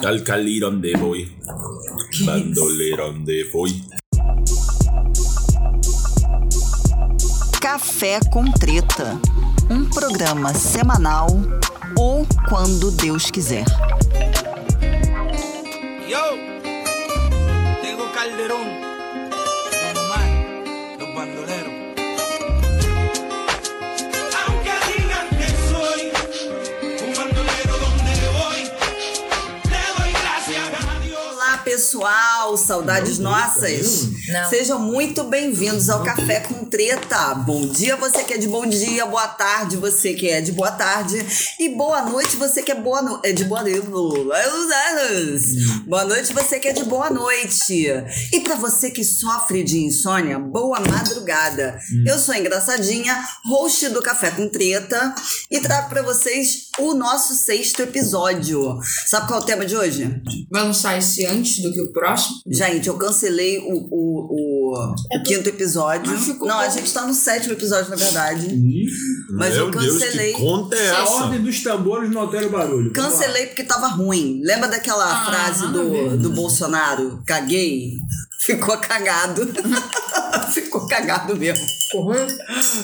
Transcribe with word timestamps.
Alcalir 0.00 0.64
onde 0.64 0.96
voy. 0.96 1.30
Bandoleiro 2.24 3.10
onde 3.10 3.44
voy. 3.52 3.84
Café 7.60 8.18
com 8.32 8.50
Treta. 8.50 9.20
Um 9.70 9.84
programa 9.88 10.54
semanal 10.54 11.28
ou 11.96 12.26
quando 12.48 12.90
Deus 12.90 13.30
quiser. 13.30 13.64
Yo, 16.08 16.36
Tego 17.80 18.10
Calderón, 18.12 18.91
pessoal, 32.02 32.56
saudades 32.56 33.18
nossas. 33.20 34.08
Não. 34.28 34.50
Sejam 34.50 34.78
muito 34.80 35.22
bem-vindos 35.22 35.88
ao 35.88 36.02
Café 36.02 36.40
com 36.40 36.64
Treta. 36.64 37.32
Bom 37.34 37.68
dia, 37.68 37.94
você 37.94 38.24
que 38.24 38.34
é 38.34 38.38
de 38.38 38.48
bom 38.48 38.66
dia, 38.66 39.06
boa 39.06 39.28
tarde, 39.28 39.76
você 39.76 40.12
que 40.12 40.28
é 40.28 40.40
de 40.40 40.50
boa 40.50 40.72
tarde, 40.72 41.24
e 41.60 41.68
boa 41.68 42.02
noite, 42.02 42.34
você 42.36 42.60
que 42.60 42.72
é 42.72 42.74
boa 42.74 43.02
no... 43.02 43.20
é 43.22 43.32
de 43.32 43.44
boa 43.44 43.62
noite. 43.62 43.80
Boa 45.86 46.04
noite, 46.04 46.32
você 46.32 46.58
que 46.58 46.68
é 46.68 46.72
de 46.72 46.84
boa 46.84 47.08
noite. 47.08 47.86
E 48.32 48.40
pra 48.40 48.56
você 48.56 48.90
que 48.90 49.04
sofre 49.04 49.62
de 49.62 49.78
insônia, 49.78 50.40
boa 50.40 50.80
madrugada. 50.80 51.78
Eu 52.04 52.18
sou 52.18 52.34
a 52.34 52.38
engraçadinha, 52.38 53.16
host 53.44 53.90
do 53.90 54.02
Café 54.02 54.32
com 54.32 54.48
Treta, 54.48 55.14
e 55.48 55.60
trago 55.60 55.88
pra 55.88 56.02
vocês 56.02 56.68
o 56.80 56.94
nosso 56.94 57.34
sexto 57.34 57.80
episódio. 57.82 58.78
Sabe 59.06 59.28
qual 59.28 59.40
é 59.40 59.42
o 59.42 59.46
tema 59.46 59.64
de 59.66 59.76
hoje? 59.76 60.22
Vai 60.50 60.62
lançar 60.64 60.96
esse 60.98 61.24
antes 61.26 61.62
do 61.62 61.72
que 61.72 61.80
o 61.80 61.92
próximo? 61.92 62.36
Gente, 62.46 62.88
eu 62.88 62.96
cancelei 62.96 63.58
o, 63.58 63.72
o, 63.90 64.28
o, 64.30 64.94
o 65.18 65.22
quinto 65.22 65.48
episódio. 65.48 66.16
Ficou 66.18 66.48
Não, 66.48 66.58
a 66.58 66.68
gente 66.68 66.90
tá 66.92 67.06
no 67.06 67.12
sétimo 67.14 67.52
episódio, 67.52 67.90
na 67.90 67.96
verdade. 67.96 68.46
Mas 69.32 69.54
Meu 69.54 69.66
eu 69.66 69.70
Deus, 69.70 69.84
cancelei. 69.98 70.32
que 70.32 70.40
conta 70.40 70.76
é 70.76 70.90
A 70.90 71.02
essa? 71.02 71.12
ordem 71.12 71.42
dos 71.42 71.62
tambores 71.62 72.10
não 72.10 72.22
altera 72.22 72.46
o 72.46 72.50
barulho. 72.50 72.92
Cancelei 72.92 73.46
porque 73.46 73.64
tava 73.64 73.88
ruim. 73.88 74.40
Lembra 74.42 74.68
daquela 74.68 75.04
Ah, 75.04 75.24
frase 75.26 75.64
a 75.64 75.68
do, 75.68 76.16
do 76.16 76.30
Bolsonaro? 76.30 77.22
Caguei? 77.26 77.92
Ficou 78.44 78.76
cagado. 78.78 79.52
Ficou 80.52 80.86
cagado 80.88 81.36
mesmo. 81.36 81.64
Ficou 81.64 82.02
ruim? 82.02 82.26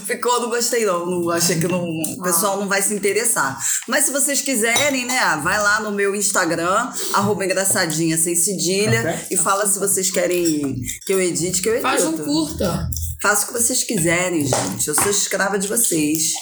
Ficou, 0.07 0.41
não 0.41 0.51
gostei 0.51 0.85
não. 0.85 1.05
não 1.05 1.31
achei 1.31 1.59
que 1.59 1.67
não, 1.67 1.85
o 1.85 2.23
pessoal 2.23 2.59
não 2.61 2.69
vai 2.69 2.81
se 2.81 2.95
interessar. 2.95 3.59
Mas 3.89 4.05
se 4.05 4.13
vocês 4.13 4.41
quiserem, 4.41 5.05
né, 5.05 5.41
vai 5.43 5.61
lá 5.61 5.81
no 5.81 5.91
meu 5.91 6.15
Instagram, 6.15 6.93
arroba 7.13 7.45
engraçadinha 7.45 8.17
sem 8.17 8.37
cedilha, 8.37 9.27
e 9.31 9.37
fala 9.37 9.67
se 9.67 9.79
vocês 9.79 10.11
querem 10.11 10.81
que 11.05 11.13
eu 11.13 11.21
edite, 11.21 11.61
que 11.61 11.69
eu 11.69 11.75
edito. 11.75 11.89
Faz 11.89 12.05
um 12.05 12.19
curta. 12.19 12.89
Faço 13.21 13.45
o 13.45 13.47
que 13.49 13.61
vocês 13.61 13.83
quiserem, 13.83 14.47
gente. 14.47 14.87
Eu 14.87 14.95
sou 14.95 15.11
escrava 15.11 15.59
de 15.59 15.67
vocês. 15.67 16.33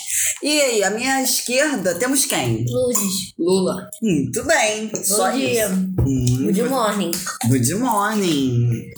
E 0.42 0.60
aí, 0.60 0.84
à 0.84 0.90
minha 0.90 1.22
esquerda, 1.22 1.94
temos 1.94 2.26
quem? 2.26 2.66
Lourdes. 2.68 3.32
Lula. 3.38 3.88
Muito 4.02 4.44
bem. 4.44 4.92
Só 5.02 5.30
Bom 5.30 5.38
dia. 5.38 5.64
isso. 5.66 5.74
Hum, 5.74 6.52
Good 6.52 6.62
morning. 6.64 7.10
good 7.48 7.74
morning. 7.76 8.90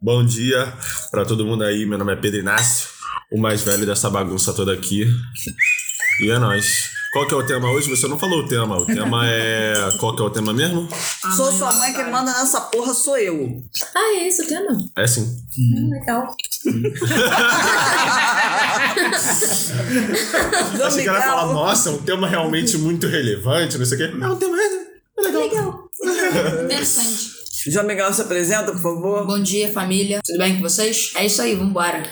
Bom 0.00 0.24
dia 0.24 0.72
pra 1.10 1.24
todo 1.24 1.44
mundo 1.44 1.64
aí. 1.64 1.84
Meu 1.84 1.98
nome 1.98 2.12
é 2.12 2.16
Pedro 2.16 2.38
Inácio, 2.40 2.88
o 3.32 3.40
mais 3.40 3.62
velho 3.62 3.84
dessa 3.84 4.08
bagunça 4.08 4.52
toda 4.52 4.72
aqui. 4.72 5.04
E 6.22 6.30
é 6.30 6.38
nóis. 6.38 6.90
Qual 7.12 7.26
que 7.26 7.34
é 7.34 7.36
o 7.36 7.46
tema 7.46 7.70
hoje? 7.70 7.88
Você 7.88 8.06
não 8.06 8.18
falou 8.18 8.40
o 8.40 8.48
tema. 8.48 8.76
O 8.78 8.86
tema 8.86 9.26
é. 9.26 9.74
Qual 9.98 10.14
que 10.14 10.22
é 10.22 10.24
o 10.24 10.30
tema 10.30 10.52
mesmo? 10.52 10.88
sou 11.34 11.50
sua 11.50 11.72
mãe, 11.72 11.92
quem 11.92 12.10
manda 12.10 12.30
nessa 12.32 12.60
porra 12.60 12.92
sou 12.94 13.16
eu. 13.18 13.62
Ah, 13.94 14.14
é 14.16 14.28
esse 14.28 14.42
o 14.42 14.46
tema? 14.46 14.78
É 14.96 15.06
sim. 15.06 15.22
Hum, 15.58 15.88
legal. 15.90 16.36
Achei 20.84 21.02
que 21.02 21.08
ela 21.08 21.18
ia 21.18 21.24
falar, 21.24 21.46
nossa, 21.52 21.90
é 21.90 21.92
um 21.92 21.98
tema 21.98 22.28
realmente 22.28 22.76
muito 22.78 23.06
relevante, 23.06 23.78
não 23.78 23.84
sei 23.84 23.96
o 23.96 24.00
quê. 24.00 24.08
Não, 24.16 24.32
o 24.32 24.36
tema 24.36 24.56
é. 24.60 24.64
é 25.18 25.22
legal. 25.22 25.88
Legal. 26.02 26.64
Interessante. 26.64 27.36
João 27.68 27.86
Miguel, 27.86 28.12
se 28.12 28.22
apresenta, 28.22 28.70
por 28.72 28.80
favor. 28.82 29.26
Bom 29.26 29.42
dia, 29.42 29.72
família. 29.72 30.20
Tudo 30.24 30.38
bem 30.38 30.56
com 30.56 30.62
vocês? 30.62 31.12
É 31.16 31.26
isso 31.26 31.42
aí, 31.42 31.54
vambora. 31.56 32.02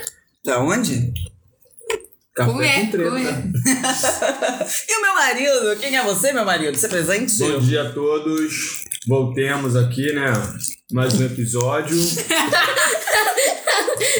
Da 0.44 0.60
onde? 0.60 1.12
Café 2.34 2.50
Comer, 2.50 2.80
com 2.80 2.90
treta. 2.90 3.10
comer. 3.10 3.24
E 4.88 4.96
o 4.96 5.02
meu 5.02 5.14
marido? 5.14 5.76
Quem 5.78 5.96
é 5.96 6.02
você, 6.02 6.32
meu 6.32 6.44
marido? 6.44 6.76
Você 6.76 6.86
é 6.86 6.88
presente? 6.88 7.38
Bom 7.38 7.60
dia 7.60 7.82
a 7.82 7.92
todos. 7.92 8.82
Voltemos 9.06 9.76
aqui, 9.76 10.12
né? 10.14 10.32
Mais 10.90 11.12
um 11.20 11.24
episódio. 11.26 11.94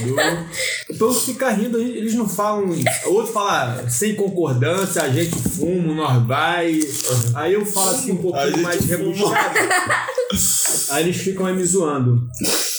do... 0.03 0.95
O 0.95 0.99
povo 0.99 1.19
fica 1.19 1.50
rindo, 1.50 1.81
eles 1.81 2.15
não 2.15 2.28
falam. 2.28 2.69
O 3.06 3.12
outro 3.15 3.33
fala 3.33 3.89
sem 3.89 4.15
concordância, 4.15 5.03
a 5.03 5.09
gente 5.09 5.34
fuma, 5.37 5.94
nós 5.94 6.27
vai. 6.27 6.81
Aí 7.34 7.55
eu 7.55 7.65
falo 7.65 7.91
assim 7.91 8.12
um 8.12 8.19
pouquinho 8.19 8.59
mais 8.59 8.84
fuma. 8.84 8.97
rebuscado. 8.97 9.59
Aí 10.91 11.05
eles 11.05 11.17
ficam 11.17 11.47
aí 11.47 11.55
me 11.55 11.65
zoando. 11.65 12.28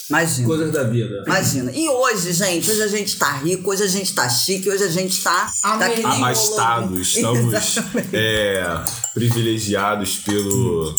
Imagina. 0.07 0.47
Coisas 0.47 0.71
da 0.71 0.83
vida. 0.83 1.23
Imagina. 1.25 1.71
E 1.73 1.89
hoje, 1.89 2.33
gente, 2.33 2.69
hoje 2.69 2.83
a 2.83 2.87
gente 2.87 3.17
tá 3.17 3.31
rico, 3.37 3.71
hoje 3.71 3.81
a 3.81 3.87
gente 3.87 4.13
tá 4.13 4.29
chique, 4.29 4.69
hoje 4.69 4.83
a 4.83 4.91
gente 4.91 5.23
tá. 5.23 5.51
Abastados, 5.63 7.15
estamos 7.15 7.51
é, 8.13 8.63
privilegiados 9.15 10.17
pelo 10.17 10.93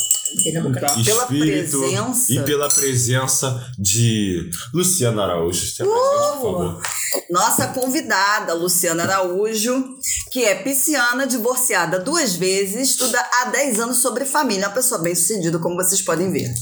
Tá? 0.80 0.94
Pela 1.04 1.22
espírito 1.22 1.78
presença. 1.78 2.32
e 2.32 2.42
pela 2.42 2.68
presença 2.68 3.72
de 3.78 4.50
Luciana 4.72 5.22
Araújo. 5.24 5.66
Se 5.66 5.82
apresente, 5.82 6.38
por 6.40 6.42
favor. 6.42 6.82
Nossa 7.30 7.68
convidada, 7.68 8.54
Luciana 8.54 9.02
Araújo, 9.04 9.96
que 10.30 10.44
é 10.44 10.54
pisciana, 10.54 11.26
divorciada 11.26 11.98
duas 11.98 12.34
vezes, 12.34 12.90
estuda 12.90 13.18
há 13.18 13.46
10 13.46 13.80
anos 13.80 13.96
sobre 13.98 14.24
família, 14.24 14.68
uma 14.68 14.74
pessoa 14.74 15.00
bem 15.00 15.14
sucedida, 15.14 15.58
como 15.58 15.76
vocês 15.76 16.02
podem 16.02 16.30
ver. 16.30 16.52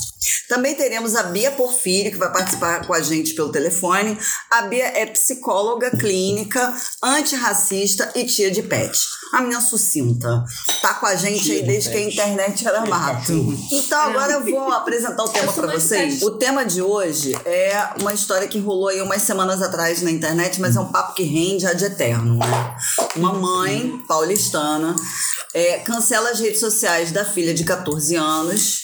Também 0.48 0.74
teremos 0.74 1.14
a 1.14 1.24
Bia 1.24 1.50
Porfírio, 1.50 2.12
que 2.12 2.18
vai 2.18 2.32
participar 2.32 2.86
com 2.86 2.94
a 2.94 3.02
gente 3.02 3.34
pelo 3.34 3.50
telefone. 3.50 4.16
A 4.50 4.62
Bia 4.62 4.86
é 4.86 5.06
psicóloga 5.06 5.90
clínica, 5.90 6.74
antirracista 7.02 8.10
e 8.14 8.24
tia 8.24 8.50
de 8.50 8.62
pet. 8.62 8.98
A 9.32 9.40
menina 9.40 9.60
sucinta. 9.60 10.44
Tá 10.80 10.94
com 10.94 11.06
a 11.06 11.14
gente 11.14 11.50
aí 11.50 11.62
desde 11.62 11.90
que 11.90 11.96
a 11.96 12.02
internet 12.02 12.66
era 12.66 12.86
mato. 12.86 13.54
Então 13.70 14.00
agora 14.00 14.32
eu 14.32 14.44
vou 14.44 14.72
apresentar 14.72 15.22
o 15.22 15.28
tema 15.28 15.52
para 15.52 15.66
vocês. 15.68 16.22
O 16.22 16.32
tema 16.32 16.64
de 16.64 16.82
hoje 16.82 17.34
é 17.44 17.90
uma 18.00 18.12
história 18.12 18.46
que 18.48 18.58
rolou 18.58 18.88
aí 18.88 19.00
umas 19.00 19.22
semanas 19.22 19.62
atrás 19.62 20.02
na 20.02 20.10
internet, 20.10 20.60
mas 20.60 20.76
é 20.76 20.80
um 20.80 20.90
papo 20.90 21.14
que 21.14 21.22
rende 21.22 21.66
ad 21.66 21.84
eterno, 21.84 22.36
né? 22.36 22.76
Uma 23.16 23.32
mãe 23.32 24.02
paulistana 24.06 24.94
é, 25.52 25.78
cancela 25.78 26.30
as 26.30 26.40
redes 26.40 26.60
sociais 26.60 27.12
da 27.12 27.24
filha 27.24 27.54
de 27.54 27.64
14 27.64 28.16
anos 28.16 28.83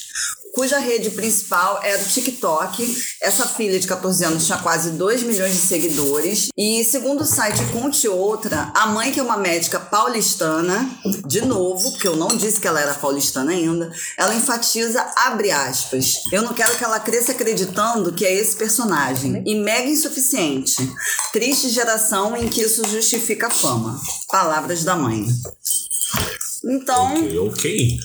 cuja 0.52 0.78
rede 0.78 1.10
principal 1.10 1.80
era 1.82 2.02
o 2.02 2.06
TikTok. 2.06 2.96
Essa 3.22 3.46
filha 3.46 3.78
de 3.78 3.86
14 3.86 4.24
anos 4.24 4.46
tinha 4.46 4.58
quase 4.58 4.90
2 4.92 5.22
milhões 5.22 5.52
de 5.52 5.58
seguidores. 5.58 6.48
E 6.56 6.84
segundo 6.84 7.22
o 7.22 7.26
site 7.26 7.64
Conte 7.72 8.08
Outra, 8.08 8.72
a 8.74 8.86
mãe, 8.86 9.12
que 9.12 9.20
é 9.20 9.22
uma 9.22 9.36
médica 9.36 9.78
paulistana, 9.78 10.88
de 11.26 11.42
novo, 11.42 11.90
porque 11.92 12.08
eu 12.08 12.16
não 12.16 12.28
disse 12.28 12.60
que 12.60 12.68
ela 12.68 12.80
era 12.80 12.94
paulistana 12.94 13.52
ainda, 13.52 13.90
ela 14.16 14.34
enfatiza, 14.34 15.04
abre 15.16 15.50
aspas, 15.50 16.06
eu 16.32 16.42
não 16.42 16.54
quero 16.54 16.76
que 16.76 16.84
ela 16.84 17.00
cresça 17.00 17.32
acreditando 17.32 18.12
que 18.12 18.24
é 18.24 18.34
esse 18.34 18.56
personagem. 18.56 19.42
E 19.46 19.54
mega 19.54 19.88
insuficiente. 19.88 20.76
Triste 21.32 21.68
geração 21.70 22.36
em 22.36 22.48
que 22.48 22.62
isso 22.62 22.86
justifica 22.88 23.46
a 23.46 23.50
fama. 23.50 24.00
Palavras 24.28 24.84
da 24.84 24.96
mãe. 24.96 25.26
Então, 26.64 27.14
Ok, 27.14 27.38
ok. 27.38 27.98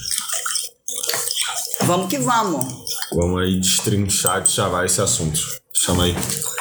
Vamos 1.81 2.09
que 2.09 2.17
vamos. 2.17 2.65
Vamos 3.13 3.41
aí 3.41 3.59
destrinchar, 3.59 4.41
destravar 4.41 4.85
esse 4.85 5.01
assunto. 5.01 5.39
Chama 5.73 6.05
aí. 6.05 6.15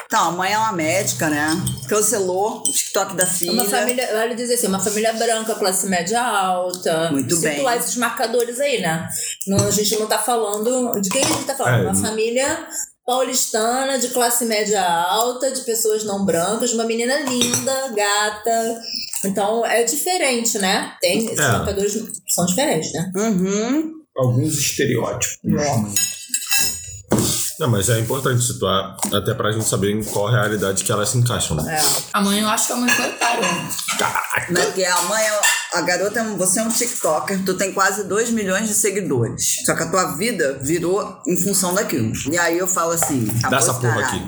Então, 0.06 0.28
a 0.28 0.32
mãe 0.32 0.52
é 0.52 0.58
uma 0.58 0.72
médica, 0.72 1.28
né? 1.31 1.49
Cancelou 1.88 2.58
o 2.58 2.62
TikTok 2.62 3.14
da 3.16 3.25
É 3.25 3.26
filha. 3.26 3.52
Uma 3.52 3.64
família, 3.64 4.08
vale 4.12 4.34
dizer 4.34 4.55
assim, 4.55 4.66
uma 4.66 4.78
família 4.81 5.12
branca, 5.12 5.55
classe 5.55 5.87
média 5.88 6.20
alta. 6.22 7.11
Muito 7.11 7.37
bem. 7.40 7.55
Situar 7.56 7.76
esses 7.76 7.96
marcadores 7.96 8.61
aí, 8.61 8.81
né? 8.81 9.08
Não, 9.46 9.66
a 9.66 9.70
gente 9.70 9.96
não 9.99 10.06
tá 10.06 10.19
falando. 10.19 11.00
De 11.00 11.08
quem 11.08 11.22
a 11.22 11.26
gente 11.26 11.44
tá 11.44 11.55
falando? 11.55 11.78
É, 11.78 11.82
uma 11.82 11.93
não- 11.93 12.00
família 12.02 12.67
paulistana, 13.06 13.99
de 13.99 14.08
classe 14.08 14.44
média 14.46 14.82
alta, 14.82 15.50
de 15.50 15.60
pessoas 15.62 16.05
não 16.05 16.25
brancas, 16.25 16.72
uma 16.72 16.84
menina 16.84 17.20
linda, 17.20 17.88
gata. 17.94 18.81
Então 19.25 19.64
é 19.64 19.82
diferente, 19.84 20.58
né? 20.58 20.94
Tem, 21.00 21.25
esses 21.26 21.38
É. 21.38 21.49
marcadores 21.52 21.93
são 22.28 22.46
diferentes, 22.46 22.93
né? 22.93 23.12
Uhum. 23.17 23.93
Alguns 24.16 24.58
estereótipos. 24.58 25.38
Não, 27.58 27.69
mas 27.69 27.88
é 27.88 28.00
importante 28.00 28.43
situar, 28.43 28.96
até 29.12 29.32
pra 29.32 29.52
gente 29.52 29.64
saber 29.64 29.93
em 29.93 30.02
qual 30.02 30.28
realidade 30.28 30.82
que 30.82 30.90
elas 30.90 31.11
se 31.11 31.19
encaixam. 31.19 31.56
né? 31.56 31.76
É. 31.78 32.02
A 32.12 32.20
mãe, 32.20 32.40
eu 32.40 32.49
acho 32.49 32.66
que 32.66 32.72
a 32.72 32.76
mãe 32.76 32.88
foi 32.88 33.08
otária. 33.11 33.49
Como 34.46 34.58
é 34.58 34.70
que 34.72 34.82
é? 34.82 34.90
A 34.90 35.02
mãe 35.02 35.22
é, 35.22 35.40
A 35.75 35.81
garota, 35.82 36.19
é 36.19 36.25
você 36.37 36.58
é 36.58 36.62
um 36.64 36.69
TikToker, 36.69 37.44
tu 37.44 37.55
tem 37.55 37.72
quase 37.72 38.05
2 38.05 38.31
milhões 38.31 38.69
de 38.69 38.75
seguidores. 38.75 39.62
Só 39.64 39.75
que 39.75 39.84
a 39.84 39.88
tua 39.90 40.17
vida 40.17 40.58
virou 40.62 41.20
em 41.28 41.37
função 41.37 41.75
daquilo. 41.75 42.12
E 42.31 42.37
aí 42.37 42.58
eu 42.58 42.67
falo 42.67 42.90
assim. 42.90 43.25
Dá 43.25 43.49
acabou 43.49 43.58
essa 43.58 43.75
porra 43.75 44.00
aqui. 44.00 44.22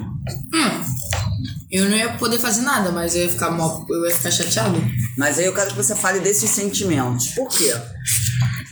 Eu 1.70 1.90
não 1.90 1.96
ia 1.96 2.12
poder 2.16 2.38
fazer 2.38 2.62
nada, 2.62 2.92
mas 2.92 3.16
eu 3.16 3.22
ia 3.22 3.28
ficar 3.28 3.50
mal, 3.50 3.84
eu 3.90 4.04
ia 4.06 4.14
ficar 4.14 4.30
chateado. 4.30 4.80
Mas 5.18 5.38
aí 5.38 5.46
eu 5.46 5.52
quero 5.54 5.70
que 5.70 5.76
você 5.76 5.96
fale 5.96 6.20
desses 6.20 6.48
sentimentos. 6.48 7.28
Por 7.28 7.48
quê? 7.48 7.74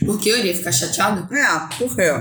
Por 0.05 0.19
que 0.19 0.29
eu 0.29 0.37
iria 0.37 0.55
ficar 0.55 0.71
chateado? 0.71 1.27
É, 1.33 1.59
por 1.77 1.95
quê? 1.95 2.11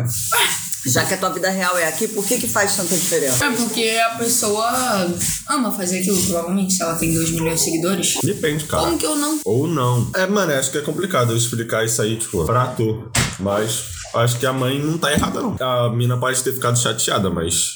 Já 0.86 1.04
que 1.06 1.14
a 1.14 1.16
tua 1.16 1.30
vida 1.30 1.48
real 1.48 1.78
é 1.78 1.88
aqui, 1.88 2.06
por 2.08 2.26
que 2.26 2.38
que 2.38 2.46
faz 2.46 2.76
tanta 2.76 2.94
diferença? 2.94 3.46
É 3.46 3.50
porque 3.52 3.98
a 4.06 4.10
pessoa 4.16 5.08
ama 5.48 5.72
fazer 5.72 6.00
aquilo, 6.00 6.22
provavelmente, 6.24 6.74
se 6.74 6.82
ela 6.82 6.94
tem 6.96 7.14
2 7.14 7.30
milhões 7.30 7.60
de 7.60 7.64
seguidores. 7.64 8.18
Depende, 8.22 8.64
cara. 8.64 8.84
Como 8.84 8.98
que 8.98 9.06
eu 9.06 9.16
não? 9.16 9.40
Ou 9.44 9.66
não. 9.66 10.10
É, 10.14 10.26
mano, 10.26 10.52
acho 10.52 10.70
que 10.70 10.78
é 10.78 10.82
complicado 10.82 11.32
eu 11.32 11.36
explicar 11.38 11.84
isso 11.86 12.02
aí, 12.02 12.18
tipo, 12.18 12.44
pra 12.44 12.66
tu. 12.66 13.10
Mas 13.40 13.84
acho 14.14 14.38
que 14.38 14.44
a 14.44 14.52
mãe 14.52 14.78
não 14.78 14.98
tá 14.98 15.10
errada, 15.10 15.40
não. 15.40 15.56
A 15.58 15.90
mina 15.90 16.18
pode 16.18 16.42
ter 16.42 16.52
ficado 16.52 16.78
chateada, 16.78 17.30
mas. 17.30 17.74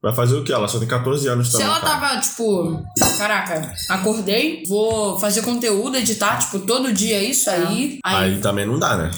Vai 0.00 0.14
fazer 0.14 0.36
o 0.36 0.44
quê? 0.44 0.52
Ela 0.52 0.68
só 0.68 0.78
tem 0.78 0.86
14 0.86 1.26
anos 1.28 1.48
Se 1.48 1.52
também. 1.54 1.66
ela 1.66 1.80
cara. 1.80 1.98
tava, 2.00 2.20
tipo, 2.20 2.84
caraca, 3.18 3.74
acordei, 3.88 4.62
vou 4.68 5.18
fazer 5.18 5.42
conteúdo, 5.42 5.96
editar, 5.96 6.38
tipo, 6.38 6.60
todo 6.60 6.92
dia 6.92 7.20
isso 7.20 7.50
aí, 7.50 7.98
aí 8.04 8.32
Aí 8.34 8.38
também 8.40 8.64
não 8.64 8.78
dá, 8.78 8.96
né? 8.96 9.10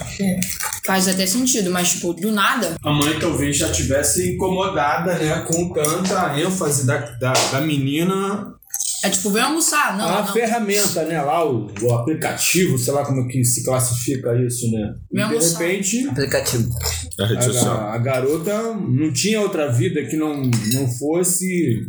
faz 0.87 1.07
até 1.07 1.27
sentido, 1.27 1.71
mas, 1.71 1.91
tipo, 1.93 2.15
do 2.15 2.33
nada, 2.33 2.77
A 2.83 2.91
mãe 2.93 3.19
talvez 3.19 3.59
já 3.59 3.71
tivesse 3.71 4.35
incomodada, 4.35 5.15
né, 5.19 5.41
com 5.41 5.71
tanta 5.71 6.41
ênfase 6.41 6.87
da, 6.87 6.97
da, 6.97 7.33
da 7.53 7.61
menina. 7.61 8.55
É 9.03 9.11
tipo, 9.11 9.31
vem 9.31 9.43
almoçar. 9.43 9.97
Não, 9.97 10.07
a 10.09 10.21
não. 10.23 10.33
ferramenta, 10.33 11.05
né, 11.05 11.21
lá, 11.23 11.45
o, 11.49 11.71
o 11.83 11.95
aplicativo, 11.95 12.79
sei 12.79 12.93
lá 12.93 13.05
como 13.05 13.23
é 13.23 13.29
que 13.33 13.45
se 13.45 13.65
classifica 13.65 14.35
isso, 14.45 14.71
né? 14.71 14.95
E 15.13 15.17
Vem 15.17 15.27
de 15.29 15.35
almoçar. 15.35 15.59
repente, 15.61 16.09
Aplicativo. 16.09 16.71
É 17.19 17.23
a 17.23 17.27
rede 17.27 17.45
social. 17.45 17.77
a, 17.79 17.95
a 17.95 17.99
garota 17.99 18.75
não 18.75 19.13
tinha 19.13 19.41
outra 19.41 19.71
vida 19.73 20.05
que 20.05 20.17
não, 20.17 20.43
não 20.73 20.89
fosse 20.99 21.83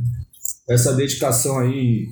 essa 0.70 0.94
dedicação 0.94 1.60
aí 1.60 2.08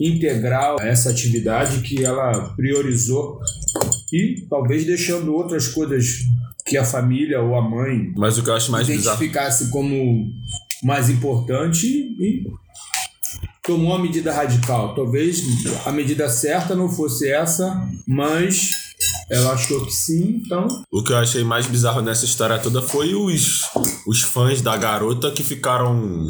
integral 0.00 0.76
a 0.80 0.86
essa 0.86 1.10
atividade 1.10 1.80
que 1.80 2.04
ela 2.04 2.54
priorizou 2.56 3.38
e 4.12 4.46
talvez 4.48 4.84
deixando 4.84 5.32
outras 5.34 5.68
coisas 5.68 6.06
que 6.66 6.76
a 6.76 6.84
família 6.84 7.40
ou 7.40 7.54
a 7.56 7.62
mãe 7.68 8.12
Mas 8.16 8.38
o 8.38 8.42
que 8.42 8.50
eu 8.50 8.54
acho 8.54 8.70
mais 8.70 8.86
bizarro. 8.86 9.16
identificasse 9.16 9.68
como 9.70 10.26
mais 10.82 11.08
importante 11.10 11.86
e 11.86 12.44
tomou 13.62 13.90
uma 13.90 13.98
medida 13.98 14.32
radical. 14.32 14.94
Talvez 14.94 15.42
a 15.86 15.92
medida 15.92 16.28
certa 16.28 16.74
não 16.74 16.88
fosse 16.88 17.30
essa, 17.30 17.88
mas 18.06 18.81
ela 19.32 19.52
achou 19.52 19.84
que 19.84 19.92
sim, 19.92 20.42
então 20.44 20.68
O 20.90 21.02
que 21.02 21.12
eu 21.12 21.16
achei 21.16 21.42
mais 21.42 21.66
bizarro 21.66 22.02
nessa 22.02 22.24
história 22.24 22.58
toda 22.58 22.82
foi 22.82 23.14
os, 23.14 23.60
os 24.06 24.22
fãs 24.22 24.60
da 24.60 24.76
garota 24.76 25.30
que 25.30 25.42
ficaram 25.42 26.26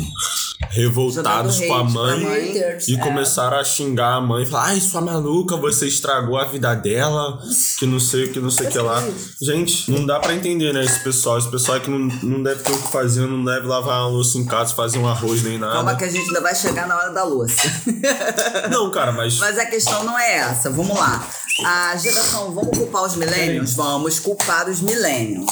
revoltados 0.70 1.60
com 1.60 1.74
a 1.74 1.84
mãe 1.84 2.20
mãe. 2.20 2.52
E 2.88 2.94
é. 2.94 2.96
começaram 2.98 3.58
a 3.58 3.64
xingar 3.64 4.14
a 4.14 4.20
mãe. 4.20 4.46
Falar, 4.46 4.66
ai, 4.66 4.80
sua 4.80 5.00
maluca, 5.00 5.56
você 5.56 5.86
estragou 5.86 6.38
a 6.38 6.44
vida 6.44 6.74
dela, 6.74 7.38
que 7.78 7.86
não 7.86 8.00
sei 8.00 8.24
o 8.24 8.32
que, 8.32 8.40
não 8.40 8.50
sei 8.50 8.66
o 8.66 8.70
que 8.70 8.78
lá. 8.78 9.02
Gente, 9.40 9.90
não 9.90 10.06
dá 10.06 10.18
pra 10.18 10.34
entender, 10.34 10.72
né, 10.72 10.84
esse 10.84 11.02
pessoal. 11.02 11.38
Esse 11.38 11.50
pessoal 11.50 11.80
que 11.80 11.90
não, 11.90 11.98
não 11.98 12.42
deve 12.42 12.62
ter 12.62 12.72
o 12.72 12.82
que 12.82 12.90
fazer, 12.90 13.26
não 13.26 13.44
deve 13.44 13.66
lavar 13.66 14.00
uma 14.00 14.08
louça 14.08 14.38
em 14.38 14.44
casa, 14.44 14.74
fazer 14.74 14.98
um 14.98 15.08
arroz 15.08 15.42
nem 15.42 15.58
Calma 15.58 15.82
nada. 15.82 15.96
que 15.96 16.04
a 16.04 16.08
gente 16.08 16.26
ainda 16.26 16.40
vai 16.40 16.54
chegar 16.54 16.86
na 16.86 16.96
hora 16.96 17.10
da 17.10 17.24
louça. 17.24 17.62
Não, 18.70 18.90
cara, 18.90 19.12
mas... 19.12 19.38
Mas 19.38 19.58
a 19.58 19.66
questão 19.66 20.04
não 20.04 20.18
é 20.18 20.36
essa. 20.36 20.70
Vamos 20.70 20.96
lá. 20.96 21.26
A 21.64 21.96
geração, 21.96 22.52
vamos 22.54 22.76
culpar 22.78 23.04
os 23.04 23.14
milênios? 23.16 23.74
Vamos 23.74 24.18
culpar 24.18 24.68
os 24.70 24.80
milênios. 24.80 25.44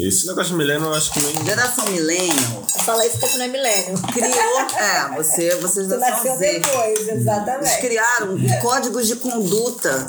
Esse 0.00 0.26
negócio 0.28 0.52
de 0.52 0.58
milênio 0.58 0.86
eu 0.86 0.94
acho 0.94 1.12
que 1.12 1.20
nem... 1.20 1.44
Geração 1.44 1.84
milênio 1.86 2.64
Fala 2.84 3.04
isso 3.04 3.18
porque 3.18 3.32
tu 3.34 3.38
não 3.38 3.44
é 3.46 3.48
milênio. 3.48 4.00
criou. 4.12 4.60
É, 4.78 5.08
você, 5.16 5.56
vocês 5.56 5.88
Tu 5.88 5.96
nasceu 5.98 6.36
Z. 6.36 6.60
depois, 6.60 7.00
Eles 7.00 7.20
exatamente. 7.22 7.80
criaram 7.80 8.36
códigos 8.62 9.06
de 9.08 9.16
conduta 9.16 10.06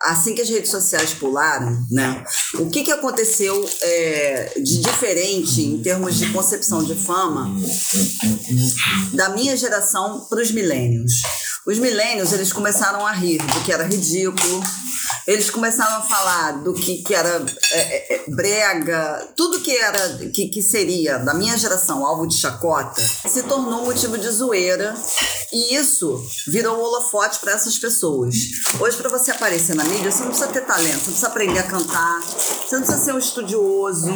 assim 0.00 0.34
que 0.34 0.42
as 0.42 0.48
redes 0.48 0.70
sociais 0.70 1.14
pularam, 1.14 1.76
né? 1.90 2.22
O 2.58 2.68
que, 2.68 2.82
que 2.84 2.92
aconteceu 2.92 3.68
é, 3.82 4.52
de 4.56 4.78
diferente 4.78 5.62
em 5.62 5.82
termos 5.82 6.16
de 6.16 6.30
concepção 6.30 6.84
de 6.84 6.94
fama 6.94 7.50
da 9.12 9.30
minha 9.30 9.56
geração 9.56 10.20
para 10.28 10.40
os 10.42 10.50
milênios? 10.50 11.12
Os 11.66 11.78
milênios, 11.78 12.32
eles 12.32 12.52
começaram 12.52 13.06
a 13.06 13.12
rir 13.12 13.38
do 13.38 13.60
que 13.64 13.72
era 13.72 13.84
ridículo, 13.84 14.62
eles 15.26 15.48
começaram 15.50 15.96
a 15.98 16.02
falar 16.02 16.52
do 16.62 16.74
que, 16.74 17.02
que 17.02 17.14
era 17.14 17.44
é, 17.72 17.78
é, 17.78 18.14
é, 18.16 18.24
brega, 18.30 19.28
tudo 19.36 19.60
que 19.60 19.76
era 19.76 20.18
que, 20.32 20.48
que 20.48 20.62
seria 20.62 21.18
da 21.18 21.32
minha 21.34 21.56
geração 21.56 22.04
alvo 22.06 22.26
de 22.26 22.36
chacota 22.38 23.00
se 23.02 23.42
tornou 23.44 23.84
motivo 23.84 24.18
de 24.18 24.28
zoeira 24.30 24.94
e 25.52 25.74
isso 25.76 26.22
virou 26.48 26.78
holofote 26.78 27.38
para 27.40 27.52
essas 27.52 27.78
pessoas. 27.78 28.34
Hoje 28.80 28.96
para 28.96 29.08
você 29.08 29.30
aparecer 29.30 29.74
na 29.74 29.84
mídia, 29.84 30.10
você 30.10 30.20
não 30.20 30.28
precisa 30.28 30.48
ter 30.48 30.60
talento, 30.62 30.88
você 30.92 30.96
não 30.98 31.04
precisa 31.04 31.26
aprender 31.28 31.58
a 31.58 31.62
cantar, 31.62 32.20
você 32.22 32.76
não 32.76 32.82
precisa 32.82 33.04
ser 33.04 33.14
um 33.14 33.18
estudioso, 33.18 34.12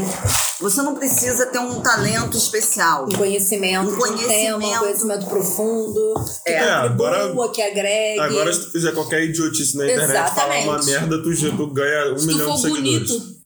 você 0.60 0.82
não 0.82 0.94
precisa 0.94 1.46
ter 1.46 1.58
um 1.58 1.80
talento 1.80 2.36
especial. 2.36 3.04
Um 3.04 3.16
conhecimento, 3.16 3.88
Um 3.90 3.96
de 3.96 3.96
um 3.96 3.98
tema, 3.98 4.56
um 4.56 4.60
conhecimento. 4.60 4.78
conhecimento 4.80 5.26
profundo, 5.26 6.14
que 6.44 6.52
É, 6.52 6.68
agora- 6.70 7.32
que 7.52 7.62
agregue. 7.62 8.20
Agora, 8.20 8.52
se 8.52 8.60
tu 8.66 8.72
fizer 8.72 8.92
qualquer 8.92 9.22
idiotice 9.24 9.76
na 9.76 9.84
internet, 9.84 10.08
falar 10.08 10.26
Exatamente. 10.26 10.64
uma 10.68 10.78
merda, 10.84 10.97
tu, 11.06 11.34
já- 11.34 11.50
tu 11.56 11.66
ganha 11.72 12.12
um 12.14 12.18
Se 12.18 12.26
tu 12.26 12.32
milhão 12.32 12.46
for 12.48 12.56
de 12.56 12.62
seguidores. 12.62 13.10
bonito, 13.12 13.38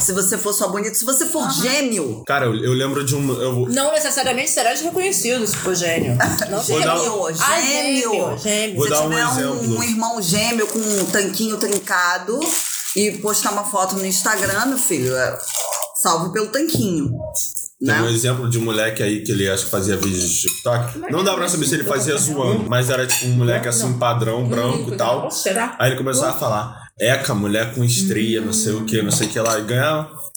Se 0.00 0.12
você 0.12 0.38
for 0.38 0.52
só 0.52 0.68
bonito, 0.68 0.94
se 0.96 1.04
você 1.04 1.26
for 1.26 1.48
gêmeo, 1.50 2.22
Cara, 2.26 2.46
eu, 2.46 2.54
eu 2.56 2.72
lembro 2.72 3.04
de 3.04 3.14
um. 3.14 3.40
Eu, 3.40 3.54
vou- 3.54 3.68
Não 3.68 3.92
necessariamente 3.92 4.50
serás 4.50 4.80
reconhecido 4.80 5.46
se 5.46 5.56
for 5.56 5.74
gênio. 5.74 6.16
Não 6.50 6.60
Vou 6.62 6.80
dar- 6.80 6.96
gêmeo, 6.98 7.26
Ah, 7.26 7.60
gêmeo. 7.60 8.10
gêmeo, 8.12 8.38
gêmeo. 8.38 8.76
Vou 8.76 8.84
Se 8.84 8.90
dar 8.90 9.00
um 9.02 9.10
tiver 9.10 9.22
exemplo. 9.30 9.78
um 9.78 9.82
irmão 9.82 10.22
gêmeo 10.22 10.66
com 10.66 10.78
um 10.78 11.06
tanquinho 11.06 11.56
trincado 11.56 12.40
e 12.96 13.12
postar 13.18 13.50
uma 13.52 13.64
foto 13.64 13.96
no 13.96 14.04
Instagram, 14.06 14.66
meu 14.66 14.78
filho, 14.78 15.14
é 15.14 15.38
salvo 16.02 16.32
pelo 16.32 16.46
tanquinho. 16.48 17.10
Tem 17.84 17.94
um 18.00 18.02
Né? 18.06 18.12
exemplo 18.12 18.48
de 18.48 18.58
um 18.58 18.64
moleque 18.64 19.02
aí 19.02 19.22
que 19.22 19.32
ele 19.32 19.48
acho 19.50 19.64
que 19.64 19.70
fazia 19.70 19.96
vídeos 19.96 20.30
de 20.30 20.40
TikTok. 20.42 20.98
Não 21.10 21.22
dá 21.22 21.34
pra 21.34 21.48
saber 21.48 21.66
se 21.66 21.74
ele 21.74 21.84
fazia 21.84 22.16
zoando, 22.16 22.68
mas 22.68 22.88
era 22.88 23.06
tipo 23.06 23.26
um 23.26 23.32
moleque 23.36 23.68
assim, 23.68 23.92
padrão, 23.98 24.48
branco 24.48 24.92
e 24.92 24.96
tal. 24.96 25.30
Será? 25.30 25.76
Aí 25.78 25.90
ele 25.90 25.98
começava 25.98 26.30
a 26.30 26.38
falar: 26.38 26.83
Eca, 26.98 27.34
mulher 27.34 27.74
com 27.74 27.82
estria, 27.84 28.40
não 28.40 28.52
sei 28.52 28.72
o 28.72 28.84
que, 28.84 29.02
não 29.02 29.10
sei 29.10 29.26
o 29.26 29.30
que 29.30 29.40
lá. 29.40 29.58
E 29.58 29.62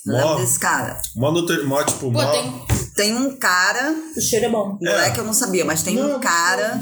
Lembra 0.05 0.25
mó, 0.25 0.35
desse 0.35 0.59
cara? 0.59 0.99
mó, 1.15 1.31
nutri- 1.31 1.63
mó 1.63 1.83
tipo, 1.83 1.99
pô, 1.99 2.11
mó. 2.11 2.31
tem. 2.31 2.65
Tem 2.95 3.15
um 3.15 3.37
cara, 3.37 3.93
O 4.15 4.19
cheiro 4.21 4.45
é 4.45 4.49
bom. 4.49 4.75
moleque 4.81 5.19
eu 5.19 5.23
não 5.23 5.33
sabia, 5.33 5.63
mas 5.63 5.83
tem 5.83 6.01
um 6.01 6.19
cara 6.19 6.79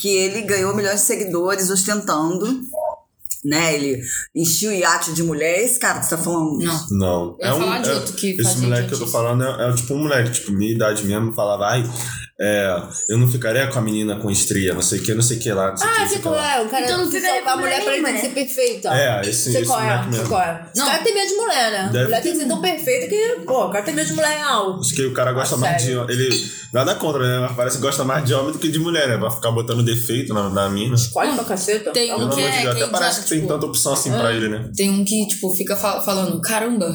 que 0.00 0.08
ele 0.08 0.42
ganhou 0.42 0.74
milhões 0.74 1.00
de 1.00 1.06
seguidores 1.06 1.70
ostentando. 1.70 2.60
Né, 3.44 3.74
ele 3.74 4.00
enchia 4.36 4.68
o 4.70 4.72
iate 4.72 5.12
de 5.14 5.22
mulher. 5.24 5.64
Esse 5.64 5.76
cara 5.80 5.98
que 5.98 6.06
você 6.06 6.16
tá 6.16 6.22
falando? 6.22 6.58
Não. 6.60 6.86
Não. 6.90 7.36
Eu 7.40 7.82
de 7.82 7.90
outro 7.90 8.12
que 8.14 8.30
Esse 8.40 8.58
moleque 8.58 8.88
que 8.88 8.94
eu 8.94 8.98
tô 9.00 9.06
falando 9.08 9.42
é, 9.42 9.68
é 9.68 9.72
tipo 9.72 9.94
um 9.94 9.98
moleque, 10.02 10.30
tipo, 10.30 10.52
minha 10.52 10.70
idade 10.72 11.04
mesmo, 11.04 11.32
falava, 11.34 11.66
ai, 11.66 11.82
é, 12.40 12.82
eu 13.08 13.18
não 13.18 13.30
ficaria 13.30 13.66
com 13.68 13.78
a 13.78 13.82
menina 13.82 14.16
com 14.16 14.30
estria, 14.30 14.74
não 14.74 14.82
sei 14.82 14.98
o 14.98 15.02
que, 15.02 15.14
não 15.14 15.22
sei 15.22 15.36
o 15.36 15.40
que 15.40 15.52
lá, 15.52 15.70
não 15.70 15.76
sei 15.76 15.86
Ah, 15.86 15.90
não 15.90 15.98
sei 15.98 16.06
sei 16.08 16.16
o 16.16 16.20
que 16.20 16.28
qual 16.28 16.34
lá. 16.34 16.56
é. 16.56 16.62
O 16.62 16.68
cara 16.68 16.84
Então 16.84 16.98
não 16.98 17.06
a 17.52 17.56
mulher 17.56 17.84
pra 17.84 17.96
ele 17.96 18.04
tem 18.04 18.14
que 18.14 18.20
ser 18.20 18.28
perfeita. 18.30 18.88
É, 18.88 19.20
esse- 19.28 19.52
sei 19.52 19.60
esse 19.62 19.70
qual 19.70 19.80
é, 19.80 19.84
moleque 19.84 20.02
sei 20.04 20.10
mesmo. 20.12 20.28
qual 20.28 20.42
é. 20.42 20.66
Os 20.72 20.78
Não. 20.78 20.86
caras 20.86 21.04
têm 21.04 21.14
medo 21.14 21.28
de 21.28 21.34
mulher, 21.34 21.70
né? 21.70 21.90
Deve 21.92 22.04
mulher 22.04 22.22
tem 22.22 22.32
que 22.32 22.38
ser 22.38 22.48
tão 22.48 22.60
perfeita 22.60 23.06
que, 23.08 23.40
pô, 23.46 23.66
o 23.66 23.70
cara 23.70 23.84
tem 23.84 23.94
medo 23.94 24.06
de 24.08 24.14
mulher 24.14 24.42
alto. 24.42 24.80
Acho 24.80 24.94
que 24.94 25.06
o 25.06 25.12
cara 25.14 25.32
gosta 25.32 25.54
Ah, 25.54 25.58
mais 25.58 25.82
sério? 25.82 26.06
de. 26.06 26.12
Ele. 26.12 26.62
Nada 26.72 26.94
contra, 26.94 27.20
né? 27.22 27.46
Mas 27.46 27.54
parece 27.56 27.76
que 27.76 27.82
gosta 27.82 28.02
mais 28.02 28.24
de 28.24 28.32
homem 28.32 28.50
do 28.52 28.58
que 28.58 28.68
de 28.68 28.78
mulher, 28.78 29.06
né? 29.06 29.16
Vai 29.18 29.30
ficar 29.30 29.50
botando 29.50 29.82
defeito 29.82 30.32
na, 30.32 30.48
na 30.48 30.70
mina. 30.70 30.94
Escolhe 30.94 31.32
pra 31.34 31.44
caceta. 31.44 31.90
Tem 31.90 32.12
um 32.14 32.30
que 32.30 32.40
é- 32.40 32.50
que 32.62 32.66
até 32.66 32.86
parece 32.86 33.22
que 33.22 33.28
tem 33.28 33.40
tipo, 33.40 33.52
tanta 33.52 33.66
opção 33.66 33.92
assim 33.92 34.10
pra 34.10 34.32
ele, 34.32 34.48
né? 34.48 34.70
Tem 34.74 34.88
um 34.90 35.04
que, 35.04 35.26
tipo, 35.28 35.54
fica 35.54 35.76
fa- 35.76 36.00
falando, 36.00 36.40
caramba, 36.40 36.94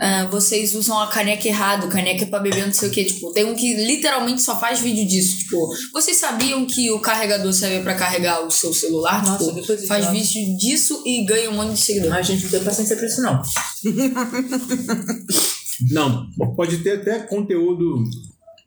ah, 0.00 0.26
vocês 0.30 0.74
usam 0.74 0.98
a 0.98 1.06
caneca 1.06 1.46
errado, 1.46 1.88
caneca 1.88 2.24
é 2.24 2.26
pra 2.26 2.38
beber 2.40 2.66
não 2.66 2.72
sei 2.72 2.88
o 2.88 2.92
que. 2.92 3.04
Tipo, 3.04 3.32
tem 3.32 3.44
um 3.44 3.54
que 3.54 3.74
literalmente 3.74 4.42
só 4.42 4.58
faz 4.58 4.80
vídeo 4.80 5.06
disso. 5.06 5.38
Tipo, 5.38 5.68
vocês 5.92 6.16
sabiam 6.16 6.66
que 6.66 6.90
o 6.90 6.98
carregador 6.98 7.52
serve 7.52 7.82
pra 7.82 7.94
carregar 7.94 8.44
o 8.44 8.50
seu 8.50 8.72
celular? 8.72 9.24
Nossa, 9.24 9.44
tipo, 9.44 9.54
depois 9.60 9.86
faz 9.86 10.10
vídeo 10.10 10.56
disso 10.58 11.02
e 11.06 11.24
ganha 11.24 11.50
um 11.50 11.54
monte 11.54 11.74
de 11.74 11.80
seguidores. 11.80 12.14
Ai, 12.14 12.24
gente, 12.24 12.44
não 12.44 12.50
tem 12.50 12.64
paciência 12.64 12.96
pra 12.96 13.06
isso, 13.06 13.22
não. 13.22 13.42
Não, 15.90 16.28
pode 16.54 16.78
ter 16.78 17.00
até 17.00 17.18
conteúdo 17.18 18.04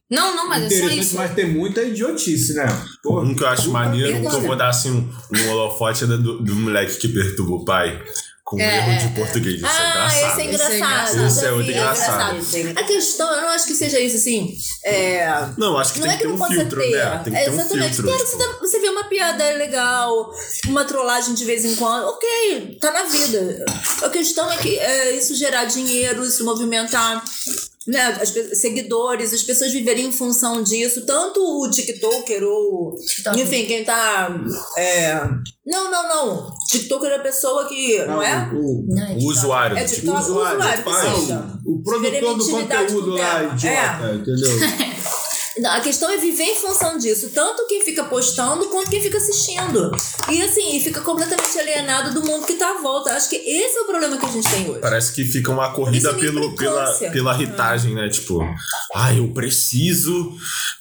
Não, 0.10 0.36
não, 0.36 0.50
mas 0.50 0.64
é 0.64 0.70
só 0.70 0.76
interessante, 0.76 1.00
isso. 1.00 1.16
mas 1.16 1.34
tem 1.34 1.48
muita 1.54 1.82
idiotice, 1.82 2.54
né? 2.54 2.66
Pô, 3.04 3.22
Um 3.22 3.34
que 3.34 3.44
eu 3.44 3.48
acho 3.48 3.72
maneiro, 3.72 4.20
que 4.20 4.36
eu 4.36 4.42
vou 4.42 4.56
dar 4.56 4.70
assim 4.70 4.92
um, 4.92 5.10
um 5.34 5.50
holofote 5.52 6.04
é 6.04 6.08
do, 6.08 6.40
do 6.44 6.56
moleque 6.56 6.98
que 6.98 7.08
perturba 7.08 7.54
o 7.54 7.66
pai. 7.66 8.02
Com 8.50 8.58
É, 8.62 8.78
erro 8.78 8.98
de 8.98 9.06
é, 9.08 9.10
português. 9.10 9.56
Isso 9.58 9.66
é 9.66 9.70
Ah, 9.70 9.90
engraçado. 9.90 10.08
esse 10.08 10.24
é 10.24 10.28
Isso 10.30 10.40
é 10.40 10.46
engraçado. 10.46 10.78
engraçado. 10.78 11.28
Isso 11.28 11.46
é 11.46 11.52
muito 11.52 11.66
vi, 11.68 11.74
engraçado. 11.74 12.38
A 12.80 12.84
questão, 12.86 13.34
eu 13.36 13.42
não 13.42 13.50
acho 13.50 13.68
que 13.68 13.76
seja 13.76 14.00
isso, 14.00 14.16
assim. 14.16 14.58
É, 14.86 15.28
Não, 15.58 15.78
acho 15.78 15.92
que 15.92 16.00
não 16.00 16.08
tem 16.08 16.16
é 16.16 16.18
que 16.18 16.22
que 16.22 16.24
ter 16.24 16.30
não 16.30 16.36
um 16.36 16.40
possa 16.40 16.54
filtro, 16.54 16.80
ter. 16.82 16.92
né? 16.96 17.22
Tem 17.26 17.34
que 17.34 17.40
É, 17.40 17.44
ter 17.44 17.50
um 17.50 17.54
exatamente. 17.56 17.96
filtro. 17.96 18.04
Claro, 18.06 18.26
tipo. 18.26 18.32
você, 18.32 18.38
dá- 18.48 18.58
você 18.62 18.80
vê 18.80 18.88
uma 18.90 19.04
piada 19.04 19.44
legal, 19.52 20.32
uma 20.68 20.86
trollagem 20.86 21.34
de 21.34 21.44
vez 21.44 21.66
em 21.66 21.76
quando, 21.76 22.08
ok, 22.08 22.78
tá 22.80 22.90
na 22.94 23.04
vida. 23.04 23.66
A 24.02 24.10
questão 24.10 24.50
é 24.50 24.56
que 24.56 24.80
é, 24.80 25.12
isso 25.18 25.36
gerar 25.36 25.66
dinheiro, 25.66 26.24
isso 26.26 26.46
movimentar 26.46 27.22
né, 27.88 28.18
as 28.22 28.30
seguidores, 28.60 29.34
as 29.34 29.44
pessoas 29.44 29.72
viverem 29.72 30.08
em 30.08 30.12
função 30.12 30.62
disso, 30.62 31.06
tanto 31.06 31.40
o 31.40 31.70
TikToker 31.70 32.44
ou. 32.44 32.96
TikToker. 32.96 33.42
Enfim, 33.42 33.66
quem 33.66 33.84
tá. 33.84 34.30
é, 34.78 35.22
não, 35.66 35.90
não, 35.90 36.08
não. 36.08 36.52
TikToker 36.70 37.10
é 37.12 37.16
a 37.16 37.20
pessoa 37.20 37.68
que. 37.68 38.04
Não, 38.06 38.22
é? 38.22 38.50
O, 38.54 38.86
Não, 38.88 39.04
é 39.04 39.06
O 39.06 39.08
TikTok. 39.14 39.26
usuário. 39.26 39.78
É 39.78 39.84
tipo, 39.84 39.96
TikTok, 39.96 40.18
o 40.18 40.22
usuário, 40.22 40.60
usuário, 40.60 40.84
que 40.84 40.90
faz. 40.90 41.20
seja. 41.20 41.46
o 41.66 41.84
produtor 41.84 42.38
do 42.38 42.50
conteúdo 42.50 43.12
o 43.12 43.16
lá, 43.16 43.44
idiota, 43.44 44.16
entendeu? 44.16 44.52
A 45.66 45.80
questão 45.82 46.10
é 46.10 46.18
viver 46.18 46.44
em 46.44 46.56
função 46.56 46.98
disso. 46.98 47.32
Tanto 47.34 47.66
quem 47.68 47.84
fica 47.84 48.04
postando 48.04 48.66
quanto 48.68 48.90
quem 48.90 49.02
fica 49.02 49.18
assistindo. 49.18 49.92
E 50.30 50.42
assim, 50.42 50.76
e 50.76 50.80
fica 50.80 51.02
completamente 51.02 51.58
alienado 51.58 52.14
do 52.14 52.26
mundo 52.26 52.46
que 52.46 52.54
tá 52.54 52.72
à 52.72 52.82
volta. 52.82 53.14
Acho 53.14 53.30
que 53.30 53.36
esse 53.36 53.78
é 53.78 53.82
o 53.82 53.86
problema 53.86 54.18
que 54.18 54.26
a 54.26 54.30
gente 54.30 54.50
tem 54.50 54.70
hoje. 54.70 54.80
Parece 54.80 55.12
que 55.14 55.26
fica 55.26 55.52
uma 55.52 55.72
corrida 55.74 56.10
é 56.10 56.14
pelo, 56.14 56.56
pela, 56.56 56.94
pela 56.94 57.42
hitagem, 57.42 57.96
né? 57.96 58.10
Tipo, 58.10 58.42
ah, 58.96 59.14
eu 59.14 59.32
preciso 59.34 60.36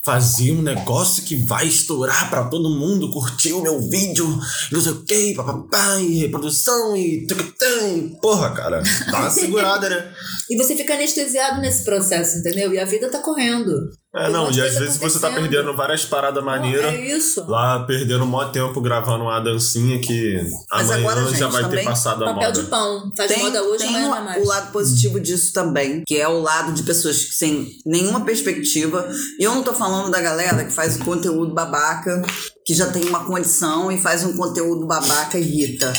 fazer 0.05 0.53
um 0.53 0.63
negócio 0.63 1.25
que 1.25 1.35
vai 1.35 1.67
estourar 1.67 2.31
pra 2.31 2.45
todo 2.45 2.71
mundo 2.71 3.11
curtir 3.11 3.53
o 3.53 3.61
meu 3.61 3.81
vídeo, 3.89 4.27
não 4.71 4.81
sei 4.81 4.93
o 4.93 5.03
que, 5.03 5.35
papapá, 5.35 5.99
e 6.01 6.19
reprodução, 6.19 6.97
e 6.97 7.27
tucutã, 7.27 8.09
porra, 8.23 8.55
cara, 8.55 8.83
dá 9.11 9.19
uma 9.19 9.31
segurada, 9.31 9.89
né? 9.89 10.13
E 10.49 10.57
você 10.57 10.77
fica 10.77 10.95
anestesiado 10.95 11.61
nesse 11.61 11.83
processo, 11.83 12.39
entendeu? 12.39 12.73
E 12.73 12.79
a 12.79 12.85
vida 12.85 13.11
tá 13.11 13.19
correndo. 13.19 13.91
É, 14.17 14.31
não, 14.31 14.51
e 14.51 14.61
às 14.61 14.75
vezes 14.79 14.97
você 14.97 15.19
tá 15.19 15.31
perdendo 15.31 15.77
várias 15.77 16.05
paradas 16.05 16.43
maneiras. 16.43 16.95
É 16.95 17.17
isso. 17.17 17.45
Lá 17.47 17.85
perdendo 17.85 18.25
um 18.25 18.27
maior 18.27 18.51
tempo 18.51 18.81
gravando 18.81 19.25
uma 19.25 19.39
dancinha 19.41 20.01
que 20.01 20.41
Mas 20.71 20.91
amanhã 20.91 21.11
agora, 21.11 21.27
já 21.27 21.37
gente, 21.37 21.53
vai 21.53 21.69
ter 21.69 21.85
passado 21.85 22.25
a 22.25 22.29
Papel 22.29 22.49
moda. 22.49 22.63
de 22.63 22.69
pão. 22.69 23.13
Faz 23.15 23.31
Tem, 23.31 23.43
moda 23.43 23.63
hoje, 23.63 23.79
tem 23.85 23.89
amanhã 23.89 24.07
o, 24.07 24.09
não 24.09 24.17
é 24.17 24.21
mais. 24.23 24.43
o 24.43 24.47
lado 24.49 24.73
positivo 24.73 25.21
disso 25.21 25.53
também, 25.53 26.03
que 26.07 26.17
é 26.17 26.27
o 26.27 26.41
lado 26.41 26.73
de 26.73 26.83
pessoas 26.83 27.25
que 27.25 27.35
sem 27.35 27.69
nenhuma 27.85 28.25
perspectiva. 28.25 29.07
E 29.39 29.45
eu 29.45 29.55
não 29.55 29.63
tô 29.63 29.75
falando 29.75 30.11
da 30.11 30.21
galera 30.21 30.65
que 30.65 30.73
faz 30.73 30.97
o 30.97 31.05
conteúdo 31.05 31.53
babaca, 31.53 32.23
que 32.65 32.75
já 32.75 32.87
tem 32.87 33.05
uma 33.05 33.25
condição 33.25 33.93
e 33.93 33.99
faz 33.99 34.25
um 34.25 34.35
conteúdo 34.37 34.87
babaca 34.87 35.39
e 35.39 35.43
irrita. 35.43 35.93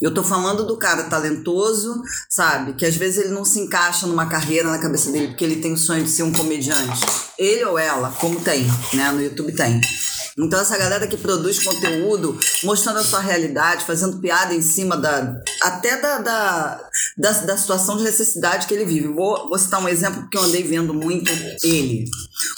Eu 0.00 0.14
tô 0.14 0.22
falando 0.22 0.64
do 0.64 0.76
cara 0.76 1.04
talentoso, 1.04 2.00
sabe? 2.28 2.74
Que 2.74 2.86
às 2.86 2.94
vezes 2.94 3.24
ele 3.24 3.34
não 3.34 3.44
se 3.44 3.58
encaixa 3.58 4.06
numa 4.06 4.26
carreira 4.26 4.70
na 4.70 4.78
cabeça 4.78 5.10
dele, 5.10 5.28
porque 5.28 5.44
ele 5.44 5.56
tem 5.56 5.72
o 5.72 5.76
sonho 5.76 6.04
de 6.04 6.10
ser 6.10 6.22
um 6.22 6.32
comediante. 6.32 7.00
Ele 7.36 7.64
ou 7.64 7.76
ela, 7.76 8.12
como 8.12 8.40
tem, 8.40 8.64
né? 8.94 9.10
No 9.10 9.20
YouTube 9.20 9.52
tem. 9.52 9.80
Então, 10.38 10.60
essa 10.60 10.78
galera 10.78 11.06
que 11.06 11.16
produz 11.16 11.58
conteúdo, 11.58 12.38
mostrando 12.62 13.00
a 13.00 13.04
sua 13.04 13.20
realidade, 13.20 13.84
fazendo 13.84 14.18
piada 14.18 14.54
em 14.54 14.62
cima 14.62 14.96
da. 14.96 15.40
até 15.62 16.00
da, 16.00 16.18
da, 16.18 16.80
da, 17.16 17.32
da 17.32 17.56
situação 17.56 17.96
de 17.96 18.04
necessidade 18.04 18.66
que 18.66 18.74
ele 18.74 18.84
vive. 18.84 19.08
Vou, 19.08 19.48
vou 19.48 19.58
citar 19.58 19.82
um 19.82 19.88
exemplo 19.88 20.22
porque 20.22 20.36
eu 20.36 20.42
andei 20.42 20.62
vendo 20.62 20.94
muito 20.94 21.32
ele. 21.64 22.04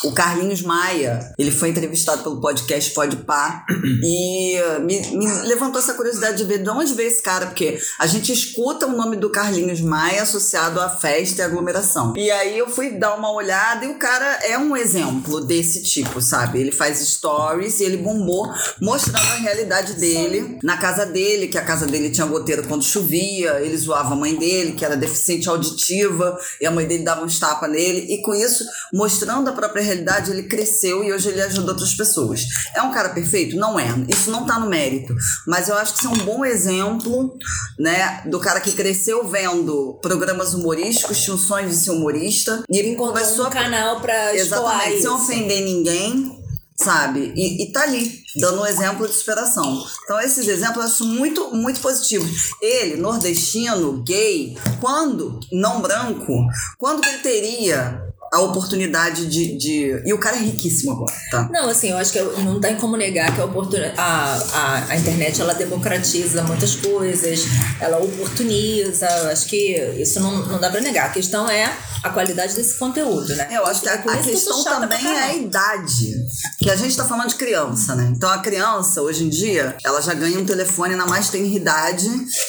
O 0.05 0.13
Carlinhos 0.13 0.63
Maia, 0.63 1.33
ele 1.39 1.51
foi 1.51 1.71
entrevistado 1.71 2.23
pelo 2.23 2.41
podcast 2.41 2.93
Podpah 2.93 3.65
e 4.05 4.59
uh, 4.61 4.81
me, 4.81 5.01
me 5.17 5.27
levantou 5.47 5.81
essa 5.81 5.95
curiosidade 5.95 6.37
de 6.37 6.45
ver 6.45 6.63
de 6.63 6.69
onde 6.69 6.93
veio 6.93 7.09
esse 7.09 7.23
cara, 7.23 7.47
porque 7.47 7.79
a 7.99 8.07
gente 8.07 8.31
escuta 8.31 8.87
o 8.87 8.97
nome 8.97 9.17
do 9.17 9.31
Carlinhos 9.31 9.81
Maia 9.81 10.23
associado 10.23 10.81
à 10.81 10.91
festa 10.91 11.41
e 11.41 11.45
aglomeração. 11.45 12.13
E 12.17 12.31
aí 12.31 12.59
eu 12.59 12.69
fui 12.69 12.91
dar 12.91 13.15
uma 13.15 13.33
olhada 13.33 13.87
e 13.87 13.89
o 13.89 13.99
cara 13.99 14.41
é 14.43 14.59
um 14.59 14.77
exemplo 14.77 15.41
desse 15.41 15.83
tipo, 15.83 16.21
sabe? 16.21 16.61
Ele 16.61 16.73
faz 16.73 16.99
stories 16.99 17.70
e 17.79 17.85
ele 17.85 17.99
bombou 17.99 18.51
mostrando 18.81 19.19
a 19.19 19.35
realidade 19.37 19.95
dele 19.95 20.59
na 20.63 20.77
casa 20.77 21.07
dele, 21.07 21.49
que 21.49 21.59
a 21.59 21.65
casa 21.65 21.87
dele 21.87 22.11
tinha 22.11 22.27
goteira 22.27 22.63
quando 22.63 22.83
chovia, 22.83 23.61
ele 23.61 23.77
zoava 23.77 24.15
a 24.15 24.17
mãe 24.17 24.35
dele, 24.35 24.73
que 24.73 24.85
era 24.85 24.97
deficiente 24.97 25.49
auditiva, 25.49 26.39
e 26.61 26.67
a 26.67 26.71
mãe 26.71 26.87
dele 26.87 27.05
dava 27.05 27.25
uns 27.25 27.39
tapas 27.39 27.71
nele, 27.71 28.07
e 28.13 28.23
com 28.23 28.35
isso, 28.35 28.65
mostrando 28.93 29.49
a 29.49 29.53
própria 29.53 29.83
realidade, 29.83 30.31
ele 30.31 30.45
cresceu 30.45 31.05
e 31.05 31.13
hoje 31.13 31.29
ele 31.29 31.43
ajuda 31.43 31.73
outras 31.73 31.95
pessoas. 31.95 32.45
É 32.75 32.83
um 32.83 32.93
cara 32.93 33.11
perfeito? 33.11 33.57
Não 33.57 33.79
é. 33.79 33.87
Isso 34.09 34.31
não 34.31 34.47
tá 34.47 34.59
no 34.59 34.69
mérito. 34.69 35.15
Mas 35.47 35.69
eu 35.69 35.77
acho 35.77 35.95
que 35.95 35.99
isso 36.01 36.09
é 36.09 36.11
um 36.11 36.25
bom 36.25 36.45
exemplo, 36.45 37.37
né, 37.79 38.23
do 38.27 38.41
cara 38.41 38.61
que 38.61 38.73
cresceu 38.73 39.27
vendo 39.27 39.99
programas 40.03 40.55
humorísticos, 40.55 41.21
tinha 41.21 41.35
o 41.35 41.39
sonho 41.39 41.69
de 41.69 41.77
ser 41.77 41.91
humorista, 41.91 42.63
e 42.69 42.79
ele 42.79 42.95
começou 42.95 43.45
um 43.45 43.49
a 43.49 43.51
canal 43.51 44.01
pra 44.01 44.35
Exatamente, 44.35 45.03
sem 45.03 45.11
ofender 45.11 45.63
ninguém, 45.63 46.40
sabe? 46.83 47.33
E, 47.37 47.63
e 47.63 47.73
tá 47.73 47.83
ali, 47.83 48.23
dando 48.37 48.63
um 48.63 48.67
exemplo 48.67 49.07
de 49.07 49.15
superação. 49.15 49.85
Então, 50.05 50.21
esses 50.21 50.47
exemplos 50.49 50.77
eu 50.77 50.83
acho 50.91 51.05
muito, 51.05 51.55
muito 51.55 51.81
positivos. 51.81 52.51
Ele, 52.61 52.97
nordestino, 52.97 54.03
gay, 54.03 54.57
quando, 54.81 55.39
não 55.53 55.81
branco, 55.81 56.47
quando 56.79 57.07
ele 57.07 57.19
teria 57.19 58.10
a 58.33 58.41
oportunidade 58.41 59.27
de, 59.27 59.57
de. 59.57 60.03
E 60.05 60.13
o 60.13 60.19
cara 60.19 60.37
é 60.37 60.41
riquíssimo 60.41 60.93
agora, 60.93 61.13
tá? 61.31 61.49
Não, 61.53 61.69
assim, 61.69 61.91
eu 61.91 61.99
acho 61.99 62.13
que 62.13 62.21
não 62.43 62.61
tem 62.61 62.77
como 62.77 62.97
negar 62.97 63.35
que 63.35 63.41
a, 63.41 63.45
oportun... 63.45 63.79
a, 63.97 64.43
a, 64.53 64.85
a 64.91 64.97
internet 64.97 65.41
ela 65.41 65.53
democratiza 65.53 66.43
muitas 66.45 66.77
coisas, 66.77 67.41
ela 67.81 67.99
oportuniza, 67.99 69.07
eu 69.07 69.31
acho 69.31 69.47
que 69.47 69.77
isso 69.99 70.21
não, 70.21 70.47
não 70.47 70.61
dá 70.61 70.71
pra 70.71 70.81
negar. 70.81 71.07
A 71.07 71.13
questão 71.13 71.51
é 71.51 71.77
a 72.05 72.11
qualidade 72.11 72.55
desse 72.55 72.79
conteúdo, 72.79 73.35
né? 73.35 73.49
Eu 73.51 73.67
acho 73.67 73.81
que 73.81 73.89
a, 73.89 73.95
a 73.95 74.17
questão 74.19 74.63
também 74.65 75.05
é 75.05 75.23
a 75.23 75.35
idade. 75.35 76.15
Que 76.59 76.71
a 76.71 76.77
gente 76.77 76.97
tá 76.97 77.05
falando 77.05 77.29
de 77.29 77.35
criança, 77.35 77.97
né? 77.97 78.13
Então 78.15 78.31
a 78.31 78.39
criança, 78.39 79.03
hoje 79.03 79.25
em 79.25 79.29
dia, 79.29 79.77
ela 79.85 80.01
já 80.01 80.15
ganha 80.15 80.39
um 80.39 80.47
telefone 80.47 80.95
na 80.95 81.07
mais 81.07 81.31
tenra 81.31 81.49
idade 81.49 82.09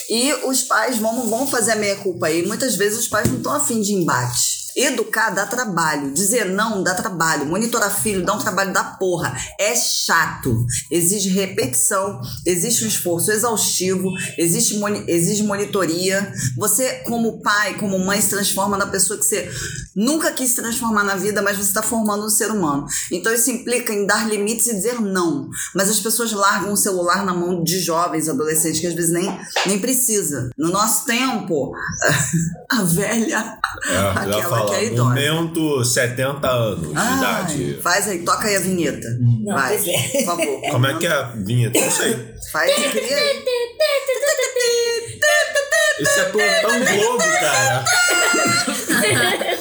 e 0.10 0.32
os 0.46 0.62
pais 0.62 0.98
vão, 1.00 1.28
vão 1.28 1.48
fazer 1.48 1.72
a 1.72 1.76
meia-culpa 1.76 2.28
aí. 2.28 2.46
Muitas 2.46 2.76
vezes 2.76 3.00
os 3.00 3.08
pais 3.08 3.28
não 3.28 3.38
estão 3.38 3.54
afim 3.54 3.82
de 3.82 3.94
embate. 3.94 4.61
Educar 4.76 5.30
dá 5.32 5.46
trabalho, 5.46 6.12
dizer 6.14 6.46
não 6.46 6.82
dá 6.84 6.94
trabalho, 6.94 7.46
monitorar 7.46 7.94
filho 7.94 8.26
dá 8.26 8.34
um 8.34 8.40
trabalho 8.40 8.74
da 8.74 8.84
porra. 8.84 9.36
É 9.60 9.76
chato, 9.76 10.66
exige 10.90 11.30
repetição, 11.30 12.20
existe 12.46 12.84
um 12.84 12.88
esforço 12.88 13.32
exaustivo, 13.32 14.10
existe 14.38 14.78
moni- 14.78 15.04
exige 15.08 15.44
monitoria. 15.44 16.32
Você, 16.58 17.04
como 17.06 17.42
pai, 17.42 17.76
como 17.78 18.00
mãe, 18.00 18.22
se 18.22 18.30
transforma 18.30 18.78
na 18.78 18.88
pessoa 18.88 19.18
que 19.20 19.26
você 19.26 19.50
nunca 19.96 20.32
quis 20.32 20.50
se 20.52 20.56
transformar 20.56 21.04
na 21.04 21.16
vida, 21.16 21.42
mas 21.42 21.58
você 21.58 21.68
está 21.70 21.82
formando 21.84 22.26
um 22.26 22.30
ser 22.30 22.50
humano. 22.52 22.86
Então 23.12 23.34
isso 23.34 23.52
implica 23.52 23.94
em 23.94 24.06
dar 24.06 24.28
limites 24.28 24.68
e 24.68 24.76
dizer 24.76 25.00
não. 25.02 25.50
Mas 25.76 25.90
as 25.90 26.00
pessoas 26.00 26.32
largam 26.32 26.72
o 26.74 26.78
celular 26.78 27.26
na 27.26 27.34
mão 27.34 27.64
de 27.64 27.80
jovens, 27.80 28.30
adolescentes, 28.30 28.80
que 28.80 28.88
às 28.88 28.94
vezes 28.94 29.12
nem, 29.12 29.40
nem 29.66 29.80
precisa. 29.80 30.50
No 30.58 30.70
nosso 30.70 31.06
tempo, 31.06 31.74
a 32.70 32.84
velha, 32.84 33.58
É, 33.90 33.98
aquela 34.38 34.61
é 34.74 34.86
idosa. 34.86 35.04
momento 35.04 35.84
70 35.86 36.48
anos 36.50 36.90
de 36.90 36.98
Ai, 36.98 37.18
idade. 37.18 37.80
faz 37.82 38.08
aí, 38.08 38.20
toca 38.24 38.48
aí 38.48 38.56
a 38.56 38.60
vinheta. 38.60 39.08
Não, 39.20 39.54
Vai, 39.56 39.76
é. 39.76 40.08
por 40.12 40.26
favor. 40.26 40.62
Como 40.72 40.86
é 40.88 40.98
que 40.98 41.08
é 41.08 41.12
a 41.12 41.22
vinheta? 41.24 41.80
Não 41.80 41.92
sei. 41.92 42.18
Faz, 42.52 42.74
cria 42.92 43.18
aí. 43.18 43.44
Isso 46.02 46.20
é 46.20 46.24
plantão 46.26 46.80
Globo, 46.80 47.24
cara. 47.40 47.86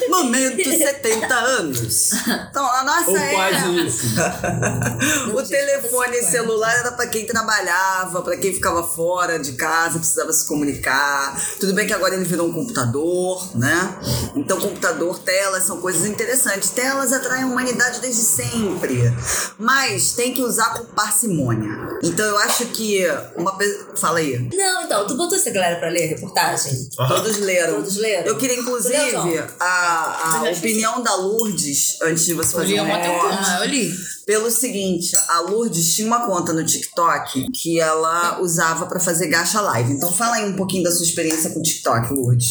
Momento 0.09 0.62
70 1.00 1.35
anos. 1.35 2.11
Então, 2.50 2.66
a 2.66 2.85
nossa 2.85 3.11
Ou 3.11 3.16
era... 3.16 3.35
quase 3.35 3.87
isso. 3.87 4.06
o 5.35 5.42
telefone 5.42 6.23
celular 6.23 6.75
era 6.78 6.92
pra 6.92 7.06
quem 7.06 7.26
trabalhava, 7.26 8.23
pra 8.23 8.37
quem 8.37 8.52
ficava 8.52 8.82
fora 8.82 9.38
de 9.38 9.52
casa, 9.52 9.99
precisava 9.99 10.32
se 10.32 10.47
comunicar. 10.47 11.40
Tudo 11.59 11.75
bem 11.75 11.87
que 11.87 11.92
agora 11.92 12.14
ele 12.14 12.25
virou 12.25 12.49
um 12.49 12.52
computador, 12.52 13.56
né? 13.56 13.97
Então, 14.35 14.61
computador, 14.61 15.18
telas 15.20 15.64
são 15.64 15.80
coisas 15.80 16.06
interessantes. 16.06 16.70
Telas 16.70 17.12
atraem 17.12 17.44
a 17.44 17.47
humanidade 17.47 18.00
desde 18.00 18.23
sempre, 18.23 19.14
mas 19.59 20.12
tem 20.12 20.35
que 20.35 20.42
usar 20.42 20.75
com 20.75 20.85
parcimônia. 20.87 21.70
Então, 22.02 22.26
eu 22.26 22.38
acho 22.38 22.66
que 22.66 23.06
uma 23.37 23.56
pessoa. 23.56 23.90
Fala 23.97 24.18
aí. 24.18 24.49
Não, 24.52 24.82
então, 24.85 25.06
tu 25.06 25.16
botou 25.16 25.37
essa 25.37 25.50
galera 25.50 25.76
pra 25.76 25.88
ler 25.88 26.04
a 26.04 26.09
reportagem? 26.30 26.88
Todos 26.96 27.38
leram. 27.38 27.75
Todos 27.76 27.96
leram? 27.96 28.26
Eu 28.26 28.38
queria, 28.38 28.56
inclusive, 28.58 29.38
a, 29.60 30.40
a 30.42 30.46
Eu 30.46 30.56
opinião 30.56 31.02
da 31.02 31.14
Lourdes, 31.16 31.99
antes 32.02 32.25
de 32.25 32.34
você 32.34 32.54
Eu 32.54 32.60
fazer 32.60 32.75
li 32.75 32.80
um 32.80 32.84
tempo, 32.87 32.99
recorte. 33.26 33.42
não, 33.50 33.64
eu 33.64 33.70
li. 33.70 33.94
Pelo 34.26 34.50
seguinte, 34.50 35.16
a 35.28 35.40
Lourdes 35.40 35.94
tinha 35.94 36.06
uma 36.06 36.25
conta 36.26 36.52
no 36.52 36.64
TikTok 36.64 37.50
que 37.52 37.80
ela 37.80 38.40
usava 38.40 38.87
pra 38.87 39.00
fazer 39.00 39.26
gacha 39.28 39.60
live. 39.60 39.92
Então 39.92 40.12
fala 40.12 40.37
aí 40.37 40.49
um 40.49 40.56
pouquinho 40.56 40.84
da 40.84 40.90
sua 40.92 41.04
experiência 41.04 41.50
com 41.50 41.60
o 41.60 41.62
TikTok, 41.62 42.12
Lourdes. 42.14 42.50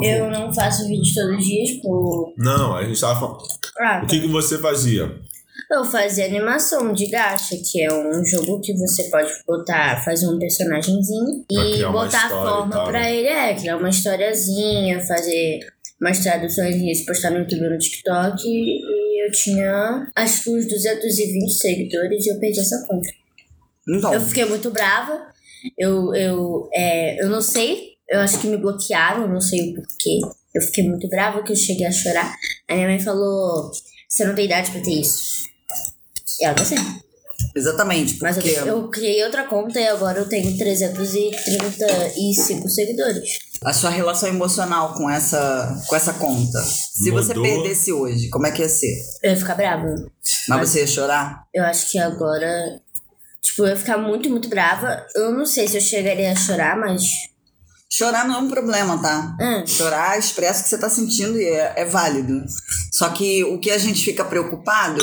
Eu 0.00 0.30
não 0.30 0.54
faço 0.54 0.86
vídeo 0.88 1.12
todos 1.14 1.38
os 1.38 1.44
dias 1.44 1.70
por. 1.82 2.32
Não, 2.38 2.74
a 2.76 2.84
gente 2.84 2.98
tava 2.98 3.18
falando. 3.20 3.42
Ah, 3.78 4.00
O 4.02 4.06
que, 4.06 4.20
que 4.20 4.28
você 4.28 4.56
fazia? 4.58 5.20
Eu 5.72 5.86
fazia 5.86 6.26
animação 6.26 6.92
de 6.92 7.06
gacha, 7.06 7.56
que 7.56 7.82
é 7.82 7.90
um 7.90 8.22
jogo 8.26 8.60
que 8.60 8.74
você 8.74 9.04
pode 9.04 9.30
botar, 9.46 10.04
fazer 10.04 10.28
um 10.28 10.38
personagemzinho 10.38 11.46
e 11.50 11.82
botar 11.86 12.24
a 12.24 12.26
e 12.26 12.28
forma 12.28 12.84
pra 12.84 13.00
né? 13.00 13.16
ele. 13.16 13.28
É, 13.28 13.54
criar 13.54 13.78
uma 13.78 13.88
historiazinha, 13.88 15.00
fazer 15.00 15.60
umas 15.98 16.18
traduções, 16.18 17.06
postar 17.06 17.30
no 17.30 17.38
YouTube 17.38 17.64
e 17.64 17.70
no 17.70 17.78
TikTok. 17.78 18.46
E 18.46 19.26
eu 19.26 19.32
tinha 19.32 20.06
acho 20.14 20.44
que 20.44 20.50
uns 20.50 20.66
220 20.66 21.50
seguidores 21.52 22.26
e 22.26 22.28
eu 22.28 22.38
perdi 22.38 22.60
essa 22.60 22.84
conta. 22.86 23.08
Então, 23.88 24.12
Eu 24.12 24.20
fiquei 24.20 24.44
muito 24.44 24.70
brava. 24.70 25.26
Eu, 25.78 26.14
eu, 26.14 26.68
é, 26.74 27.24
eu 27.24 27.30
não 27.30 27.40
sei. 27.40 27.92
Eu 28.10 28.20
acho 28.20 28.38
que 28.40 28.46
me 28.46 28.58
bloquearam, 28.58 29.26
não 29.26 29.40
sei 29.40 29.70
o 29.70 29.74
porquê. 29.76 30.20
Eu 30.54 30.60
fiquei 30.60 30.86
muito 30.86 31.08
brava 31.08 31.42
que 31.42 31.52
eu 31.52 31.56
cheguei 31.56 31.86
a 31.86 31.92
chorar. 31.92 32.34
A 32.68 32.74
minha 32.74 32.88
mãe 32.88 33.00
falou: 33.00 33.70
Você 34.06 34.26
não 34.26 34.34
tem 34.34 34.44
idade 34.44 34.70
pra 34.70 34.82
ter 34.82 35.00
isso. 35.00 35.51
E 36.40 36.44
ela 36.44 36.54
tá 36.54 36.64
certa. 36.64 36.84
exatamente, 37.56 38.18
Mas 38.22 38.36
eu, 38.36 38.42
porque 38.42 38.70
eu 38.70 38.88
criei 38.88 39.24
outra 39.24 39.44
conta 39.44 39.80
e 39.80 39.86
agora 39.88 40.18
eu 40.18 40.28
tenho 40.28 40.56
335 40.56 42.68
seguidores. 42.68 43.38
a 43.64 43.72
sua 43.72 43.90
relação 43.90 44.28
emocional 44.28 44.94
com 44.94 45.08
essa, 45.10 45.82
com 45.86 45.96
essa 45.96 46.12
conta, 46.14 46.60
se 46.62 47.10
você 47.10 47.34
Mudou? 47.34 47.42
perdesse 47.42 47.92
hoje, 47.92 48.28
como 48.28 48.46
é 48.46 48.52
que 48.52 48.62
ia 48.62 48.68
ser? 48.68 48.94
Eu 49.22 49.30
ia 49.32 49.36
ficar 49.36 49.54
brava. 49.54 49.94
Mas 50.48 50.68
você 50.68 50.80
ia 50.80 50.86
chorar? 50.86 51.44
Eu 51.52 51.64
acho 51.64 51.90
que 51.90 51.98
agora. 51.98 52.80
Tipo, 53.40 53.62
eu 53.64 53.68
ia 53.70 53.76
ficar 53.76 53.98
muito, 53.98 54.30
muito 54.30 54.48
brava. 54.48 55.04
Eu 55.16 55.32
não 55.32 55.44
sei 55.44 55.66
se 55.66 55.76
eu 55.76 55.80
chegaria 55.80 56.30
a 56.32 56.36
chorar, 56.36 56.76
mas. 56.78 57.02
Chorar 57.92 58.26
não 58.26 58.36
é 58.36 58.38
um 58.38 58.48
problema, 58.48 58.96
tá? 59.02 59.36
Hum. 59.38 59.66
Chorar 59.66 60.18
expressa 60.18 60.60
o 60.60 60.62
que 60.62 60.70
você 60.70 60.78
tá 60.78 60.88
sentindo 60.88 61.38
e 61.38 61.44
é, 61.44 61.74
é 61.76 61.84
válido. 61.84 62.42
Só 62.90 63.10
que 63.10 63.44
o 63.44 63.58
que 63.58 63.70
a 63.70 63.76
gente 63.76 64.02
fica 64.02 64.24
preocupado 64.24 64.98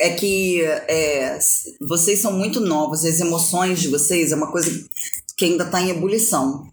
é 0.00 0.08
que 0.08 0.62
é, 0.62 1.38
vocês 1.86 2.20
são 2.20 2.32
muito 2.32 2.58
novos, 2.58 3.04
as 3.04 3.20
emoções 3.20 3.80
de 3.80 3.88
vocês 3.88 4.32
é 4.32 4.34
uma 4.34 4.50
coisa 4.50 4.70
que 5.36 5.44
ainda 5.44 5.66
tá 5.66 5.82
em 5.82 5.90
ebulição. 5.90 6.66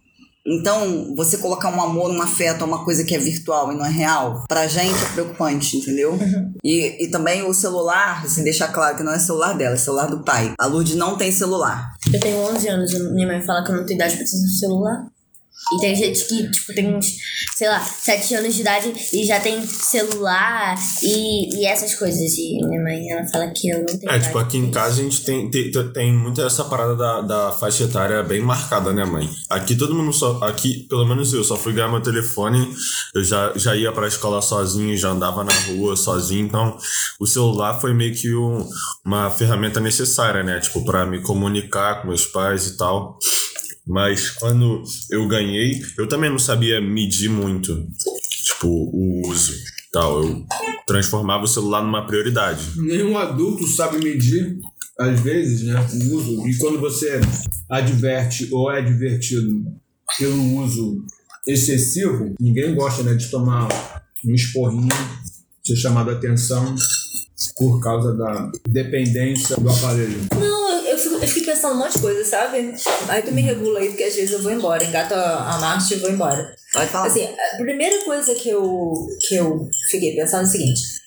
Então, 0.46 1.14
você 1.14 1.36
colocar 1.36 1.68
um 1.68 1.82
amor, 1.82 2.10
um 2.10 2.22
afeto 2.22 2.62
a 2.62 2.66
uma 2.66 2.82
coisa 2.82 3.04
que 3.04 3.14
é 3.14 3.18
virtual 3.18 3.70
e 3.70 3.76
não 3.76 3.84
é 3.84 3.90
real, 3.90 4.46
pra 4.48 4.66
gente 4.66 4.96
é 5.04 5.12
preocupante, 5.12 5.76
entendeu? 5.76 6.18
E, 6.64 7.04
e 7.04 7.10
também 7.10 7.42
o 7.42 7.52
celular, 7.52 8.24
assim, 8.24 8.42
deixar 8.42 8.68
claro 8.68 8.96
que 8.96 9.02
não 9.02 9.12
é 9.12 9.18
celular 9.18 9.52
dela, 9.52 9.74
é 9.74 9.78
celular 9.78 10.06
do 10.06 10.24
pai. 10.24 10.54
A 10.58 10.64
Lourdes 10.64 10.96
não 10.96 11.18
tem 11.18 11.30
celular. 11.30 11.90
Eu 12.10 12.18
tenho 12.18 12.38
11 12.38 12.68
anos, 12.68 13.12
minha 13.12 13.26
mãe 13.26 13.42
fala 13.42 13.62
que 13.62 13.70
eu 13.70 13.76
não 13.76 13.84
tenho 13.84 13.98
idade 13.98 14.16
pra 14.16 14.24
ter 14.24 14.30
celular. 14.58 15.06
E 15.72 15.80
tem 15.80 15.94
gente 15.94 16.24
que, 16.26 16.50
tipo, 16.50 16.74
tem 16.74 16.94
uns, 16.94 17.06
sei 17.56 17.68
lá, 17.68 17.80
7 17.80 18.34
anos 18.34 18.54
de 18.54 18.60
idade 18.62 18.92
e 19.12 19.24
já 19.24 19.38
tem 19.38 19.64
celular 19.66 20.76
e, 21.02 21.60
e 21.60 21.64
essas 21.66 21.94
coisas. 21.94 22.32
E 22.38 22.58
minha 22.66 22.82
mãe, 22.82 23.08
ela 23.10 23.26
fala 23.28 23.48
que 23.54 23.68
eu 23.68 23.78
não 23.78 23.86
tenho 23.86 24.10
É, 24.12 24.18
tipo, 24.18 24.38
aqui 24.38 24.56
em 24.56 24.70
casa 24.70 25.00
a 25.00 25.04
gente 25.04 25.22
tem, 25.24 25.50
tem, 25.50 25.70
tem 25.92 26.12
muito 26.12 26.40
essa 26.42 26.64
parada 26.64 26.96
da, 26.96 27.20
da 27.20 27.52
faixa 27.52 27.84
etária 27.84 28.22
bem 28.22 28.40
marcada, 28.40 28.92
né, 28.92 29.04
mãe? 29.04 29.28
Aqui 29.48 29.76
todo 29.76 29.94
mundo 29.94 30.12
só. 30.12 30.38
Aqui, 30.42 30.86
pelo 30.88 31.06
menos 31.06 31.32
eu, 31.32 31.44
só 31.44 31.56
fui 31.56 31.72
ganhar 31.72 31.88
meu 31.88 32.00
telefone, 32.02 32.74
eu 33.14 33.22
já, 33.22 33.52
já 33.54 33.76
ia 33.76 33.92
pra 33.92 34.08
escola 34.08 34.42
sozinho, 34.42 34.96
já 34.96 35.10
andava 35.10 35.44
na 35.44 35.52
rua 35.68 35.96
sozinho, 35.96 36.46
então 36.46 36.76
o 37.20 37.26
celular 37.26 37.80
foi 37.80 37.94
meio 37.94 38.14
que 38.14 38.34
um- 38.34 38.66
uma 39.04 39.30
ferramenta 39.30 39.78
necessária, 39.80 40.42
né? 40.42 40.58
Tipo, 40.60 40.84
pra 40.84 41.06
me 41.06 41.20
comunicar 41.22 42.02
com 42.02 42.08
meus 42.08 42.26
pais 42.26 42.66
e 42.66 42.76
tal. 42.76 43.18
Mas 43.90 44.30
quando 44.30 44.84
eu 45.10 45.26
ganhei, 45.26 45.82
eu 45.98 46.08
também 46.08 46.30
não 46.30 46.38
sabia 46.38 46.80
medir 46.80 47.28
muito, 47.28 47.88
tipo, 48.44 48.68
o 48.68 49.28
uso 49.28 49.52
tal. 49.92 50.22
Eu 50.22 50.46
transformava 50.86 51.42
o 51.42 51.48
celular 51.48 51.82
numa 51.82 52.06
prioridade. 52.06 52.62
Nenhum 52.76 53.18
adulto 53.18 53.66
sabe 53.66 53.98
medir, 53.98 54.58
às 54.96 55.18
vezes, 55.18 55.62
né, 55.62 55.74
o 55.92 56.14
uso. 56.14 56.46
E 56.46 56.56
quando 56.58 56.78
você 56.78 57.20
adverte 57.68 58.48
ou 58.52 58.70
é 58.70 58.78
advertido 58.78 59.64
pelo 60.16 60.62
uso 60.62 61.04
excessivo, 61.44 62.36
ninguém 62.38 62.72
gosta 62.76 63.02
né, 63.02 63.14
de 63.14 63.28
tomar 63.28 63.66
um 64.24 64.32
esporrinho, 64.32 64.88
ser 65.64 65.74
chamado 65.74 66.10
a 66.10 66.12
atenção 66.12 66.76
por 67.56 67.80
causa 67.80 68.14
da 68.14 68.52
dependência 68.68 69.56
do 69.56 69.68
aparelho. 69.68 70.20
Não, 70.32 70.69
eu, 71.20 71.28
fico 71.28 71.46
pensando 71.46 71.74
um 71.74 71.78
monte 71.78 71.94
de 71.94 72.00
coisa, 72.00 72.24
sabe? 72.24 72.74
Aí 73.08 73.22
tu 73.22 73.32
me 73.32 73.42
regula 73.42 73.80
aí, 73.80 73.88
porque 73.88 74.04
às 74.04 74.14
vezes 74.14 74.32
eu 74.32 74.42
vou 74.42 74.52
embora, 74.52 74.84
engato 74.84 75.14
a, 75.14 75.54
a 75.54 75.58
marcha 75.58 75.94
e 75.94 75.98
vou 75.98 76.10
embora. 76.10 76.54
Pode 76.72 76.90
falar. 76.90 77.06
Assim, 77.06 77.24
a 77.24 77.56
primeira 77.58 78.04
coisa 78.04 78.34
que 78.34 78.48
eu, 78.48 78.94
que 79.20 79.34
eu 79.34 79.68
fiquei 79.90 80.14
pensando 80.14 80.42
é 80.42 80.48
o 80.48 80.50
seguinte. 80.50 81.00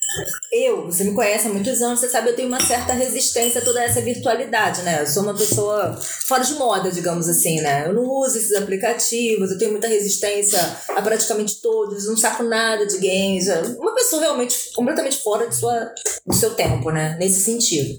Eu, 0.51 0.86
você 0.86 1.03
me 1.03 1.13
conhece 1.13 1.48
há 1.48 1.50
muitos 1.50 1.82
anos, 1.82 2.00
você 2.00 2.08
sabe, 2.08 2.29
eu 2.29 2.36
tenho 2.36 2.48
uma 2.48 2.60
certa 2.60 2.93
resistência 2.93 3.60
a 3.60 3.63
toda 3.63 3.84
essa 3.84 3.99
virtualidade, 4.02 4.84
né? 4.84 5.02
Eu 5.02 5.08
sou 5.08 5.23
uma 5.23 5.34
pessoa 5.34 5.99
fora 6.28 6.43
de 6.43 6.54
moda, 6.54 6.91
digamos 6.91 7.28
assim, 7.28 7.62
né? 7.62 7.88
Eu 7.88 7.93
não 7.93 8.04
uso 8.04 8.38
esses 8.38 8.56
aplicativos, 8.56 9.49
eu 9.49 9.58
tenho 9.58 9.71
muita 9.71 9.88
resistência 9.88 10.60
a 10.89 11.02
praticamente 11.02 11.60
todos, 11.62 12.08
não 12.08 12.15
saco 12.15 12.43
nada 12.43 12.86
de 12.86 12.97
games. 12.97 13.47
Uma 13.80 13.95
pessoa 13.95 14.21
realmente 14.21 14.71
completamente 14.76 15.17
fora 15.17 15.47
de 15.47 15.56
sua, 15.56 15.91
do 16.26 16.36
seu 16.36 16.54
tempo, 16.54 16.91
né? 16.91 17.17
Nesse 17.19 17.43
sentido. 17.43 17.97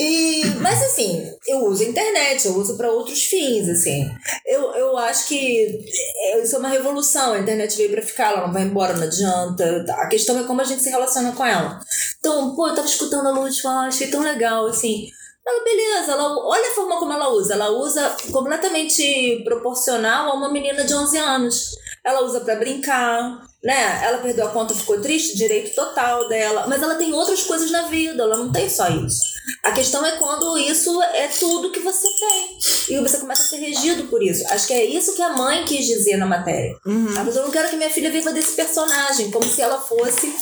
E, 0.00 0.44
mas 0.60 0.80
assim, 0.80 1.28
eu 1.48 1.64
uso 1.64 1.82
a 1.82 1.86
internet, 1.86 2.46
eu 2.46 2.54
uso 2.54 2.76
para 2.76 2.88
outros 2.88 3.24
fins, 3.24 3.68
assim. 3.68 4.08
Eu, 4.46 4.72
eu 4.74 4.96
acho 4.96 5.26
que 5.26 5.84
é, 6.16 6.40
isso 6.40 6.54
é 6.54 6.58
uma 6.60 6.68
revolução. 6.68 7.32
A 7.32 7.40
internet 7.40 7.76
veio 7.76 7.90
para 7.90 8.02
ficar, 8.02 8.30
ela 8.30 8.46
não 8.46 8.52
vai 8.52 8.62
embora, 8.62 8.96
não 8.96 9.02
adianta. 9.02 9.84
A 9.98 10.06
questão 10.06 10.38
é 10.38 10.44
como 10.44 10.60
a 10.60 10.64
gente 10.64 10.84
se 10.84 10.88
relaciona 10.88 11.32
com 11.32 11.44
ela. 11.44 11.80
Então, 12.20 12.54
pô, 12.54 12.68
eu 12.68 12.76
tava 12.76 12.86
escutando 12.86 13.26
a 13.26 13.32
Luz 13.32 13.58
falar, 13.58 13.88
achei 13.88 14.06
tão 14.06 14.22
legal, 14.22 14.68
assim. 14.68 15.08
Ela, 15.44 15.64
beleza, 15.64 16.12
ela, 16.12 16.46
olha 16.46 16.70
a 16.70 16.74
forma 16.76 16.96
como 17.00 17.12
ela 17.12 17.30
usa. 17.30 17.54
Ela 17.54 17.70
usa 17.70 18.16
completamente 18.30 19.42
proporcional 19.42 20.30
a 20.30 20.34
uma 20.34 20.52
menina 20.52 20.84
de 20.84 20.94
11 20.94 21.18
anos. 21.18 21.70
Ela 22.06 22.22
usa 22.22 22.38
para 22.38 22.54
brincar, 22.54 23.42
né? 23.64 24.00
Ela 24.04 24.18
perdeu 24.18 24.46
a 24.46 24.50
conta, 24.50 24.76
ficou 24.76 25.00
triste, 25.00 25.36
direito 25.36 25.74
total 25.74 26.28
dela. 26.28 26.68
Mas 26.68 26.80
ela 26.80 26.94
tem 26.94 27.12
outras 27.12 27.42
coisas 27.42 27.72
na 27.72 27.82
vida, 27.88 28.22
ela 28.22 28.36
não 28.36 28.52
tem 28.52 28.70
só 28.70 28.88
isso. 28.90 29.37
A 29.62 29.72
questão 29.72 30.04
é 30.04 30.12
quando 30.12 30.58
isso 30.58 31.02
é 31.02 31.28
tudo 31.28 31.70
que 31.70 31.80
você 31.80 32.08
tem. 32.08 32.58
E 32.90 33.00
você 33.00 33.18
começa 33.18 33.42
a 33.42 33.46
ser 33.46 33.56
regido 33.58 34.04
por 34.04 34.22
isso. 34.22 34.44
Acho 34.48 34.66
que 34.66 34.74
é 34.74 34.84
isso 34.84 35.14
que 35.14 35.22
a 35.22 35.34
mãe 35.34 35.64
quis 35.64 35.86
dizer 35.86 36.16
na 36.16 36.26
matéria. 36.26 36.76
A 37.18 37.24
pessoa 37.24 37.44
não 37.44 37.52
quero 37.52 37.68
que 37.68 37.76
minha 37.76 37.90
filha 37.90 38.10
viva 38.10 38.32
desse 38.32 38.54
personagem, 38.54 39.30
como 39.30 39.44
se 39.44 39.60
ela 39.60 39.78
fosse 39.80 40.32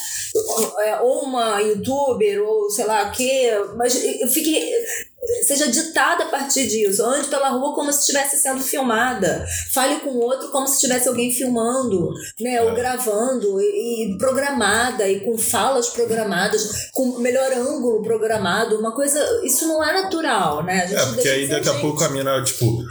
é, 0.80 1.00
ou 1.00 1.22
uma 1.22 1.60
youtuber, 1.60 2.42
ou 2.42 2.70
sei 2.70 2.84
lá 2.84 3.08
o 3.08 3.12
quê, 3.12 3.50
mas 3.76 3.94
eu 4.04 4.28
fique. 4.28 4.60
Seja 5.46 5.68
ditada 5.68 6.24
a 6.24 6.28
partir 6.28 6.66
disso. 6.66 7.04
Ande 7.04 7.28
pela 7.28 7.50
rua 7.50 7.74
como 7.74 7.92
se 7.92 8.00
estivesse 8.00 8.36
sendo 8.36 8.62
filmada. 8.62 9.46
Fale 9.72 10.00
com 10.00 10.10
o 10.10 10.20
outro 10.20 10.48
como 10.50 10.66
se 10.66 10.80
tivesse 10.80 11.08
alguém 11.08 11.32
filmando, 11.32 12.10
né? 12.40 12.62
Ou 12.62 12.74
gravando, 12.74 13.60
e, 13.60 14.14
e 14.14 14.18
programada, 14.18 15.08
e 15.08 15.20
com 15.20 15.36
falas 15.36 15.88
programadas, 15.88 16.90
com 16.92 17.18
melhor 17.18 17.52
ângulo 17.52 18.02
programado. 18.02 18.78
Uma 18.78 18.92
coisa. 18.92 19.20
Isso 19.44 19.66
não 19.66 19.82
é 19.84 20.02
natural, 20.02 20.64
né? 20.64 20.82
A 20.82 20.86
gente 20.86 21.00
É, 21.00 21.06
porque 21.06 21.28
aí 21.28 21.48
daqui 21.48 21.68
a 21.68 21.72
gente. 21.72 21.82
pouco 21.82 22.04
a 22.04 22.08
mina, 22.08 22.42
tipo, 22.42 22.84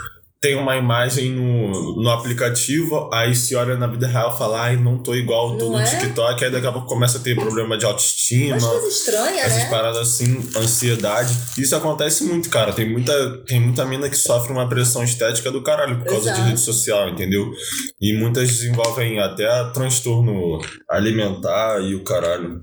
tem 0.45 0.55
uma 0.55 0.77
imagem 0.77 1.31
no, 1.31 1.95
no 1.95 2.08
aplicativo, 2.12 3.10
aí 3.12 3.34
se 3.34 3.55
olha 3.55 3.75
na 3.75 3.88
vida 3.88 4.05
real 4.05 4.31
e 4.31 4.38
fala, 4.38 4.62
ai, 4.62 4.77
não 4.77 4.99
tô 4.99 5.15
igual, 5.15 5.58
tô 5.58 5.65
Não 5.65 5.71
no 5.71 5.79
é? 5.79 5.84
TikTok, 5.84 6.45
aí 6.45 6.51
daqui 6.51 6.67
a 6.67 6.71
pouco 6.71 6.88
começa 6.88 7.17
a 7.17 7.21
ter 7.21 7.34
problema 7.34 7.75
de 7.79 7.84
autoestima. 7.84 8.55
Umas 8.55 8.63
coisas 8.63 8.95
estranhas, 8.95 9.43
Essas 9.43 9.63
né? 9.63 9.69
paradas 9.71 9.97
assim, 9.97 10.47
ansiedade. 10.55 11.36
Isso 11.58 11.75
acontece 11.75 12.25
muito, 12.25 12.47
cara. 12.51 12.71
Tem 12.73 12.88
muita, 12.88 13.38
tem 13.47 13.60
muita 13.60 13.86
mina 13.86 14.08
que 14.08 14.15
sofre 14.15 14.53
uma 14.53 14.69
pressão 14.69 15.03
estética 15.03 15.49
do 15.51 15.63
caralho 15.63 15.97
por 15.97 16.05
causa 16.05 16.29
Exato. 16.29 16.41
de 16.43 16.47
rede 16.49 16.60
social, 16.60 17.10
entendeu? 17.10 17.51
E 17.99 18.13
muitas 18.15 18.47
desenvolvem 18.47 19.19
até 19.19 19.47
transtorno 19.73 20.60
alimentar 20.88 21.79
e 21.81 21.95
o 21.95 22.03
caralho. 22.03 22.62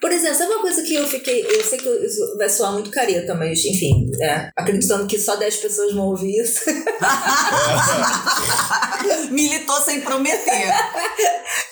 Por 0.00 0.10
exemplo, 0.10 0.36
sabe 0.38 0.52
uma 0.52 0.62
coisa 0.62 0.82
que 0.82 0.94
eu 0.94 1.06
fiquei. 1.06 1.44
Eu 1.46 1.64
sei 1.64 1.78
que 1.78 1.88
isso 1.88 2.36
vai 2.36 2.48
soar 2.48 2.72
muito 2.72 2.90
careta, 2.90 3.34
mas 3.34 3.64
enfim, 3.64 4.10
né? 4.18 4.50
Acreditando 4.56 5.06
que 5.06 5.18
só 5.18 5.36
10 5.36 5.56
pessoas 5.56 5.92
vão 5.94 6.08
ouvir 6.08 6.40
isso. 6.40 6.60
Militou 9.30 9.80
sem 9.82 10.00
prometer. 10.00 10.72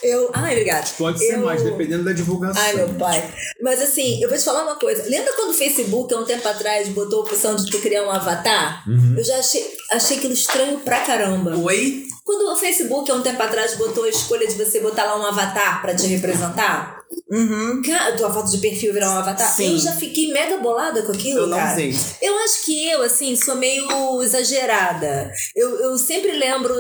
Eu. 0.03 0.31
Ai, 0.35 0.53
obrigada. 0.53 0.87
Pode 0.97 1.19
ser 1.19 1.35
Eu- 1.35 1.45
mais, 1.45 1.63
dependendo 1.63 2.05
da 2.05 2.13
divulgação. 2.13 2.63
Ai, 2.63 2.75
meu 2.75 2.89
pai. 2.95 3.23
Mas 3.63 3.81
assim, 3.83 4.23
eu 4.23 4.29
vou 4.29 4.39
te 4.39 4.45
falar 4.45 4.63
uma 4.65 4.77
coisa. 4.77 5.05
Lembra 5.09 5.33
quando 5.35 5.51
o 5.51 5.55
Facebook, 5.55 6.13
há 6.15 6.19
um 6.19 6.25
tempo 6.25 6.47
atrás, 6.47 6.89
botou 6.89 7.21
a 7.21 7.23
opção 7.25 7.57
de 7.57 7.71
tu 7.71 7.79
criar 7.81 8.05
um 8.05 8.11
avatar? 8.11 8.85
Eu 9.17 9.25
já 9.25 9.39
achei, 9.39 9.67
achei 9.91 10.19
aquilo 10.19 10.33
estranho 10.35 10.79
pra 10.81 11.01
caramba. 11.01 11.57
Oi? 11.57 12.05
Quando 12.25 12.53
o 12.53 12.57
Facebook, 12.57 13.11
há 13.11 13.15
um 13.15 13.23
tempo 13.23 13.43
atrás, 13.43 13.75
botou 13.75 14.05
a 14.05 14.09
escolha 14.09 14.47
de 14.47 14.55
você 14.55 14.81
botar 14.81 15.05
lá 15.05 15.19
um 15.19 15.27
avatar 15.27 15.83
pra 15.83 15.95
te 15.95 16.07
representar, 16.07 17.00
Uhum. 17.29 17.83
Cara, 17.83 18.17
tua 18.17 18.33
foto 18.33 18.51
de 18.51 18.59
perfil 18.59 18.93
virar 18.93 19.11
um 19.11 19.19
avatar. 19.19 19.53
Sim. 19.55 19.73
Eu 19.75 19.79
já 19.79 19.93
fiquei 19.93 20.33
mega 20.33 20.59
bolada 20.59 21.03
com 21.03 21.13
aquilo, 21.13 21.41
Eu 21.41 21.47
não 21.47 21.59
cara. 21.59 21.73
usei. 21.73 21.95
Eu 22.23 22.39
acho 22.39 22.65
que 22.65 22.89
eu, 22.89 23.03
assim, 23.03 23.35
sou 23.37 23.57
meio 23.57 24.23
exagerada. 24.23 25.31
Eu, 25.55 25.79
eu 25.81 25.99
sempre 25.99 26.33
lembro, 26.33 26.75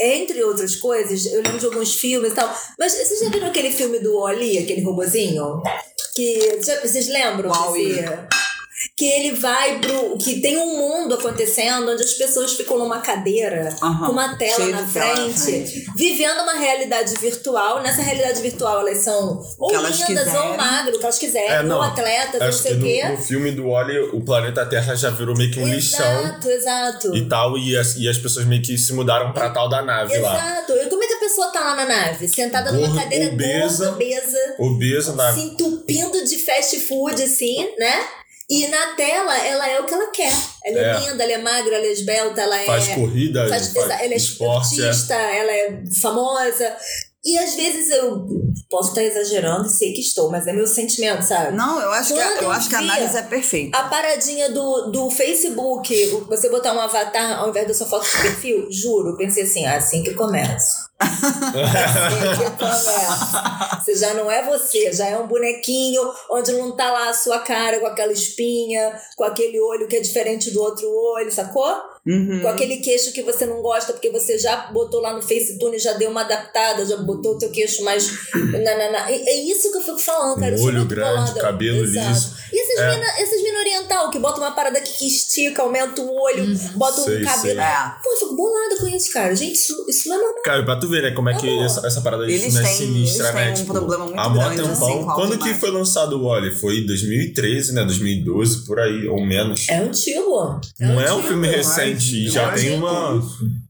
entre 0.00 0.42
outras 0.44 0.76
coisas, 0.76 1.26
eu 1.26 1.42
lembro 1.42 1.58
de 1.58 1.66
alguns 1.66 1.94
filmes 1.94 2.32
e 2.32 2.34
tal. 2.34 2.54
Mas 2.78 2.92
vocês 2.92 3.20
já 3.20 3.28
viram 3.30 3.48
aquele 3.48 3.70
filme 3.70 3.98
do 3.98 4.16
Oli, 4.16 4.58
aquele 4.58 4.82
robozinho? 4.82 5.62
Que. 6.14 6.60
já- 6.62 6.80
Vocês 6.80 7.08
lembram? 7.08 7.50
Huawei. 7.50 7.94
desse- 7.94 8.45
que 8.98 9.04
ele 9.04 9.32
vai 9.32 9.78
pro. 9.78 10.16
que 10.16 10.40
tem 10.40 10.56
um 10.56 10.78
mundo 10.78 11.16
acontecendo 11.16 11.90
onde 11.92 12.02
as 12.02 12.14
pessoas 12.14 12.54
ficam 12.54 12.78
numa 12.78 13.00
cadeira 13.00 13.68
Aham. 13.82 14.06
com 14.06 14.12
uma 14.12 14.36
tela 14.38 14.56
Cheio 14.56 14.70
na 14.72 14.82
tela 14.86 15.14
frente, 15.14 15.38
frente. 15.38 15.86
vivendo 15.94 16.40
uma 16.40 16.54
realidade 16.54 17.14
virtual. 17.20 17.82
Nessa 17.82 18.00
realidade 18.00 18.40
virtual 18.40 18.80
elas 18.80 18.98
são 19.00 19.38
ou 19.58 19.70
lindas, 19.70 20.00
ou 20.00 20.06
quiserem. 20.06 20.56
magro, 20.56 20.94
o 20.96 20.98
que 20.98 21.04
elas 21.04 21.18
quiserem, 21.18 21.50
É, 21.50 21.62
não. 21.62 21.76
ou 21.76 21.82
atletas, 21.82 22.34
ou 22.34 22.40
não 22.40 22.48
Acho 22.48 22.62
que 22.62 22.68
sei 22.70 22.76
o 22.78 22.80
quê. 22.82 23.04
no, 23.04 23.10
no 23.10 23.18
filme 23.22 23.52
do 23.52 23.68
Wally, 23.68 23.98
o 24.14 24.24
planeta 24.24 24.64
Terra 24.64 24.94
já 24.94 25.10
virou 25.10 25.36
meio 25.36 25.50
que 25.52 25.60
um 25.60 25.68
lixão 25.68 26.20
Exato, 26.22 26.48
exato. 26.48 27.14
e 27.16 27.28
tal, 27.28 27.58
e 27.58 27.76
as, 27.76 27.96
e 27.96 28.08
as 28.08 28.16
pessoas 28.16 28.46
meio 28.46 28.62
que 28.62 28.78
se 28.78 28.94
mudaram 28.94 29.30
pra 29.34 29.50
tal 29.50 29.68
da 29.68 29.82
nave 29.82 30.16
lá. 30.20 30.34
Exato. 30.36 30.72
E 30.72 30.86
como 30.88 31.02
é 31.04 31.06
que 31.06 31.12
a 31.14 31.18
pessoa 31.20 31.48
tá 31.48 31.60
lá 31.60 31.74
na 31.76 31.84
nave? 31.84 32.26
Sentada 32.28 32.72
numa 32.72 32.86
Gorda, 32.86 33.02
cadeira 33.02 33.30
obesa. 33.34 33.84
gorda, 33.90 33.92
obesa, 33.96 34.54
Obesa 34.58 35.12
na. 35.12 35.34
se 35.34 35.40
entupindo 35.40 36.24
de 36.24 36.38
fast 36.38 36.80
food, 36.80 37.22
assim, 37.22 37.68
né? 37.78 38.06
E 38.48 38.68
na 38.68 38.94
tela, 38.94 39.36
ela 39.44 39.68
é 39.68 39.80
o 39.80 39.84
que 39.86 39.92
ela 39.94 40.10
quer. 40.12 40.32
Ela 40.64 40.78
é, 40.78 40.82
É. 40.84 40.98
linda, 41.00 41.24
ela 41.24 41.32
é 41.32 41.38
magra, 41.38 41.74
ela 41.76 41.84
é 41.86 41.90
esbelta, 41.92 42.40
ela 42.40 42.60
é. 42.60 42.64
Faz 42.64 42.88
corrida, 42.88 43.48
faz- 43.48 43.72
faz 43.72 43.90
ela 43.90 44.14
é 44.14 44.16
esporte. 44.16 44.80
é. 44.80 44.88
esportista, 44.90 45.14
ela 45.14 45.50
é 45.52 45.82
famosa. 46.00 46.76
E 47.26 47.36
às 47.36 47.56
vezes 47.56 47.90
eu 47.90 48.24
posso 48.70 48.90
estar 48.90 49.02
exagerando 49.02 49.66
e 49.66 49.70
sei 49.70 49.92
que 49.92 50.00
estou, 50.00 50.30
mas 50.30 50.46
é 50.46 50.52
meu 50.52 50.64
sentimento, 50.64 51.22
sabe? 51.22 51.56
Não, 51.56 51.80
eu 51.80 51.90
acho, 51.90 52.14
que, 52.14 52.20
eu 52.20 52.52
acho 52.52 52.68
que 52.68 52.76
a 52.76 52.78
análise 52.78 53.16
é 53.16 53.22
perfeita. 53.22 53.76
A 53.76 53.88
paradinha 53.88 54.48
do, 54.52 54.92
do 54.92 55.10
Facebook, 55.10 55.92
você 56.28 56.48
botar 56.48 56.72
um 56.72 56.78
avatar 56.80 57.40
ao 57.40 57.48
invés 57.48 57.66
da 57.66 57.74
sua 57.74 57.88
foto 57.88 58.04
de 58.04 58.22
perfil, 58.22 58.68
juro, 58.70 59.16
pensei 59.16 59.42
assim, 59.42 59.66
"Ah, 59.66 59.76
assim 59.76 60.04
que 60.04 60.14
começa. 60.14 60.86
assim 61.00 62.44
que 62.44 62.50
começa. 62.58 63.80
Você 63.84 63.96
já 63.96 64.14
não 64.14 64.30
é 64.30 64.44
você, 64.44 64.92
já 64.92 65.06
é 65.06 65.18
um 65.18 65.26
bonequinho 65.26 66.02
onde 66.30 66.52
não 66.52 66.76
tá 66.76 66.92
lá 66.92 67.10
a 67.10 67.14
sua 67.14 67.40
cara 67.40 67.80
com 67.80 67.86
aquela 67.86 68.12
espinha, 68.12 68.98
com 69.16 69.24
aquele 69.24 69.60
olho 69.60 69.88
que 69.88 69.96
é 69.96 70.00
diferente 70.00 70.52
do 70.52 70.62
outro 70.62 70.88
olho, 70.88 71.32
sacou? 71.32 71.95
Uhum. 72.06 72.40
Com 72.40 72.48
aquele 72.48 72.76
queixo 72.78 73.12
que 73.12 73.22
você 73.22 73.44
não 73.46 73.60
gosta 73.60 73.92
porque 73.92 74.10
você 74.10 74.38
já 74.38 74.68
botou 74.72 75.00
lá 75.00 75.12
no 75.12 75.20
FaceTune, 75.22 75.78
já 75.78 75.92
deu 75.94 76.10
uma 76.10 76.20
adaptada, 76.22 76.84
já 76.86 76.96
botou 76.98 77.34
o 77.34 77.38
teu 77.38 77.50
queixo 77.50 77.82
mais. 77.84 78.06
Na, 78.52 78.74
na, 78.76 78.90
na. 78.92 79.10
É 79.10 79.16
é 79.26 79.42
isso 79.42 79.70
que 79.72 79.78
eu 79.78 79.82
fico 79.82 79.98
falando, 79.98 80.38
cara. 80.38 80.56
sou 80.56 80.66
olho 80.68 80.84
grande, 80.84 81.10
bolada. 81.10 81.40
cabelo 81.40 81.84
Exato. 81.84 82.08
liso. 82.08 82.36
E 82.52 82.60
essas, 82.60 82.78
É. 82.78 82.90
mina, 82.94 83.42
mina 83.42 83.58
oriental 83.58 84.10
que 84.10 84.18
bota 84.18 84.38
uma 84.40 84.52
parada 84.52 84.78
aqui 84.78 84.92
que 84.98 85.06
estica, 85.06 85.62
aumenta 85.62 86.00
o 86.00 86.14
olho, 86.22 86.46
bota 86.74 87.00
Sei, 87.02 87.20
um 87.22 87.24
cabelo. 87.24 87.42
sei. 87.42 87.58
É. 87.58 87.92
Pô, 88.02 88.12
eu 88.12 88.16
fico 88.18 88.36
bolada 88.36 88.76
com 88.78 88.86
isso, 88.86 89.12
cara. 89.12 89.34
Gente, 89.34 89.54
isso, 89.54 89.84
isso 89.88 90.08
não 90.08 90.16
é 90.16 90.18
normal. 90.18 90.42
Cara, 90.44 90.64
pra 90.64 90.76
tu 90.76 90.88
ver, 90.88 91.02
né, 91.02 91.10
como 91.10 91.28
é 91.28 91.34
que 91.36 91.48
Amor. 91.48 91.64
essa, 91.64 91.86
essa 91.86 92.00
parada 92.00 92.24
Eles 92.24 92.54
né, 92.54 92.62
têm- 92.62 92.72
sinistra, 92.76 93.24
eles 93.28 93.34
né? 93.34 93.42
têm 93.44 93.52
um 93.52 93.56
tipo, 93.56 93.72
problema 93.72 94.04
muito 94.04 94.18
há 94.18 94.28
mó 94.28 94.44
grande, 94.48 94.62
tempão. 94.62 94.88
assim, 94.94 95.04
Quando 95.14 95.38
que 95.38 95.54
foi 95.54 95.70
lançado 95.70 96.16
o 96.18 96.24
Wally? 96.28 96.50
Foi 96.52 96.80
2013, 96.86 97.74
né? 97.74 97.84
2012, 97.84 98.64
por 98.64 98.78
aí, 98.78 99.08
ou 99.08 99.24
menos. 99.26 99.68
É 99.68 99.78
antigo. 99.78 100.60
Não 100.80 101.00
é 101.00 101.12
um 101.12 101.16
antigo. 101.16 101.28
filme 101.28 101.48
recente, 101.48 101.95
e 101.96 102.28
já 102.28 102.52
tem 102.52 102.74
uma. 102.74 103.20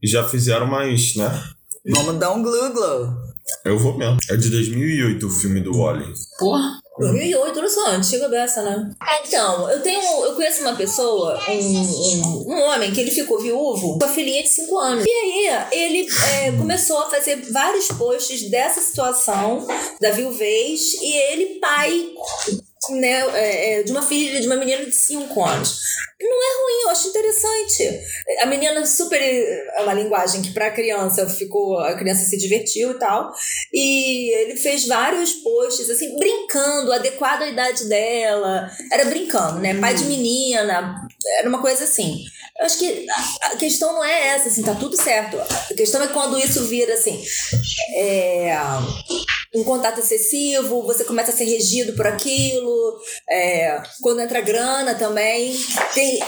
e 0.01 0.07
Já 0.07 0.27
fizeram 0.27 0.67
mais, 0.67 1.15
né? 1.15 1.43
Vamos 1.85 2.17
dar 2.17 2.31
um 2.31 2.43
glu-glu. 2.43 3.15
Eu 3.63 3.79
vou 3.79 3.97
mesmo. 3.97 4.19
É 4.29 4.35
de 4.35 4.49
2008 4.49 5.25
o 5.25 5.29
filme 5.29 5.61
do 5.61 5.77
Wally. 5.77 6.13
Porra. 6.37 6.79
2008, 6.99 7.59
olha 7.59 7.69
só, 7.69 7.89
antiga 7.91 8.27
dessa, 8.27 8.63
né? 8.63 8.89
Então, 9.23 9.69
eu 9.69 9.81
tenho. 9.81 10.01
Eu 10.25 10.33
conheço 10.33 10.61
uma 10.61 10.75
pessoa, 10.75 11.39
um, 11.47 11.53
um, 11.53 12.53
um 12.53 12.61
homem, 12.63 12.91
que 12.91 12.99
ele 12.99 13.11
ficou 13.11 13.39
viúvo 13.39 13.99
com 13.99 14.05
a 14.05 14.07
filhinha 14.07 14.41
de 14.41 14.49
5 14.49 14.77
anos. 14.79 15.05
E 15.05 15.09
aí, 15.09 15.67
ele 15.73 16.07
é, 16.31 16.51
começou 16.53 16.97
a 16.97 17.09
fazer 17.09 17.51
vários 17.51 17.87
posts 17.89 18.49
dessa 18.49 18.81
situação 18.81 19.67
da 20.01 20.11
viuvez 20.11 20.93
e 20.95 21.15
ele, 21.15 21.59
pai. 21.59 22.09
Né, 22.89 23.19
é, 23.33 23.79
é, 23.79 23.83
de 23.83 23.91
uma 23.91 24.01
filha, 24.01 24.39
de 24.39 24.47
uma 24.47 24.55
menina 24.55 24.85
de 24.85 24.95
5 24.95 25.43
anos. 25.43 25.79
Não 26.19 26.29
é 26.29 26.63
ruim, 26.63 26.83
eu 26.83 26.89
acho 26.89 27.09
interessante. 27.09 28.01
A 28.41 28.45
menina 28.45 28.85
super. 28.85 29.21
É 29.21 29.81
uma 29.83 29.93
linguagem 29.93 30.41
que 30.41 30.51
pra 30.51 30.71
criança 30.71 31.27
ficou. 31.29 31.77
A 31.79 31.95
criança 31.95 32.25
se 32.25 32.37
divertiu 32.37 32.91
e 32.91 32.99
tal. 32.99 33.31
E 33.73 34.33
ele 34.35 34.55
fez 34.55 34.87
vários 34.87 35.33
posts, 35.33 35.89
assim, 35.89 36.17
brincando, 36.17 36.91
adequado 36.91 37.43
à 37.43 37.47
idade 37.47 37.87
dela. 37.87 38.71
Era 38.91 39.05
brincando, 39.05 39.59
né? 39.59 39.75
Pai 39.79 39.93
de 39.93 40.05
menina. 40.05 41.07
Era 41.39 41.49
uma 41.49 41.61
coisa 41.61 41.83
assim. 41.83 42.23
Eu 42.59 42.65
acho 42.65 42.79
que 42.79 43.05
a 43.41 43.55
questão 43.55 43.93
não 43.93 44.03
é 44.03 44.29
essa, 44.29 44.47
assim, 44.49 44.63
tá 44.63 44.73
tudo 44.73 44.95
certo. 44.95 45.37
A 45.39 45.73
questão 45.75 46.01
é 46.01 46.07
quando 46.07 46.39
isso 46.39 46.65
vira, 46.65 46.93
assim. 46.95 47.23
É, 47.95 48.57
um 49.55 49.63
contato 49.63 49.99
excessivo, 49.99 50.83
você 50.83 51.03
começa 51.03 51.31
a 51.31 51.35
ser 51.35 51.45
regido 51.45 51.93
por 51.93 52.07
aquilo, 52.07 52.99
é, 53.29 53.81
quando 54.01 54.21
entra 54.21 54.41
grana 54.41 54.95
também, 54.95 55.55
tem, 55.93 56.19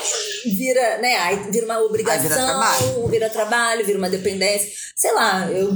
vira, 0.46 1.00
né, 1.00 1.18
aí 1.18 1.52
vira 1.52 1.66
uma 1.66 1.80
obrigação, 1.82 2.22
Aí 2.22 2.28
vira 2.30 2.36
trabalho. 2.46 3.08
vira 3.08 3.30
trabalho, 3.30 3.86
vira 3.86 3.98
uma 3.98 4.10
dependência, 4.10 4.72
sei 4.96 5.12
lá, 5.12 5.50
eu 5.52 5.76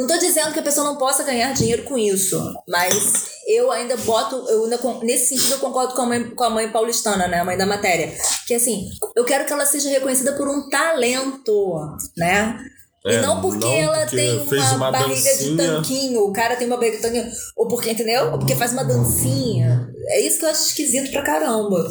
não 0.00 0.06
tô 0.06 0.16
dizendo 0.18 0.52
que 0.52 0.58
a 0.58 0.62
pessoa 0.62 0.86
não 0.86 0.96
possa 0.96 1.22
ganhar 1.22 1.52
dinheiro 1.52 1.82
com 1.84 1.96
isso, 1.98 2.38
mas 2.66 3.30
eu 3.46 3.70
ainda 3.70 3.96
boto, 3.98 4.36
eu 4.48 4.64
ainda, 4.64 4.78
nesse 5.02 5.26
sentido 5.28 5.52
eu 5.54 5.58
concordo 5.58 5.94
com 5.94 6.02
a, 6.02 6.06
mãe, 6.06 6.30
com 6.30 6.44
a 6.44 6.50
mãe 6.50 6.70
paulistana, 6.70 7.28
né, 7.28 7.40
a 7.40 7.44
mãe 7.44 7.56
da 7.56 7.66
matéria, 7.66 8.12
que 8.46 8.54
assim, 8.54 8.88
eu 9.14 9.24
quero 9.24 9.44
que 9.44 9.52
ela 9.52 9.66
seja 9.66 9.90
reconhecida 9.90 10.32
por 10.32 10.48
um 10.48 10.68
talento, 10.68 11.76
né, 12.16 12.58
e 13.04 13.14
É, 13.14 13.20
não 13.22 13.40
porque 13.40 13.64
não 13.64 13.72
ela 13.72 13.98
porque 14.00 14.16
tem 14.16 14.38
uma, 14.40 14.72
uma 14.74 14.92
barriga 14.92 15.36
de 15.36 15.50
dancinha. 15.50 15.56
tanquinho, 15.56 16.20
o 16.22 16.32
cara 16.32 16.56
tem 16.56 16.66
uma 16.66 16.76
barriga 16.76 16.96
de 16.98 17.02
tanquinho, 17.02 17.30
ou 17.56 17.66
porque, 17.68 17.90
entendeu? 17.90 18.32
Ou 18.32 18.38
porque 18.38 18.54
faz 18.54 18.72
uma 18.72 18.84
dancinha. 18.84 19.88
É 20.08 20.20
isso 20.20 20.38
que 20.38 20.44
eu 20.44 20.50
acho 20.50 20.66
esquisito 20.66 21.10
pra 21.10 21.22
caramba. 21.22 21.88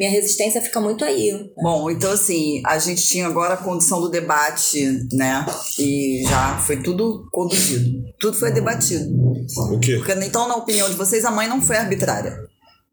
Minha 0.00 0.12
resistência 0.12 0.62
fica 0.62 0.80
muito 0.80 1.04
aí. 1.04 1.52
Bom, 1.62 1.90
então 1.90 2.10
assim, 2.10 2.62
a 2.64 2.78
gente 2.78 3.06
tinha 3.06 3.26
agora 3.26 3.52
a 3.52 3.56
condição 3.58 4.00
do 4.00 4.08
debate, 4.08 5.06
né? 5.12 5.44
E 5.78 6.24
já 6.26 6.56
foi 6.56 6.82
tudo 6.82 7.28
conduzido. 7.30 8.02
Tudo 8.18 8.34
foi 8.34 8.50
debatido. 8.50 9.04
O 9.70 9.78
quê? 9.78 9.96
Porque, 9.96 10.12
então, 10.24 10.48
na 10.48 10.56
opinião 10.56 10.88
de 10.88 10.96
vocês, 10.96 11.22
a 11.26 11.30
mãe 11.30 11.46
não 11.46 11.60
foi 11.60 11.76
arbitrária. 11.76 12.48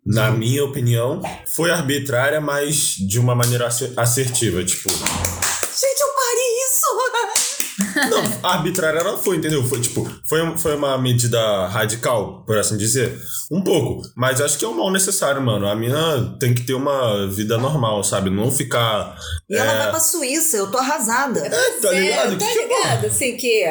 Na 0.06 0.32
minha 0.32 0.65
opinião, 0.65 1.22
foi 1.56 1.72
arbitrária, 1.72 2.41
mas 2.41 2.98
de 2.98 3.17
uma 3.17 3.34
maneira 3.34 3.70
assertiva. 3.96 4.65
Tipo, 4.65 4.89
Gente, 4.89 6.02
eu 6.02 6.10
parei 6.13 6.58
isso! 6.65 7.66
Não, 8.09 8.49
arbitrária 8.49 8.99
ela 8.99 9.17
foi, 9.17 9.37
entendeu? 9.37 9.63
Foi 9.63 9.79
tipo, 9.79 10.07
foi, 10.27 10.41
um- 10.41 10.57
foi 10.57 10.75
uma 10.75 10.97
medida 10.97 11.67
radical, 11.67 12.43
por 12.45 12.57
assim 12.57 12.77
dizer. 12.77 13.17
Um 13.51 13.61
pouco. 13.63 14.01
Mas 14.15 14.41
acho 14.41 14.57
que 14.57 14.65
é 14.65 14.67
um 14.67 14.73
mal 14.75 14.91
necessário, 14.91 15.41
mano. 15.41 15.67
A 15.67 15.75
mina 15.75 16.35
tem 16.39 16.53
que 16.53 16.63
ter 16.65 16.73
uma 16.73 17.27
vida 17.27 17.57
normal, 17.57 18.03
sabe? 18.03 18.29
Não 18.29 18.51
ficar. 18.51 19.15
E 19.49 19.55
ela 19.55 19.71
é, 19.71 19.77
vai 19.77 19.89
pra 19.91 19.99
Suíça, 19.99 20.57
eu 20.57 20.71
tô 20.71 20.77
arrasada. 20.77 21.41
tá 21.81 21.91
ligado? 21.91 22.33
É, 22.33 22.37
tá 22.37 22.45
Que 22.45 22.53
que 22.53 22.59
é 22.59 22.63
ligado? 22.67 23.05
Assim 23.07 23.37
que 23.37 23.65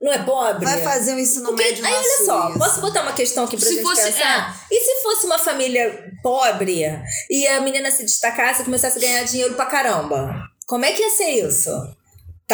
não 0.00 0.12
é 0.12 0.18
pobre. 0.18 0.64
Vai 0.64 0.80
fazer 0.82 1.14
um 1.14 1.18
ensino 1.18 1.46
Porque, 1.48 1.62
médio 1.62 1.84
aí, 1.86 1.92
olha 1.94 2.24
só, 2.26 2.52
posso 2.58 2.80
botar 2.80 3.02
uma 3.02 3.12
questão 3.12 3.44
aqui 3.44 3.56
pra 3.56 3.66
Se 3.66 3.74
gente 3.74 3.82
fosse- 3.82 4.02
pensar? 4.12 4.64
E 4.70 4.80
se 4.80 5.02
fosse 5.02 5.26
uma 5.26 5.38
família 5.38 6.10
pobre 6.22 6.84
e 7.30 7.46
a 7.46 7.60
menina 7.60 7.90
se 7.90 8.04
destacasse 8.04 8.62
e 8.62 8.64
começasse 8.64 8.98
a 8.98 9.00
ganhar 9.00 9.24
dinheiro 9.24 9.54
pra 9.54 9.66
caramba? 9.66 10.34
Como 10.66 10.84
é 10.84 10.92
que 10.92 11.02
ia 11.02 11.10
ser 11.10 11.30
isso? 11.46 11.70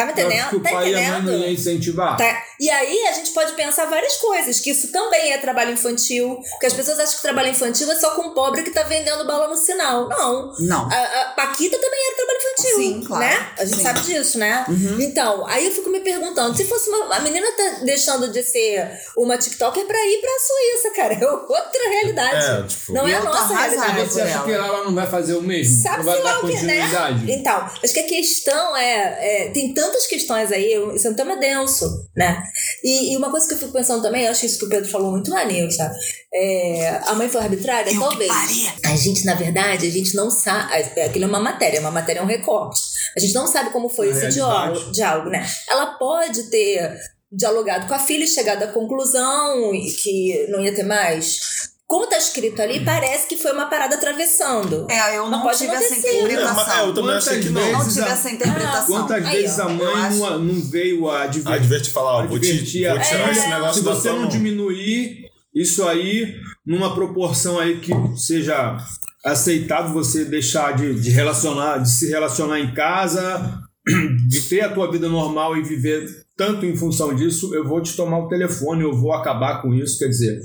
Tá 0.00 0.06
me 0.06 0.12
acho 0.12 0.14
que 0.14 0.22
entendendo? 0.26 0.56
o 0.56 0.60
Tá 0.60 0.70
pai 0.70 0.88
e 0.90 0.94
a 0.94 0.98
mãe 0.98 1.06
entendendo? 1.08 1.32
não 1.32 1.38
iam 1.40 1.50
incentivar. 1.52 2.16
Tá. 2.16 2.42
E 2.58 2.70
aí 2.70 3.06
a 3.08 3.12
gente 3.12 3.30
pode 3.32 3.52
pensar 3.52 3.86
várias 3.86 4.16
coisas, 4.16 4.60
que 4.60 4.70
isso 4.70 4.90
também 4.92 5.32
é 5.32 5.38
trabalho 5.38 5.72
infantil, 5.72 6.38
porque 6.52 6.66
as 6.66 6.72
pessoas 6.72 6.98
acham 6.98 7.16
que 7.16 7.22
trabalho 7.22 7.48
infantil 7.50 7.90
é 7.90 7.94
só 7.96 8.10
com 8.10 8.30
pobre 8.30 8.62
que 8.62 8.70
tá 8.70 8.82
vendendo 8.84 9.26
bala 9.26 9.48
no 9.48 9.56
sinal. 9.56 10.08
Não. 10.08 10.52
Não. 10.60 10.88
A, 10.90 11.22
a 11.22 11.24
Paquita 11.36 11.76
também 11.78 12.00
era 12.06 12.16
trabalho 12.16 12.38
infantil. 12.38 12.76
Sim, 12.76 13.04
claro. 13.06 13.24
Né? 13.24 13.48
A 13.58 13.64
gente 13.64 13.76
Sim. 13.76 13.82
sabe 13.82 14.00
disso, 14.00 14.38
né? 14.38 14.64
Então, 15.00 15.46
aí 15.46 15.66
eu 15.66 15.72
fico 15.72 15.90
me 15.90 16.00
perguntando, 16.00 16.56
se 16.56 16.64
fosse 16.64 16.88
uma. 16.88 17.14
A 17.16 17.20
menina 17.20 17.46
tá 17.52 17.80
deixando 17.82 18.28
de 18.30 18.42
ser 18.42 18.88
uma 19.16 19.36
TikToker 19.36 19.84
pra 19.86 19.98
ir 19.98 20.20
pra 20.20 20.30
Suíça, 20.46 20.90
cara. 20.94 21.14
É 21.14 21.26
outra 21.26 21.90
realidade. 21.90 22.44
É, 22.46 22.62
tipo- 22.66 22.92
não 22.92 23.06
é 23.06 23.14
a 23.14 23.22
nossa 23.22 23.54
realidade. 23.54 23.92
Mas 23.98 24.12
você 24.12 24.20
acha 24.22 24.44
que 24.44 24.52
ela 24.52 24.84
não 24.84 24.94
vai 24.94 25.06
fazer 25.06 25.34
o 25.34 25.42
mesmo? 25.42 25.82
Sabe 25.82 25.98
não 25.98 26.04
vai 26.04 26.22
dar 26.22 26.38
o 26.38 26.46
que, 26.46 26.52
né? 26.62 26.80
continuidade? 26.80 27.32
Então, 27.32 27.70
acho 27.82 27.92
que 27.94 28.00
a 28.00 28.06
questão 28.06 28.76
é, 28.76 29.46
é, 29.46 29.50
Tem 29.50 29.72
tantas 29.86 30.06
questões 30.06 30.50
aí, 30.50 30.74
isso 30.94 31.06
é 31.06 31.10
um 31.10 31.14
tema 31.14 31.36
denso, 31.36 32.08
né? 32.14 32.42
E, 32.82 33.12
e 33.12 33.16
uma 33.16 33.30
coisa 33.30 33.46
que 33.46 33.54
eu 33.54 33.58
fico 33.58 33.72
pensando 33.72 34.02
também, 34.02 34.24
eu 34.24 34.30
acho 34.30 34.44
isso 34.44 34.58
que 34.58 34.64
o 34.64 34.68
Pedro 34.68 34.90
falou 34.90 35.12
muito 35.12 35.30
maneiro, 35.30 35.70
sabe? 35.70 35.94
É, 36.34 37.00
a 37.06 37.14
mãe 37.14 37.28
foi 37.28 37.40
arbitrária? 37.40 37.90
Eu 37.90 37.94
que 37.94 38.08
Talvez. 38.08 38.30
parei. 38.30 38.66
A 38.84 38.96
gente, 38.96 39.24
na 39.24 39.34
verdade, 39.34 39.86
a 39.86 39.90
gente 39.90 40.14
não 40.14 40.30
sabe. 40.30 41.00
Aquilo 41.00 41.24
é 41.24 41.28
uma 41.28 41.40
matéria, 41.40 41.80
uma 41.80 41.90
matéria 41.90 42.20
é 42.20 42.22
um 42.22 42.26
recorte. 42.26 42.80
A 43.16 43.20
gente 43.20 43.34
não 43.34 43.46
sabe 43.46 43.70
como 43.70 43.88
foi 43.88 44.10
Na 44.10 44.18
esse 44.18 44.28
diálogo, 44.28 44.92
diálogo, 44.92 45.30
né? 45.30 45.46
Ela 45.68 45.86
pode 45.98 46.50
ter 46.50 46.98
dialogado 47.30 47.86
com 47.86 47.94
a 47.94 47.98
filha 47.98 48.24
e 48.24 48.28
chegado 48.28 48.62
à 48.62 48.68
conclusão 48.68 49.72
que 50.02 50.46
não 50.48 50.62
ia 50.62 50.74
ter 50.74 50.84
mais. 50.84 51.74
Como 51.88 52.08
tá 52.08 52.18
escrito 52.18 52.60
ali, 52.60 52.84
parece 52.84 53.28
que 53.28 53.36
foi 53.36 53.52
uma 53.52 53.66
parada 53.66 53.94
atravessando. 53.94 54.86
É, 54.90 55.16
eu 55.18 55.30
Não 55.30 55.44
não, 55.44 55.50
tive 55.52 55.70
essa 55.72 55.94
sido. 55.94 56.04
É, 56.06 56.22
interpretação. 56.24 56.86
eu 56.88 56.94
também 56.94 57.14
achei 57.14 57.40
que 57.40 57.48
não. 57.50 57.72
não 57.72 57.86
tive 57.88 58.00
a- 58.00 58.08
essa 58.08 58.30
interpretação. 58.30 58.86
Quantas 58.86 59.24
Aí, 59.26 59.42
vezes 59.42 59.58
ó. 59.60 59.62
a 59.62 59.68
mãe 59.68 60.10
não, 60.18 60.38
não 60.40 60.60
veio 60.62 61.08
a 61.08 61.22
advertir? 61.22 61.52
Advertir 61.60 61.92
falar, 61.92 62.16
ó, 62.16 62.26
vou 62.26 62.40
te, 62.40 62.52
vou 62.52 62.92
a- 62.96 63.00
tirar 63.00 63.28
É, 63.28 63.30
esse 63.30 63.48
negócio 63.48 63.74
Se 63.78 63.84
da 63.84 63.94
você 63.94 64.08
não 64.10 64.26
diminuir, 64.26 65.26
isso 65.54 65.86
aí 65.86 66.34
numa 66.66 66.92
proporção 66.92 67.58
aí 67.60 67.78
que 67.78 67.92
seja 68.16 68.76
aceitável 69.24 69.92
você 69.92 70.24
deixar 70.24 70.74
de, 70.76 71.00
de 71.00 71.10
relacionar, 71.10 71.78
de 71.78 71.90
se 71.90 72.08
relacionar 72.08 72.58
em 72.58 72.74
casa, 72.74 73.60
de 74.28 74.40
ter 74.42 74.62
a 74.62 74.72
tua 74.72 74.90
vida 74.90 75.08
normal 75.08 75.56
e 75.56 75.62
viver 75.62 76.24
tanto 76.36 76.66
em 76.66 76.76
função 76.76 77.14
disso, 77.14 77.54
eu 77.54 77.64
vou 77.66 77.80
te 77.80 77.94
tomar 77.96 78.18
o 78.18 78.28
telefone, 78.28 78.82
eu 78.82 78.92
vou 78.92 79.12
acabar 79.12 79.62
com 79.62 79.72
isso. 79.72 79.98
Quer 79.98 80.08
dizer, 80.08 80.40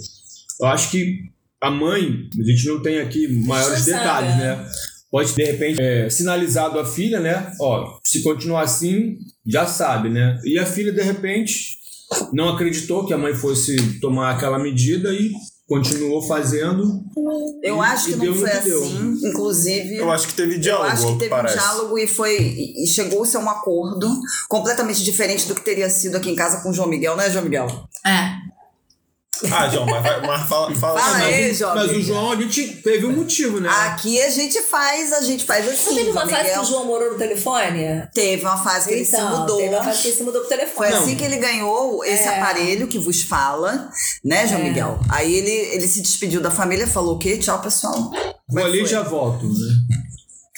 eu 0.62 0.68
acho 0.68 0.92
que 0.92 1.30
a 1.60 1.70
mãe, 1.70 2.30
a 2.40 2.44
gente 2.44 2.66
não 2.68 2.82
tem 2.82 3.00
aqui 3.00 3.28
maiores 3.46 3.80
Você 3.84 3.92
sabe, 3.92 4.04
detalhes, 4.04 4.32
é. 4.34 4.38
né? 4.38 4.70
Pode, 5.12 5.34
de 5.36 5.44
repente, 5.44 5.82
é, 5.82 6.10
sinalizado 6.10 6.80
a 6.80 6.86
filha, 6.86 7.20
né? 7.20 7.52
Ó, 7.60 8.00
se 8.04 8.22
continuar 8.24 8.62
assim, 8.62 9.18
já 9.46 9.66
sabe, 9.66 10.10
né? 10.10 10.40
E 10.46 10.58
a 10.58 10.66
filha, 10.66 10.92
de 10.92 11.02
repente, 11.02 11.78
não 12.32 12.50
acreditou 12.50 13.06
que 13.06 13.14
a 13.14 13.18
mãe 13.18 13.34
fosse 13.34 14.00
tomar 14.00 14.32
aquela 14.32 14.58
medida 14.58 15.14
e 15.14 15.32
continuou 15.68 16.22
fazendo. 16.22 17.02
Eu 17.64 17.78
E- 17.78 17.80
acho 17.86 18.06
que 18.08 18.16
deu 18.16 18.34
não 18.34 18.42
foi 18.42 18.50
que 18.50 18.60
deu. 18.70 18.84
assim. 18.84 19.20
Inclusive. 19.26 19.96
Eu 19.98 20.12
acho 20.12 20.28
que 20.28 20.34
teve 20.34 20.56
Eu 20.56 20.60
diálogo, 20.60 20.88
acho 20.92 21.08
que 21.14 21.20
teve 21.20 21.30
parece. 21.30 21.56
um 21.56 21.60
diálogo 21.60 21.98
e 22.00 22.08
foi 22.08 22.38
e 22.42 22.84
e 22.84 22.88
chegou-se 22.88 23.36
a 23.38 23.40
um 23.40 23.50
acordo 23.50 24.10
completamente 24.50 25.04
diferente 25.04 25.48
do 25.48 25.56
que 25.56 25.62
teria 25.64 25.90
sido 25.90 26.16
aqui 26.18 26.30
em 26.30 26.36
casa 26.36 26.62
com 26.62 26.70
o 26.70 26.74
João 26.74 26.90
Miguel, 26.90 27.16
né, 27.16 27.30
João 27.30 27.44
Miguel? 27.46 27.68
É. 28.06 28.41
Ah, 29.52 29.68
João, 29.70 29.86
mas, 29.86 30.04
vai, 30.04 30.22
mas 30.22 30.48
fala, 30.50 30.76
fala. 30.76 31.00
Fala 31.00 31.18
mas- 31.20 31.24
aí, 31.34 31.54
João. 31.54 31.76
Mas 31.76 31.92
o. 31.92 32.02
João, 32.02 32.32
a 32.32 32.36
gente 32.36 32.68
teve 32.84 33.06
um 33.06 33.12
motivo, 33.16 33.60
né? 33.60 33.70
Aqui 33.70 34.22
a 34.22 34.30
gente 34.30 34.62
faz, 34.64 35.14
a 35.14 35.22
gente 35.22 35.46
faz 35.46 35.68
assim. 35.68 35.90
Não 35.90 35.96
teve 35.96 36.12
uma 36.12 36.28
fase 36.28 36.52
que 36.52 36.60
o 36.60 36.64
João 36.66 36.86
morou 36.86 37.12
no 37.14 37.18
telefone? 37.18 38.04
Teve 38.14 38.44
uma 38.46 38.58
fase 38.58 38.88
que 38.88 38.94
ele 38.94 39.06
se 39.06 39.16
Então, 39.16 39.40
mudou. 39.40 39.58
Teve 39.58 39.76
uma 39.76 39.84
fase 39.84 40.02
que 40.02 40.08
ele 40.10 40.18
se 40.18 40.24
mudou 40.24 40.42
pro 40.42 40.50
telefone. 40.50 40.76
Foi 40.76 40.90
Não. 40.90 40.98
assim 41.04 41.16
que 41.16 41.24
ele 41.24 41.38
ganhou 41.38 42.04
esse 42.06 42.24
É. 42.28 42.38
aparelho 42.38 42.88
que 42.88 42.98
vos 43.00 43.22
fala, 43.24 43.90
né, 44.24 44.48
João 44.48 44.62
É. 44.62 44.64
Miguel? 44.64 45.00
Aí 45.10 45.34
ele, 45.34 45.52
ele 45.52 45.88
se 45.88 46.02
despediu 46.02 46.42
da 46.42 46.52
família, 46.52 46.86
falou 46.88 47.16
o 47.16 47.20
quê? 47.20 47.38
Tchau, 47.38 47.60
pessoal. 47.62 48.12
Vou 48.50 48.60
é 48.62 48.64
ali 48.66 48.84
e 48.84 48.86
já 48.86 49.02
volto, 49.02 49.46
né? 49.48 50.01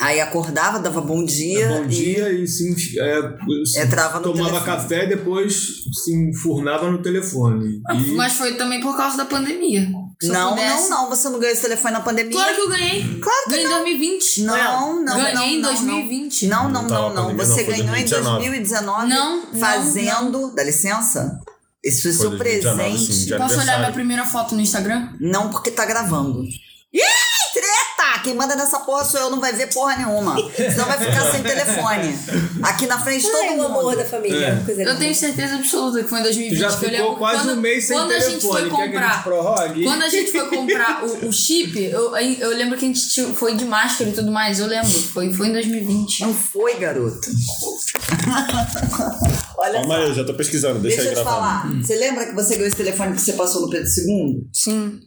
Aí 0.04 0.20
acordava, 0.20 0.80
dava 0.80 1.00
bom 1.02 1.24
dia. 1.24 1.68
Bom 1.68 1.84
e 1.86 1.88
dia 1.88 2.32
e 2.34 2.48
se, 2.48 2.70
enfi- 2.72 3.00
é, 3.00 3.22
se 3.66 3.80
Entrava 3.80 4.18
no 4.20 4.24
tomava 4.34 4.50
telefone. 4.60 4.66
café 4.66 5.04
e 5.06 5.08
depois 5.08 5.84
se 6.04 6.14
enfurnava 6.14 6.92
no 6.92 7.02
telefone. 7.02 7.82
E 7.94 8.12
Mas 8.12 8.34
foi 8.34 8.56
também 8.56 8.82
por 8.82 8.96
causa 8.98 9.18
da 9.18 9.26
pandemia. 9.26 9.88
Se 10.22 10.28
Não, 10.30 10.50
pudesse- 10.52 10.90
não, 10.90 11.04
não. 11.04 11.10
Você 11.10 11.30
não 11.30 11.40
ganhou 11.40 11.54
esse 11.54 11.62
telefone 11.62 11.94
na 11.94 12.02
pandemia? 12.02 12.32
Claro 12.34 12.56
que 12.56 12.62
eu 12.62 12.70
ganhei. 12.70 13.20
Claro 13.22 13.44
que 13.46 13.50
ganhei 13.52 13.66
em 13.66 13.70
2020. 13.70 14.42
Não, 14.44 15.04
não, 15.04 15.16
Ganhei 15.18 15.34
não, 15.34 15.44
em 15.46 15.60
não, 15.62 15.70
2020. 15.74 16.48
Não, 16.48 16.70
não, 16.70 16.82
Não 16.84 16.90
não, 16.90 17.14
não. 17.30 17.38
Você 17.38 17.62
não, 17.64 17.70
ganhou 17.70 17.86
em 17.96 18.06
2019. 18.06 18.38
2019 18.50 19.08
Não, 19.08 19.46
não, 19.52 19.60
fazendo. 19.60 20.54
Dá 20.56 20.64
licença? 20.64 21.40
Esse 21.84 22.02
foi 22.02 22.12
seu 22.14 22.30
Foi 22.30 22.38
2019, 22.40 22.78
presente. 22.92 23.14
sim, 23.14 23.26
de 23.26 23.38
Posso 23.38 23.60
olhar 23.60 23.80
minha 23.80 23.92
primeira 23.92 24.26
foto 24.26 24.56
no 24.56 24.62
Instagram? 24.62 25.10
Não, 25.20 25.50
porque 25.50 25.70
tá 25.72 25.86
gravando. 25.86 26.44
Ih, 26.94 27.00
treta! 28.04 28.20
Quem 28.24 28.36
manda 28.36 28.56
nessa 28.56 28.80
porra 28.80 29.04
sou 29.04 29.20
eu, 29.20 29.30
não 29.30 29.40
vai 29.40 29.54
ver 29.54 29.74
porra 29.74 29.96
nenhuma. 29.98 30.36
Senão 30.56 30.86
vai 30.86 30.98
ficar 30.98 31.32
sem 31.32 31.44
telefone. 31.44 32.18
Aqui 32.62 32.88
na 32.88 32.98
frente 33.00 33.24
de 33.26 33.32
todo 33.32 33.42
Ai, 33.44 33.50
o 33.50 33.52
mundo. 33.58 33.66
amor 33.66 33.96
da 33.98 34.06
família. 34.06 34.64
É. 34.68 34.90
Eu 34.90 34.98
tenho 34.98 35.14
certeza 35.14 35.56
absoluta 35.56 36.02
que 36.04 36.10
foi 36.10 36.20
em 36.20 36.24
tu 36.24 36.28
2020. 36.28 36.60
já 36.60 36.68
que 36.68 36.74
eu 36.74 36.80
ficou 36.80 36.92
lembro 37.06 37.16
quase 37.18 37.44
quando, 37.44 37.58
um 37.58 37.62
mês 37.62 37.86
sem 37.86 37.98
quando 37.98 38.12
a 38.12 38.14
telefone. 38.14 38.34
gente 38.34 38.48
foi 38.48 38.62
Quer 38.62 38.70
que 38.70 38.76
a 38.76 38.86
gente 38.86 38.94
comprar. 38.94 39.24
prorrogue? 39.24 39.84
Quando 39.84 40.04
a 40.04 40.10
gente 40.10 40.32
foi 40.32 40.48
comprar 40.48 41.04
o, 41.04 41.28
o 41.28 41.34
chip, 41.34 41.84
eu, 41.84 42.16
eu 42.16 42.50
lembro 42.56 42.78
que 42.78 42.86
a 42.86 42.88
gente 42.88 43.10
tinha- 43.10 43.34
foi 43.34 43.56
de 43.56 43.66
máscara 43.66 44.10
e 44.10 44.14
tudo 44.14 44.32
mais. 44.32 44.60
Eu 44.60 44.68
lembro. 44.68 44.90
Foi, 44.90 45.32
foi 45.34 45.48
em 45.48 45.54
2020. 45.54 46.22
Não 46.22 46.34
foi, 46.34 46.76
garoto. 46.76 47.30
Olha 49.64 49.74
Calma 49.80 49.96
só. 49.96 50.02
aí, 50.02 50.08
eu 50.10 50.14
já 50.14 50.24
tô 50.26 50.34
pesquisando, 50.34 50.80
deixa, 50.80 50.98
Deixa 50.98 51.12
eu 51.14 51.18
aí 51.20 51.24
te 51.24 51.24
gravando. 51.24 51.46
falar. 51.72 51.82
Você 51.82 51.96
lembra 51.96 52.26
que 52.26 52.34
você 52.36 52.54
ganhou 52.56 52.68
esse 52.68 52.76
telefone 52.76 53.14
que 53.16 53.22
você 53.22 53.34
passou 53.34 53.62
no 53.62 53.70
Pedro 53.70 53.88
II? 53.88 54.48
Sim. 54.52 55.00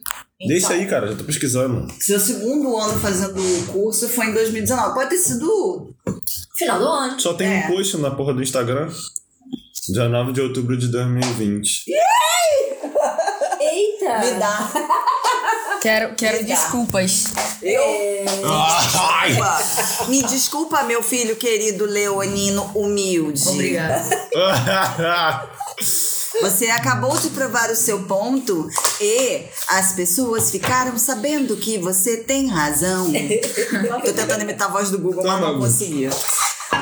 Deixa 0.47 0.73
aí, 0.73 0.85
cara, 0.87 1.07
já 1.11 1.15
tô 1.15 1.23
pesquisando. 1.23 1.87
Seu 1.99 2.19
segundo 2.19 2.75
ano 2.77 2.99
fazendo 2.99 3.39
o 3.39 3.65
curso 3.67 4.09
foi 4.09 4.27
em 4.27 4.33
2019. 4.33 4.93
Pode 4.95 5.09
ter 5.11 5.17
sido. 5.17 5.93
Final 6.57 6.79
do 6.79 6.85
ano. 6.87 7.19
Só 7.19 7.33
tem 7.35 7.47
É. 7.47 7.65
um 7.65 7.67
post 7.75 7.97
na 7.97 8.11
porra 8.11 8.33
do 8.33 8.41
Instagram. 8.41 8.89
Dia 9.89 10.09
9 10.09 10.33
de 10.33 10.41
outubro 10.41 10.75
de 10.77 10.87
2020. 10.89 11.83
Eita! 13.59 14.19
Me 14.19 14.39
dá. 14.39 14.71
Quero, 15.81 16.15
quero 16.15 16.37
Legal. 16.37 16.57
desculpas. 16.57 17.25
Eu. 17.61 17.83
Ai! 18.45 19.29
Desculpa. 19.29 20.05
Me 20.09 20.23
desculpa, 20.23 20.83
meu 20.83 21.01
filho 21.03 21.35
querido 21.35 21.85
leonino 21.85 22.71
humilde. 22.75 23.47
Obrigada. 23.47 24.03
Você 26.41 26.69
acabou 26.69 27.17
de 27.17 27.29
provar 27.29 27.71
o 27.71 27.75
seu 27.75 28.03
ponto 28.03 28.69
e 29.01 29.43
as 29.69 29.93
pessoas 29.93 30.51
ficaram 30.51 30.97
sabendo 30.97 31.57
que 31.57 31.79
você 31.79 32.17
tem 32.17 32.47
razão. 32.47 33.11
Tô 34.05 34.13
tentando 34.13 34.41
imitar 34.41 34.67
a 34.67 34.71
voz 34.71 34.91
do 34.91 34.99
Google, 34.99 35.23
mas 35.23 35.33
Toma, 35.33 35.47
não 35.47 35.53
Google. 35.55 35.67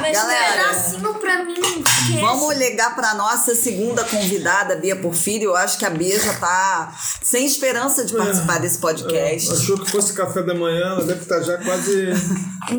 Mas 0.06 0.18
Galera, 0.18 0.54
um 0.54 0.68
pedacinho 0.70 1.14
pra 1.16 1.44
mim. 1.44 1.54
esquece. 1.54 2.22
Vamos 2.22 2.56
ligar 2.58 2.96
pra 2.96 3.16
nossa 3.16 3.56
segunda 3.56 4.04
convidada, 4.04 4.76
Bia 4.76 4.96
Porfírio. 4.96 5.50
Eu 5.50 5.56
acho 5.56 5.80
que 5.80 5.86
a 5.86 5.90
Bia 5.90 6.20
já 6.20 6.34
tá 6.36 6.96
sem 7.24 7.44
esperança 7.46 8.06
de 8.06 8.14
participar 8.16 8.60
desse 8.60 8.78
podcast. 8.78 9.52
Achou 9.52 9.80
que 9.80 9.90
fosse 9.90 10.14
café 10.14 10.44
da 10.44 10.54
manhã, 10.54 10.92
ela 10.92 11.04
deve 11.04 11.22
estar 11.24 11.42
já 11.42 11.58
quase. 11.58 12.12
Já 12.14 12.16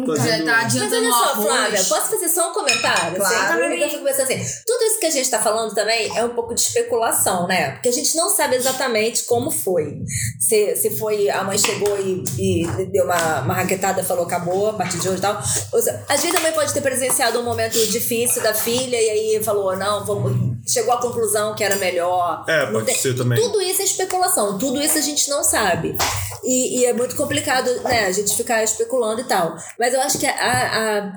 fazendo- 0.06 0.44
tá 0.46 0.52
Mas 0.52 0.64
adiantando 0.76 0.96
olha 1.06 1.08
o 1.10 1.12
só, 1.12 1.34
Flávia, 1.42 1.64
arroz. 1.66 1.88
posso 1.88 2.10
fazer 2.10 2.28
só 2.28 2.50
um 2.50 2.54
comentário? 2.54 3.16
Claro. 3.16 3.64
Assim, 3.64 3.74
eu 3.82 3.90
fico 3.90 4.04
pensando 4.04 4.22
assim, 4.22 4.44
tudo 4.66 4.82
isso 4.84 5.00
que 5.00 5.06
a 5.06 5.10
gente 5.10 5.30
tá 5.30 5.38
falando 5.40 5.74
também 5.74 6.16
é 6.16 6.24
um 6.24 6.30
pouco 6.30 6.54
de 6.54 6.60
especulação, 6.60 7.46
né? 7.48 7.72
Porque 7.72 7.88
a 7.88 7.92
gente 7.92 8.16
não 8.16 8.28
sabe 8.30 8.56
exatamente 8.56 9.24
como 9.24 9.50
foi. 9.50 9.98
Se, 10.40 10.76
se 10.76 10.90
foi, 10.96 11.28
a 11.30 11.42
mãe 11.44 11.58
chegou 11.58 11.98
e, 12.00 12.22
e 12.38 12.66
deu 12.86 13.04
uma, 13.04 13.40
uma 13.40 13.54
raquetada 13.54 14.00
e 14.00 14.04
falou 14.04 14.24
acabou 14.26 14.70
a 14.70 14.74
partir 14.74 14.98
de 14.98 15.08
hoje 15.08 15.18
e 15.18 15.22
tal. 15.22 15.40
Ou 15.72 15.80
seja, 15.82 16.04
às 16.08 16.20
vezes 16.20 16.36
a 16.36 16.40
mãe 16.40 16.52
pode 16.52 16.72
ter 16.72 16.80
presenciado 17.16 17.40
um 17.40 17.42
momento 17.42 17.78
difícil 17.86 18.42
da 18.42 18.52
filha 18.52 19.00
e 19.00 19.10
aí 19.10 19.42
falou, 19.42 19.74
não, 19.76 20.04
vamos. 20.04 20.56
Chegou 20.68 20.92
à 20.92 21.00
conclusão 21.00 21.54
que 21.54 21.62
era 21.62 21.76
melhor. 21.76 22.44
É, 22.48 22.66
pode 22.66 22.86
tem- 22.86 22.96
ser 22.96 23.14
também. 23.16 23.40
Tudo 23.40 23.60
isso 23.62 23.80
é 23.82 23.84
especulação, 23.84 24.58
tudo 24.58 24.80
isso 24.82 24.98
a 24.98 25.00
gente 25.00 25.30
não 25.30 25.42
sabe. 25.44 25.96
E, 26.44 26.80
e 26.80 26.84
é 26.86 26.92
muito 26.92 27.14
complicado, 27.16 27.70
né, 27.82 28.06
a 28.06 28.12
gente 28.12 28.36
ficar 28.36 28.62
especulando 28.64 29.20
e 29.20 29.24
tal. 29.24 29.56
Mas 29.78 29.94
eu 29.94 30.00
acho 30.00 30.18
que 30.18 30.26
a, 30.26 30.32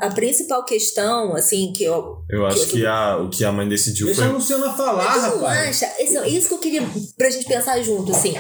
a, 0.02 0.08
a 0.08 0.12
principal 0.12 0.64
questão, 0.64 1.36
assim, 1.36 1.74
que 1.76 1.84
eu. 1.84 2.18
Eu 2.30 2.46
acho 2.46 2.68
que 2.68 2.86
a, 2.86 3.18
o 3.18 3.30
que 3.30 3.44
a 3.44 3.52
mãe 3.52 3.68
decidiu 3.68 4.06
Deixa 4.08 4.22
a 4.22 4.26
foi. 4.26 4.34
Luciana 4.34 4.72
falar, 4.74 5.04
Mas 5.04 5.24
rapaz. 5.24 5.84
acha? 5.84 6.02
Isso, 6.04 6.24
isso 6.26 6.48
que 6.48 6.54
eu 6.54 6.60
queria 6.60 6.84
pra 7.18 7.30
gente 7.32 7.46
pensar 7.48 7.82
junto, 7.82 8.12
assim. 8.12 8.36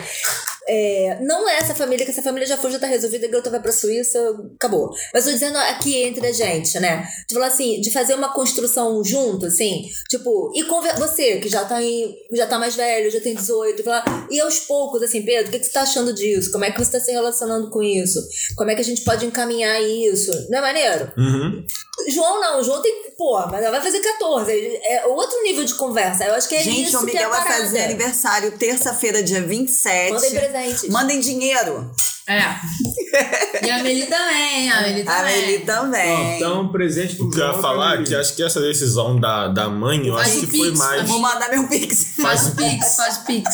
É, 0.71 1.17
não 1.21 1.49
é 1.49 1.57
essa 1.57 1.73
família, 1.73 2.05
que 2.05 2.11
essa 2.11 2.21
família 2.21 2.47
já 2.47 2.55
foi, 2.55 2.69
já 2.71 2.77
tá 2.77 2.85
resolvida, 2.85 3.25
a 3.25 3.29
garota 3.29 3.49
vai 3.49 3.59
pra 3.59 3.71
Suíça, 3.71 4.19
acabou. 4.55 4.91
Mas 5.11 5.25
tô 5.25 5.31
dizendo 5.31 5.57
aqui 5.57 6.03
entre 6.03 6.27
a 6.27 6.31
gente, 6.31 6.79
né? 6.79 7.07
De 7.39 7.45
falar 7.45 7.47
assim, 7.47 7.81
de 7.81 7.91
fazer 7.91 8.13
uma 8.15 8.33
construção 8.33 9.03
junto, 9.03 9.45
assim, 9.45 9.89
tipo, 10.09 10.51
e 10.53 10.63
conver 10.65 10.95
você, 10.95 11.37
que 11.37 11.47
já 11.47 11.63
tá 11.63 11.81
em, 11.81 12.13
já 12.33 12.45
tá 12.45 12.59
mais 12.59 12.75
velho, 12.75 13.09
já 13.09 13.21
tem 13.21 13.33
18, 13.33 13.79
e 13.79 13.83
falar, 13.83 14.27
e 14.29 14.39
aos 14.41 14.59
poucos, 14.59 15.01
assim, 15.01 15.21
Pedro, 15.21 15.47
o 15.47 15.51
que, 15.51 15.59
que 15.59 15.65
você 15.65 15.71
tá 15.71 15.81
achando 15.81 16.13
disso? 16.13 16.51
Como 16.51 16.65
é 16.65 16.71
que 16.71 16.83
você 16.83 16.91
tá 16.91 16.99
se 16.99 17.11
relacionando 17.11 17.69
com 17.69 17.81
isso? 17.81 18.19
Como 18.57 18.69
é 18.69 18.75
que 18.75 18.81
a 18.81 18.85
gente 18.85 19.03
pode 19.03 19.25
encaminhar 19.25 19.81
isso? 19.81 20.31
Não 20.49 20.59
é 20.59 20.61
maneiro? 20.61 21.11
Uhum. 21.17 21.65
João 22.09 22.39
não, 22.41 22.63
João 22.63 22.81
tem, 22.81 22.93
pô, 23.17 23.39
mas 23.47 23.61
ela 23.61 23.71
vai 23.71 23.81
fazer 23.81 23.99
14, 23.99 24.51
é 24.51 25.05
outro 25.07 25.41
nível 25.43 25.65
de 25.65 25.75
conversa. 25.75 26.25
Eu 26.25 26.33
acho 26.33 26.47
que 26.47 26.55
é 26.55 26.63
Gente, 26.63 26.87
isso 26.87 26.97
o 26.97 27.05
que 27.05 27.11
é 27.11 27.13
Miguel 27.13 27.33
a 27.33 27.43
vai 27.43 27.59
fazer 27.59 27.81
aniversário 27.81 28.57
terça-feira, 28.57 29.21
dia 29.23 29.41
27. 29.41 30.11
Mandem 30.11 30.31
presentes. 30.31 30.89
Mandem 30.89 31.19
dinheiro. 31.19 31.91
É. 32.29 33.65
E 33.65 33.71
a 33.71 33.81
Meli 33.83 34.05
também, 34.05 34.71
a 34.71 34.81
Meli 34.83 35.01
A 35.01 35.05
também. 35.05 35.41
Meli 35.41 35.59
também. 35.65 36.35
Então, 36.37 36.67
presente 36.69 37.15
pro 37.15 37.25
O 37.25 37.31
que 37.31 37.39
eu 37.39 37.47
ia 37.47 37.53
falar 37.55 37.99
é 37.99 38.03
que 38.03 38.13
acho 38.13 38.35
que 38.35 38.43
essa 38.43 38.61
decisão 38.61 39.19
da, 39.19 39.47
da 39.47 39.67
mãe, 39.67 40.05
eu 40.07 40.13
Faz 40.13 40.27
acho 40.27 40.39
que 40.41 40.57
foi 40.57 40.67
Pix, 40.67 40.77
mais. 40.79 41.07
Vou 41.07 41.19
mandar 41.19 41.49
meu 41.49 41.67
pix. 41.67 42.13
Faz 42.21 42.47
o 42.49 42.55
Pix, 42.55 42.95
faz 42.95 43.17
o 43.17 43.25
Pix. 43.25 43.49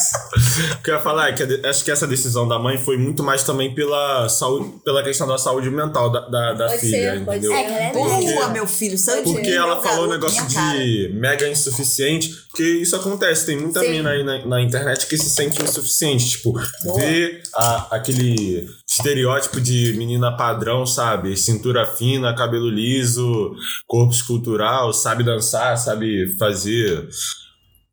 O 0.79 0.83
que 0.83 0.91
eu 0.91 0.95
ia 0.95 0.99
falar 1.01 1.29
é 1.29 1.33
que 1.33 1.43
a 1.43 1.69
acho 1.69 1.83
que 1.85 1.91
essa 1.91 2.05
decisão 2.05 2.47
da 2.47 2.59
mãe 2.59 2.77
foi 2.77 2.97
muito 2.97 3.23
mais 3.23 3.43
também 3.43 3.73
pela 3.73 4.27
saúde, 4.27 4.73
pela 4.83 5.01
questão 5.03 5.25
da 5.25 5.37
saúde 5.37 5.69
mental 5.69 6.11
da, 6.11 6.19
da, 6.27 6.53
da 6.53 6.67
Pode 6.67 6.79
filha, 6.81 7.13
ser, 7.13 7.25
pode 7.25 7.37
entendeu? 7.37 7.51
ser. 7.51 7.57
É, 7.57 7.63
que 7.63 7.97
ela 7.97 8.19
é 8.19 8.33
Boa, 8.33 8.47
meu 8.49 8.67
filho. 8.67 8.97
Saiu 8.97 9.23
de 9.23 9.31
Porque 9.31 9.51
ela 9.51 9.81
falou 9.81 10.05
um 10.05 10.09
negócio 10.09 10.45
de 10.47 11.11
mega 11.13 11.47
insuficiente, 11.47 12.29
porque 12.51 12.63
isso 12.63 12.95
acontece, 12.95 13.45
tem 13.45 13.57
muita 13.57 13.79
Sim. 13.79 13.89
mina 13.91 14.09
aí 14.11 14.23
na, 14.23 14.45
na 14.45 14.61
internet 14.61 15.07
que 15.07 15.17
se 15.17 15.29
sente 15.29 15.61
insuficiente, 15.63 16.29
tipo, 16.31 16.53
vê 16.97 17.41
a- 17.53 17.87
aquele 17.95 18.64
estereótipo 18.87 19.59
de 19.59 19.93
menina 19.97 20.35
padrão, 20.35 20.85
sabe? 20.85 21.35
Cintura 21.35 21.85
fina, 21.85 22.35
cabelo 22.35 22.69
liso, 22.69 23.55
corpo 23.87 24.13
escultural, 24.13 24.93
sabe 24.93 25.23
dançar, 25.23 25.77
sabe 25.77 26.35
fazer 26.37 27.07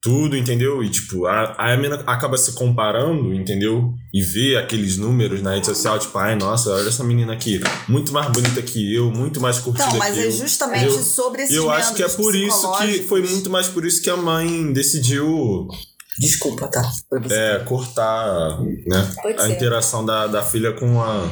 tudo, 0.02 0.36
entendeu? 0.36 0.82
E 0.82 0.90
tipo, 0.90 1.26
a, 1.26 1.54
a 1.56 1.76
mina 1.76 1.94
acaba 2.06 2.36
se 2.36 2.52
comparando, 2.54 3.32
entendeu? 3.32 3.94
E 4.12 4.20
vê 4.20 4.56
aqueles 4.56 4.96
números 4.96 5.40
na 5.40 5.54
rede 5.54 5.66
social, 5.66 5.96
tipo, 5.96 6.18
ai, 6.18 6.34
nossa, 6.34 6.70
olha 6.70 6.88
essa 6.88 7.04
menina 7.04 7.32
aqui, 7.32 7.60
muito 7.88 8.12
mais 8.12 8.28
bonita 8.32 8.60
que 8.60 8.92
eu, 8.92 9.12
muito 9.12 9.40
mais 9.40 9.60
curtida 9.60 9.86
Então, 9.86 9.98
mas 10.00 10.14
que 10.14 10.20
é 10.20 10.26
eu. 10.26 10.32
justamente 10.32 10.86
entendeu? 10.86 11.04
sobre 11.04 11.42
esses 11.42 11.54
E 11.54 11.58
eu 11.58 11.70
acho 11.70 11.94
que 11.94 12.02
é 12.02 12.08
por 12.08 12.34
isso 12.34 12.78
que 12.78 13.04
foi 13.04 13.22
muito 13.22 13.48
mais 13.48 13.68
por 13.68 13.86
isso 13.86 14.02
que 14.02 14.10
a 14.10 14.16
mãe 14.16 14.72
decidiu 14.72 15.68
Desculpa, 16.18 16.68
tá? 16.68 16.82
É, 17.30 17.58
cortar 17.60 18.60
né, 18.60 19.12
Pode 19.22 19.38
a 19.38 19.46
ser. 19.46 19.52
interação 19.52 20.04
da, 20.04 20.26
da 20.26 20.42
filha 20.42 20.72
com 20.72 21.00
a. 21.00 21.28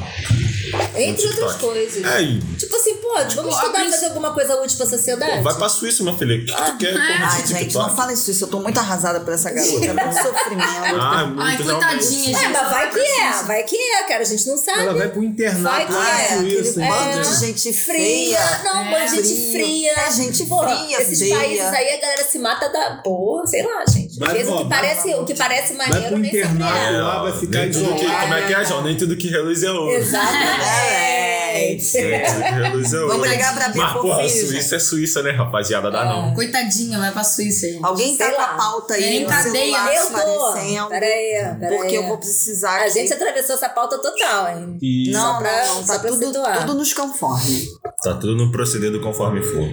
Entre 0.95 1.27
outras 1.27 1.55
coisas. 1.55 2.03
É, 2.03 2.21
e, 2.21 2.39
Tipo 2.57 2.75
assim, 3.17 3.35
pô, 3.35 3.41
vamos 3.41 3.55
a 3.55 3.59
estudar 3.61 3.79
princ- 3.79 3.91
fazer 3.93 4.05
alguma 4.07 4.33
coisa 4.33 4.61
útil 4.61 4.77
pra 4.77 4.85
sociedade? 4.85 5.41
vai 5.43 5.53
pra 5.55 5.69
Suíça, 5.69 6.03
minha 6.03 6.17
filha. 6.17 6.35
O 6.35 6.45
que 6.45 6.53
tu 6.53 6.77
quer? 6.77 6.91
Como 6.93 7.03
Ai, 7.25 7.41
de 7.41 7.47
gente, 7.49 7.59
TikTok? 7.59 7.87
não 7.89 7.95
fala 7.95 8.13
isso. 8.13 8.31
Eu 8.43 8.47
tô 8.47 8.59
muito 8.59 8.77
arrasada 8.79 9.19
por 9.21 9.33
essa 9.33 9.49
garota. 9.51 9.85
É 9.85 9.93
muito 9.93 10.13
sofrimento. 10.21 11.01
Ah, 11.01 11.25
muito 11.25 11.41
Ai, 11.41 11.57
coitadinha, 11.57 12.37
É, 12.37 12.41
gente. 12.41 12.53
mas 12.53 12.69
vai 12.71 12.89
que 12.91 12.99
é, 12.99 13.31
vai 13.45 13.63
que 13.63 13.75
é, 13.75 14.03
cara. 14.03 14.21
A 14.21 14.25
gente 14.25 14.47
não 14.47 14.57
sabe. 14.57 14.79
Ela 14.81 14.93
vai 14.93 15.07
pro 15.09 15.23
internato 15.23 15.61
Vai 15.63 15.85
que 15.85 15.91
lá 15.93 16.21
é, 16.21 16.37
Suíça. 16.37 16.79
bando 16.79 17.09
entendeu? 17.11 17.21
de 17.31 17.39
gente 17.45 17.73
Fria. 17.73 18.37
feia. 18.37 18.61
Não, 18.63 18.83
monte 18.85 19.09
de 19.09 19.15
gente 19.23 19.51
fria. 19.51 19.91
É 19.91 20.11
gente 20.11 20.45
fria, 20.45 21.01
Esses 21.01 21.19
feia. 21.19 21.35
países 21.37 21.65
aí 21.65 21.89
a 21.97 22.01
galera 22.01 22.23
se 22.23 22.39
mata 22.39 22.69
da. 22.69 23.01
Porra, 23.03 23.45
sei 23.47 23.63
lá, 23.63 23.83
gente. 23.87 24.11
Às 24.11 24.17
Vai, 24.17 24.33
vezes 24.33 24.49
o 24.51 24.57
que, 24.57 24.63
vai- 24.63 24.69
parece, 24.81 25.13
o 25.15 25.25
que 25.25 25.33
parece 25.35 25.73
Vai 25.73 25.87
maneiro 25.87 26.07
pro 26.09 26.17
nem 26.17 26.31
sempre 26.31 26.47
internato 26.49 26.93
é. 26.95 27.01
lá, 27.01 27.21
vai 27.23 27.39
ficar 27.39 27.65
isolado. 27.67 28.01
como 28.21 28.33
é 28.33 28.47
que 28.47 28.53
é, 28.53 28.65
João? 28.65 28.83
Nem 28.83 28.97
tudo 28.97 29.15
que 29.17 29.27
reluz 29.29 29.63
é 29.63 29.71
ouro. 29.71 29.91
Exatamente. 29.91 30.37
É. 30.71 31.51
Nem 31.53 31.77
tudo 32.25 32.43
que 32.43 32.49
reluz 32.61 32.93
é 32.93 32.99
ouro. 33.01 33.13
Vamos 33.13 33.29
ligar 33.29 33.53
pra 33.55 33.69
Bia 33.69 33.83
Mas, 33.83 33.93
porra, 33.93 34.19
Porfírio, 34.21 34.47
Suíça 34.47 34.75
é 34.75 34.79
Suíça, 34.79 35.21
né, 35.23 35.31
rapaziada? 35.31 35.89
Dá 35.91 36.05
não. 36.05 36.33
Coitadinha, 36.33 36.97
vai 36.99 37.11
pra 37.11 37.23
Suíça, 37.23 37.67
gente. 37.67 37.83
Alguém 37.83 38.17
tá 38.17 38.31
com 38.31 38.41
a 38.41 38.47
pauta 38.49 38.93
aí 38.93 39.01
Tem 39.03 39.23
no 39.23 39.29
cadeia, 39.29 39.77
Eu 39.95 40.07
tô. 40.11 40.53
Peraí, 40.89 41.55
peraí. 41.59 41.77
Porque 41.77 41.97
eu 41.97 42.07
vou 42.07 42.17
precisar 42.17 42.71
A 42.77 42.81
aqui. 42.83 42.91
gente 42.93 43.13
atravessou 43.13 43.55
essa 43.55 43.69
pauta 43.69 43.97
total, 43.99 44.49
hein? 44.57 44.77
E 44.81 45.11
Não, 45.11 45.37
pra- 45.39 45.65
não, 45.65 45.75
não. 45.75 45.83
Tá 45.85 45.99
tudo, 45.99 46.17
situar. 46.25 46.59
tudo 46.61 46.73
nos 46.75 46.93
conforme. 46.93 47.67
Tá 48.03 48.13
tudo 48.15 48.35
no 48.35 48.51
procedido 48.51 48.99
conforme 49.01 49.41
for. 49.41 49.67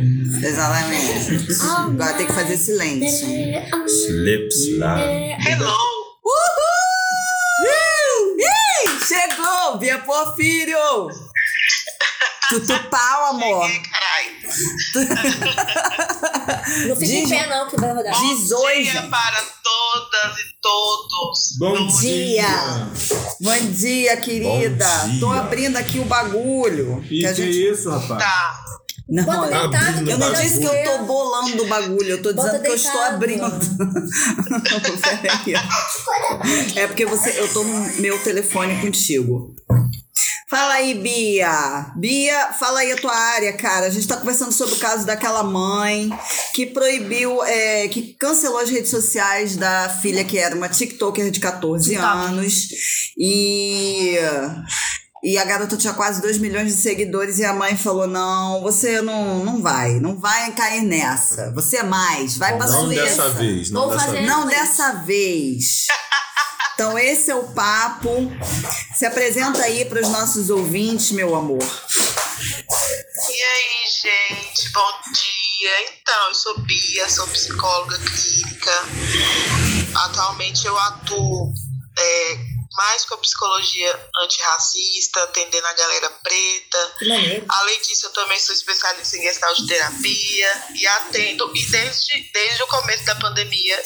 Exatamente. 0.44 1.48
Agora 1.62 2.14
tem 2.14 2.26
que 2.26 2.32
fazer 2.32 2.56
silêncio. 2.56 3.26
Lips 3.26 4.78
lá. 4.78 4.98
Ih, 8.38 9.04
chegou! 9.06 9.78
Bia 9.78 9.98
Porfírio! 9.98 11.08
Tutu 12.48 12.78
pau, 12.90 13.24
amor. 13.36 13.68
Não 16.86 16.96
fica 16.96 17.12
em 17.12 17.28
pé, 17.28 17.46
não, 17.46 17.68
que 17.68 17.76
vai 17.78 17.92
rodar. 17.92 18.14
Diz 18.20 18.50
oi, 18.52 18.82
dia 18.82 18.92
gente. 18.92 19.10
para 19.10 19.42
todas 19.62 20.38
e 20.38 20.44
todos. 20.62 21.56
Bom 21.58 21.86
dia. 22.00 22.88
Bom 23.40 23.70
dia, 23.72 24.16
querida. 24.16 24.86
Bom 24.86 25.08
dia. 25.10 25.20
Tô 25.20 25.30
abrindo 25.30 25.76
aqui 25.76 25.98
o 25.98 26.04
bagulho. 26.04 27.02
E 27.04 27.08
que 27.20 27.28
que 27.28 27.34
gente... 27.34 27.70
isso, 27.72 27.90
rapaz? 27.90 28.22
Tá. 28.22 28.64
Não, 29.08 29.24
Bota 29.24 29.40
olha, 29.40 29.68
deitado, 29.68 30.10
eu 30.10 30.18
não 30.18 30.32
disse 30.34 30.58
que 30.58 30.66
eu 30.66 30.84
tô 30.84 30.98
bolando 31.04 31.62
o 31.62 31.66
bagulho, 31.66 32.10
eu 32.10 32.22
tô 32.22 32.34
Bota 32.34 32.48
dizendo 32.48 32.62
que 32.62 32.68
eu 32.68 32.74
estou 32.74 32.92
deitado. 32.92 33.14
abrindo. 33.14 33.48
É 36.76 36.86
porque 36.86 37.06
você, 37.06 37.30
eu 37.40 37.48
tô 37.52 37.64
no 37.64 38.00
meu 38.00 38.18
telefone 38.22 38.80
contigo. 38.80 39.54
Fala 40.50 40.74
aí, 40.74 40.94
Bia. 40.94 41.92
Bia, 41.96 42.52
fala 42.58 42.80
aí 42.80 42.90
a 42.92 42.96
tua 42.96 43.14
área, 43.14 43.52
cara. 43.52 43.84
A 43.86 43.90
gente 43.90 44.08
tá 44.08 44.16
conversando 44.16 44.50
sobre 44.52 44.74
o 44.76 44.78
caso 44.78 45.04
daquela 45.04 45.42
mãe 45.42 46.08
que 46.54 46.64
proibiu, 46.64 47.42
é, 47.44 47.86
que 47.88 48.14
cancelou 48.14 48.58
as 48.58 48.70
redes 48.70 48.90
sociais 48.90 49.56
da 49.56 49.90
filha 50.00 50.24
que 50.24 50.38
era 50.38 50.56
uma 50.56 50.68
TikToker 50.68 51.30
de 51.30 51.38
14 51.40 51.94
anos. 51.96 52.68
E. 53.16 54.16
E 55.22 55.36
a 55.36 55.44
garota 55.44 55.76
tinha 55.76 55.92
quase 55.94 56.22
2 56.22 56.38
milhões 56.38 56.68
de 56.76 56.80
seguidores 56.80 57.40
e 57.40 57.44
a 57.44 57.52
mãe 57.52 57.76
falou: 57.76 58.06
Não, 58.06 58.62
você 58.62 59.02
não, 59.02 59.44
não 59.44 59.60
vai, 59.60 59.98
não 59.98 60.16
vai 60.16 60.52
cair 60.52 60.80
nessa. 60.82 61.50
Você 61.56 61.78
é 61.78 61.82
mais, 61.82 62.38
vai 62.38 62.56
pra 62.56 62.68
Não 62.68 62.88
dessa 62.88 63.28
vez, 63.30 63.70
não 63.70 63.80
Vou 63.82 63.90
dessa 63.90 64.04
fazer- 64.06 64.16
vez. 64.18 64.28
Não 64.30 64.46
dessa 64.46 64.92
vez. 65.04 65.86
Então, 66.78 66.96
esse 66.96 67.28
é 67.28 67.34
o 67.34 67.42
papo. 67.54 68.08
Se 68.94 69.04
apresenta 69.04 69.60
aí 69.64 69.84
para 69.84 70.00
os 70.00 70.08
nossos 70.10 70.48
ouvintes, 70.48 71.10
meu 71.10 71.34
amor. 71.34 71.58
E 73.28 73.42
aí, 73.42 73.84
gente, 74.00 74.70
bom 74.70 74.92
dia. 75.12 75.90
Então, 75.90 76.28
eu 76.28 76.34
sou 76.36 76.56
Bia, 76.60 77.10
sou 77.10 77.26
psicóloga 77.26 77.98
clínica. 77.98 78.70
Atualmente 80.04 80.68
eu 80.68 80.78
atuo 80.78 81.52
é, 81.98 82.38
mais 82.74 83.04
com 83.06 83.16
a 83.16 83.18
psicologia 83.18 84.10
antirracista, 84.22 85.20
atendendo 85.24 85.66
a 85.66 85.72
galera 85.72 86.10
preta. 86.10 86.92
Além 87.48 87.80
disso, 87.80 88.06
eu 88.06 88.12
também 88.12 88.38
sou 88.38 88.54
especialista 88.54 89.16
em 89.16 89.22
gestalt 89.22 89.66
terapia 89.66 90.64
e 90.76 90.86
atendo, 90.86 91.50
e 91.56 91.66
desde, 91.66 92.30
desde 92.32 92.62
o 92.62 92.68
começo 92.68 93.04
da 93.04 93.16
pandemia, 93.16 93.82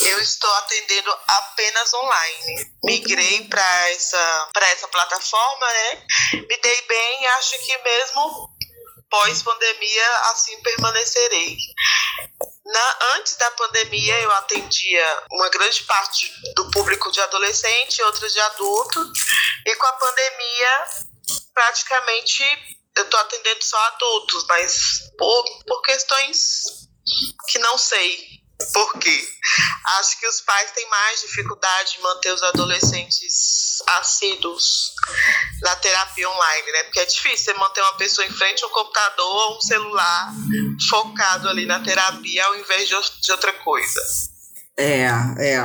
eu 0.00 0.20
estou 0.20 0.52
atendendo 0.54 1.10
apenas 1.26 1.94
online. 1.94 2.72
Migrei 2.84 3.44
para 3.48 3.90
essa, 3.90 4.50
essa 4.56 4.88
plataforma, 4.88 5.66
né? 5.66 6.06
Me 6.32 6.56
dei 6.58 6.82
bem 6.82 7.26
acho 7.28 7.58
que 7.64 7.78
mesmo 7.78 8.50
pós-pandemia 9.08 10.18
assim 10.30 10.60
permanecerei. 10.62 11.56
Na, 12.64 12.98
antes 13.16 13.36
da 13.36 13.50
pandemia, 13.52 14.20
eu 14.20 14.32
atendia 14.32 15.22
uma 15.30 15.48
grande 15.48 15.84
parte 15.84 16.30
do 16.54 16.70
público 16.70 17.10
de 17.12 17.20
adolescente, 17.20 18.02
outras 18.02 18.32
de 18.32 18.40
adulto, 18.40 19.12
e 19.64 19.76
com 19.76 19.86
a 19.86 19.92
pandemia, 19.92 20.84
praticamente 21.54 22.42
eu 22.96 23.04
estou 23.04 23.20
atendendo 23.20 23.62
só 23.64 23.78
adultos, 23.86 24.44
mas 24.48 24.76
por, 25.16 25.64
por 25.64 25.82
questões 25.82 26.64
que 27.48 27.58
não 27.60 27.78
sei 27.78 28.35
por 28.72 28.98
quê. 28.98 29.28
Acho 29.98 30.18
que 30.18 30.26
os 30.26 30.40
pais 30.40 30.70
têm 30.72 30.88
mais 30.88 31.20
dificuldade 31.20 31.92
de 31.92 32.02
manter 32.02 32.32
os 32.32 32.42
adolescentes 32.42 33.82
assíduos 33.98 34.92
na 35.62 35.76
terapia 35.76 36.28
online, 36.28 36.72
né? 36.72 36.82
Porque 36.84 37.00
é 37.00 37.06
difícil 37.06 37.52
você 37.52 37.54
manter 37.54 37.80
uma 37.82 37.96
pessoa 37.96 38.26
em 38.26 38.30
frente 38.30 38.64
a 38.64 38.66
um 38.66 38.70
computador 38.70 39.50
ou 39.50 39.58
um 39.58 39.60
celular 39.60 40.34
focado 40.88 41.48
ali 41.48 41.66
na 41.66 41.80
terapia 41.80 42.44
ao 42.46 42.56
invés 42.56 42.88
de, 42.88 42.94
outra 43.32 43.52
coisa. 43.52 44.00
É, 44.76 45.06
é. 45.38 45.62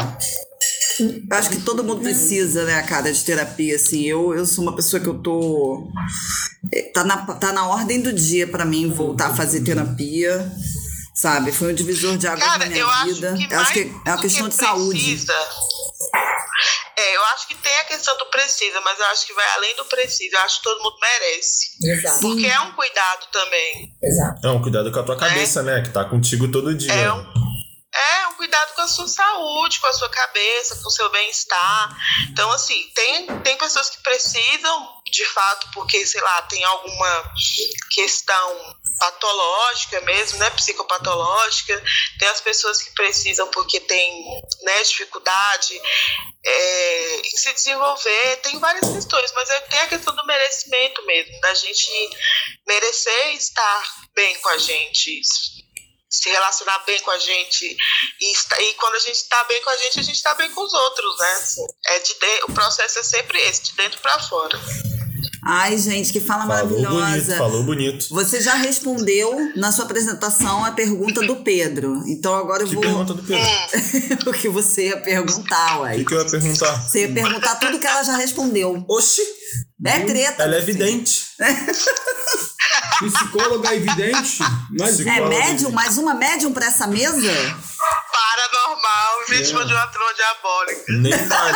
Acho 1.32 1.50
que 1.50 1.62
todo 1.62 1.84
mundo 1.84 2.02
precisa, 2.02 2.66
né, 2.66 2.82
cara, 2.84 3.12
de 3.12 3.24
terapia, 3.24 3.76
assim. 3.76 4.04
Eu, 4.04 4.36
eu 4.36 4.46
sou 4.46 4.64
uma 4.64 4.76
pessoa 4.76 5.02
que 5.02 5.08
eu 5.08 5.20
tô. 5.20 5.90
é, 6.72 6.84
Tá 6.94 7.04
na, 7.04 7.18
tá 7.36 7.52
na 7.52 7.68
ordem 7.68 8.02
do 8.02 8.14
dia 8.14 8.48
pra 8.48 8.66
mim 8.66 8.92
voltar 8.92 9.28
a 9.28 9.36
fazer 9.36 9.62
terapia. 9.62 10.52
Sabe? 11.22 11.52
Foi 11.52 11.72
um 11.72 11.76
divisor 11.76 12.18
de 12.18 12.26
águas 12.26 12.44
Cara, 12.44 12.58
na 12.58 12.66
minha 12.66 12.80
eu 12.80 12.90
acho 12.90 13.14
vida. 13.14 13.36
que 13.38 13.54
eu 13.54 13.60
acho 13.60 13.74
que 13.74 13.80
é 13.80 14.10
uma 14.10 14.22
questão 14.22 14.50
que 14.50 14.50
de 14.50 14.56
saúde. 14.56 15.26
É, 16.98 17.16
eu 17.16 17.26
acho 17.26 17.48
que 17.48 17.54
tem 17.54 17.78
a 17.78 17.84
questão 17.86 18.18
do 18.18 18.26
precisa, 18.26 18.82
mas 18.82 18.98
eu 18.98 19.06
acho 19.06 19.28
que 19.28 19.34
vai 19.34 19.46
além 19.56 19.76
do 19.76 19.86
precisa. 19.86 20.38
Eu 20.38 20.42
acho 20.42 20.58
que 20.58 20.64
todo 20.64 20.82
mundo 20.82 20.96
merece. 21.00 21.78
Exato. 21.84 22.22
Porque 22.22 22.48
é 22.48 22.60
um 22.62 22.72
cuidado 22.72 23.28
também. 23.32 23.96
Exato. 24.02 24.48
É 24.48 24.50
um 24.50 24.64
cuidado 24.64 24.92
com 24.92 25.00
a 25.00 25.04
tua 25.04 25.16
cabeça, 25.16 25.62
né? 25.62 25.84
Que 25.84 25.90
tá 25.90 26.06
contigo 26.06 26.52
todo 26.52 26.74
dia. 26.74 26.92
É 26.92 27.14
um, 27.14 27.24
é 27.94 28.28
um 28.30 28.34
cuidado 28.34 28.74
com 28.74 28.82
a 28.82 28.88
sua 28.88 29.08
saúde, 29.08 29.80
com 29.80 29.88
a 29.88 29.94
sua 29.94 30.10
cabeça, 30.10 30.76
com 30.78 30.88
o 30.88 30.92
seu 30.92 31.08
bem-estar. 31.12 31.96
Então, 32.32 32.52
assim, 32.52 32.84
tem, 32.96 33.28
tem 33.42 33.58
pessoas 33.60 33.92
que 33.92 34.02
precisam, 34.02 34.90
de 35.06 35.26
fato, 35.26 35.68
porque, 35.76 36.04
sei 36.04 36.22
lá, 36.22 36.42
tem 36.44 36.64
alguma 36.64 37.32
questão 37.92 38.76
patológica 39.02 40.00
mesmo, 40.02 40.38
né, 40.38 40.50
psicopatológica. 40.52 41.84
Tem 42.20 42.28
as 42.28 42.40
pessoas 42.40 42.82
que 42.84 42.92
precisam 42.94 43.48
porque 43.50 43.80
tem 43.80 44.24
né, 44.62 44.84
dificuldade 44.84 45.82
é, 46.46 47.16
em 47.22 47.30
se 47.38 47.52
desenvolver. 47.54 48.36
Tem 48.44 48.60
várias 48.60 48.88
questões, 48.94 49.32
mas 49.34 49.50
é- 49.50 49.62
tem 49.62 49.80
a 49.80 49.88
questão 49.88 50.16
do 50.16 50.26
merecimento 50.26 51.04
mesmo, 51.06 51.40
da 51.42 51.54
gente 51.56 51.92
merecer 52.68 53.36
estar 53.36 53.96
bem 54.14 54.36
com 54.40 54.50
a 54.50 54.58
gente, 54.60 55.22
se 56.10 56.30
relacionar 56.30 56.78
bem 56.86 57.00
com 57.00 57.10
a 57.12 57.18
gente. 57.18 57.76
E, 58.20 58.34
e 58.64 58.74
quando 58.76 58.96
a 58.96 59.00
gente 59.00 59.16
está 59.16 59.44
bem 59.46 59.62
com 59.64 59.70
a 59.72 59.78
gente, 59.78 60.00
a 60.00 60.04
gente 60.04 60.16
está 60.16 60.36
bem 60.36 60.52
com 60.52 60.62
os 60.62 60.74
outros, 60.74 61.18
né? 61.18 61.46
É 61.88 62.00
de 62.00 62.14
de- 62.20 62.44
o 62.44 62.54
processo 62.54 63.00
é 63.00 63.04
sempre 63.04 63.40
esse, 63.42 63.64
de 63.64 63.72
dentro 63.74 64.00
para 64.00 64.20
fora. 64.20 64.60
Ai, 65.44 65.78
gente, 65.78 66.14
que 66.14 66.20
fala 66.20 66.46
Falou 66.46 66.68
bonito, 66.68 66.92
maravilhosa. 66.94 67.38
falou 67.38 67.64
bonito. 67.64 68.08
Você 68.12 68.40
já 68.42 68.54
respondeu 68.54 69.52
na 69.56 69.72
sua 69.72 69.86
apresentação 69.86 70.64
a 70.64 70.72
pergunta 70.72 71.22
do 71.26 71.38
Pedro. 71.38 72.04
Então 72.06 72.36
agora 72.36 72.62
eu 72.64 72.68
Que 72.68 72.76
vou. 72.76 72.84
pergunta 72.84 73.14
do 73.16 73.24
Pedro? 73.24 74.30
o 74.30 74.34
que 74.34 74.48
você 74.48 74.90
ia 74.90 74.98
perguntar, 74.98 75.78
O 75.80 75.82
uai. 75.82 75.98
que, 75.98 76.06
que 76.06 76.14
eu 76.14 76.20
ia 76.20 76.30
perguntar? 76.30 76.82
Você 76.88 77.02
ia 77.08 77.12
perguntar 77.14 77.56
tudo 77.56 77.80
que 77.80 77.88
ela 77.88 78.04
já 78.04 78.16
respondeu. 78.18 78.86
Oxi! 78.88 79.22
É 79.86 80.00
treta. 80.02 80.44
Ela 80.44 80.56
é 80.58 80.62
vidente. 80.62 81.26
Psicóloga 83.02 83.76
evidente? 83.76 84.38
Mas 84.78 85.00
É 85.00 85.04
Psicóloga. 85.04 85.30
médium? 85.30 85.72
Mais 85.72 85.98
uma 85.98 86.14
médium 86.14 86.54
pra 86.54 86.68
essa 86.68 86.86
mesa? 86.86 87.32
Paranormal, 88.12 89.26
vítima 89.28 89.66
de 89.66 89.74
uma 89.74 89.88
trama 89.88 90.14
diabólica. 90.14 90.84
Nem 90.90 91.14
falei. 91.28 91.54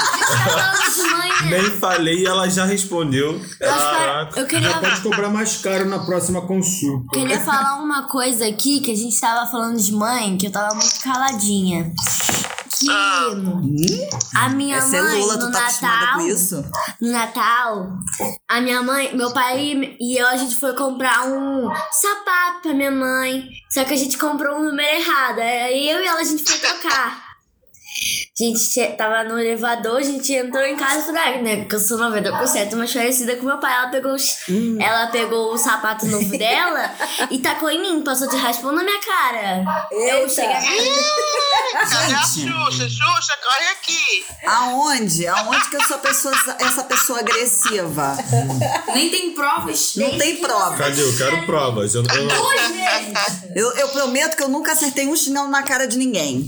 Mãe, 1.11 1.29
né? 1.29 1.61
Nem 1.61 1.79
falei 1.79 2.19
e 2.23 2.25
ela 2.25 2.49
já 2.49 2.65
respondeu. 2.65 3.39
Caraca. 3.59 4.39
eu 4.39 4.47
queria, 4.47 4.69
já 4.71 4.79
pode 4.79 5.01
cobrar 5.01 5.29
mais 5.29 5.57
caro 5.57 5.85
na 5.85 5.99
próxima 6.03 6.41
consulta. 6.47 7.07
queria 7.13 7.39
falar 7.41 7.75
uma 7.75 8.07
coisa 8.07 8.47
aqui, 8.47 8.79
que 8.79 8.91
a 8.91 8.95
gente 8.95 9.19
tava 9.19 9.49
falando 9.49 9.77
de 9.79 9.91
mãe, 9.91 10.37
que 10.37 10.47
eu 10.47 10.51
tava 10.51 10.73
muito 10.73 10.99
caladinha. 11.03 11.93
Que 12.79 12.89
Ah. 12.89 13.27
a 14.35 14.49
minha 14.49 14.77
Essa 14.77 14.97
é 14.97 15.01
mãe 15.01 15.21
Lula, 15.21 15.37
no 15.37 15.45
tu 15.45 15.51
tá 15.51 15.61
Natal, 15.61 16.13
com 16.15 16.27
isso? 16.27 16.65
no 17.01 17.11
Natal, 17.11 17.89
a 18.47 18.61
minha 18.61 18.81
mãe, 18.83 19.15
meu 19.15 19.31
pai 19.33 19.95
e 19.99 20.17
eu, 20.17 20.27
a 20.27 20.37
gente 20.37 20.55
foi 20.55 20.73
comprar 20.75 21.27
um 21.27 21.69
sapato 21.91 22.61
pra 22.63 22.73
minha 22.73 22.91
mãe. 22.91 23.47
Só 23.69 23.83
que 23.83 23.93
a 23.93 23.97
gente 23.97 24.17
comprou 24.17 24.57
um 24.57 24.63
número 24.63 24.87
errado. 24.95 25.39
Aí 25.39 25.89
eu 25.89 26.03
e 26.03 26.07
ela 26.07 26.21
a 26.21 26.23
gente 26.23 26.43
foi 26.43 26.57
trocar. 26.59 27.25
A 28.37 28.43
gente 28.43 28.87
tava 28.97 29.23
no 29.23 29.39
elevador, 29.39 29.95
a 29.95 30.03
gente 30.03 30.33
entrou 30.33 30.61
em 30.65 30.75
casa 30.75 30.99
e 30.99 31.03
falou, 31.03 31.41
né, 31.41 31.55
porque 31.61 31.75
eu 31.75 31.79
sou 31.79 31.97
90% 31.97 32.75
mais 32.75 32.91
parecida 32.91 33.37
com 33.37 33.45
meu 33.45 33.57
pai. 33.59 33.73
Ela 33.73 33.87
pegou, 33.87 34.13
os- 34.13 34.35
ela 34.77 35.07
pegou 35.07 35.53
o 35.53 35.57
sapato 35.57 36.05
novo 36.05 36.27
dela 36.37 36.91
e 37.31 37.39
tacou 37.39 37.69
em 37.71 37.79
mim, 37.81 38.01
passou 38.03 38.27
de 38.27 38.35
raspão 38.35 38.73
na 38.73 38.83
minha 38.83 38.99
cara. 38.99 39.63
Eu 39.89 40.27
Eita. 40.27 40.27
cheguei 40.27 40.53
Cadê 41.71 41.95
a 41.95 42.07
Gente. 42.25 42.51
Xuxa? 42.51 42.89
Xuxa, 42.89 43.37
corre 43.41 43.67
aqui. 43.71 44.25
Aonde? 44.45 45.27
Aonde 45.27 45.69
que 45.69 45.77
eu 45.77 45.83
sou 45.83 45.97
pessoa, 45.99 46.33
essa 46.59 46.83
pessoa 46.83 47.19
agressiva? 47.19 48.17
Nem 48.93 49.09
tem 49.11 49.31
provas. 49.33 49.93
Não 49.95 50.17
tem 50.17 50.35
prova. 50.41 50.75
Cadê? 50.75 51.01
Eu 51.01 51.15
quero 51.15 51.45
provas. 51.45 51.95
Eu, 51.95 52.03
eu. 52.03 52.27
Eu, 53.55 53.71
eu 53.77 53.87
prometo 53.89 54.35
que 54.35 54.43
eu 54.43 54.49
nunca 54.49 54.73
acertei 54.73 55.07
um 55.07 55.15
chinelo 55.15 55.47
na 55.47 55.63
cara 55.63 55.87
de 55.87 55.97
ninguém. 55.97 56.45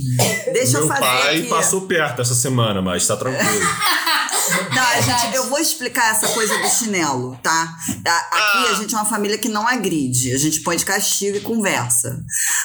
Deixa 0.52 0.78
eu 0.80 0.86
meu 0.86 0.88
fazer 0.90 1.00
pai 1.24 1.38
aqui. 1.40 1.48
passou 1.48 1.77
perto 1.82 2.22
essa 2.22 2.36
semana, 2.36 2.82
mas 2.82 3.06
tá 3.08 3.16
tranquilo. 3.16 3.68
Tá, 4.74 5.02
gente, 5.02 5.36
eu 5.36 5.50
vou 5.50 5.60
explicar 5.60 6.12
essa 6.12 6.30
coisa 6.30 6.58
do 6.60 6.70
chinelo, 6.70 7.38
tá? 7.44 7.78
Aqui 8.32 8.68
a 8.70 8.74
gente 8.76 8.96
é 8.96 8.98
uma 8.98 9.06
família 9.06 9.38
que 9.38 9.50
não 9.50 9.68
agride. 9.68 10.34
A 10.34 10.38
gente 10.38 10.62
põe 10.62 10.78
de 10.78 10.86
castigo 10.86 11.38
e 11.38 11.42
conversa. 11.42 12.24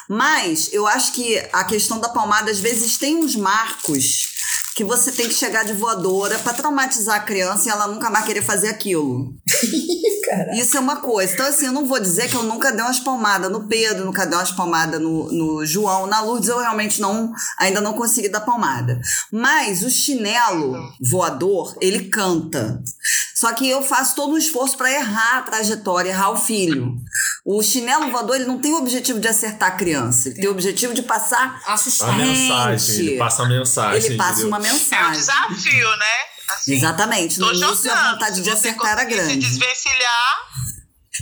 Mas 0.09 0.69
eu 0.73 0.87
acho 0.87 1.13
que 1.13 1.43
a 1.53 1.65
questão 1.65 1.99
da 1.99 2.09
palmada, 2.09 2.51
às 2.51 2.61
vezes, 2.61 2.97
tem 2.97 3.17
uns 3.17 3.35
marcos 3.35 4.32
que 4.75 4.85
você 4.85 5.13
tem 5.13 5.29
que 5.29 5.35
chegar 5.35 5.65
de 5.65 5.73
voadora 5.73 6.39
pra 6.39 6.53
traumatizar 6.53 7.17
a 7.17 7.21
criança 7.21 7.69
e 7.69 7.73
ela 7.73 7.87
nunca 7.87 8.09
mais 8.09 8.25
querer 8.25 8.43
fazer 8.43 8.69
aquilo. 8.69 9.35
Isso 10.55 10.77
é 10.77 10.81
uma 10.81 10.97
coisa. 10.97 11.33
Então, 11.33 11.47
assim, 11.47 11.67
eu 11.67 11.73
não 11.73 11.87
vou 11.87 12.01
dizer 12.01 12.29
que 12.29 12.37
eu 12.37 12.43
nunca 12.43 12.73
dei 12.73 12.83
umas 12.83 13.01
palmadas 13.01 13.51
no 13.51 13.69
Pedro, 13.69 14.05
nunca 14.05 14.25
dei 14.25 14.37
umas 14.37 14.51
palmadas 14.51 15.01
no, 15.01 15.31
no 15.31 15.67
João. 15.67 16.07
Na 16.07 16.23
Lourdes 16.23 16.49
eu 16.49 16.59
realmente 16.59 17.01
não, 17.01 17.33
ainda 17.59 17.81
não 17.81 17.93
consegui 17.93 18.29
dar 18.29 18.41
palmada. 18.41 18.99
Mas 19.31 19.83
o 19.83 19.91
chinelo 19.91 20.75
voador, 21.01 21.77
ele 21.81 22.09
canta. 22.09 22.83
Só 23.35 23.53
que 23.53 23.69
eu 23.69 23.83
faço 23.83 24.15
todo 24.15 24.35
um 24.35 24.39
esforço 24.39 24.77
pra 24.77 24.91
errar 24.91 25.39
a 25.39 25.43
trajetória, 25.43 26.11
errar 26.11 26.31
o 26.31 26.37
filho. 26.37 26.97
O 27.45 27.63
chinelo 27.63 28.11
voador, 28.11 28.37
ele 28.37 28.45
não 28.45 28.59
tem 28.61 28.73
o 28.73 28.79
objetivo 28.79 29.19
de 29.19 29.27
acertar 29.29 29.71
a 29.71 29.73
criança. 29.77 30.29
Ele 30.29 30.37
tem 30.37 30.49
o 30.49 30.53
objetivo 30.53 30.95
de 30.95 31.03
passar 31.03 31.61
Assustar. 31.67 32.11
A 32.11 32.13
mensagem, 32.13 32.97
ele 33.07 33.19
passa 33.19 33.43
a 33.43 33.49
mensagem. 33.49 34.05
ele 34.07 34.17
passa 34.17 34.33
entendeu? 34.43 34.49
uma 34.49 34.57
É 34.59 34.61
um 34.61 34.73
mensagem. 34.75 35.13
desafio, 35.13 35.97
né? 35.97 36.07
Assim, 36.55 36.75
Exatamente. 36.75 37.41
No 37.41 37.49
início 37.49 37.67
a 37.71 37.75
jogando. 37.75 38.13
vontade 38.13 38.37
Se 38.37 38.43
de 38.43 38.51
acertar 38.51 38.93
era 38.93 39.05
conseguir 39.05 39.21
se 39.21 39.27
grande. 39.27 39.47
desvencilhar, 39.49 40.37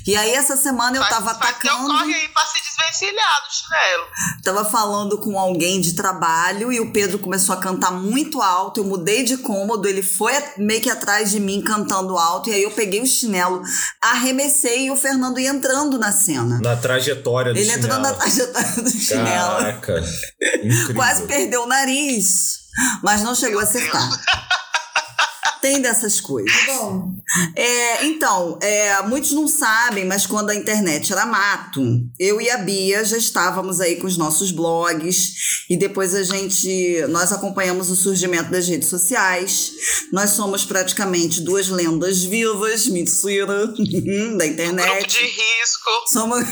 E 0.07 0.17
aí 0.17 0.33
essa 0.33 0.57
semana 0.57 0.97
eu 0.97 1.03
faz, 1.03 1.15
tava 1.15 1.35
faz 1.35 1.59
teu 1.59 1.71
atacando. 1.73 1.89
corre 1.99 2.15
aí 2.15 2.29
pra 2.29 2.43
se 2.47 2.59
desvencilhar 2.61 3.43
do 3.47 3.55
chinelo. 3.55 4.07
Tava 4.43 4.65
falando 4.65 5.19
com 5.19 5.39
alguém 5.39 5.81
de 5.81 5.95
trabalho 5.95 6.73
e 6.73 6.81
o 6.81 6.93
Pedro 6.93 7.19
começou 7.19 7.55
a 7.55 7.59
cantar 7.61 7.93
muito 7.93 8.41
alto. 8.41 8.81
Eu 8.81 8.85
mudei 8.85 9.23
de 9.25 9.37
cômodo, 9.39 9.87
ele 9.89 10.03
foi 10.03 10.33
meio 10.57 10.81
que 10.81 10.91
atrás 10.91 11.31
de 11.31 11.39
mim 11.41 11.61
cantando 11.63 12.17
alto. 12.17 12.51
E 12.51 12.55
aí 12.55 12.63
eu 12.63 12.71
peguei 12.71 13.01
o 13.03 13.07
chinelo, 13.07 13.63
arremessei 14.01 14.87
e 14.87 14.91
o 14.91 14.97
Fernando 14.97 15.39
ia 15.39 15.51
entrando 15.51 15.99
na 15.99 16.13
cena. 16.13 16.59
Na 16.61 16.77
trajetória 16.77 17.53
do 17.53 17.59
Ele 17.59 17.71
entrou 17.71 17.95
chinelo. 17.97 18.03
na 18.03 18.13
trajetória 18.15 18.83
do 18.83 18.91
chinelo. 18.91 19.57
Caraca. 19.57 20.05
Incrível. 20.63 20.95
Quase 20.95 21.23
perdeu 21.27 21.63
o 21.65 21.67
nariz, 21.67 22.61
mas 23.03 23.23
não 23.23 23.35
chegou 23.35 23.61
a 23.61 23.65
acertar. 23.65 24.09
Tem 25.61 25.81
dessas 25.81 26.21
coisas. 26.21 26.51
Bom, 26.67 27.15
É, 27.55 28.07
então, 28.07 28.59
é, 28.63 29.03
muitos 29.03 29.33
não 29.33 29.47
sabem, 29.47 30.05
mas 30.05 30.27
quando 30.27 30.51
a 30.51 30.55
internet 30.55 31.13
era 31.13 31.27
mato, 31.27 31.83
eu 32.19 32.41
e 32.41 32.51
a 32.51 32.59
Bia 32.59 33.05
já 33.05 33.17
estávamos 33.17 33.81
aí 33.81 33.97
com 33.97 34.07
os 34.07 34.17
nossos 34.17 34.51
blogs 34.51 35.65
e 35.69 35.77
depois 35.77 36.15
a 36.15 36.23
gente, 36.23 37.05
nós 37.09 37.33
acompanhamos 37.33 37.91
o 37.91 37.97
surgimento 37.97 38.51
das 38.51 38.67
redes 38.67 38.89
sociais. 38.89 39.73
Nós 40.13 40.31
somos 40.31 40.65
praticamente 40.65 41.41
duas 41.41 41.69
lendas 41.69 42.23
vivas, 42.23 42.87
mentira, 42.87 43.67
da 43.69 43.73
Grupo 43.73 44.43
internet. 44.45 45.09
de 45.09 45.25
risco, 45.25 45.91
Somos 46.09 46.45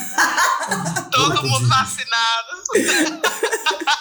todo 1.11 1.43
mundo 1.43 1.69
vacinado. 1.69 2.49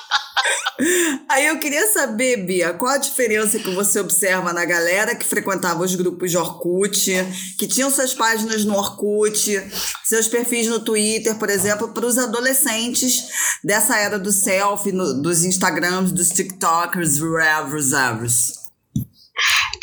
Aí 1.30 1.48
eu 1.48 1.60
queria 1.60 1.91
saber, 1.91 2.38
Bia, 2.45 2.74
qual 2.74 2.93
a 2.93 2.98
diferença 2.98 3.58
que 3.58 3.74
você 3.74 4.00
observa 4.00 4.54
na 4.54 4.64
galera 4.64 5.16
que 5.16 5.26
frequentava 5.26 5.84
os 5.84 5.95
grupos 5.95 6.30
de 6.32 6.38
Orkut, 6.38 7.12
que 7.58 7.68
tinham 7.68 7.89
suas 7.89 8.14
páginas 8.14 8.64
no 8.64 8.76
Orkut, 8.76 9.60
seus 10.04 10.28
perfis 10.28 10.68
no 10.68 10.80
Twitter, 10.80 11.36
por 11.38 11.50
exemplo, 11.50 11.89
para 11.89 12.06
os 12.06 12.18
adolescentes 12.18 13.24
dessa 13.64 13.98
era 13.98 14.20
do 14.20 14.32
selfie, 14.32 14.91
no- 14.91 15.22
dos 15.22 15.43
Instagrams, 15.43 16.12
dos 16.12 16.30
TikTokers, 16.30 17.20
wherever, 17.20 17.78
ever. 17.80 18.30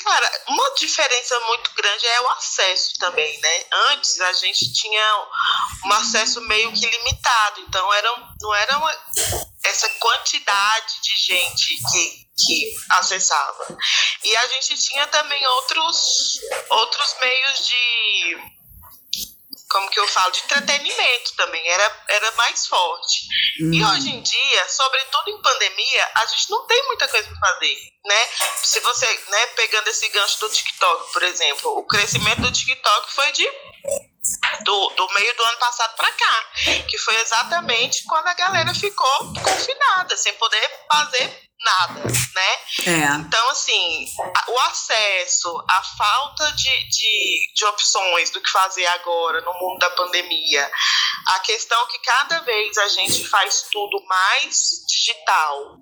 Cara, 0.04 0.42
uma 0.48 0.70
diferença 0.74 1.40
muito 1.46 1.72
grande 1.72 2.06
é 2.06 2.20
o 2.20 2.28
acesso 2.32 2.92
também, 2.98 3.40
né? 3.40 3.64
Antes 3.90 4.20
a 4.20 4.32
gente 4.34 4.70
tinha 4.70 5.28
um 5.86 5.92
acesso 5.94 6.42
meio 6.42 6.70
que 6.74 6.84
limitado, 6.84 7.60
então 7.62 7.90
era, 7.94 8.34
não 8.38 8.54
era 8.54 8.76
uma, 8.76 8.94
essa 9.62 9.88
quantidade 9.88 11.00
de 11.00 11.16
gente 11.16 11.76
que, 11.90 12.28
que 12.36 12.76
acessava. 12.90 13.78
E 14.22 14.36
a 14.36 14.46
gente 14.48 14.76
tinha 14.76 15.06
também 15.06 15.46
outros, 15.46 16.38
outros 16.68 17.16
meios 17.20 17.66
de. 17.66 18.53
Como 19.74 19.90
que 19.90 19.98
eu 19.98 20.06
falo? 20.06 20.30
De 20.30 20.38
entretenimento 20.38 21.34
também, 21.34 21.66
era, 21.66 22.04
era 22.06 22.30
mais 22.36 22.64
forte. 22.64 23.26
E 23.58 23.84
hoje 23.84 24.08
em 24.08 24.22
dia, 24.22 24.68
sobretudo 24.68 25.30
em 25.30 25.42
pandemia, 25.42 26.10
a 26.14 26.26
gente 26.26 26.48
não 26.48 26.64
tem 26.64 26.80
muita 26.86 27.08
coisa 27.08 27.28
para 27.28 27.48
fazer, 27.48 27.76
né? 28.06 28.28
Se 28.62 28.78
você, 28.78 29.04
né, 29.30 29.46
pegando 29.48 29.88
esse 29.88 30.08
gancho 30.10 30.38
do 30.38 30.48
TikTok, 30.48 31.12
por 31.12 31.24
exemplo, 31.24 31.76
o 31.76 31.84
crescimento 31.88 32.42
do 32.42 32.52
TikTok 32.52 33.14
foi 33.14 33.32
de 33.32 33.50
do, 34.62 34.88
do 34.90 35.12
meio 35.14 35.36
do 35.36 35.42
ano 35.42 35.58
passado 35.58 35.96
para 35.96 36.12
cá, 36.12 36.52
que 36.88 36.96
foi 36.98 37.16
exatamente 37.16 38.04
quando 38.04 38.28
a 38.28 38.34
galera 38.34 38.72
ficou 38.72 39.34
confinada, 39.42 40.16
sem 40.16 40.34
poder 40.34 40.86
fazer 40.88 41.43
nada, 41.64 42.00
né? 42.04 42.58
É. 42.86 43.14
Então, 43.20 43.50
assim, 43.50 44.06
o 44.48 44.58
acesso, 44.60 45.64
a 45.68 45.82
falta 45.96 46.52
de, 46.52 46.88
de, 46.88 47.52
de 47.54 47.64
opções 47.66 48.30
do 48.30 48.40
que 48.40 48.50
fazer 48.50 48.86
agora 48.86 49.40
no 49.40 49.52
mundo 49.54 49.78
da 49.78 49.90
pandemia, 49.90 50.70
a 51.28 51.38
questão 51.40 51.86
que 51.86 51.98
cada 52.00 52.40
vez 52.40 52.76
a 52.78 52.88
gente 52.88 53.26
faz 53.28 53.64
tudo 53.72 54.02
mais 54.06 54.84
digital, 54.88 55.78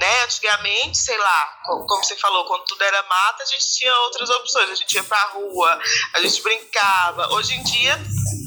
né? 0.00 0.24
Antigamente, 0.24 0.98
sei 0.98 1.16
lá, 1.16 1.48
co- 1.64 1.86
como 1.86 2.04
você 2.04 2.16
falou, 2.16 2.44
quando 2.46 2.64
tudo 2.64 2.82
era 2.82 3.02
mata, 3.04 3.42
a 3.42 3.46
gente 3.46 3.74
tinha 3.78 3.94
outras 4.00 4.28
opções, 4.30 4.70
a 4.70 4.74
gente 4.74 4.94
ia 4.94 5.04
pra 5.04 5.20
rua, 5.32 5.78
a 6.14 6.20
gente 6.20 6.42
brincava. 6.42 7.32
Hoje 7.34 7.54
em 7.54 7.62
dia, 7.64 7.98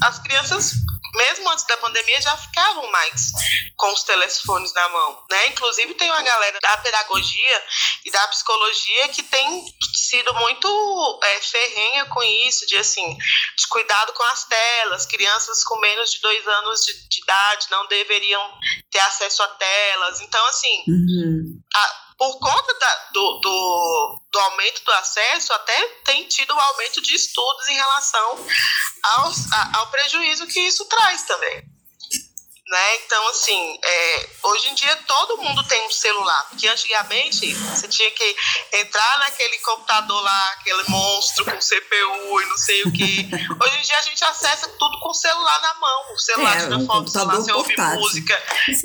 as 0.04 0.18
crianças 0.20 0.72
mesmo 1.14 1.48
antes 1.50 1.64
da 1.66 1.76
pandemia, 1.78 2.20
já 2.20 2.36
ficavam 2.36 2.90
mais 2.90 3.30
com 3.76 3.92
os 3.92 4.02
telefones 4.02 4.72
na 4.74 4.88
mão, 4.88 5.24
né? 5.30 5.46
Inclusive 5.48 5.94
tem 5.94 6.10
uma 6.10 6.22
galera 6.22 6.58
da 6.60 6.76
pedagogia 6.78 7.64
e 8.04 8.10
da 8.10 8.26
psicologia 8.28 9.08
que 9.08 9.22
tem 9.22 9.64
sido 9.94 10.32
muito 10.34 11.20
é, 11.22 11.40
ferrenha 11.40 12.04
com 12.06 12.22
isso, 12.22 12.66
de 12.66 12.76
assim, 12.76 13.16
de 13.56 13.66
cuidado 13.68 14.12
com 14.12 14.22
as 14.24 14.44
telas, 14.44 15.06
crianças 15.06 15.62
com 15.64 15.78
menos 15.78 16.12
de 16.12 16.20
dois 16.20 16.46
anos 16.46 16.84
de, 16.84 17.08
de 17.08 17.20
idade 17.22 17.66
não 17.70 17.86
deveriam 17.86 18.58
ter 18.90 19.00
acesso 19.00 19.42
a 19.42 19.48
telas, 19.48 20.20
então 20.20 20.44
assim, 20.48 20.82
Uhum. 20.88 21.60
a- 21.74 22.07
por 22.18 22.38
conta 22.40 22.78
da- 22.78 23.08
do, 23.12 23.38
do, 23.40 24.20
do 24.32 24.38
aumento 24.40 24.84
do 24.84 24.92
acesso, 24.92 25.52
até 25.52 25.88
tem 26.04 26.26
tido 26.26 26.52
um 26.54 26.60
aumento 26.60 27.00
de 27.00 27.14
estudos 27.14 27.68
em 27.68 27.74
relação 27.76 28.46
aos- 29.02 29.52
a- 29.52 29.78
ao 29.78 29.86
prejuízo 29.90 30.46
que 30.48 30.60
isso 30.60 30.84
traz 30.86 31.22
também. 31.22 31.62
Né? 32.68 32.96
Então, 32.96 33.28
assim, 33.28 33.78
é, 33.82 34.28
hoje 34.42 34.68
em 34.68 34.74
dia 34.74 34.94
todo 35.06 35.38
mundo 35.38 35.64
tem 35.64 35.86
um 35.86 35.90
celular, 35.90 36.48
porque 36.50 36.68
antigamente 36.68 37.54
você 37.54 37.88
tinha 37.88 38.10
que 38.10 38.36
entrar 38.74 39.18
naquele 39.20 39.58
computador 39.60 40.22
lá, 40.22 40.48
aquele 40.52 40.82
monstro 40.86 41.46
com 41.46 41.52
CPU 41.52 42.42
e 42.42 42.46
não 42.46 42.58
sei 42.58 42.82
o 42.82 42.92
que. 42.92 43.26
Hoje 43.58 43.78
em 43.78 43.82
dia 43.82 43.98
a 43.98 44.02
gente 44.02 44.22
acessa 44.22 44.68
tudo 44.78 45.00
com 45.00 45.08
o 45.08 45.14
celular 45.14 45.60
na 45.62 45.74
mão. 45.80 46.12
O 46.12 46.18
celular 46.18 46.56
É, 46.58 46.60
tira 46.60 46.76
um 46.76 46.86
foto 46.86 47.08
celular, 47.08 47.36
você 47.36 47.52
ouve 47.52 47.74
música. 47.74 48.34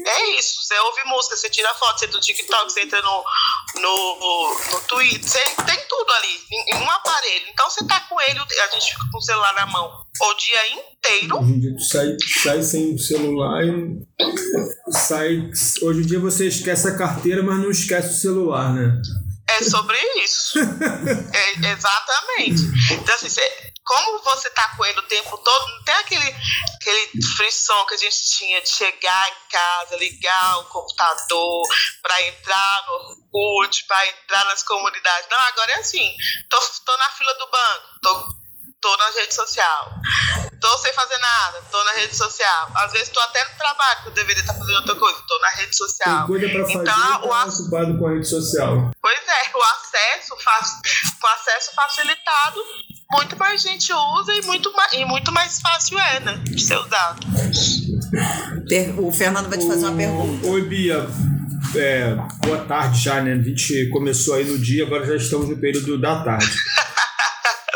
É 0.05 0.29
isso, 0.37 0.61
você 0.61 0.79
ouve 0.79 1.03
música, 1.03 1.35
você 1.35 1.49
tira 1.49 1.73
foto, 1.73 1.99
você 1.99 2.05
entra 2.05 2.17
no 2.17 2.23
TikTok, 2.23 2.71
você 2.71 2.81
entra 2.83 3.01
no, 3.01 3.23
no, 3.81 4.55
no 4.71 4.79
Twitter, 4.87 5.43
tem 5.65 5.79
tudo 5.89 6.11
ali, 6.11 6.73
em 6.73 6.75
um 6.75 6.89
aparelho. 6.89 7.45
Então 7.51 7.69
você 7.69 7.85
tá 7.85 7.99
com 8.01 8.19
ele, 8.21 8.39
a 8.39 8.73
gente 8.73 8.91
fica 8.91 9.03
com 9.11 9.17
o 9.17 9.21
celular 9.21 9.53
na 9.53 9.65
mão. 9.67 9.91
o 10.21 10.33
dia 10.35 10.71
inteiro. 10.71 11.39
Hoje 11.39 11.51
em 11.51 11.59
dia 11.59 11.75
tu 11.75 11.83
sai, 11.83 12.17
sai 12.43 12.63
sem 12.63 12.93
o 12.93 12.99
celular 12.99 13.63
e 13.63 14.05
sai. 14.91 15.49
Hoje 15.81 16.01
em 16.01 16.05
dia 16.05 16.19
você 16.19 16.47
esquece 16.47 16.87
a 16.87 16.97
carteira, 16.97 17.41
mas 17.41 17.59
não 17.59 17.71
esquece 17.71 18.09
o 18.09 18.21
celular, 18.21 18.73
né? 18.73 19.01
É 19.57 19.63
sobre 19.63 19.97
isso. 20.23 20.59
É, 21.33 21.71
exatamente. 21.71 22.61
Então, 22.91 23.15
assim, 23.15 23.41
como 23.83 24.19
você 24.19 24.49
tá 24.51 24.67
com 24.75 24.85
ele 24.85 24.99
o 24.99 25.03
tempo 25.03 25.37
todo, 25.37 25.67
não 25.71 25.83
tem 25.83 25.95
aquele, 25.95 26.35
aquele 26.75 27.23
frisson 27.35 27.85
que 27.85 27.95
a 27.95 27.97
gente 27.97 28.29
tinha 28.37 28.61
de 28.61 28.69
chegar 28.69 29.29
em 29.29 29.49
casa, 29.49 29.97
ligar 29.97 30.59
o 30.59 30.65
computador 30.65 31.67
para 32.01 32.21
entrar 32.21 32.85
no 32.87 32.93
Orkut, 33.33 33.85
para 33.85 34.07
entrar 34.07 34.45
nas 34.45 34.63
comunidades. 34.63 35.27
Não, 35.29 35.39
agora 35.39 35.71
é 35.71 35.79
assim. 35.79 36.15
Tô, 36.49 36.59
tô 36.85 36.97
na 36.97 37.09
fila 37.09 37.33
do 37.33 37.49
banco, 37.49 37.99
tô 38.01 38.42
tô 38.83 38.97
na 38.97 39.09
rede 39.21 39.33
social. 39.33 39.95
Tô 40.59 40.77
sem 40.77 40.91
fazer 40.93 41.17
nada, 41.17 41.61
tô 41.71 41.81
na 41.85 41.91
rede 41.93 42.15
social. 42.15 42.69
Às 42.75 42.91
vezes 42.91 43.07
tô 43.09 43.19
até 43.21 43.41
no 43.45 43.57
trabalho, 43.57 44.01
que 44.03 44.09
eu 44.09 44.13
deveria 44.13 44.41
estar 44.41 44.53
fazendo 44.53 44.75
outra 44.75 44.95
coisa, 44.95 45.17
tô 45.25 45.39
na 45.39 45.47
rede 45.51 45.63
Tem 45.63 45.73
social. 45.73 46.27
coisa 46.27 46.49
pra 46.49 46.61
fazer 46.61 46.73
Então, 46.73 46.83
e 47.23 47.25
o 47.25 47.29
tá 47.29 47.43
ass- 47.43 47.59
ocupado 47.61 47.97
com 47.97 48.07
a 48.07 48.11
rede 48.11 48.27
social. 48.27 48.91
Pois 49.01 49.19
é, 49.19 49.57
o 49.57 49.63
acesso, 49.63 50.35
com 51.21 51.27
acesso 51.27 51.71
facilitado, 51.75 52.59
muito 53.13 53.37
mais 53.37 53.61
gente 53.61 53.93
usa 53.93 54.33
e 54.33 54.41
muito, 54.41 54.71
ma- 54.73 54.89
e 54.93 55.05
muito 55.05 55.31
mais 55.31 55.61
fácil 55.61 55.97
é, 55.99 56.19
né? 56.19 56.33
De 56.43 56.61
ser 56.61 56.77
usado. 56.77 57.25
O 58.97 59.11
Fernando 59.13 59.49
vai 59.49 59.57
te 59.57 59.65
fazer 59.67 59.85
uma 59.85 59.95
pergunta. 59.97 60.45
Oi, 60.47 60.61
Bia. 60.63 61.07
É, 61.75 62.15
boa 62.45 62.65
tarde 62.65 63.01
já, 63.01 63.21
né? 63.21 63.33
A 63.33 63.41
gente 63.41 63.89
começou 63.89 64.35
aí 64.35 64.43
no 64.43 64.57
dia, 64.59 64.85
agora 64.85 65.05
já 65.05 65.15
estamos 65.15 65.47
no 65.49 65.57
período 65.57 65.97
da 65.99 66.21
tarde. 66.23 66.45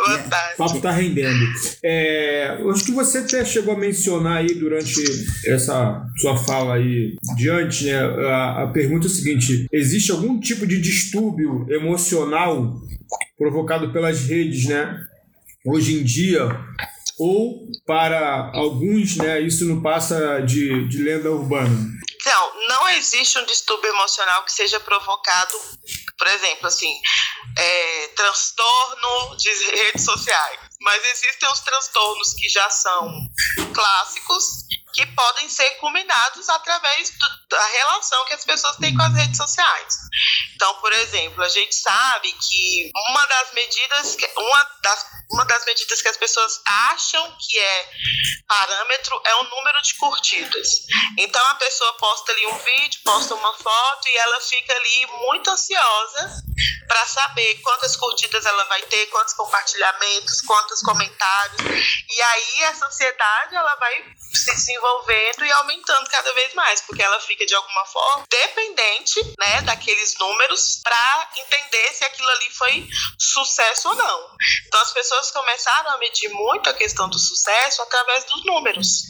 Boa 0.07 0.29
tarde. 0.29 0.53
O 0.53 0.57
papo 0.57 0.81
tá 0.81 0.91
rendendo. 0.91 1.45
É, 1.83 2.57
acho 2.73 2.85
que 2.85 2.91
você 2.91 3.19
até 3.19 3.43
chegou 3.45 3.73
a 3.73 3.77
mencionar 3.77 4.37
aí 4.37 4.53
durante 4.53 5.01
essa 5.45 6.05
sua 6.19 6.37
fala 6.37 6.75
aí 6.75 7.15
de 7.35 7.49
antes, 7.49 7.81
né? 7.81 7.99
A, 7.99 8.63
a 8.63 8.67
pergunta 8.67 9.07
é 9.07 9.09
a 9.09 9.13
seguinte: 9.13 9.67
existe 9.71 10.11
algum 10.11 10.39
tipo 10.39 10.65
de 10.65 10.79
distúrbio 10.79 11.65
emocional 11.69 12.75
provocado 13.37 13.91
pelas 13.91 14.21
redes, 14.21 14.65
né? 14.65 15.05
Hoje 15.65 15.99
em 15.99 16.03
dia, 16.03 16.49
ou 17.19 17.67
para 17.85 18.51
alguns, 18.53 19.17
né? 19.17 19.41
Isso 19.41 19.65
não 19.65 19.81
passa 19.81 20.39
de, 20.39 20.87
de 20.87 20.97
lenda 20.99 21.31
urbana. 21.31 21.97
Não, 22.25 22.67
não 22.67 22.89
existe 22.89 23.39
um 23.39 23.45
distúrbio 23.45 23.89
emocional 23.89 24.43
que 24.43 24.51
seja 24.51 24.79
provocado, 24.79 25.53
por 26.17 26.27
exemplo, 26.27 26.67
assim, 26.67 26.93
é, 27.57 28.07
transtorno 28.15 29.35
de 29.37 29.49
redes 29.71 30.03
sociais. 30.03 30.59
Mas 30.88 31.03
existem 31.03 31.51
os 31.51 31.59
transtornos 31.59 32.33
que 32.33 32.47
já 32.47 32.69
são 32.69 33.11
clássicos, 33.73 34.45
que 34.93 35.05
podem 35.07 35.49
ser 35.49 35.69
culminados 35.81 36.47
através 36.47 37.09
do- 37.09 37.47
da 37.49 37.65
relação 37.67 38.23
que 38.25 38.33
as 38.33 38.45
pessoas 38.45 38.77
têm 38.77 38.95
com 38.95 39.03
as 39.03 39.13
redes 39.13 39.35
sociais. 39.35 39.97
Então, 40.55 40.73
por 40.75 40.93
exemplo, 40.93 41.43
a 41.43 41.49
gente 41.49 41.75
sabe 41.75 42.31
que 42.31 42.89
uma 43.09 43.25
das 43.25 43.51
medidas, 43.51 44.15
que- 44.15 44.31
uma 44.38 44.63
das, 44.81 45.05
uma 45.29 45.43
das 45.45 45.65
medidas 45.65 46.01
que 46.01 46.07
as 46.07 46.15
pessoas 46.17 46.61
acham 46.65 47.38
que 47.38 47.59
é 47.59 47.89
parâmetro 48.47 49.21
é 49.25 49.35
o 49.35 49.43
número 49.43 49.81
de 49.81 49.93
curtidas. 49.95 50.67
Então 51.17 51.45
a 51.47 51.55
pessoa 51.55 51.93
posta 51.97 52.31
ali 52.31 52.47
um 52.47 52.57
vídeo, 52.59 53.01
posta 53.03 53.35
uma 53.35 53.53
foto 53.57 54.07
e 54.07 54.17
ela 54.17 54.39
fica 54.39 54.73
ali 54.73 55.05
muito 55.27 55.49
ansiosa 55.49 56.43
para 56.88 57.05
saber 57.05 57.55
quantas 57.61 57.95
curtidas 57.97 58.45
ela 58.45 58.63
vai 58.65 58.81
ter, 58.83 59.05
quantos 59.07 59.33
compartilhamentos, 59.33 60.41
comentários. 60.82 61.61
E 62.09 62.21
aí 62.21 62.63
essa 62.63 62.86
ansiedade 62.86 63.55
ela 63.55 63.75
vai 63.75 64.05
se 64.34 64.53
desenvolvendo 64.53 65.45
e 65.45 65.51
aumentando 65.51 66.09
cada 66.09 66.34
vez 66.34 66.53
mais, 66.53 66.82
porque 66.82 67.01
ela 67.01 67.19
fica 67.19 67.45
de 67.45 67.55
alguma 67.55 67.86
forma 67.86 68.25
dependente, 68.30 69.21
né, 69.39 69.61
daqueles 69.61 70.15
números 70.19 70.80
para 70.84 71.30
entender 71.36 71.93
se 71.93 72.05
aquilo 72.05 72.30
ali 72.30 72.49
foi 72.51 72.88
sucesso 73.19 73.89
ou 73.89 73.95
não. 73.95 74.30
Então 74.67 74.82
as 74.82 74.91
pessoas 74.91 75.32
começaram 75.32 75.91
a 75.91 75.97
medir 75.97 76.30
muito 76.30 76.69
a 76.69 76.73
questão 76.73 77.09
do 77.09 77.19
sucesso 77.19 77.82
através 77.82 78.23
dos 78.25 78.45
números. 78.45 79.03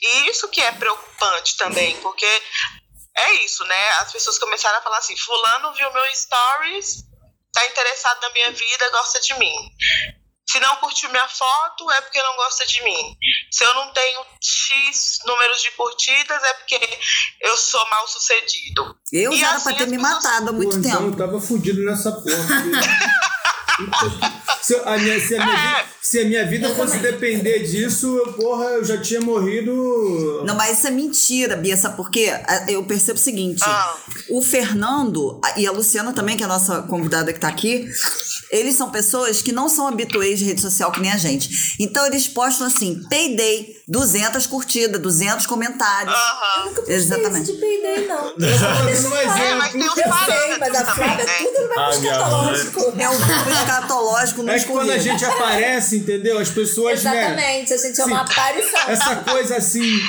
E 0.00 0.28
isso 0.28 0.48
que 0.48 0.60
é 0.60 0.72
preocupante 0.72 1.56
também, 1.56 1.96
porque 2.00 2.26
é 3.16 3.32
isso, 3.44 3.64
né? 3.64 3.88
As 4.00 4.12
pessoas 4.12 4.38
começaram 4.38 4.78
a 4.78 4.82
falar 4.82 4.98
assim: 4.98 5.16
Fulano 5.16 5.72
viu 5.74 5.92
meu 5.92 6.04
stories, 6.14 7.04
tá 7.52 7.66
interessado 7.66 8.20
na 8.22 8.30
minha 8.30 8.52
vida, 8.52 8.90
gosta 8.90 9.20
de 9.20 9.34
mim. 9.34 9.54
Se 10.52 10.60
não 10.60 10.76
curtiu 10.76 11.08
minha 11.10 11.26
foto, 11.28 11.90
é 11.90 12.00
porque 12.02 12.22
não 12.22 12.36
gosta 12.36 12.66
de 12.66 12.82
mim. 12.84 13.16
Se 13.50 13.64
eu 13.64 13.74
não 13.74 13.90
tenho 13.92 14.20
X 14.42 15.18
números 15.26 15.62
de 15.62 15.70
curtidas, 15.70 16.42
é 16.42 16.54
porque 16.54 16.78
eu 17.40 17.56
sou 17.56 17.80
mal 17.90 18.06
sucedido. 18.06 18.94
Eu 19.10 19.32
E 19.32 19.40
já 19.40 19.46
era 19.48 19.56
assim 19.56 19.64
pra 19.64 19.74
ter 19.74 19.86
me 19.86 19.96
pessoas- 19.96 20.22
matado 20.24 20.48
há 20.50 20.52
muito 20.52 20.72
Pô, 20.72 20.78
então 20.78 20.90
tempo. 21.04 21.12
eu 21.12 21.16
tava 21.26 21.40
fudido 21.40 21.82
nessa 21.84 22.12
porra. 22.12 22.26
se, 24.62 24.74
a 24.76 24.98
minha, 24.98 25.18
se, 25.20 25.36
a 25.36 25.44
minha, 25.44 25.78
É. 25.80 25.86
se 26.02 26.20
a 26.20 26.24
minha 26.24 26.46
vida 26.46 26.74
fosse 26.74 26.98
depender 26.98 27.60
disso, 27.60 28.16
eu, 28.18 28.32
porra, 28.34 28.64
eu 28.66 28.84
já 28.84 29.00
tinha 29.00 29.20
morrido. 29.20 30.42
Não, 30.44 30.54
mas 30.54 30.78
isso 30.78 30.86
é 30.86 30.90
mentira, 30.90 31.56
Bia, 31.56 31.76
sabe 31.76 31.96
por 31.96 32.10
quê? 32.10 32.30
Eu 32.68 32.84
percebo 32.84 33.18
o 33.18 33.22
seguinte: 33.22 33.62
Ah. 33.64 33.96
o 34.30 34.42
Fernando 34.42 35.40
e 35.56 35.66
a 35.66 35.72
Luciana 35.72 36.12
também, 36.12 36.36
que 36.36 36.42
é 36.42 36.46
a 36.46 36.48
nossa 36.48 36.82
convidada 36.82 37.32
que 37.32 37.40
tá 37.40 37.48
aqui, 37.48 37.88
eles 38.52 38.76
são 38.76 38.90
pessoas 38.90 39.40
que 39.40 39.50
não 39.50 39.66
são 39.68 39.88
habituês 39.88 40.38
de 40.38 40.44
rede 40.44 40.60
social 40.60 40.92
que 40.92 41.00
nem 41.00 41.10
a 41.10 41.16
gente. 41.16 41.48
Então 41.80 42.06
eles 42.06 42.28
postam 42.28 42.66
assim: 42.66 43.02
Payday, 43.08 43.74
200 43.88 44.46
curtidas, 44.46 45.00
200 45.00 45.46
comentários. 45.46 46.14
Aham. 46.14 46.64
Nunca 46.66 46.76
postei 46.82 46.96
Exatamente. 46.96 47.42
isso 47.44 47.52
de 47.54 47.58
peidei, 47.58 48.06
não. 48.06 48.26
Eu 48.38 49.10
um 49.10 49.42
É, 49.42 49.54
mas 49.54 49.72
tem 49.72 49.82
os 49.82 49.96
Eu 49.96 50.12
sei, 50.12 50.58
mas 50.58 50.74
a 50.74 50.84
Flávia 50.84 51.24
né? 51.24 51.32
tudo 51.38 51.68
no 51.68 51.72
Ah, 51.72 51.90
meu 51.90 52.00
minha 52.00 52.12
escatológico. 52.12 52.80
É 52.98 53.08
um 53.08 53.18
grupo 53.18 53.50
escatológico 53.50 54.42
no 54.42 54.52
É 54.52 54.60
quando 54.60 54.90
a 54.90 54.98
gente 54.98 55.24
aparece, 55.24 55.96
entendeu? 55.96 56.38
As 56.38 56.50
pessoas, 56.50 57.02
né? 57.02 57.16
Exatamente, 57.16 57.72
a 57.72 57.76
gente 57.78 58.00
é 58.00 58.04
uma 58.04 58.26
Sim. 58.26 58.32
aparição. 58.32 58.80
Essa 58.88 59.16
coisa 59.16 59.56
assim. 59.56 60.00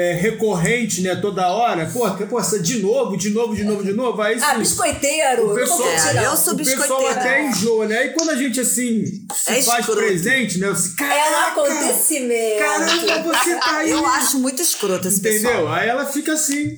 É, 0.00 0.12
recorrente, 0.14 1.00
né, 1.00 1.16
toda 1.16 1.48
hora, 1.48 1.86
pô, 1.86 2.06
essa- 2.38 2.58
de 2.60 2.78
novo, 2.80 3.16
de 3.16 3.30
novo, 3.30 3.54
de 3.56 3.64
novo, 3.64 3.82
de 3.82 3.92
novo, 3.92 4.22
aí 4.22 4.38
Ah, 4.40 4.54
biscoiteiro. 4.58 5.42
O 5.42 5.46
não 5.48 5.54
vou 5.54 5.56
pessoal-. 5.56 5.88
É, 5.88 6.26
eu 6.26 6.36
sou 6.36 6.54
o 6.54 6.56
pessoal 6.56 7.06
até 7.08 7.46
enjoa, 7.48 7.86
né? 7.86 8.06
E 8.06 8.08
quando 8.10 8.30
a 8.30 8.36
gente, 8.36 8.60
assim, 8.60 9.04
se 9.34 9.50
É 9.52 9.62
faz 9.62 9.80
escroto. 9.80 10.00
presente, 10.00 10.58
né? 10.58 10.68
Você, 10.68 11.02
É 11.02 11.30
um 11.30 11.36
acontecimento. 11.48 12.58
caramba, 12.58 13.38
você 13.38 13.56
tá 13.56 13.76
aí. 13.78 13.90
Eu 13.90 14.06
acho 14.06 14.38
muito 14.38 14.62
escroto 14.62 15.08
esse 15.08 15.18
Entendeu? 15.20 15.50
pessoal. 15.50 15.68
Aí 15.72 15.88
ela 15.88 16.06
fica 16.06 16.32
assim. 16.34 16.68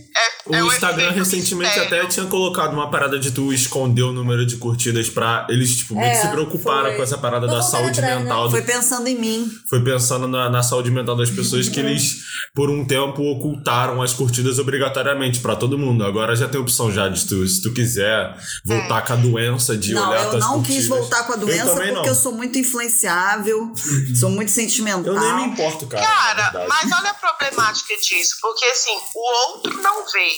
É, 0.50 0.50
O 0.50 0.54
é 0.54 0.74
Instagram 0.74 1.10
recentemente 1.12 1.78
até 1.78 2.06
tinha 2.06 2.26
colocado 2.26 2.72
uma 2.72 2.90
parada 2.90 3.18
de 3.18 3.30
tu 3.30 3.52
esconder 3.52 4.02
o 4.02 4.12
número 4.12 4.46
de 4.46 4.56
curtidas 4.56 5.08
pra 5.08 5.46
eles, 5.50 5.76
tipo, 5.76 5.94
meio 5.94 6.10
que 6.10 6.16
É, 6.18 6.20
se 6.22 6.28
preocuparam 6.28 6.86
foi. 6.88 6.96
com 6.96 7.02
essa 7.02 7.18
parada 7.18 7.46
Tô 7.46 7.54
da 7.54 7.62
saúde 7.62 8.00
atrás, 8.00 8.14
né? 8.14 8.20
mental. 8.22 8.44
do- 8.44 8.50
Foi 8.50 8.62
pensando 8.62 9.06
em 9.08 9.16
mim. 9.18 9.50
Foi 9.68 9.82
pensando 9.84 10.26
na, 10.26 10.48
na 10.48 10.62
saúde 10.62 10.90
mental 10.90 11.16
das 11.16 11.30
pessoas 11.30 11.68
que 11.68 11.78
eles, 11.80 12.22
por 12.54 12.70
um 12.70 12.84
tempo, 12.84 13.09
ocultaram 13.18 14.02
as 14.02 14.12
curtidas 14.12 14.58
obrigatoriamente 14.58 15.40
pra 15.40 15.56
todo 15.56 15.78
mundo. 15.78 16.04
Agora 16.04 16.34
já 16.36 16.48
tem 16.48 16.60
opção 16.60 16.90
já 16.92 17.08
de 17.08 17.24
tu, 17.26 17.46
se 17.46 17.62
tu 17.62 17.72
quiser 17.72 18.36
voltar 18.64 19.02
com 19.02 19.12
a 19.12 19.16
doença 19.16 19.76
de 19.76 19.92
Não, 19.94 20.08
olhar 20.08 20.24
eu 20.24 20.30
tuas 20.30 20.40
não 20.44 20.52
curtidas. 20.54 20.76
quis 20.76 20.88
voltar 20.88 21.24
com 21.24 21.32
a 21.32 21.36
doença 21.36 21.66
eu 21.68 21.74
porque 21.74 21.92
não. 21.92 22.06
eu 22.06 22.14
sou 22.14 22.32
muito 22.32 22.58
influenciável, 22.58 23.72
sou 24.18 24.30
muito 24.30 24.50
sentimental. 24.50 25.14
Eu 25.14 25.20
nem 25.20 25.34
me 25.36 25.44
importo, 25.52 25.86
cara. 25.86 26.04
Cara, 26.04 26.66
mas 26.68 26.90
olha 26.92 27.10
a 27.10 27.14
problemática 27.14 27.94
disso, 27.96 28.36
porque 28.40 28.64
assim, 28.66 28.96
o 29.14 29.52
outro 29.54 29.80
não 29.82 30.04
vê, 30.12 30.28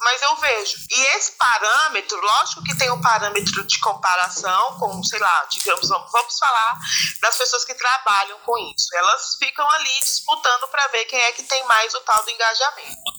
mas 0.00 0.22
eu 0.22 0.36
vejo. 0.36 0.78
E 0.90 1.00
esse 1.16 1.32
parâmetro, 1.32 2.20
lógico 2.20 2.62
que 2.64 2.76
tem 2.76 2.90
um 2.90 3.00
parâmetro 3.00 3.66
de 3.66 3.80
comparação 3.80 4.78
com, 4.78 5.02
sei 5.02 5.18
lá, 5.18 5.46
digamos, 5.50 5.88
vamos 5.88 6.10
vamos 6.12 6.38
falar 6.38 6.78
das 7.20 7.36
pessoas 7.36 7.64
que 7.64 7.74
trabalham 7.74 8.38
com 8.40 8.58
isso. 8.58 8.88
Elas 8.94 9.36
ficam 9.38 9.68
ali 9.70 10.00
disputando 10.00 10.68
para 10.68 10.86
ver 10.88 11.04
quem 11.06 11.20
é 11.20 11.32
que 11.32 11.42
tem 11.44 11.64
mais 11.64 11.94
o 11.94 12.00
tal 12.00 12.22
do 12.22 12.30
engajamento. 12.30 13.18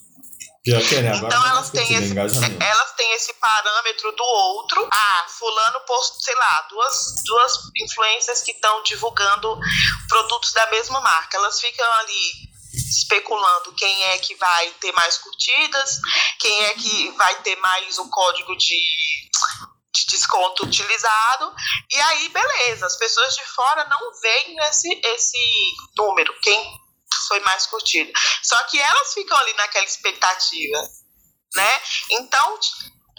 Pior 0.64 0.82
que 0.82 0.96
é, 0.96 1.02
né? 1.02 1.16
Então 1.16 1.46
é 1.46 1.50
elas 1.50 1.70
têm, 1.70 1.94
esse, 1.94 2.12
engajamento. 2.12 2.64
elas 2.64 2.92
têm 2.94 3.14
esse 3.14 3.34
parâmetro 3.36 4.12
do 4.12 4.24
outro. 4.24 4.88
Ah, 4.92 5.26
fulano 5.28 5.80
posto, 5.82 6.22
sei 6.22 6.36
lá, 6.36 6.68
duas, 6.70 7.24
duas 7.26 7.54
influências 7.78 8.42
que 8.42 8.52
estão 8.52 8.84
divulgando 8.84 9.58
produtos 10.08 10.52
da 10.54 10.70
mesma 10.70 11.00
marca. 11.00 11.38
Elas 11.38 11.60
ficam 11.60 11.92
ali 12.00 12.49
especulando 12.74 13.74
quem 13.74 14.04
é 14.06 14.18
que 14.20 14.36
vai 14.36 14.70
ter 14.80 14.92
mais 14.94 15.18
curtidas, 15.18 16.00
quem 16.40 16.66
é 16.66 16.74
que 16.74 17.12
vai 17.12 17.42
ter 17.42 17.56
mais 17.58 17.98
o 17.98 18.10
código 18.10 18.56
de, 18.56 18.80
de 19.94 20.06
desconto 20.08 20.66
utilizado. 20.66 21.54
E 21.90 22.00
aí, 22.00 22.30
beleza, 22.30 22.86
as 22.86 22.98
pessoas 22.98 23.36
de 23.36 23.46
fora 23.46 23.86
não 23.86 24.12
veem 24.22 24.58
esse, 24.70 25.02
esse 25.04 25.40
número, 25.98 26.34
quem 26.42 26.80
foi 27.28 27.40
mais 27.42 27.66
curtido. 27.66 28.12
Só 28.44 28.58
que 28.66 28.80
elas 28.80 29.14
ficam 29.14 29.38
ali 29.38 29.54
naquela 29.54 29.86
expectativa, 29.86 30.90
né? 31.56 31.82
Então, 32.12 32.60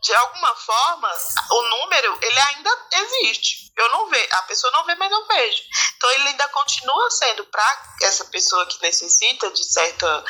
de- 0.03 0.15
alguma 0.15 0.55
forma, 0.57 1.09
o 1.51 1.63
número, 1.63 2.19
ele 2.23 2.41
ainda 2.41 2.71
existe. 2.93 3.71
Eu 3.77 3.89
não 3.93 4.09
vejo, 4.11 4.29
a 4.33 4.43
pessoa 4.43 4.73
não 4.73 4.85
vê, 4.85 4.95
mas 4.97 5.11
não 5.11 5.27
vejo. 5.27 5.63
Então 5.97 6.11
ele 6.13 6.29
ainda 6.29 6.49
continua 6.49 7.11
sendo 7.11 7.45
para 7.47 7.83
essa 8.03 8.25
pessoa 8.27 8.67
que 8.67 8.81
necessita 8.83 9.51
de 9.51 9.65
certa, 9.65 10.25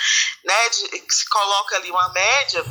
né, 0.45 0.69
de, 0.71 0.89
que 1.01 1.15
se 1.15 1.29
coloca 1.29 1.77
ali 1.77 1.91
uma 1.91 2.09
média, 2.11 2.65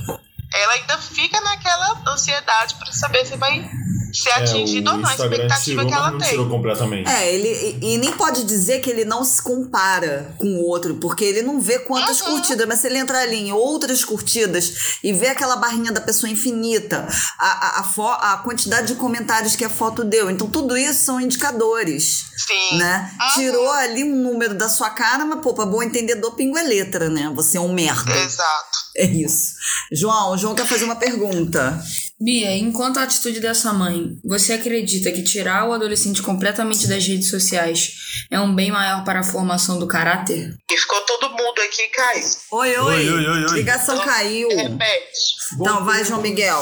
ela 0.54 0.74
ainda 0.74 0.98
fica 0.98 1.40
naquela 1.42 2.02
ansiedade 2.08 2.76
para 2.76 2.92
saber 2.92 3.26
se 3.26 3.36
vai 3.38 3.70
ser 4.14 4.32
atingido 4.32 4.90
É, 4.90 4.94
ou 4.94 5.00
não, 5.00 5.10
a 5.10 5.14
expectativa 5.14 5.60
tirou, 5.82 5.88
que 5.88 5.94
ela 5.94 6.12
tem. 6.18 6.30
tirou 6.30 6.50
completamente. 6.50 7.10
É, 7.10 7.34
ele 7.34 7.78
e, 7.82 7.94
e 7.94 7.98
nem 7.98 8.12
pode 8.14 8.44
dizer 8.44 8.80
que 8.80 8.90
ele 8.90 9.06
não 9.06 9.24
se 9.24 9.42
compara 9.42 10.34
com 10.38 10.48
o 10.48 10.66
outro, 10.68 10.96
porque 10.96 11.24
ele 11.26 11.42
não 11.42 11.60
vê 11.60 11.80
quantas 11.80 12.22
Uhum. 12.22 12.32
curtidas, 12.32 12.68
mas 12.68 12.80
se 12.80 12.88
ele 12.88 12.98
entrar 12.98 13.20
ali 13.20 13.36
em 13.38 13.52
outras 13.52 14.04
curtidas 14.04 14.98
e 15.04 15.14
ver 15.14 15.28
aquela 15.30 15.56
barrinha 15.56 15.92
da 15.92 16.02
pessoa 16.02 16.30
infinita, 16.30 17.08
a, 17.38 17.48
a, 17.48 17.80
a, 17.80 17.84
fo- 17.84 18.08
a 18.08 18.38
quantidade 18.38 18.88
de 18.88 18.96
comentários 18.96 19.56
que 19.56 19.64
a 19.66 19.70
foto 19.70 20.04
deu, 20.04 20.30
então 20.30 20.48
tudo 20.48 20.78
isso 20.78 21.04
são 21.06 21.20
indicadores, 21.22 22.26
Sim. 22.48 22.78
né? 22.78 23.12
Uhum. 23.22 23.28
Tirou 23.36 23.72
ali 23.72 24.04
um 24.04 24.16
número 24.16 24.54
da 24.54 24.70
sua 24.70 24.90
cara, 24.90 25.26
mas 25.26 25.42
pô, 25.42 25.54
pra 25.54 25.66
bom 25.66 25.82
entendedor, 25.84 26.36
pingo 26.36 26.58
é 26.58 26.64
letra, 26.64 27.10
né? 27.10 27.32
Você 27.36 27.58
é 27.58 27.62
um 27.62 27.72
merda. 27.74 28.16
Exato. 28.18 28.78
É 28.98 29.06
isso. 29.06 29.54
João, 29.92 30.32
o 30.34 30.38
João 30.38 30.56
quer 30.56 30.66
fazer 30.66 30.86
uma 30.86 30.96
pergunta. 30.96 31.82
Bia, 32.22 32.58
enquanto 32.58 32.98
a 32.98 33.04
atitude 33.04 33.40
dessa 33.40 33.72
mãe, 33.72 34.20
você 34.26 34.52
acredita 34.52 35.10
que 35.10 35.24
tirar 35.24 35.70
o 35.70 35.72
adolescente 35.72 36.22
completamente 36.22 36.86
das 36.86 37.08
redes 37.08 37.30
sociais 37.30 38.26
é 38.30 38.38
um 38.38 38.54
bem 38.54 38.72
maior 38.72 39.06
para 39.06 39.22
a 39.22 39.24
formação 39.24 39.80
do 39.80 39.88
caráter? 39.88 40.54
E 40.70 40.78
ficou 40.78 41.00
todo 41.02 41.30
mundo 41.30 41.62
aqui 41.66 41.82
e 41.82 41.88
caiu. 41.88 42.26
Oi, 42.52 42.78
oi. 42.78 42.94
Oi, 42.94 43.10
oi, 43.10 43.26
oi, 43.26 43.46
oi. 43.46 43.54
Ligação 43.54 43.98
caiu. 44.00 44.50
Repete. 44.50 45.40
Então 45.54 45.86
vai, 45.86 46.04
João 46.04 46.22
Miguel. 46.22 46.62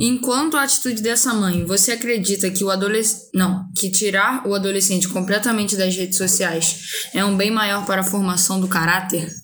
Enquanto 0.00 0.56
a 0.56 0.62
atitude 0.62 1.02
dessa 1.02 1.34
mãe, 1.34 1.66
você 1.66 1.92
acredita 1.92 2.50
que 2.50 2.64
o 2.64 2.70
adolescente. 2.70 3.28
Não, 3.34 3.66
que 3.76 3.90
tirar 3.90 4.46
o 4.46 4.54
adolescente 4.54 5.06
completamente 5.06 5.76
das 5.76 5.94
redes 5.94 6.16
sociais 6.16 7.08
é 7.12 7.22
um 7.22 7.36
bem 7.36 7.50
maior 7.50 7.84
para 7.84 8.00
a 8.00 8.04
formação 8.04 8.58
do 8.58 8.68
caráter? 8.68 9.41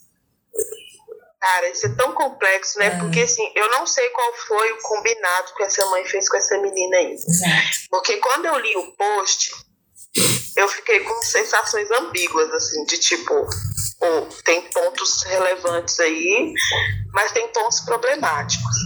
Cara, 1.41 1.68
isso 1.70 1.86
é 1.86 1.95
tão 1.95 2.12
complexo, 2.12 2.78
né? 2.78 2.91
Porque 2.99 3.20
assim, 3.20 3.49
eu 3.55 3.70
não 3.70 3.86
sei 3.86 4.09
qual 4.11 4.32
foi 4.34 4.72
o 4.72 4.78
combinado 4.82 5.55
que 5.55 5.62
essa 5.62 5.86
mãe 5.86 6.05
fez 6.05 6.28
com 6.28 6.36
essa 6.36 6.59
menina 6.59 6.97
aí. 6.97 7.16
Porque 7.91 8.16
quando 8.16 8.47
eu 8.47 8.59
li 8.59 8.76
o 8.76 8.93
post, 8.97 9.53
eu 10.57 10.68
fiquei 10.68 11.01
com 11.01 11.22
sensações 11.22 11.89
ambíguas, 11.93 12.51
assim, 12.53 12.84
de 12.86 12.99
tipo, 12.99 13.34
pô, 14.01 14.26
tem 14.45 14.62
pontos 14.70 15.22
relevantes 15.22 16.01
aí, 16.01 16.53
mas 17.12 17.30
tem 17.30 17.47
pontos 17.49 17.80
problemáticos. 17.80 18.76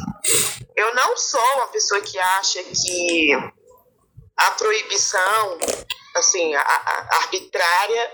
Eu 0.76 0.94
não 0.94 1.16
sou 1.16 1.44
uma 1.56 1.68
pessoa 1.68 2.00
que 2.02 2.18
acha 2.18 2.62
que 2.64 3.32
a 4.36 4.50
proibição, 4.52 5.58
assim, 6.16 6.54
a- 6.54 6.60
a 6.60 7.16
arbitrária 7.22 8.10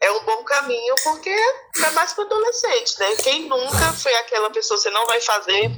é 0.00 0.10
um 0.12 0.24
bom 0.24 0.44
caminho, 0.44 0.94
porque 1.02 1.30
é 1.30 1.90
mais 1.90 2.12
para 2.12 2.24
adolescente, 2.24 2.98
né? 2.98 3.16
Quem 3.16 3.48
nunca 3.48 3.92
foi 3.92 4.14
aquela 4.16 4.50
pessoa, 4.50 4.78
você 4.78 4.90
não 4.90 5.06
vai 5.06 5.20
fazer, 5.20 5.70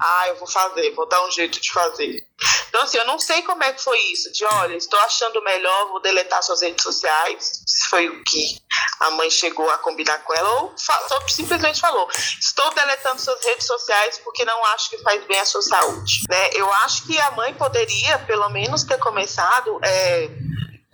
ah, 0.00 0.28
eu 0.28 0.36
vou 0.36 0.46
fazer, 0.46 0.90
vou 0.92 1.08
dar 1.08 1.24
um 1.26 1.30
jeito 1.30 1.60
de 1.60 1.72
fazer. 1.72 2.24
Então, 2.68 2.82
assim, 2.82 2.98
eu 2.98 3.06
não 3.06 3.18
sei 3.18 3.42
como 3.42 3.64
é 3.64 3.72
que 3.72 3.82
foi 3.82 3.98
isso, 4.12 4.32
de 4.32 4.44
olha, 4.44 4.76
estou 4.76 4.98
achando 5.00 5.42
melhor, 5.42 5.88
vou 5.88 6.00
deletar 6.00 6.42
suas 6.42 6.62
redes 6.62 6.82
sociais, 6.82 7.62
se 7.66 7.88
foi 7.88 8.08
o 8.08 8.22
que 8.22 8.58
a 9.00 9.10
mãe 9.12 9.30
chegou 9.30 9.68
a 9.70 9.78
combinar 9.78 10.18
com 10.18 10.34
ela, 10.34 10.62
ou 10.62 10.74
só 10.76 10.94
simplesmente 11.28 11.80
falou, 11.80 12.08
estou 12.40 12.72
deletando 12.74 13.20
suas 13.20 13.44
redes 13.44 13.66
sociais 13.66 14.18
porque 14.18 14.44
não 14.44 14.64
acho 14.66 14.90
que 14.90 14.98
faz 14.98 15.24
bem 15.24 15.40
à 15.40 15.44
sua 15.44 15.62
saúde. 15.62 16.20
Né? 16.28 16.50
Eu 16.54 16.72
acho 16.74 17.06
que 17.06 17.18
a 17.18 17.30
mãe 17.32 17.54
poderia, 17.54 18.18
pelo 18.20 18.48
menos, 18.50 18.84
ter 18.84 18.98
começado 18.98 19.80
é, 19.82 20.28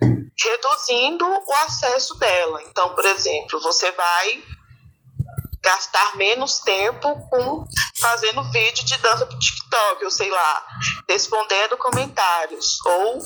reduzindo 0.01 1.25
o 1.25 1.53
acesso 1.65 2.15
dela. 2.15 2.61
Então, 2.63 2.93
por 2.93 3.05
exemplo, 3.05 3.59
você 3.61 3.91
vai 3.91 4.43
gastar 5.61 6.15
menos 6.15 6.59
tempo 6.59 7.27
com 7.29 7.65
fazendo 7.99 8.43
vídeo 8.51 8.85
de 8.85 8.97
dança 8.97 9.25
pro 9.25 9.39
TikTok, 9.39 10.05
ou 10.05 10.11
sei 10.11 10.29
lá, 10.29 10.67
respondendo 11.09 11.77
comentários, 11.77 12.77
ou 12.85 13.17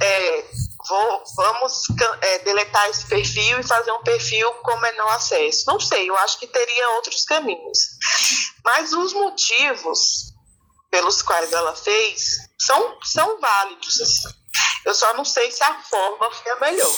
é, 0.00 0.44
vou, 0.88 1.24
vamos 1.36 1.82
é, 2.22 2.38
deletar 2.40 2.88
esse 2.88 3.06
perfil 3.06 3.60
e 3.60 3.62
fazer 3.62 3.92
um 3.92 4.02
perfil 4.02 4.50
com 4.54 4.76
menor 4.78 5.14
acesso. 5.14 5.64
Não 5.66 5.78
sei, 5.78 6.08
eu 6.08 6.16
acho 6.18 6.38
que 6.38 6.46
teria 6.46 6.90
outros 6.90 7.24
caminhos. 7.24 7.78
Mas 8.64 8.92
os 8.92 9.12
motivos 9.12 10.32
pelos 10.90 11.22
quais 11.22 11.52
ela 11.52 11.74
fez 11.74 12.36
são, 12.58 12.98
são 13.02 13.40
válidos. 13.40 14.00
assim. 14.00 14.43
Eu 14.84 14.94
só 14.94 15.14
não 15.14 15.24
sei 15.24 15.50
se 15.50 15.62
a 15.64 15.74
forma 15.82 16.30
foi 16.30 16.52
a 16.52 16.56
melhor. 16.60 16.92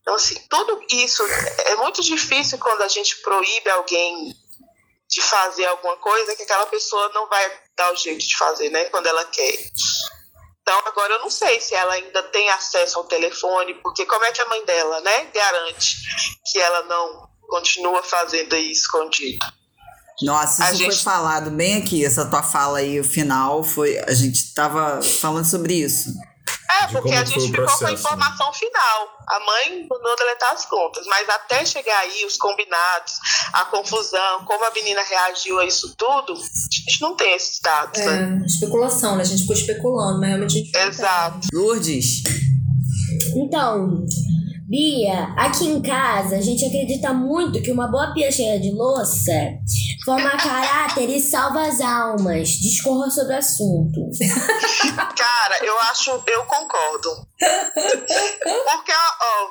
Então, 0.00 0.14
assim, 0.14 0.40
tudo 0.48 0.80
isso 0.90 1.22
é 1.66 1.76
muito 1.76 2.02
difícil 2.02 2.58
quando 2.58 2.82
a 2.82 2.88
gente 2.88 3.16
proíbe 3.22 3.70
alguém 3.70 4.34
de 5.10 5.22
fazer 5.22 5.66
alguma 5.66 5.96
coisa 5.96 6.36
que 6.36 6.42
aquela 6.42 6.66
pessoa 6.66 7.10
não 7.14 7.28
vai 7.28 7.50
dar 7.76 7.92
o 7.92 7.96
jeito 7.96 8.26
de 8.26 8.36
fazer, 8.36 8.68
né? 8.70 8.84
Quando 8.86 9.06
ela 9.06 9.24
quer. 9.24 9.54
Então, 10.62 10.82
agora 10.84 11.14
eu 11.14 11.20
não 11.20 11.30
sei 11.30 11.60
se 11.60 11.74
ela 11.74 11.94
ainda 11.94 12.22
tem 12.24 12.48
acesso 12.50 12.98
ao 12.98 13.04
telefone, 13.04 13.74
porque 13.82 14.04
como 14.04 14.24
é 14.24 14.32
que 14.32 14.42
a 14.42 14.48
mãe 14.48 14.62
dela, 14.66 15.00
né, 15.00 15.24
garante 15.34 15.96
que 16.52 16.58
ela 16.58 16.82
não 16.82 17.26
continua 17.48 18.02
fazendo 18.02 18.54
aí 18.54 18.70
escondido? 18.70 19.38
Nossa, 20.20 20.64
A 20.64 20.72
isso 20.72 20.82
foi 20.84 20.90
gente- 20.92 21.04
falado 21.04 21.50
bem 21.50 21.78
aqui, 21.82 22.04
essa 22.04 22.28
tua 22.28 22.42
fala 22.42 22.78
aí, 22.78 23.00
o 23.00 23.04
final 23.04 23.62
foi. 23.64 23.98
A 24.00 24.12
gente 24.12 24.52
tava 24.52 25.00
falando 25.02 25.48
sobre 25.48 25.74
isso. 25.74 26.10
É, 26.70 26.86
De 26.86 26.92
porque 26.92 27.08
como 27.08 27.20
a 27.20 27.24
gente 27.24 27.50
ficou 27.50 27.66
com 27.66 27.84
a 27.84 27.88
né? 27.88 27.94
informação 27.94 28.52
final. 28.52 29.08
A 29.26 29.40
mãe 29.40 29.86
mandou 29.88 30.16
deletar 30.16 30.52
as 30.52 30.66
contas, 30.66 31.06
mas 31.06 31.28
até 31.28 31.64
chegar 31.64 31.98
aí, 32.00 32.24
os 32.26 32.36
combinados, 32.36 33.14
a 33.52 33.64
confusão, 33.66 34.44
como 34.44 34.64
a 34.64 34.70
menina 34.72 35.02
reagiu 35.02 35.58
a 35.58 35.64
isso 35.64 35.94
tudo, 35.96 36.32
a 36.34 36.36
gente 36.36 37.00
não 37.00 37.16
tem 37.16 37.34
esses 37.34 37.58
dados, 37.60 37.98
né? 38.00 38.40
É, 38.42 38.46
especulação, 38.46 39.16
né? 39.16 39.22
A 39.22 39.24
gente 39.24 39.40
ficou 39.42 39.56
especulando, 39.56 40.20
mas 40.20 40.28
realmente 40.28 40.52
a 40.52 40.58
gente. 40.58 40.76
Exato. 40.76 41.48
Lourdes, 41.52 42.22
Então, 43.34 44.04
Bia, 44.68 45.32
aqui 45.38 45.64
em 45.66 45.80
casa 45.80 46.36
a 46.36 46.40
gente 46.42 46.64
acredita 46.66 47.12
muito 47.14 47.62
que 47.62 47.72
uma 47.72 47.88
boa 47.88 48.12
pia 48.12 48.30
cheia 48.30 48.60
de 48.60 48.70
louça 48.70 49.32
forma 50.08 50.30
caráter 50.38 51.10
e 51.10 51.20
salva 51.20 51.66
as 51.66 51.82
almas. 51.82 52.48
Discorra 52.48 53.10
sobre 53.10 53.34
o 53.34 53.36
assunto. 53.36 54.00
Cara, 55.14 55.66
eu 55.66 55.78
acho, 55.80 56.22
eu 56.26 56.44
concordo. 56.46 57.10
Porque 57.38 58.92
ó, 58.92 59.50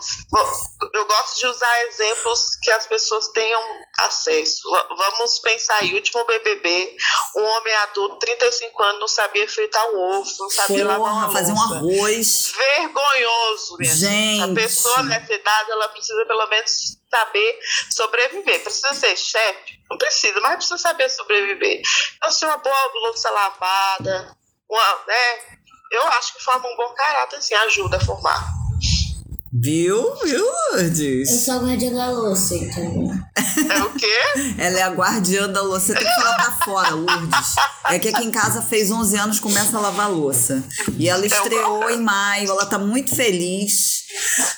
eu 0.93 1.05
gosto 1.05 1.39
de 1.39 1.45
usar 1.45 1.85
exemplos 1.85 2.57
que 2.63 2.71
as 2.71 2.87
pessoas 2.87 3.27
tenham 3.27 3.61
acesso. 3.99 4.63
Vamos 4.97 5.37
pensar 5.39 5.75
aí, 5.75 5.93
último 5.93 6.25
BBB, 6.25 6.97
um 7.35 7.43
homem 7.43 7.75
adulto, 7.75 8.17
35 8.17 8.83
anos, 8.83 8.99
não 8.99 9.07
sabia 9.07 9.47
fritar 9.47 9.85
um 9.91 9.99
ovo, 9.99 10.31
não 10.39 10.49
sabia 10.49 10.85
lavar 10.85 11.13
uma 11.13 11.27
porra, 11.27 11.33
fazer 11.33 11.51
um 11.51 11.61
arroz. 11.61 12.51
vergonhoso, 12.57 13.77
minha 13.77 13.93
Gente. 13.93 14.51
A 14.51 14.55
pessoa 14.55 15.03
nessa 15.03 15.33
idade, 15.33 15.71
ela 15.71 15.87
precisa 15.89 16.25
pelo 16.25 16.47
menos 16.47 16.97
saber 17.17 17.59
sobreviver. 17.89 18.63
Precisa 18.63 18.93
ser 18.93 19.15
chefe? 19.15 19.79
Não 19.89 19.97
precisa, 19.97 20.39
mas 20.41 20.55
precisa 20.55 20.77
saber 20.77 21.09
sobreviver. 21.09 21.81
Então, 22.15 22.31
se 22.31 22.45
uma 22.45 22.57
boa 22.57 22.91
louça 23.05 23.29
lavada, 23.29 24.37
uma, 24.69 24.95
né? 25.07 25.57
Eu 25.91 26.05
acho 26.07 26.33
que 26.33 26.43
forma 26.43 26.67
um 26.67 26.75
bom 26.75 26.93
caráter, 26.93 27.37
assim, 27.37 27.55
ajuda 27.55 27.97
a 27.97 28.05
formar. 28.05 28.66
Viu? 29.53 30.13
Viu, 30.23 30.35
Eu 30.35 30.45
Lourdes? 30.73 31.45
sou 31.45 31.55
a 31.55 31.57
guardiã 31.59 31.93
da 31.93 32.11
louça, 32.11 32.55
entendeu? 32.55 33.09
É 33.69 33.83
o 33.83 33.89
quê? 33.93 34.19
Ela 34.57 34.79
é 34.79 34.83
a 34.83 34.89
guardiã 34.89 35.47
da 35.49 35.61
louça. 35.61 35.87
Você 35.87 35.93
tem 35.95 36.03
que 36.07 36.15
falar 36.15 36.35
pra 36.35 36.51
fora, 36.65 36.89
Lourdes. 36.91 37.55
É 37.89 37.97
que 37.97 38.09
aqui 38.09 38.23
em 38.25 38.31
casa 38.31 38.61
fez 38.61 38.91
11 38.91 39.17
anos, 39.17 39.39
começa 39.39 39.77
a 39.77 39.79
lavar 39.79 40.11
louça. 40.11 40.61
E 40.97 41.07
ela 41.09 41.25
estreou 41.25 41.89
em 41.89 42.01
maio, 42.01 42.49
ela 42.51 42.65
tá 42.65 42.77
muito 42.77 43.15
feliz, 43.15 44.03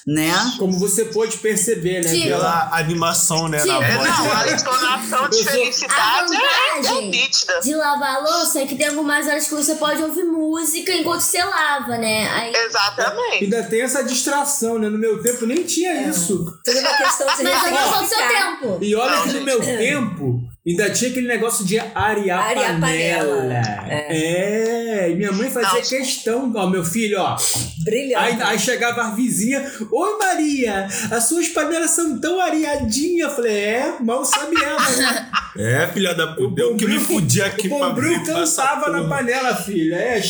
né? 0.08 0.34
Como 0.58 0.78
você 0.80 1.06
pôde 1.06 1.38
perceber, 1.38 2.04
né? 2.04 2.12
Tipo, 2.12 2.28
Pela, 2.30 2.70
animação, 2.74 3.48
né, 3.48 3.60
Tipo, 3.60 3.80
na 3.80 3.86
É, 3.86 3.98
voz 3.98 4.08
não, 4.10 4.32
a 4.34 4.52
entonação 4.52 5.30
de 5.30 5.38
Eu 5.40 5.46
felicidade 5.46 6.34
é, 6.36 6.38
é 6.38 6.82
vantagem 6.82 7.10
nítida. 7.12 7.60
de 7.62 7.76
lavar 7.76 8.16
a 8.16 8.20
louça 8.20 8.60
é 8.62 8.66
que 8.66 8.76
tem 8.76 8.88
algumas 8.88 9.28
horas 9.28 9.48
que 9.48 9.54
você 9.54 9.76
pode 9.76 10.02
ouvir 10.02 10.24
música 10.24 10.92
enquanto 10.94 11.22
você 11.22 11.44
lava, 11.44 11.98
né? 11.98 12.28
Aí, 12.32 12.54
Exatamente. 12.56 13.44
ainda 13.44 13.64
tem 13.64 13.82
essa 13.82 14.04
distração, 14.04 14.79
né? 14.80 14.90
No 14.90 14.98
meu 14.98 15.22
tempo 15.22 15.46
nem 15.46 15.64
tinha 15.64 16.08
isso. 16.08 16.46
Tudo 16.64 16.80
uma 16.80 16.98
questão 16.98 17.28
de 17.36 17.44
mas 17.44 17.72
não 17.72 17.94
sou 17.94 18.02
do 18.04 18.08
seu 18.08 18.28
tempo. 18.28 18.78
E 18.82 18.96
olha 18.96 19.22
que 19.24 19.34
no 19.34 19.42
meu 19.42 19.60
tempo 19.60 20.42
ainda 20.66 20.90
tinha 20.90 21.10
aquele 21.12 21.28
negócio 21.28 21.66
de 21.66 21.80
arear, 21.80 22.40
Arear 22.50 22.80
panela. 22.80 23.38
panela. 23.38 23.88
É. 23.90 25.10
e 25.12 25.16
minha 25.16 25.32
mãe 25.32 25.50
fazia 25.50 25.82
questão, 25.82 26.52
ó, 26.56 26.68
meu 26.68 26.84
filho, 26.84 27.20
ó. 27.20 27.36
Brilhante. 27.84 28.16
Aí, 28.16 28.42
aí 28.42 28.60
chegava 28.60 29.04
a 29.04 29.12
vizinha, 29.12 29.70
oi 29.92 30.18
Maria, 30.18 30.88
as 31.12 31.24
suas 31.26 31.48
panelas 31.50 31.92
são 31.92 32.20
tão 32.20 32.40
areadinhas. 32.40 33.30
Eu 33.30 33.36
falei, 33.36 33.58
é, 33.58 33.96
mal 34.02 34.24
sabe 34.24 34.56
ela. 34.62 34.80
É, 35.58 35.88
filha 35.88 36.14
da 36.14 36.28
puta. 36.28 36.62
Eu 36.62 36.78
que 36.78 36.86
me 36.86 37.00
fudi 37.00 37.42
aqui 37.42 37.68
o 37.68 37.72
bombril 37.72 38.24
cantava 38.24 38.92
na 38.92 39.10
panela, 39.10 39.54
filha. 39.56 39.96
É. 39.96 40.22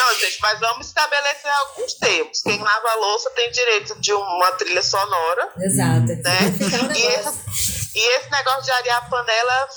Não, 0.00 0.14
gente, 0.18 0.38
mas 0.40 0.58
vamos 0.58 0.86
estabelecer 0.86 1.50
alguns 1.50 1.94
termos. 1.94 2.42
Quem 2.42 2.58
lava 2.58 2.88
a 2.90 2.94
louça 2.94 3.30
tem 3.30 3.50
direito 3.50 4.00
de 4.00 4.12
uma 4.14 4.52
trilha 4.52 4.82
sonora, 4.82 5.52
Exato. 5.58 6.06
né? 6.06 6.38
Um 6.82 6.92
E 6.92 7.06
esse, 7.06 7.98
e 7.98 8.16
esse 8.16 8.30
negócio 8.30 8.62
de 8.62 8.70
arear 8.70 8.98
a 9.04 9.08
panela, 9.10 9.68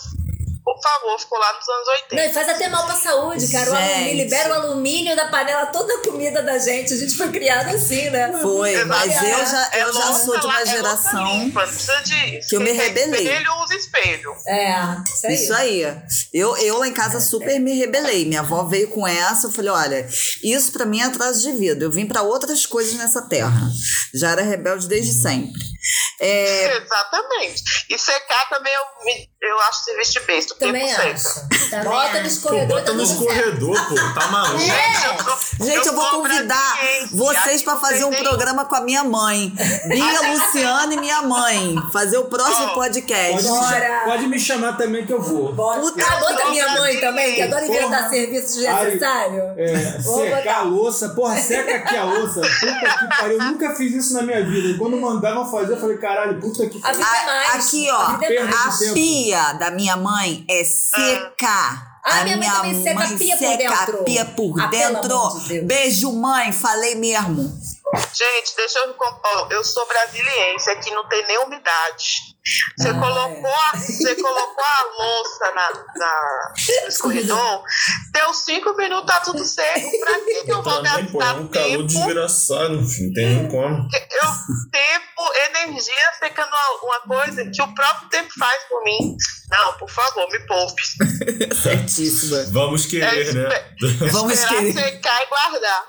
por 0.64 0.82
favor, 0.82 1.20
ficou 1.20 1.38
lá 1.38 1.54
nos 1.54 1.68
anos 1.68 1.88
80. 1.88 2.16
Não, 2.16 2.24
e 2.24 2.34
faz 2.34 2.50
até 2.50 2.70
mal 2.70 2.86
pra 2.86 2.96
saúde, 2.96 3.48
cara. 3.50 3.72
O 3.72 3.76
Gente. 3.76 3.92
alumínio, 3.94 4.16
libera 4.24 4.50
o 4.50 4.54
alumínio 4.54 5.16
da 5.16 5.28
panela, 5.28 5.66
toda 5.68 5.94
a 5.96 6.04
comida 6.04 6.42
da 6.42 6.58
gente. 6.58 6.94
A 6.94 6.98
gente 6.98 7.16
foi 7.16 7.30
criado 7.32 7.76
assim, 7.76 8.10
né? 8.10 8.32
Foi, 8.42 8.86
mas 8.86 9.14
eu 9.22 9.46
já, 9.46 9.70
É 9.74 9.84
eu 9.84 9.94
já 9.94 10.06
louça 10.06 10.26
sou 10.26 10.40
de 10.40 10.46
uma 10.46 10.62
é 10.62 10.66
geração. 10.66 11.26
limpa, 11.40 11.66
não 11.66 11.68
precisa 11.74 12.02
de. 12.04 12.40
que 12.48 12.56
eu 12.56 12.62
me 12.62 12.72
rebelei. 12.72 13.24
Espelho, 13.28 13.52
usa 13.64 13.76
espelho. 13.76 14.36
É, 14.48 14.74
isso 15.14 15.28
aí. 15.28 15.34
Isso 15.34 15.54
aí. 15.54 15.98
Eu, 16.34 16.56
eu 16.58 16.78
lá 16.78 16.88
em 16.88 16.94
casa 16.94 17.20
super 17.20 17.60
me 17.60 17.78
rebelei. 17.78 18.26
Minha 18.26 18.40
avó 18.42 18.64
veio 18.64 18.88
com 18.88 19.06
essa. 19.06 19.48
Eu 19.48 19.52
falei: 19.52 19.70
olha, 19.72 20.08
isso 20.42 20.72
pra 20.72 20.86
mim 20.86 21.02
é 21.02 21.04
atraso 21.06 21.42
de 21.42 21.52
vida. 21.52 21.84
Eu 21.84 21.92
vim 21.92 22.06
pra 22.06 22.22
outras 22.22 22.66
coisas 22.66 22.94
nessa 22.94 23.22
terra. 23.24 23.70
Já 24.14 24.32
era 24.32 24.42
rebelde 24.42 24.88
desde 24.88 25.12
sempre. 25.14 25.62
É, 26.20 26.78
Exatamente. 26.78 27.64
E 27.90 27.98
secar 27.98 28.48
também 28.50 28.74
eu, 28.74 29.50
eu 29.50 29.60
acho 29.62 29.84
serviço 29.84 30.14
de 30.14 30.20
besta. 30.22 30.56
Também 30.56 30.92
acho. 30.94 31.50
Também 31.70 31.84
Bota 31.84 32.08
acho. 32.08 32.16
no 32.16 32.22
Pô, 32.22 32.28
escorredor. 32.28 32.68
bota 32.68 32.86
tá 32.86 32.94
no 32.94 33.04
escorredor, 33.04 33.90
pô. 33.90 33.96
Tá 34.20 34.28
maluco. 34.28 34.60
Gente, 34.60 35.78
eu, 35.78 35.84
eu 35.86 35.94
vou 35.94 36.06
convidar 36.12 36.78
vocês 37.12 37.64
não 37.64 37.80
fazer 37.80 38.06
um 38.06 38.12
tem 38.12 38.24
programa 38.24 38.66
com 38.66 38.76
a 38.76 38.82
minha 38.82 39.04
mãe. 39.04 39.50
Bia, 39.88 40.22
Luciana 40.32 40.94
e 40.94 40.98
minha 40.98 41.22
mãe. 41.24 41.76
Fazer 41.92 42.18
o 42.18 42.26
próximo 42.26 42.68
Ó, 42.68 42.74
podcast. 42.76 43.48
Pode 43.48 43.80
me, 43.80 44.00
pode 44.06 44.28
me 44.28 44.40
chamar 44.40 44.78
também 44.78 45.06
que 45.06 45.14
eu 45.14 45.22
vou. 45.22 45.54
Puta 45.54 46.06
Ah, 46.06 46.20
bota 46.20 46.46
minha 46.50 46.68
mãe 46.80 47.00
também, 47.00 47.36
que 47.36 47.42
adora 47.42 47.66
inventar 47.66 48.10
serviço 48.10 48.60
desnecessário. 48.60 49.44
É, 49.58 49.98
Vou 50.02 50.22
secar 50.24 50.38
botar. 50.38 50.58
a 50.58 50.62
louça, 50.62 51.10
porra, 51.10 51.38
seca 51.38 51.76
aqui 51.76 51.98
a 51.98 52.04
louça. 52.04 52.42
Puta 52.42 52.98
que 53.00 53.08
pariu, 53.18 53.38
eu 53.38 53.44
nunca 53.44 53.76
fiz 53.76 53.94
isso 53.94 54.14
na 54.14 54.22
minha 54.22 54.44
vida. 54.46 54.70
E 54.70 54.78
quando 54.78 54.98
mandavam 54.98 55.50
fazer, 55.50 55.73
eu 55.74 55.80
falei, 55.80 55.98
caralho, 55.98 56.40
puta 56.40 56.68
que 56.68 56.80
A 56.84 56.92
é 56.92 57.22
A- 57.22 57.26
mais. 57.26 57.66
aqui, 57.68 57.90
A 57.90 57.98
ó. 57.98 58.06
vida 58.18 58.34
é 58.34 58.42
A 58.42 58.94
pia 58.94 59.54
da 59.54 59.72
minha 59.72 59.96
mãe 59.98 60.46
é 60.50 60.64
secar. 60.64 61.94
Ah, 62.06 62.20
a 62.20 62.24
minha 62.26 62.38
mãe 62.38 62.50
também 62.50 62.84
seca 62.84 63.04
a 63.04 63.08
pia 63.18 63.38
por 63.38 63.48
seca 63.48 63.74
a 63.74 63.86
dentro. 63.86 64.04
pia 64.04 64.26
por 64.26 64.60
Ah, 64.62 64.68
dentro. 64.68 65.40
de. 65.48 65.62
Beijo, 65.62 66.12
mãe. 66.12 66.52
Falei 66.52 66.96
mesmo. 66.96 67.44
Gente, 68.14 68.56
deixa 68.58 68.80
eu. 68.80 68.96
ó, 69.00 69.48
eu 69.52 69.64
sou 69.64 69.88
brasiliense, 69.88 70.70
aqui 70.70 70.92
não 70.92 71.08
tem 71.08 71.26
nem 71.28 71.38
umidade. 71.40 72.33
Você, 72.78 72.90
Ah, 72.90 72.94
colocou, 73.00 73.50
a, 73.74 73.78
você 73.78 74.16
colocou 74.16 74.64
a 74.66 75.04
louça 75.04 75.46
na, 75.56 75.72
na, 75.96 76.54
no 76.84 76.88
escorredor, 76.90 77.64
deu 78.12 78.34
cinco 78.34 78.76
minutos, 78.76 79.06
tá 79.08 79.22
tudo 79.22 79.46
seco. 79.46 79.90
Pra 80.02 80.20
que, 80.20 80.44
que 80.44 80.52
eu 80.52 80.62
vou 80.62 80.84
Também, 80.84 81.06
pô, 81.06 81.22
é 81.22 81.26
gastar 81.26 81.42
um 81.42 81.48
calor 81.48 81.70
tempo? 81.70 81.84
desgraçado, 81.84 82.86
filho. 82.86 83.08
Não 83.08 83.14
tem 83.14 83.30
nem 83.36 83.48
como. 83.48 83.88
Eu, 83.94 84.30
tempo, 84.72 85.34
energia 85.56 85.94
secando 86.20 86.50
uma, 86.50 86.84
uma 86.84 87.00
coisa 87.18 87.50
que 87.50 87.62
o 87.62 87.74
próprio 87.74 88.10
tempo 88.10 88.30
faz 88.38 88.64
por 88.70 88.84
mim. 88.84 89.16
Não, 89.50 89.74
por 89.78 89.90
favor, 89.90 90.28
me 90.32 90.40
poupe. 90.48 90.82
Certíssima. 91.62 92.44
Vamos 92.52 92.86
É, 92.86 92.90
querer, 92.90 93.34
né? 93.36 93.74
espe- 93.82 94.10
Vamos 94.10 94.34
esperar 94.34 94.58
querer. 94.58 94.74
secar 94.74 95.22
e 95.22 95.26
guardar. 95.28 95.86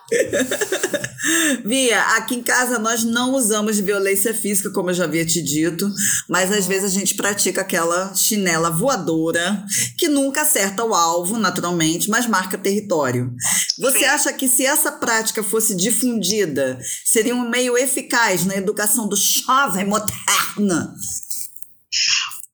Via, 1.64 2.00
aqui 2.16 2.34
em 2.36 2.42
casa 2.42 2.78
nós 2.78 3.02
não 3.02 3.32
usamos 3.32 3.78
violência 3.80 4.34
física, 4.34 4.70
como 4.70 4.90
eu 4.90 4.94
já 4.94 5.04
havia 5.04 5.24
te 5.24 5.42
dito, 5.42 5.90
mas 6.28 6.43
às 6.50 6.66
vezes 6.66 6.84
a 6.94 6.98
gente 6.98 7.14
pratica 7.14 7.60
aquela 7.60 8.14
chinela 8.14 8.70
voadora 8.70 9.64
que 9.98 10.08
nunca 10.08 10.42
acerta 10.42 10.84
o 10.84 10.94
alvo, 10.94 11.38
naturalmente, 11.38 12.08
mas 12.10 12.26
marca 12.26 12.56
território. 12.58 13.32
Você 13.78 14.00
Sim. 14.00 14.04
acha 14.06 14.32
que 14.32 14.48
se 14.48 14.64
essa 14.66 14.92
prática 14.92 15.42
fosse 15.42 15.74
difundida, 15.76 16.78
seria 17.04 17.34
um 17.34 17.48
meio 17.48 17.76
eficaz 17.78 18.44
na 18.44 18.56
educação 18.56 19.08
do 19.08 19.16
jovem 19.16 19.84
moderna? 19.84 20.94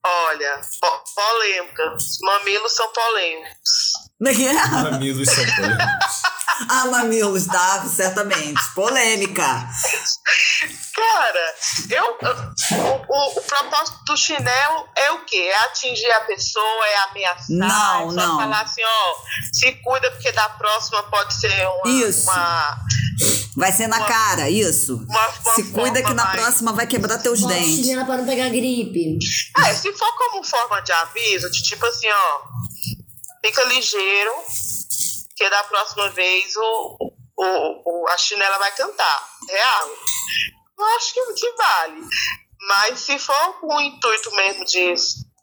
Olha, 0.03 0.61
po- 0.79 1.03
polêmica. 1.15 1.95
Os 1.95 2.17
mamilos 2.21 2.71
são 2.75 2.87
polêmicos. 2.91 3.91
Como 4.17 4.29
é 4.29 4.33
que 4.35 4.47
é? 4.47 4.53
Mamilos 4.91 5.29
são 5.29 5.45
polêmicos. 5.55 6.20
Ah, 6.69 6.85
mamilos, 6.87 7.45
tá? 7.47 7.85
Certamente. 7.85 8.59
Polêmica. 8.75 9.67
Cara, 10.95 11.55
eu, 11.89 12.17
eu- 12.21 13.05
o, 13.09 13.39
o, 13.39 13.41
propósito 13.41 13.97
do 14.05 14.17
chinelo 14.17 14.87
é 14.95 15.11
o 15.11 15.25
quê? 15.25 15.37
É 15.37 15.57
atingir 15.65 16.11
a 16.11 16.21
pessoa, 16.21 16.85
é 16.87 16.97
ameaçar, 17.09 17.45
Não, 17.49 18.01
é 18.11 18.13
só 18.13 18.27
não. 18.27 18.39
falar 18.39 18.61
assim, 18.61 18.81
ó, 18.83 19.15
se 19.53 19.71
cuida 19.83 20.11
porque 20.11 20.31
da 20.31 20.49
próxima 20.49 21.03
pode 21.03 21.33
ser 21.33 21.67
uma. 21.67 21.91
Isso. 22.07 22.29
uma, 22.29 22.77
Vai 23.55 23.71
ser 23.71 23.87
na 23.87 23.97
Uma- 23.97 24.07
cara, 24.07 24.49
isso. 24.49 24.95
uma, 25.09 25.27
uma 25.27 25.55
Se 25.55 25.63
cuida 25.71 26.01
que 26.01 26.13
na 26.13 26.23
mais- 26.25 26.39
próxima 26.41 26.73
vai 26.73 26.87
quebrar 26.87 27.17
teus 27.17 27.41
Bota 27.41 27.53
dentes. 27.53 27.75
chinela 27.85 28.05
pra 28.05 28.17
não 28.17 28.25
pegar 28.25 28.49
gripe. 28.49 29.17
É, 29.65 29.73
se 29.73 29.91
for 29.93 30.17
como 30.17 30.43
forma 30.43 30.81
de 30.81 30.91
aviso, 30.91 31.49
de 31.51 31.61
tipo 31.63 31.85
assim, 31.85 32.07
ó, 32.09 32.41
fica 33.45 33.63
ligeiro, 33.65 34.31
que 35.41 35.49
da 35.49 35.63
próxima 35.63 36.07
vez 36.09 36.55
o, 36.55 36.97
o, 37.35 38.03
o- 38.03 38.07
a 38.09 38.17
chinela 38.17 38.59
vai 38.59 38.71
cantar. 38.75 39.27
Real. 39.49 39.89
Eu 40.77 40.85
acho 40.97 41.13
que, 41.13 41.33
que 41.33 41.51
vale. 41.53 42.01
Mas 42.67 42.99
se 42.99 43.17
for 43.17 43.59
com 43.59 43.75
o 43.75 43.81
intuito 43.81 44.29
mesmo 44.35 44.63
de 44.65 44.93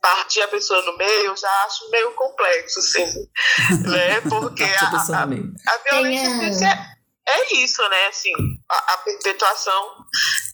partir 0.00 0.40
a 0.42 0.48
pessoa 0.48 0.80
no 0.82 0.96
meio, 0.96 1.26
eu 1.26 1.36
já 1.36 1.50
acho 1.64 1.90
meio 1.90 2.12
complexo, 2.12 2.78
assim. 2.78 3.28
né? 3.90 4.20
Porque 4.20 4.62
a 4.62 4.88
a, 4.88 5.74
a, 5.74 5.78
violência 5.90 6.38
física 6.38 6.96
é, 7.26 7.40
é 7.40 7.54
isso, 7.56 7.88
né? 7.88 8.06
Assim, 8.06 8.32
a, 8.68 8.94
a 8.94 8.98
perpetuação 8.98 10.04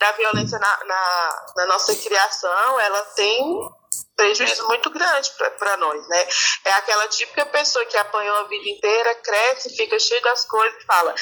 da 0.00 0.12
violência 0.12 0.58
na, 0.58 0.84
na, 0.86 1.44
na 1.56 1.66
nossa 1.66 1.94
criação, 1.94 2.80
ela 2.80 3.02
tem 3.14 3.68
prejuízo 4.16 4.66
muito 4.66 4.90
grande 4.90 5.30
para 5.58 5.76
nós, 5.76 6.08
né? 6.08 6.26
É 6.64 6.70
aquela 6.72 7.08
típica 7.08 7.46
pessoa 7.46 7.84
que 7.86 7.96
apanhou 7.96 8.36
a 8.36 8.44
vida 8.44 8.68
inteira, 8.68 9.14
cresce, 9.16 9.76
fica 9.76 9.98
cheio 9.98 10.22
das 10.22 10.44
coisas 10.44 10.82
e 10.82 10.86
fala: 10.86 11.14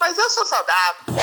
Mas 0.00 0.18
eu 0.18 0.30
sou 0.30 0.44
saudável, 0.44 1.14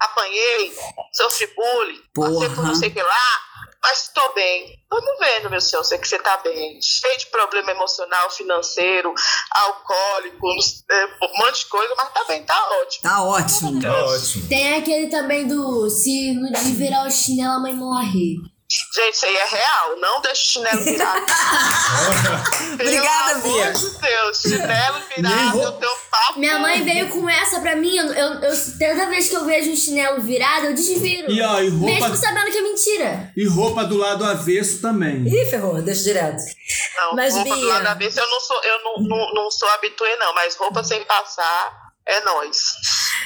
apanhei, 0.00 0.76
sofri 1.12 1.46
bullying, 1.48 2.02
passei 2.14 2.48
por 2.48 2.56
Porra. 2.56 2.68
não 2.68 2.74
sei 2.74 2.88
o 2.88 2.92
que 2.92 3.02
lá, 3.02 3.40
mas 3.82 4.04
estou 4.04 4.32
bem. 4.32 4.78
Vamos 4.90 5.18
vendo, 5.18 5.50
meu 5.50 5.60
senhor, 5.60 5.84
sei 5.84 5.98
que 5.98 6.08
você 6.08 6.16
está 6.16 6.36
bem. 6.38 6.78
Cheio 6.80 7.18
de 7.18 7.26
problema 7.26 7.72
emocional, 7.72 8.30
financeiro, 8.30 9.12
alcoólico, 9.50 10.46
é, 10.90 11.04
um 11.22 11.38
monte 11.38 11.60
de 11.60 11.66
coisa, 11.66 11.94
mas 11.96 12.12
tá 12.12 12.24
bem, 12.24 12.44
tá 12.44 12.68
ótimo. 12.80 13.02
Tá 13.02 13.22
ótimo. 13.22 13.82
Tá 13.82 14.04
ótimo. 14.04 14.48
Tem 14.48 14.74
aquele 14.76 15.08
também 15.08 15.46
do 15.46 15.90
se 15.90 16.32
no 16.32 16.50
de 16.50 16.72
virar 16.72 17.06
o 17.06 17.10
chinelo 17.10 17.54
a 17.54 17.60
mãe 17.60 17.74
morre. 17.74 18.36
Gente, 18.96 19.14
isso 19.14 19.26
aí 19.26 19.36
é 19.36 19.44
real. 19.46 19.96
Não 20.00 20.20
deixa 20.22 20.40
o 20.42 20.46
chinelo 20.46 20.82
virado. 20.82 21.20
Obrigada, 22.74 23.40
Pelo 23.40 23.54
Bia. 23.54 23.68
amor 23.68 23.72
de 23.74 23.98
Deus, 24.00 24.40
chinelo 24.40 25.00
virado, 25.14 25.60
eu 25.62 25.72
tenho 25.72 25.92
papo. 26.10 26.38
Minha 26.40 26.58
mãe 26.58 26.82
veio 26.82 27.08
com 27.10 27.28
essa 27.28 27.60
pra 27.60 27.76
mim. 27.76 27.94
Eu, 27.96 28.06
eu, 28.12 28.32
eu- 28.40 28.78
toda 28.78 29.06
vez 29.08 29.28
que 29.28 29.36
eu 29.36 29.44
vejo 29.44 29.70
um 29.70 29.76
chinelo 29.76 30.20
virado, 30.22 30.66
eu 30.66 30.74
desviro. 30.74 31.30
E, 31.30 31.40
ó, 31.42 31.60
e 31.60 31.68
roupa- 31.68 31.86
Mesmo 31.94 32.16
sabendo 32.16 32.50
que 32.50 32.58
é 32.58 32.62
mentira. 32.62 33.32
E 33.36 33.46
roupa 33.46 33.84
do 33.84 33.96
lado 33.96 34.24
avesso 34.24 34.80
também. 34.80 35.24
Ih, 35.26 35.46
ferrou, 35.50 35.80
deixa 35.82 36.02
direto. 36.02 36.42
Não, 36.96 37.14
Mas, 37.14 37.34
roupa 37.34 37.50
do 37.54 37.60
Bia- 37.60 37.68
lado 37.74 37.84
da 37.84 37.94
vez 37.94 38.16
eu 38.16 38.28
não 38.30 38.40
sou, 38.40 38.60
eu 38.64 38.82
não, 38.82 38.94
não, 39.02 39.34
não 39.34 39.50
sou 39.50 39.68
habituê, 39.70 40.16
não, 40.16 40.34
mas 40.34 40.56
roupa 40.56 40.82
sem 40.82 41.04
passar 41.04 41.84
é 42.06 42.20
nós. 42.20 42.56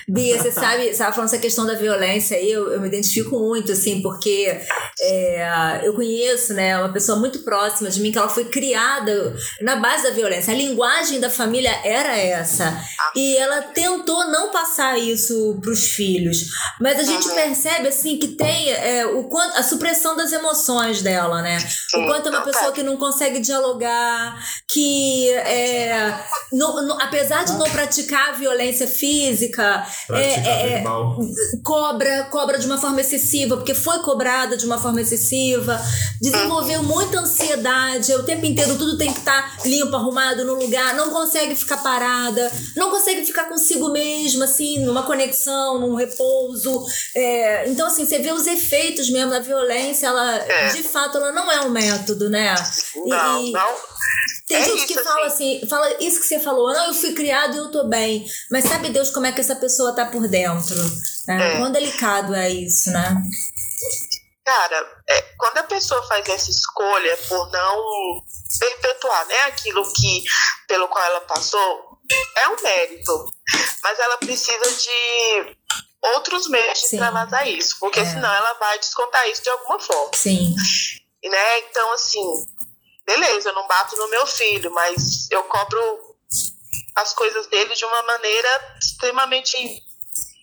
Bia, 0.08 0.38
você 0.38 0.50
sabe, 0.50 0.84
você 0.84 0.88
estava 0.90 1.12
falando 1.12 1.28
essa 1.28 1.38
questão 1.38 1.66
da 1.66 1.74
violência 1.74 2.36
aí, 2.36 2.50
eu, 2.50 2.72
eu 2.72 2.80
me 2.80 2.88
identifico 2.88 3.38
muito, 3.38 3.72
assim, 3.72 4.00
porque 4.00 4.58
é, 5.00 5.80
eu 5.84 5.92
conheço, 5.94 6.54
né, 6.54 6.78
uma 6.78 6.92
pessoa 6.92 7.18
muito 7.18 7.40
próxima 7.40 7.90
de 7.90 8.00
mim 8.00 8.10
que 8.10 8.18
ela 8.18 8.28
foi 8.28 8.46
criada 8.46 9.34
na 9.60 9.76
base 9.76 10.04
da 10.04 10.10
violência. 10.10 10.52
A 10.52 10.56
linguagem 10.56 11.20
da 11.20 11.28
família 11.30 11.70
era 11.84 12.16
essa. 12.16 12.78
E 13.14 13.36
ela 13.36 13.62
tentou 13.62 14.28
não 14.30 14.50
passar 14.50 14.98
isso 14.98 15.58
para 15.62 15.70
os 15.70 15.88
filhos. 15.88 16.46
Mas 16.80 16.98
a 16.98 17.02
gente 17.02 17.28
percebe, 17.34 17.88
assim, 17.88 18.18
que 18.18 18.28
tem 18.28 18.70
é, 18.70 19.06
o 19.06 19.24
quanto, 19.24 19.56
a 19.58 19.62
supressão 19.62 20.16
das 20.16 20.32
emoções 20.32 21.02
dela, 21.02 21.42
né? 21.42 21.58
O 21.94 22.06
quanto 22.06 22.28
é 22.28 22.30
uma 22.30 22.42
pessoa 22.42 22.72
que 22.72 22.82
não 22.82 22.96
consegue 22.96 23.40
dialogar, 23.40 24.42
que 24.66 25.30
é, 25.30 26.14
não- 26.52 26.82
não- 26.86 27.00
apesar 27.00 27.44
de 27.44 27.52
não 27.52 27.68
praticar 27.70 28.30
a 28.30 28.32
violência 28.32 28.86
física, 28.86 29.86
é, 30.10 30.34
é, 30.34 30.68
verbal. 30.74 31.18
cobra, 31.62 32.24
cobra 32.30 32.58
de 32.58 32.66
uma 32.66 32.78
forma 32.78 33.00
excessiva, 33.00 33.56
porque 33.56 33.74
foi 33.74 33.98
cobrada 34.00 34.56
de 34.56 34.64
uma 34.64 34.78
forma 34.78 35.00
excessiva, 35.00 35.80
desenvolveu 36.20 36.82
muita 36.82 37.20
ansiedade, 37.20 38.12
o 38.14 38.22
tempo 38.22 38.44
inteiro 38.46 38.76
tudo 38.76 38.96
tem 38.98 39.12
que 39.12 39.18
estar 39.18 39.58
limpo, 39.64 39.94
arrumado 39.96 40.44
no 40.44 40.54
lugar, 40.54 40.94
não 40.94 41.10
consegue 41.10 41.54
ficar 41.54 41.78
parada, 41.78 42.50
não 42.76 42.90
consegue 42.90 43.24
ficar 43.24 43.44
consigo 43.48 43.88
mesma, 43.90 44.44
assim, 44.44 44.84
numa 44.84 45.02
conexão, 45.02 45.78
num 45.80 45.94
repouso. 45.94 46.84
É, 47.14 47.68
então, 47.68 47.86
assim, 47.86 48.04
você 48.06 48.18
vê 48.18 48.32
os 48.32 48.46
efeitos 48.46 49.10
mesmo 49.10 49.30
da 49.30 49.40
violência, 49.40 50.06
ela, 50.06 50.36
É. 50.36 50.68
de 50.72 50.82
fato, 50.82 51.18
ela 51.18 51.32
não 51.32 51.50
é 51.50 51.60
um 51.62 51.70
método, 51.70 52.28
né? 52.30 52.54
Não, 52.96 53.44
e- 53.44 53.52
não. 53.52 53.68
Tem 54.46 54.56
É 54.56 54.64
gente 54.64 54.86
que 54.86 55.02
fala 55.02 55.26
assim, 55.26 55.60
fala 55.68 56.02
isso 56.02 56.20
que 56.20 56.26
você 56.26 56.40
falou, 56.40 56.72
não, 56.72 56.86
eu 56.86 56.94
fui 56.94 57.12
criado 57.14 57.54
e 57.54 57.58
eu 57.58 57.70
tô 57.70 57.84
bem. 57.84 58.26
Mas 58.50 58.64
sabe 58.64 58.90
Deus 58.90 59.10
como 59.10 59.26
é 59.26 59.32
que 59.32 59.40
essa 59.40 59.56
pessoa 59.56 59.94
tá 59.94 60.06
por 60.06 60.26
dentro? 60.28 60.76
Né? 61.26 61.54
É. 61.54 61.56
Quão 61.58 61.70
delicado 61.70 62.34
é 62.34 62.48
isso, 62.50 62.90
né? 62.90 63.14
Cara, 64.44 65.02
é, 65.06 65.22
quando 65.36 65.58
a 65.58 65.62
pessoa 65.64 66.02
faz 66.08 66.26
essa 66.28 66.50
escolha 66.50 67.16
por 67.28 67.50
não 67.52 68.22
perpetuar 68.58 69.26
né, 69.26 69.40
aquilo 69.42 69.82
que, 69.92 70.24
pelo 70.66 70.88
qual 70.88 71.04
ela 71.04 71.20
passou, 71.22 71.98
é 72.38 72.48
um 72.48 72.62
mérito. 72.62 73.32
Mas 73.82 73.98
ela 73.98 74.16
precisa 74.16 74.70
de 74.72 75.56
outros 76.00 76.48
meios 76.48 76.78
de 76.78 76.84
extravasar 76.86 77.46
isso, 77.46 77.76
porque 77.78 78.00
É. 78.00 78.04
senão 78.06 78.32
ela 78.32 78.54
vai 78.54 78.78
descontar 78.78 79.28
isso 79.28 79.42
de 79.42 79.50
alguma 79.50 79.78
forma. 79.78 80.10
Sim. 80.14 80.54
né? 81.24 81.58
Então, 81.60 81.92
assim, 81.92 82.46
beleza, 83.08 83.48
eu 83.48 83.54
não 83.54 83.66
bato 83.66 83.96
no 83.96 84.06
meu 84.10 84.26
filho, 84.26 84.70
mas 84.70 85.30
eu 85.30 85.42
cobro 85.44 86.14
as 86.94 87.14
coisas 87.14 87.46
dele 87.46 87.74
de 87.74 87.84
uma 87.86 88.02
maneira 88.02 88.76
extremamente 88.78 89.56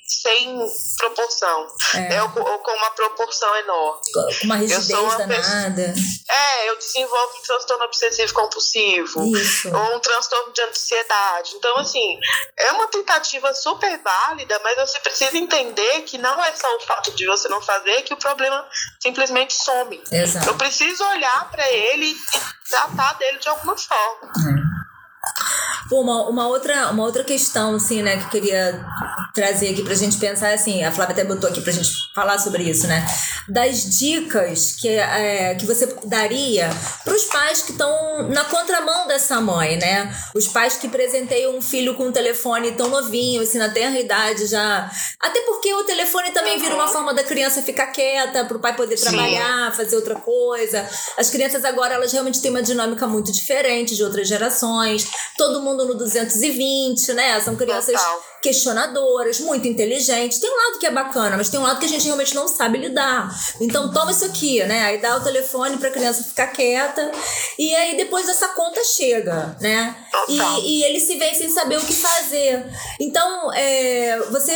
sem 0.08 0.58
proporção, 0.98 1.68
É. 1.96 2.00
né? 2.10 2.24
ou, 2.24 2.30
com- 2.30 2.72
uma 2.76 2.92
proporção 2.92 3.56
enorme. 3.58 4.02
Com 4.14 4.46
uma 4.46 4.56
rigidez 4.58 4.86
sou 4.88 5.04
uma 5.04 5.18
danada. 5.18 5.94
É, 6.30 6.70
eu 6.70 6.78
desenvolvo 6.78 7.38
um 7.38 7.42
transtorno 7.42 7.84
obsessivo 7.86 8.34
compulsivo, 8.34 9.36
Isso. 9.36 9.74
ou 9.76 9.96
um 9.96 10.00
transtorno 10.00 10.52
de 10.54 10.62
ansiedade. 10.62 11.56
Então, 11.56 11.78
assim, 11.78 12.20
é 12.58 12.72
uma 12.74 12.88
tentativa 12.88 13.54
super 13.54 14.00
válida, 14.04 14.60
mas 14.64 14.76
você 14.78 15.00
precisa 15.00 15.36
entender 15.38 16.02
que 16.02 16.18
não 16.18 16.44
é 16.44 16.52
só 16.56 16.68
o 16.76 16.80
fato 16.82 17.12
de 17.12 17.26
você 17.26 17.48
não 17.48 17.62
fazer 17.62 18.02
que 18.04 18.14
o 18.14 18.18
problema 18.18 18.68
simplesmente 19.02 19.54
some. 19.54 20.02
Exato. 20.12 20.50
Eu 20.50 20.56
preciso 20.58 21.04
olhar 21.04 21.50
para 21.50 21.68
ele 21.72 22.08
e 22.12 22.70
tratar 22.70 23.14
dele 23.14 23.40
de 23.40 23.48
alguma 23.50 23.76
forma. 23.78 24.32
Pô, 25.90 26.02
uma, 26.02 26.28
uma, 26.28 26.48
outra, 26.48 26.90
uma 26.90 27.04
outra 27.04 27.24
questão, 27.24 27.76
assim, 27.76 28.02
né, 28.02 28.18
que 28.18 28.24
eu 28.24 28.42
queria 28.42 28.86
trazer 29.36 29.70
aqui 29.70 29.84
pra 29.84 29.94
gente 29.94 30.18
pensar, 30.18 30.54
assim, 30.54 30.84
a 30.84 30.92
Flávia 30.92 31.14
até 31.14 31.24
botou 31.24 31.48
aqui 31.48 31.62
pra 31.62 31.72
gente 31.72 31.92
falar 32.16 32.40
sobre 32.40 32.64
isso, 32.64 32.88
né? 32.88 33.06
Das 33.50 33.84
dicas 34.00 34.78
que, 34.80 34.88
é, 34.88 35.54
que 35.56 35.66
você 35.66 35.94
daria 36.06 36.70
pros 37.04 37.26
pais 37.26 37.62
que 37.62 37.74
estão 37.74 38.30
na 38.30 38.46
contramão 38.46 39.08
dessa 39.08 39.40
mãe, 39.42 39.78
né? 39.78 40.16
Os 40.34 40.48
pais 40.48 40.78
que 40.78 40.88
presenteiam 40.88 41.56
um 41.56 41.62
filho 41.62 41.94
com 41.96 42.08
um 42.08 42.12
telefone 42.12 42.72
tão 42.72 42.90
novinho, 42.90 43.44
assim, 43.44 43.60
na 43.60 43.70
tenra 43.70 44.00
idade 44.00 44.48
já. 44.48 44.90
Até 45.20 45.42
porque 45.42 45.72
o 45.74 45.84
telefone 45.84 46.32
também 46.32 46.58
vira 46.58 46.74
uma 46.74 46.88
forma 46.88 47.14
da 47.14 47.24
criança 47.24 47.62
ficar 47.62 47.88
quieta, 47.88 48.46
pro 48.46 48.60
pai 48.60 48.76
poder 48.76 49.00
trabalhar, 49.00 49.76
fazer 49.76 49.98
outra 49.98 50.16
coisa. 50.16 50.90
As 51.18 51.30
crianças 51.30 51.64
agora, 51.66 51.94
elas 51.94 52.12
realmente 52.12 52.42
têm 52.42 52.50
uma 52.50 52.64
dinâmica 52.64 53.06
muito 53.06 53.32
diferente 53.32 53.96
de 53.96 54.04
outras 54.04 54.28
gerações. 54.28 55.06
Todo 55.38 55.62
mundo 55.62 55.86
no 55.86 55.96
220, 55.96 57.14
né? 57.14 57.40
São 57.42 57.56
crianças 57.56 58.00
Total. 58.00 58.24
questionadoras, 58.42 59.40
muito 59.40 59.68
inteligentes. 59.68 60.40
Tem 60.40 60.50
um 60.50 60.56
lado 60.56 60.80
que 60.80 60.86
é 60.86 60.92
bacana, 60.92 61.38
mas 61.38 61.50
tem 61.50 61.60
um 61.60 61.64
lado 61.64 61.80
que 61.80 61.86
a 61.86 61.90
gente 61.90 62.06
realmente 62.06 62.34
não 62.36 62.48
sabe 62.48 62.78
lidar. 62.78 63.30
Então 63.60 63.92
toma 63.92 64.12
isso 64.12 64.26
aqui, 64.26 64.64
né? 64.64 64.84
Aí 64.84 65.02
dá 65.02 65.18
o 65.18 65.24
telefone 65.24 65.78
pra 65.78 65.90
criança 65.90 66.24
ficar 66.24 66.48
quieta. 66.48 67.12
E 67.58 67.76
aí 67.76 67.98
depois 67.98 68.28
essa 68.30 68.50
conta 68.50 68.84
chega, 68.84 69.58
né? 69.60 69.96
E, 70.30 70.40
e 70.70 70.84
eles 70.84 71.04
se 71.04 71.16
veem 71.18 71.34
sem 71.34 71.50
saber 71.50 71.78
o 71.78 71.86
que 71.86 71.94
fazer. 71.94 72.66
Então, 73.00 73.54
é, 73.54 74.20
você 74.32 74.54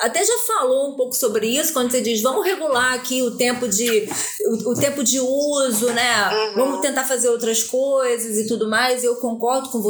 até 0.00 0.24
já 0.24 0.38
falou 0.46 0.90
um 0.90 0.96
pouco 0.96 1.14
sobre 1.14 1.46
isso 1.46 1.72
quando 1.72 1.90
você 1.90 2.00
diz 2.00 2.20
vamos 2.22 2.44
regular 2.44 2.94
aqui 2.94 3.22
o 3.22 3.36
tempo 3.36 3.68
de 3.68 4.08
o, 4.46 4.70
o 4.70 4.74
tempo 4.74 5.02
de 5.02 5.20
uso, 5.20 5.86
né? 5.92 6.28
Uhum. 6.30 6.54
Vamos 6.54 6.80
tentar 6.80 7.04
fazer 7.04 7.28
outras 7.28 7.62
coisas 7.62 8.36
e 8.36 8.46
tudo 8.46 8.68
mais. 8.68 9.04
Eu 9.04 9.16
concordo 9.16 9.68
com 9.70 9.80
você 9.80 9.87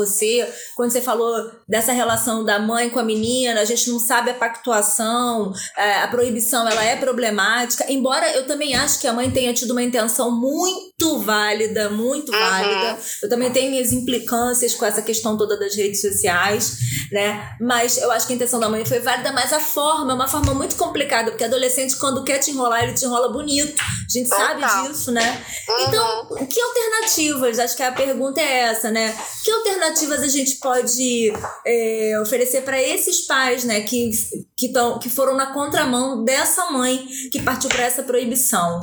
quando 0.76 0.90
você 0.90 1.00
falou 1.00 1.50
dessa 1.68 1.92
relação 1.92 2.44
da 2.44 2.58
mãe 2.58 2.90
com 2.90 2.98
a 2.98 3.04
menina. 3.04 3.60
A 3.60 3.64
gente 3.64 3.90
não 3.90 3.98
sabe 3.98 4.30
a 4.30 4.34
pactuação, 4.34 5.52
é, 5.76 6.02
a 6.02 6.08
proibição, 6.08 6.68
ela 6.68 6.84
é 6.84 6.96
problemática. 6.96 7.90
Embora 7.90 8.30
eu 8.32 8.46
também 8.46 8.74
acho 8.74 9.00
que 9.00 9.06
a 9.06 9.12
mãe 9.12 9.30
tenha 9.30 9.54
tido 9.54 9.72
uma 9.72 9.82
intenção 9.82 10.30
muito 10.30 10.87
válida, 11.06 11.88
muito 11.90 12.32
Uhum. 12.32 12.38
válida. 12.38 12.98
Eu 13.22 13.28
também 13.28 13.50
tenho 13.52 13.70
minhas 13.70 13.92
implicâncias 13.92 14.74
com 14.74 14.84
essa 14.84 15.00
questão 15.00 15.36
toda 15.36 15.56
das 15.56 15.76
redes 15.76 16.00
sociais, 16.00 16.78
né? 17.12 17.56
Mas 17.60 17.98
eu 17.98 18.10
acho 18.10 18.26
que 18.26 18.32
a 18.32 18.36
intenção 18.36 18.58
da 18.58 18.68
mãe 18.68 18.84
foi 18.84 18.98
válida, 18.98 19.30
mas 19.32 19.52
a 19.52 19.60
forma 19.60 20.10
é 20.10 20.14
uma 20.14 20.26
forma 20.26 20.52
muito 20.54 20.74
complicada, 20.74 21.30
porque 21.30 21.44
adolescente, 21.44 21.94
quando 21.96 22.24
quer 22.24 22.38
te 22.38 22.50
enrolar, 22.50 22.82
ele 22.82 22.94
te 22.94 23.04
enrola 23.04 23.28
bonito. 23.32 23.80
A 23.80 24.10
gente 24.12 24.28
sabe 24.28 24.62
disso, 24.88 25.12
né? 25.12 25.44
Então, 25.86 26.26
que 26.46 26.60
alternativas? 26.60 27.58
Acho 27.60 27.76
que 27.76 27.82
a 27.82 27.92
pergunta 27.92 28.40
é 28.40 28.60
essa, 28.62 28.90
né? 28.90 29.16
Que 29.44 29.50
alternativas 29.52 30.20
a 30.22 30.28
gente 30.28 30.56
pode 30.56 31.32
é, 31.64 32.18
oferecer 32.20 32.62
para 32.62 32.82
esses 32.82 33.26
pais, 33.26 33.62
né? 33.64 33.82
Que, 33.82 34.10
que, 34.58 34.72
tão, 34.72 34.98
que 34.98 35.08
foram 35.08 35.36
na 35.36 35.52
contramão 35.54 36.24
dessa 36.24 36.66
mãe 36.72 37.06
que 37.30 37.40
partiu 37.40 37.68
para 37.70 37.84
essa 37.84 38.02
proibição. 38.02 38.82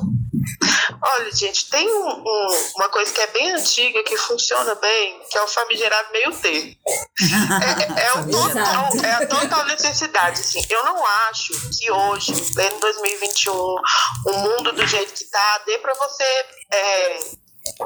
Olha, 1.02 1.32
gente, 1.36 1.70
tem 1.70 1.88
um- 1.94 2.24
um- 2.26 2.72
uma 2.78 2.88
coisa 2.90 3.12
que 3.12 3.20
é 3.20 3.28
bem 3.28 3.52
antiga, 3.52 4.02
que 4.04 4.16
funciona 4.16 4.74
bem, 4.76 5.20
que 5.30 5.38
é 5.38 5.42
o 5.44 5.48
famigerado 5.48 6.12
meio 6.14 6.32
termo. 6.38 6.76
É, 7.20 8.02
é, 8.02 8.06
é 8.06 8.14
o 8.14 8.30
total, 8.32 8.90
é 9.04 9.12
a 9.12 9.28
total 9.28 9.66
necessidade. 9.66 10.40
Assim. 10.40 10.62
Eu 10.70 10.84
não 10.86 11.06
acho 11.30 11.52
que 11.78 11.92
hoje, 11.92 12.32
em 12.32 12.80
2021, 12.80 13.54
o 14.28 14.34
mundo 14.40 14.72
do 14.72 14.88
jeito 14.88 15.14
que 15.14 15.26
tá, 15.26 15.62
dê 15.66 15.78
pra 15.80 15.94
você 15.96 16.24
é, 16.72 17.20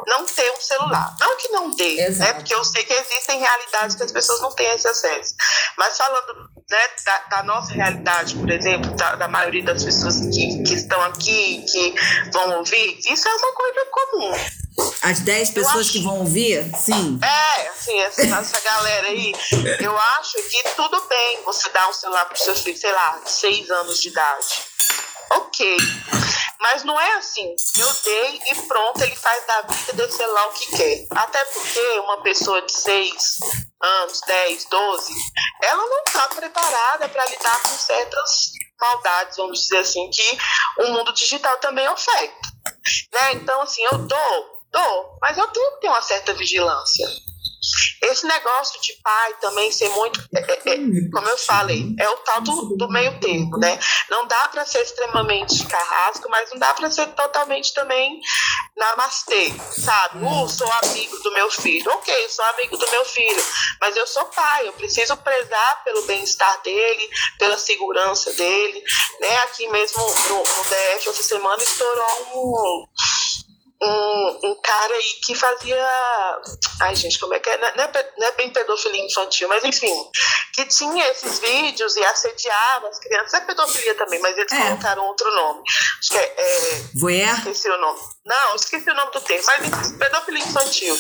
não 0.07 0.25
ter 0.25 0.51
um 0.51 0.61
celular. 0.61 1.15
Não 1.19 1.37
que 1.37 1.47
não 1.49 1.71
dê, 1.71 2.01
Exato. 2.01 2.19
né? 2.19 2.33
Porque 2.33 2.53
eu 2.53 2.63
sei 2.63 2.83
que 2.83 2.93
existem 2.93 3.39
realidades 3.39 3.95
que 3.95 4.03
as 4.03 4.11
pessoas 4.11 4.41
não 4.41 4.51
têm 4.51 4.67
esse 4.71 4.87
acesso. 4.87 5.33
Mas 5.77 5.97
falando 5.97 6.49
né, 6.69 6.87
da, 7.05 7.17
da 7.29 7.43
nossa 7.43 7.73
realidade, 7.73 8.35
por 8.35 8.49
exemplo, 8.49 8.91
da, 8.95 9.15
da 9.15 9.27
maioria 9.27 9.63
das 9.63 9.83
pessoas 9.83 10.19
que, 10.19 10.63
que 10.63 10.73
estão 10.73 11.01
aqui, 11.03 11.63
que 11.71 11.95
vão 12.31 12.57
ouvir, 12.59 12.99
isso 13.09 13.27
é 13.27 13.33
uma 13.33 13.53
coisa 13.53 13.85
comum. 13.91 14.33
As 15.01 15.19
10 15.19 15.49
pessoas 15.51 15.79
acho- 15.81 15.91
que 15.91 16.03
vão 16.03 16.19
ouvir, 16.19 16.63
sim. 16.77 17.19
É, 17.21 17.67
assim, 17.69 17.99
essa, 17.99 18.21
essa 18.21 18.61
galera 18.61 19.07
aí, 19.07 19.33
eu 19.81 19.97
acho 19.97 20.37
que 20.49 20.63
tudo 20.75 21.01
bem 21.07 21.43
você 21.43 21.69
dar 21.69 21.89
um 21.89 21.93
celular 21.93 22.25
pro 22.25 22.37
seu 22.37 22.55
filho, 22.55 22.77
sei 22.77 22.91
lá, 22.91 23.19
de 23.23 23.29
seis 23.31 23.69
anos 23.69 23.99
de 23.99 24.07
idade. 24.09 24.61
Ok. 25.31 25.77
Mas 26.59 26.83
não 26.83 26.99
é 26.99 27.13
assim. 27.13 27.55
Eu 27.77 27.93
dei 28.03 28.41
e 28.47 28.55
pronto, 28.67 29.01
ele 29.01 29.15
faz 29.15 29.45
da 29.45 29.61
vida 29.61 29.93
desse 29.93 30.17
celular 30.17 30.47
o 30.47 30.53
que 30.53 30.75
quer. 30.75 31.07
Até 31.11 31.43
porque 31.45 31.99
uma 31.99 32.21
pessoa 32.21 32.61
de 32.61 32.71
6 32.71 33.39
anos, 33.81 34.21
10, 34.27 34.65
12, 34.65 35.13
ela 35.63 35.85
não 35.87 36.03
está 36.03 36.27
preparada 36.27 37.07
para 37.07 37.25
lidar 37.25 37.61
com 37.63 37.69
certas 37.69 38.51
maldades, 38.79 39.37
vamos 39.37 39.61
dizer 39.61 39.79
assim, 39.79 40.09
que 40.09 40.37
o 40.79 40.87
mundo 40.91 41.13
digital 41.13 41.57
também 41.57 41.87
oferta. 41.87 42.49
Né? 43.13 43.33
Então, 43.33 43.61
assim, 43.61 43.83
eu 43.91 43.97
dou, 43.99 44.61
dou, 44.71 45.17
mas 45.21 45.37
eu 45.37 45.47
tenho 45.47 45.71
que 45.75 45.81
ter 45.81 45.89
uma 45.89 46.01
certa 46.01 46.33
vigilância. 46.33 47.07
Esse 48.01 48.25
negócio 48.25 48.79
de 48.81 48.93
pai 49.03 49.33
também 49.41 49.71
ser 49.71 49.89
muito, 49.89 50.19
é, 50.33 50.39
é, 50.39 50.73
é, 50.73 50.77
como 51.11 51.27
eu 51.27 51.37
falei, 51.37 51.93
é 51.99 52.09
o 52.09 52.17
tal 52.17 52.41
do, 52.41 52.77
do 52.77 52.89
meio 52.89 53.19
termo, 53.19 53.57
né? 53.57 53.77
Não 54.09 54.25
dá 54.25 54.47
para 54.47 54.65
ser 54.65 54.81
extremamente 54.81 55.65
carrasco, 55.65 56.27
mas 56.29 56.49
não 56.51 56.57
dá 56.57 56.73
para 56.73 56.89
ser 56.89 57.07
totalmente 57.07 57.73
também 57.73 58.19
namastê, 58.77 59.53
sabe? 59.77 60.23
Uh, 60.25 60.47
sou 60.47 60.71
amigo 60.83 61.17
do 61.19 61.33
meu 61.33 61.51
filho. 61.51 61.91
Ok, 61.91 62.29
sou 62.29 62.45
amigo 62.45 62.77
do 62.77 62.89
meu 62.89 63.03
filho, 63.03 63.43
mas 63.81 63.95
eu 63.97 64.07
sou 64.07 64.25
pai, 64.25 64.67
eu 64.67 64.73
preciso 64.73 65.17
prezar 65.17 65.83
pelo 65.83 66.03
bem-estar 66.03 66.61
dele, 66.61 67.09
pela 67.37 67.57
segurança 67.57 68.31
dele, 68.33 68.81
né? 69.19 69.37
Aqui 69.39 69.67
mesmo 69.67 70.01
no, 70.01 70.37
no 70.37 70.63
DF, 70.63 71.09
essa 71.09 71.23
semana 71.23 71.61
estourou 71.61 72.07
um 72.33 72.87
um, 73.81 74.39
um 74.43 74.61
cara 74.61 74.93
aí 74.93 75.03
que 75.25 75.33
fazia. 75.35 75.87
Ai, 76.81 76.95
gente, 76.95 77.17
como 77.19 77.33
é 77.33 77.39
que 77.39 77.49
é? 77.49 77.57
Não 77.75 77.83
é, 77.83 77.87
pe- 77.87 78.11
não 78.17 78.27
é 78.27 78.31
bem 78.33 78.49
pedofilia 78.51 79.05
infantil, 79.05 79.47
mas 79.47 79.63
enfim, 79.63 79.93
que 80.53 80.65
tinha 80.65 81.07
esses 81.09 81.39
vídeos 81.39 81.95
e 81.95 82.03
assediava 82.03 82.87
as 82.89 82.99
crianças. 82.99 83.33
É 83.35 83.41
pedofilia 83.41 83.95
também, 83.95 84.19
mas 84.19 84.37
eles 84.37 84.51
É. 84.51 84.57
colocaram 84.69 85.05
outro 85.05 85.29
nome. 85.33 85.63
Acho 85.99 86.09
que 86.11 86.17
é. 86.17 86.35
é 86.37 86.81
Voyeur? 86.95 87.37
esqueci 87.37 87.69
o 87.69 87.77
nome. 87.77 87.99
Não, 88.29 88.55
esqueci 88.55 88.87
o 88.87 88.93
nome 88.93 89.11
do 89.11 89.21
termo, 89.21 89.43
mas 89.47 89.91
pedofilia 89.93 90.43
infantil. 90.43 90.95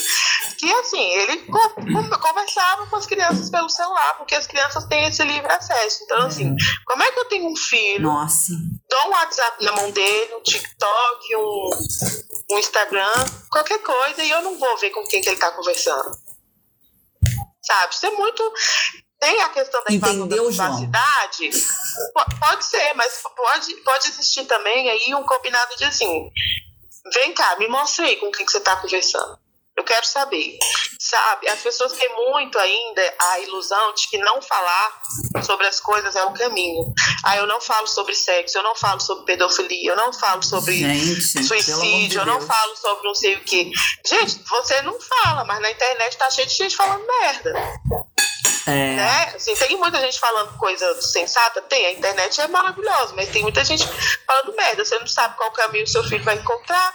Que 0.57 0.73
assim, 0.79 0.99
ele 1.13 1.45
co- 1.45 1.69
co- 1.75 2.19
conversava 2.19 2.87
com 2.87 2.95
as 2.95 3.05
crianças 3.05 3.51
pelo 3.51 3.69
celular, 3.69 4.15
porque 4.17 4.33
as 4.33 4.47
crianças 4.47 4.83
têm 4.85 5.05
esse 5.05 5.23
livre 5.23 5.51
acesso. 5.51 6.03
Então, 6.05 6.25
assim, 6.25 6.55
como 6.87 7.03
é 7.03 7.11
que 7.11 7.19
eu 7.19 7.25
tenho 7.25 7.47
um 7.51 7.55
filho? 7.55 8.01
Nossa. 8.01 8.53
dou 8.89 9.07
um 9.07 9.11
WhatsApp 9.11 9.63
na 9.63 9.71
mão 9.73 9.91
dele, 9.91 10.33
um 10.33 10.41
TikTok, 10.41 11.35
um, 11.35 11.69
um 12.51 12.57
Instagram, 12.57 13.13
qualquer 13.51 13.77
coisa, 13.83 14.23
e 14.23 14.29
eu 14.31 14.41
não 14.41 14.57
vou 14.57 14.77
ver 14.79 14.89
com 14.89 15.05
quem 15.07 15.21
que 15.21 15.29
ele 15.29 15.37
tá 15.37 15.51
conversando. 15.51 16.09
Sabe? 17.61 17.93
Isso 17.93 18.05
é 18.07 18.11
muito. 18.11 18.53
Tem 19.19 19.41
a 19.41 19.49
questão 19.49 19.83
da 19.83 19.93
invasão 19.93 20.25
Entendeu, 20.25 20.45
da 20.45 20.49
privacidade. 20.49 21.49
Po- 22.13 22.39
Pode 22.39 22.65
ser, 22.65 22.93
mas 22.95 23.21
pode, 23.35 23.75
pode 23.81 24.07
existir 24.07 24.45
também 24.45 24.89
aí 24.89 25.13
um 25.13 25.23
combinado 25.23 25.75
de 25.75 25.83
assim. 25.83 26.31
Vem 27.13 27.33
cá, 27.33 27.55
me 27.57 27.67
mostra 27.67 28.05
aí 28.05 28.17
com 28.17 28.31
quem 28.31 28.45
que 28.45 28.51
você 28.51 28.59
tá 28.59 28.75
conversando. 28.75 29.37
Eu 29.79 29.83
quero 29.85 30.05
saber, 30.05 30.59
sabe? 30.99 31.47
As 31.47 31.61
pessoas 31.61 31.93
têm 31.93 32.13
muito 32.13 32.59
ainda 32.59 33.01
a 33.17 33.39
ilusão 33.39 33.93
de 33.93 34.09
que 34.09 34.17
não 34.17 34.41
falar 34.41 35.01
sobre 35.41 35.67
as 35.67 35.79
coisas 35.79 36.17
é 36.17 36.23
o 36.25 36.33
caminho. 36.33 36.93
Ah, 37.23 37.37
eu 37.37 37.47
não 37.47 37.61
falo 37.61 37.87
sobre 37.87 38.13
sexo, 38.13 38.57
eu 38.57 38.63
não 38.63 38.75
falo 38.75 38.99
sobre 38.99 39.23
pedofilia, 39.23 39.91
eu 39.91 39.95
não 39.95 40.11
falo 40.11 40.43
sobre 40.43 40.73
Gente, 40.73 40.89
amor 40.89 41.15
de 41.15 41.47
suicídio, 41.47 42.19
eu 42.19 42.25
não 42.25 42.41
falo 42.41 42.75
sobre 42.75 43.07
não 43.07 43.15
sei 43.15 43.35
o 43.35 43.39
quê. 43.39 43.71
Gente, 44.05 44.41
você 44.49 44.81
não 44.81 44.99
fala, 44.99 45.45
mas 45.45 45.61
na 45.61 45.71
internet 45.71 46.17
tá 46.17 46.29
cheio 46.29 46.47
de 46.47 46.55
gente 46.55 46.75
falando 46.75 47.07
merda. 47.07 47.53
É. 48.69 48.95
Né? 48.95 49.31
Assim, 49.35 49.55
tem 49.55 49.77
muita 49.77 49.99
gente 49.99 50.19
falando 50.19 50.57
coisa 50.57 51.01
sensata? 51.01 51.61
Tem, 51.63 51.85
a 51.85 51.91
internet 51.91 52.41
é 52.41 52.47
maravilhosa, 52.47 53.13
mas 53.15 53.29
tem 53.29 53.41
muita 53.41 53.63
gente 53.63 53.87
falando 54.25 54.55
merda. 54.55 54.85
Você 54.85 54.97
não 54.99 55.07
sabe 55.07 55.35
qual 55.37 55.51
caminho 55.51 55.83
o 55.83 55.87
seu 55.87 56.03
filho 56.03 56.23
vai 56.23 56.35
encontrar. 56.35 56.93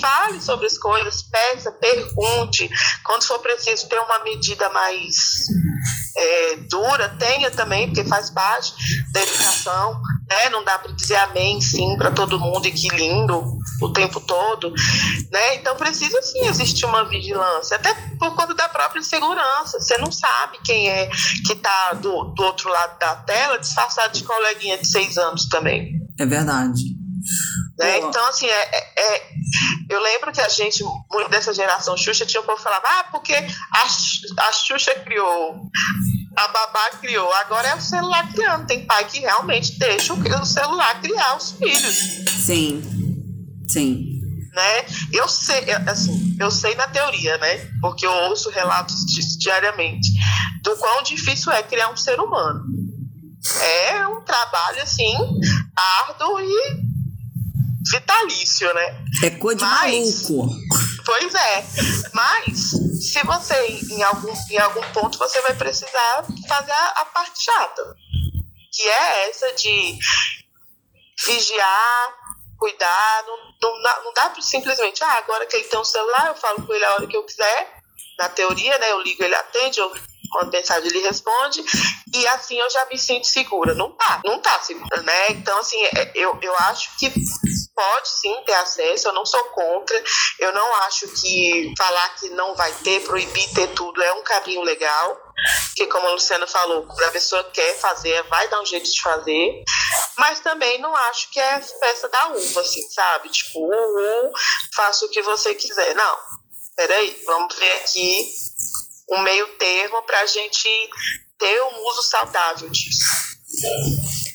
Fale 0.00 0.40
sobre 0.40 0.66
as 0.66 0.78
coisas, 0.78 1.22
peça, 1.22 1.72
pergunte. 1.72 2.68
Quando 3.04 3.24
for 3.24 3.38
preciso 3.40 3.88
ter 3.88 3.98
uma 3.98 4.22
medida 4.24 4.68
mais 4.70 5.46
é, 6.16 6.56
dura, 6.68 7.08
tenha 7.18 7.50
também, 7.50 7.86
porque 7.86 8.04
faz 8.04 8.30
parte 8.30 8.72
da 9.12 9.22
educação. 9.22 10.00
Né? 10.28 10.48
Não 10.50 10.64
dá 10.64 10.78
para 10.78 10.92
dizer 10.92 11.16
amém, 11.16 11.60
sim, 11.60 11.96
para 11.96 12.10
todo 12.10 12.38
mundo 12.38 12.66
e 12.66 12.72
que 12.72 12.88
lindo 12.88 13.42
o 13.80 13.92
tempo 13.92 14.20
todo. 14.20 14.72
Né? 15.30 15.56
Então 15.56 15.76
precisa 15.76 16.20
sim 16.22 16.46
existir 16.46 16.84
uma 16.84 17.04
vigilância, 17.08 17.76
até 17.76 17.94
por 18.18 18.34
conta 18.34 18.54
da 18.54 18.68
própria 18.68 19.02
segurança. 19.02 19.80
Você 19.80 19.98
não 19.98 20.10
sabe 20.10 20.58
quem 20.64 20.88
é 20.88 21.08
que 21.46 21.52
está 21.52 21.94
do, 21.94 22.24
do 22.24 22.42
outro 22.42 22.70
lado 22.70 22.98
da 22.98 23.16
tela, 23.16 23.58
disfarçado 23.58 24.12
de 24.12 24.24
coleguinha 24.24 24.78
de 24.78 24.88
seis 24.88 25.16
anos 25.18 25.46
também. 25.48 25.92
É 26.18 26.26
verdade. 26.26 26.82
Né? 27.82 27.98
Então, 27.98 28.24
assim, 28.28 28.46
é, 28.46 28.62
é- 28.72 28.92
é- 28.96 29.32
eu 29.90 30.00
lembro 30.00 30.32
que 30.32 30.40
a 30.40 30.48
gente, 30.48 30.82
muito 31.10 31.28
dessa 31.30 31.52
geração 31.52 31.96
Xuxa, 31.96 32.24
tinha 32.24 32.40
um 32.40 32.44
povo 32.44 32.58
que 32.58 32.62
falava, 32.64 32.86
ah, 32.86 33.04
porque 33.10 33.34
a, 33.34 34.46
a 34.48 34.52
Xuxa 34.52 34.94
criou, 34.96 35.68
a 36.36 36.48
babá 36.48 36.90
criou, 37.00 37.30
agora 37.34 37.68
é 37.68 37.74
o 37.74 37.80
celular 37.80 38.30
criando. 38.32 38.66
Tem 38.66 38.86
pai 38.86 39.04
que 39.06 39.18
realmente 39.20 39.78
deixa 39.78 40.14
o 40.14 40.44
celular 40.46 41.00
criar 41.00 41.36
os 41.36 41.52
filhos. 41.52 41.96
Sim. 42.46 42.82
Sim. 43.68 44.20
Né? 44.52 44.84
Eu 45.12 45.26
sei, 45.28 45.64
assim, 45.88 46.36
eu 46.38 46.50
sei 46.50 46.74
na 46.74 46.86
teoria, 46.86 47.38
né? 47.38 47.70
Porque 47.80 48.06
eu 48.06 48.12
ouço 48.12 48.50
relatos 48.50 49.06
disso 49.06 49.38
diariamente, 49.38 50.08
do 50.62 50.76
quão 50.76 51.02
difícil 51.02 51.50
é 51.52 51.62
criar 51.62 51.90
um 51.90 51.96
ser 51.96 52.20
humano. 52.20 52.62
É 53.60 54.06
um 54.06 54.20
trabalho, 54.22 54.82
assim, 54.82 55.14
árduo 55.74 56.38
e 56.40 56.91
vitalício, 57.90 58.72
né? 58.74 59.04
É 59.24 59.30
coisa 59.30 59.58
de 59.58 59.64
Mas- 59.64 60.28
maluco. 60.30 60.54
Pois 61.04 61.34
é. 61.34 61.64
Mas, 62.12 62.70
se 63.10 63.22
você, 63.24 63.54
em 63.90 64.02
algum, 64.02 64.32
em 64.50 64.58
algum 64.58 64.82
ponto, 64.92 65.18
você 65.18 65.40
vai 65.42 65.54
precisar 65.54 66.24
fazer 66.48 66.72
a, 66.72 66.88
a 67.00 67.04
parte 67.06 67.42
chata. 67.44 67.96
Que 68.72 68.82
é 68.88 69.28
essa 69.30 69.52
de 69.54 69.98
vigiar, 71.26 72.14
cuidar. 72.58 73.24
Não, 73.26 73.36
não, 73.60 73.82
dá- 73.82 74.00
não 74.04 74.12
dá 74.14 74.30
pra 74.30 74.42
simplesmente, 74.42 75.02
ah, 75.04 75.12
agora 75.18 75.46
que 75.46 75.56
ele 75.56 75.64
tem 75.68 75.78
um 75.78 75.84
celular, 75.84 76.28
eu 76.28 76.34
falo 76.36 76.64
com 76.66 76.72
ele 76.72 76.84
a 76.84 76.94
hora 76.94 77.06
que 77.06 77.16
eu 77.16 77.24
quiser. 77.24 77.82
Na 78.18 78.28
teoria, 78.28 78.76
né? 78.78 78.92
Eu 78.92 79.00
ligo, 79.00 79.22
ele 79.24 79.34
atende, 79.34 79.80
eu 79.80 79.92
mando 80.32 80.50
mensagem, 80.50 80.88
ele 80.88 81.00
responde. 81.00 81.64
E 82.14 82.26
assim 82.28 82.58
eu 82.58 82.70
já 82.70 82.84
me 82.86 82.98
sinto 82.98 83.26
segura. 83.26 83.74
Não 83.74 83.92
tá, 83.92 84.20
não 84.24 84.38
tá 84.40 84.60
segura, 84.60 85.02
né? 85.02 85.28
Então, 85.30 85.58
assim, 85.58 85.82
é- 85.84 86.12
eu, 86.14 86.38
eu 86.42 86.54
acho 86.60 86.96
que 86.98 87.12
pode 87.74 88.08
sim 88.08 88.34
ter 88.44 88.54
acesso, 88.54 89.08
eu 89.08 89.12
não 89.12 89.24
sou 89.24 89.42
contra. 89.44 90.02
Eu 90.38 90.52
não 90.52 90.74
acho 90.84 91.08
que 91.08 91.72
falar 91.76 92.08
que 92.16 92.28
não 92.30 92.54
vai 92.54 92.72
ter, 92.76 93.00
proibir 93.04 93.52
ter 93.54 93.68
tudo 93.68 94.02
é 94.02 94.12
um 94.14 94.22
caminho 94.22 94.62
legal. 94.62 95.20
Porque, 95.68 95.86
como 95.86 96.06
a 96.06 96.12
Luciana 96.12 96.46
falou, 96.46 96.86
quando 96.86 97.02
a 97.02 97.10
pessoa 97.10 97.42
quer 97.44 97.76
fazer, 97.78 98.22
vai 98.24 98.46
dar 98.48 98.60
um 98.60 98.66
jeito 98.66 98.90
de 98.90 99.00
fazer. 99.00 99.64
Mas 100.16 100.40
também 100.40 100.78
não 100.78 100.94
acho 100.94 101.30
que 101.30 101.40
é 101.40 101.60
festa 101.60 102.08
da 102.08 102.28
uva, 102.28 102.60
assim, 102.60 102.82
sabe? 102.90 103.28
Tipo, 103.30 103.60
uh, 103.60 104.26
uh, 104.26 104.32
faça 104.76 105.04
o 105.06 105.08
que 105.08 105.22
você 105.22 105.54
quiser. 105.54 105.94
Não, 105.94 106.18
peraí, 106.76 107.20
vamos 107.26 107.56
ver 107.56 107.72
aqui 107.78 108.30
um 109.10 109.22
meio 109.22 109.46
termo 109.58 110.02
pra 110.02 110.26
gente 110.26 110.68
ter 111.38 111.62
um 111.62 111.88
uso 111.90 112.02
saudável 112.02 112.68
disso. 112.70 113.32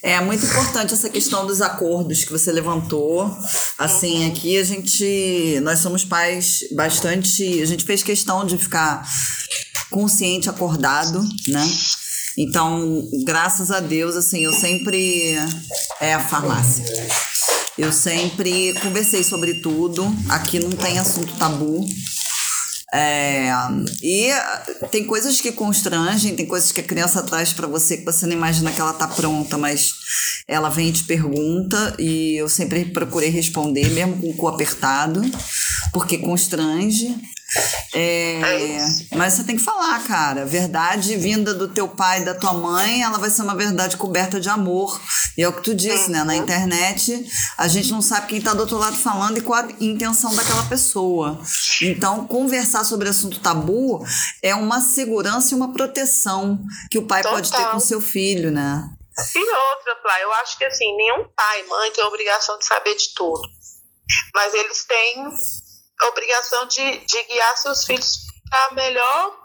É 0.04 0.22
muito 0.22 0.46
importante 0.46 0.94
essa 0.94 1.10
questão 1.10 1.46
dos 1.46 1.62
acordos 1.62 2.24
que 2.24 2.32
você 2.32 2.52
levantou. 2.52 3.36
Assim, 3.78 4.30
aqui 4.30 4.58
a 4.58 4.64
gente. 4.64 5.60
Nós 5.64 5.80
somos 5.80 6.06
pais 6.06 6.60
bastante. 6.76 7.62
A 7.62 7.66
gente 7.66 7.84
fez 7.84 8.04
questão 8.04 8.46
de 8.46 8.58
ficar 8.58 9.04
consciente, 9.90 10.50
acordado, 10.50 11.22
né? 11.48 11.68
Então, 12.38 13.04
graças 13.26 13.72
a 13.72 13.80
Deus, 13.80 14.16
assim, 14.16 14.46
eu 14.46 14.54
sempre. 14.54 15.36
É 16.00 16.14
a 16.14 16.20
farmácia. 16.20 16.86
Eu 17.76 17.92
sempre 17.92 18.74
conversei 18.82 19.24
sobre 19.24 19.56
tudo. 19.56 20.06
Aqui 20.30 20.60
não 20.60 20.72
tem 20.72 21.00
assunto 21.00 21.36
tabu. 21.38 21.86
É, 22.94 23.50
e 24.02 24.30
tem 24.92 25.06
coisas 25.06 25.42
que 25.42 25.52
constrangem, 25.52 26.36
tem 26.36 26.46
coisas 26.46 26.72
que 26.72 26.80
a 26.80 26.84
criança 26.84 27.22
traz 27.22 27.52
pra 27.52 27.68
você 27.68 27.98
que 27.98 28.06
você 28.06 28.26
não 28.26 28.34
imagina 28.34 28.72
que 28.72 28.80
ela 28.80 28.94
tá 28.94 29.08
pronta, 29.08 29.58
mas 29.58 29.92
ela 30.48 30.70
vem 30.70 30.88
e 30.88 30.94
te 30.94 31.04
pergunta 31.04 31.96
e 32.00 32.36
eu 32.38 32.48
sempre 32.48 32.86
procurei 32.86 33.30
responder, 33.30 33.90
mesmo 33.90 34.18
com 34.22 34.30
o 34.30 34.36
cu 34.36 34.48
apertado, 34.48 35.22
porque 35.92 36.18
constrange. 36.18 37.14
É, 37.94 38.40
mas 39.16 39.34
você 39.34 39.44
tem 39.44 39.56
que 39.56 39.64
falar, 39.64 40.04
cara. 40.04 40.46
Verdade 40.46 41.16
vinda 41.18 41.54
do 41.54 41.68
teu 41.68 41.88
pai 41.88 42.22
e 42.22 42.26
da 42.26 42.36
tua 42.36 42.54
mãe, 42.54 43.02
ela 43.02 43.18
vai 43.18 43.30
ser 43.30 43.42
uma 43.42 43.56
verdade 43.56 43.98
coberta 43.98 44.40
de 44.40 44.50
amor. 44.50 45.00
E 45.38 45.44
é 45.44 45.48
o 45.48 45.54
que 45.54 45.62
tu 45.62 45.74
disse, 45.74 46.12
né? 46.12 46.24
Na 46.24 46.36
internet, 46.36 47.26
a 47.58 47.68
gente 47.68 47.92
não 47.92 48.02
sabe 48.02 48.28
quem 48.28 48.42
tá 48.42 48.54
do 48.54 48.62
outro 48.62 48.78
lado 48.78 48.96
falando 48.96 49.38
e 49.38 49.42
qual 49.42 49.64
a 49.64 49.68
intenção 49.80 50.36
daquela 50.36 50.64
pessoa. 50.64 51.40
Então, 51.82 52.28
conversar 52.28 52.84
sobre 52.84 53.10
assunto 53.10 53.40
tabu 53.40 54.04
é 54.42 54.54
uma 54.54 54.82
segurança 54.82 55.54
e 55.54 55.58
uma 55.58 55.74
proteção 55.74 56.60
que 56.90 56.98
o 56.98 57.08
pai 57.08 57.24
pode 57.24 57.50
ter 57.50 57.58
Total. 57.58 57.74
com 57.74 57.80
seu 57.80 58.02
filho, 58.02 58.52
né? 58.52 58.90
E 59.36 59.40
outra, 59.40 59.96
Plá, 59.96 60.20
eu 60.22 60.32
acho 60.34 60.58
que 60.58 60.66
assim, 60.66 60.96
nenhum 60.96 61.28
pai 61.36 61.62
e 61.62 61.68
mãe 61.68 61.92
tem 61.92 62.04
a 62.04 62.08
obrigação 62.08 62.58
de 62.60 62.66
saber 62.66 62.96
de 62.96 63.14
tudo. 63.16 63.42
Mas 64.34 64.54
eles 64.54 64.86
têm 64.86 65.32
obrigação 66.04 66.68
de, 66.68 66.98
de 66.98 67.24
guiar 67.24 67.58
seus 67.58 67.86
filhos 67.86 68.18
para 68.50 68.66
a 68.66 68.74
melhor 68.74 69.38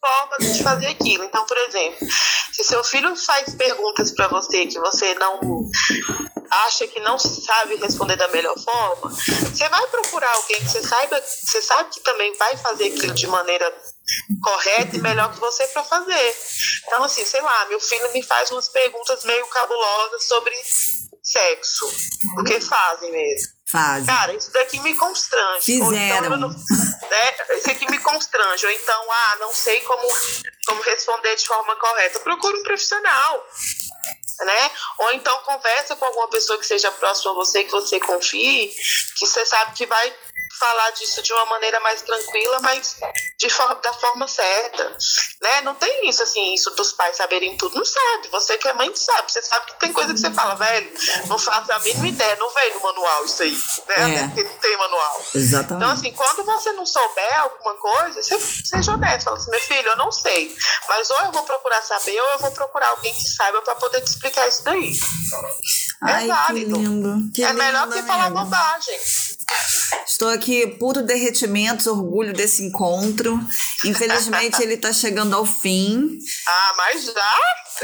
forma 0.00 0.52
de 0.52 0.62
fazer 0.62 0.86
aquilo. 0.88 1.24
Então, 1.24 1.44
por 1.46 1.56
exemplo, 1.56 2.06
se 2.52 2.64
seu 2.64 2.82
filho 2.84 3.14
faz 3.16 3.54
perguntas 3.54 4.12
para 4.12 4.28
você 4.28 4.66
que 4.66 4.78
você 4.78 5.14
não 5.14 5.68
acha 6.50 6.86
que 6.86 6.98
não 7.00 7.18
sabe 7.18 7.76
responder 7.76 8.16
da 8.16 8.28
melhor 8.28 8.58
forma, 8.58 9.10
você 9.10 9.68
vai 9.68 9.86
procurar 9.86 10.32
alguém 10.34 10.58
que 10.58 10.68
você 10.68 10.82
saiba, 10.82 11.20
você 11.20 11.62
sabe 11.62 11.90
que 11.90 12.00
também 12.00 12.36
vai 12.36 12.56
fazer 12.56 12.86
aquilo 12.86 13.14
de 13.14 13.26
maneira 13.28 13.72
correta 14.42 14.96
e 14.96 15.00
melhor 15.00 15.32
que 15.32 15.40
você 15.40 15.66
para 15.68 15.84
fazer. 15.84 16.36
Então, 16.86 17.04
assim, 17.04 17.24
sei 17.24 17.40
lá, 17.40 17.66
meu 17.66 17.80
filho 17.80 18.12
me 18.12 18.22
faz 18.22 18.50
umas 18.50 18.68
perguntas 18.68 19.24
meio 19.24 19.46
cabulosas 19.46 20.24
sobre 20.24 20.54
sexo, 21.22 21.86
porque 22.34 22.60
fazem 22.60 23.12
mesmo. 23.12 23.59
Fase. 23.70 24.06
Cara, 24.06 24.34
isso 24.34 24.52
daqui 24.52 24.80
me 24.80 24.94
constrange. 24.94 25.80
Ou 25.80 25.90
Fizeram. 25.90 26.26
Então, 26.26 26.38
não, 26.38 26.48
né, 26.48 27.36
isso 27.56 27.70
aqui 27.70 27.88
me 27.88 27.98
constrange. 27.98 28.66
Ou 28.66 28.72
então, 28.72 29.06
ah, 29.10 29.36
não 29.38 29.54
sei 29.54 29.80
como, 29.82 30.02
como 30.66 30.82
responder 30.82 31.36
de 31.36 31.46
forma 31.46 31.76
correta. 31.76 32.18
Procura 32.20 32.56
um 32.56 32.62
profissional. 32.64 33.46
Né? 34.40 34.70
Ou 34.98 35.12
então 35.12 35.38
conversa 35.42 35.94
com 35.94 36.04
alguma 36.04 36.28
pessoa 36.28 36.58
que 36.58 36.66
seja 36.66 36.90
próxima 36.92 37.30
a 37.30 37.34
você, 37.34 37.62
que 37.62 37.70
você 37.70 38.00
confie, 38.00 38.74
que 39.18 39.26
você 39.26 39.44
sabe 39.44 39.74
que 39.74 39.84
vai 39.84 40.14
falar 40.60 40.90
disso 40.90 41.22
de 41.22 41.32
uma 41.32 41.46
maneira 41.46 41.80
mais 41.80 42.02
tranquila, 42.02 42.60
mas 42.60 42.96
de 43.38 43.48
for 43.48 43.74
da 43.76 43.92
forma 43.94 44.28
certa. 44.28 44.96
Né? 45.40 45.60
Não 45.62 45.74
tem 45.74 46.08
isso 46.08 46.22
assim, 46.22 46.52
isso 46.52 46.70
dos 46.70 46.92
pais 46.92 47.16
saberem 47.16 47.56
tudo. 47.56 47.76
Não 47.76 47.84
sabe. 47.84 48.28
Você 48.30 48.58
que 48.58 48.68
é 48.68 48.74
mãe 48.74 48.94
sabe. 48.94 49.32
Você 49.32 49.40
sabe 49.40 49.66
que 49.66 49.80
tem 49.80 49.92
coisa 49.92 50.12
que 50.12 50.20
você 50.20 50.30
fala, 50.30 50.54
velho, 50.56 50.92
não 51.26 51.38
faço 51.38 51.72
a 51.72 51.78
mínima 51.78 52.08
ideia, 52.08 52.36
não 52.36 52.50
veio 52.50 52.74
no 52.74 52.82
manual 52.82 53.24
isso 53.24 53.42
aí. 53.42 53.58
Né? 53.88 54.14
É. 54.36 54.42
Não 54.42 54.58
tem 54.58 54.76
manual. 54.76 55.22
Exatamente. 55.34 55.82
Então, 55.82 55.90
assim, 55.90 56.12
quando 56.12 56.44
você 56.44 56.72
não 56.72 56.84
souber 56.84 57.40
alguma 57.40 57.74
coisa, 57.76 58.22
você 58.22 58.38
seja 58.38 58.92
honesto. 58.92 59.24
Fala 59.24 59.36
assim, 59.38 59.50
meu 59.50 59.60
filho, 59.60 59.88
eu 59.88 59.96
não 59.96 60.12
sei. 60.12 60.54
Mas 60.88 61.08
ou 61.10 61.20
eu 61.20 61.32
vou 61.32 61.42
procurar 61.44 61.80
saber, 61.82 62.20
ou 62.20 62.30
eu 62.32 62.38
vou 62.38 62.50
procurar 62.52 62.88
alguém 62.88 63.14
que 63.14 63.28
saiba 63.30 63.62
para 63.62 63.76
poder 63.76 64.02
te 64.02 64.08
explicar 64.08 64.46
isso 64.46 64.62
daí. 64.62 64.92
Ai, 66.02 66.12
é 66.12 66.20
que 66.20 66.26
válido. 66.28 66.76
lindo. 66.76 67.32
Que 67.32 67.44
é 67.44 67.52
melhor 67.52 67.88
que 67.88 68.02
falar 68.02 68.26
amiga. 68.26 68.44
bobagem. 68.44 69.00
Estou 70.06 70.28
aqui, 70.28 70.66
puro 70.66 71.02
derretimento, 71.02 71.90
orgulho 71.90 72.32
desse 72.32 72.62
encontro. 72.64 73.40
Infelizmente, 73.84 74.62
ele 74.62 74.74
está 74.74 74.92
chegando 74.92 75.34
ao 75.34 75.46
fim. 75.46 76.18
Ah, 76.46 76.74
mas 76.76 77.04
já? 77.06 77.34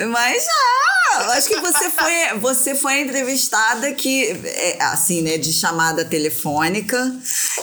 Mas 0.05 0.45
já, 0.45 1.23
eu 1.25 1.31
acho 1.31 1.49
que 1.49 1.61
você 1.61 1.91
foi, 1.91 2.39
você 2.39 2.75
foi 2.75 2.93
a 2.95 3.01
entrevistada 3.01 3.93
que, 3.95 4.25
é, 4.45 4.83
assim, 4.83 5.23
né, 5.23 5.39
de 5.39 5.53
chamada 5.55 6.05
telefônica, 6.05 7.15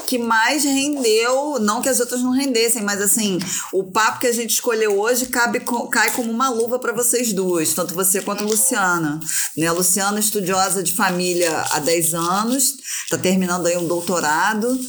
que 0.07 0.17
mais 0.17 0.63
rendeu, 0.63 1.59
não 1.59 1.79
que 1.79 1.89
as 1.89 1.99
outras 1.99 2.21
não 2.21 2.31
rendessem, 2.31 2.81
mas 2.81 2.99
assim, 3.01 3.37
o 3.71 3.83
papo 3.83 4.19
que 4.19 4.27
a 4.27 4.31
gente 4.31 4.51
escolheu 4.51 4.99
hoje 4.99 5.27
cabe, 5.27 5.61
cai 5.91 6.09
como 6.11 6.31
uma 6.31 6.49
luva 6.49 6.79
para 6.79 6.91
vocês 6.91 7.31
duas, 7.33 7.73
tanto 7.73 7.93
você 7.93 8.21
quanto 8.21 8.43
a 8.43 8.47
Luciana. 8.47 9.19
Né? 9.55 9.67
A 9.67 9.73
Luciana, 9.73 10.19
estudiosa 10.19 10.81
de 10.81 10.93
família 10.93 11.65
há 11.69 11.79
10 11.79 12.15
anos, 12.15 12.75
está 13.03 13.17
terminando 13.17 13.67
aí 13.67 13.77
um 13.77 13.87
doutorado, 13.87 14.79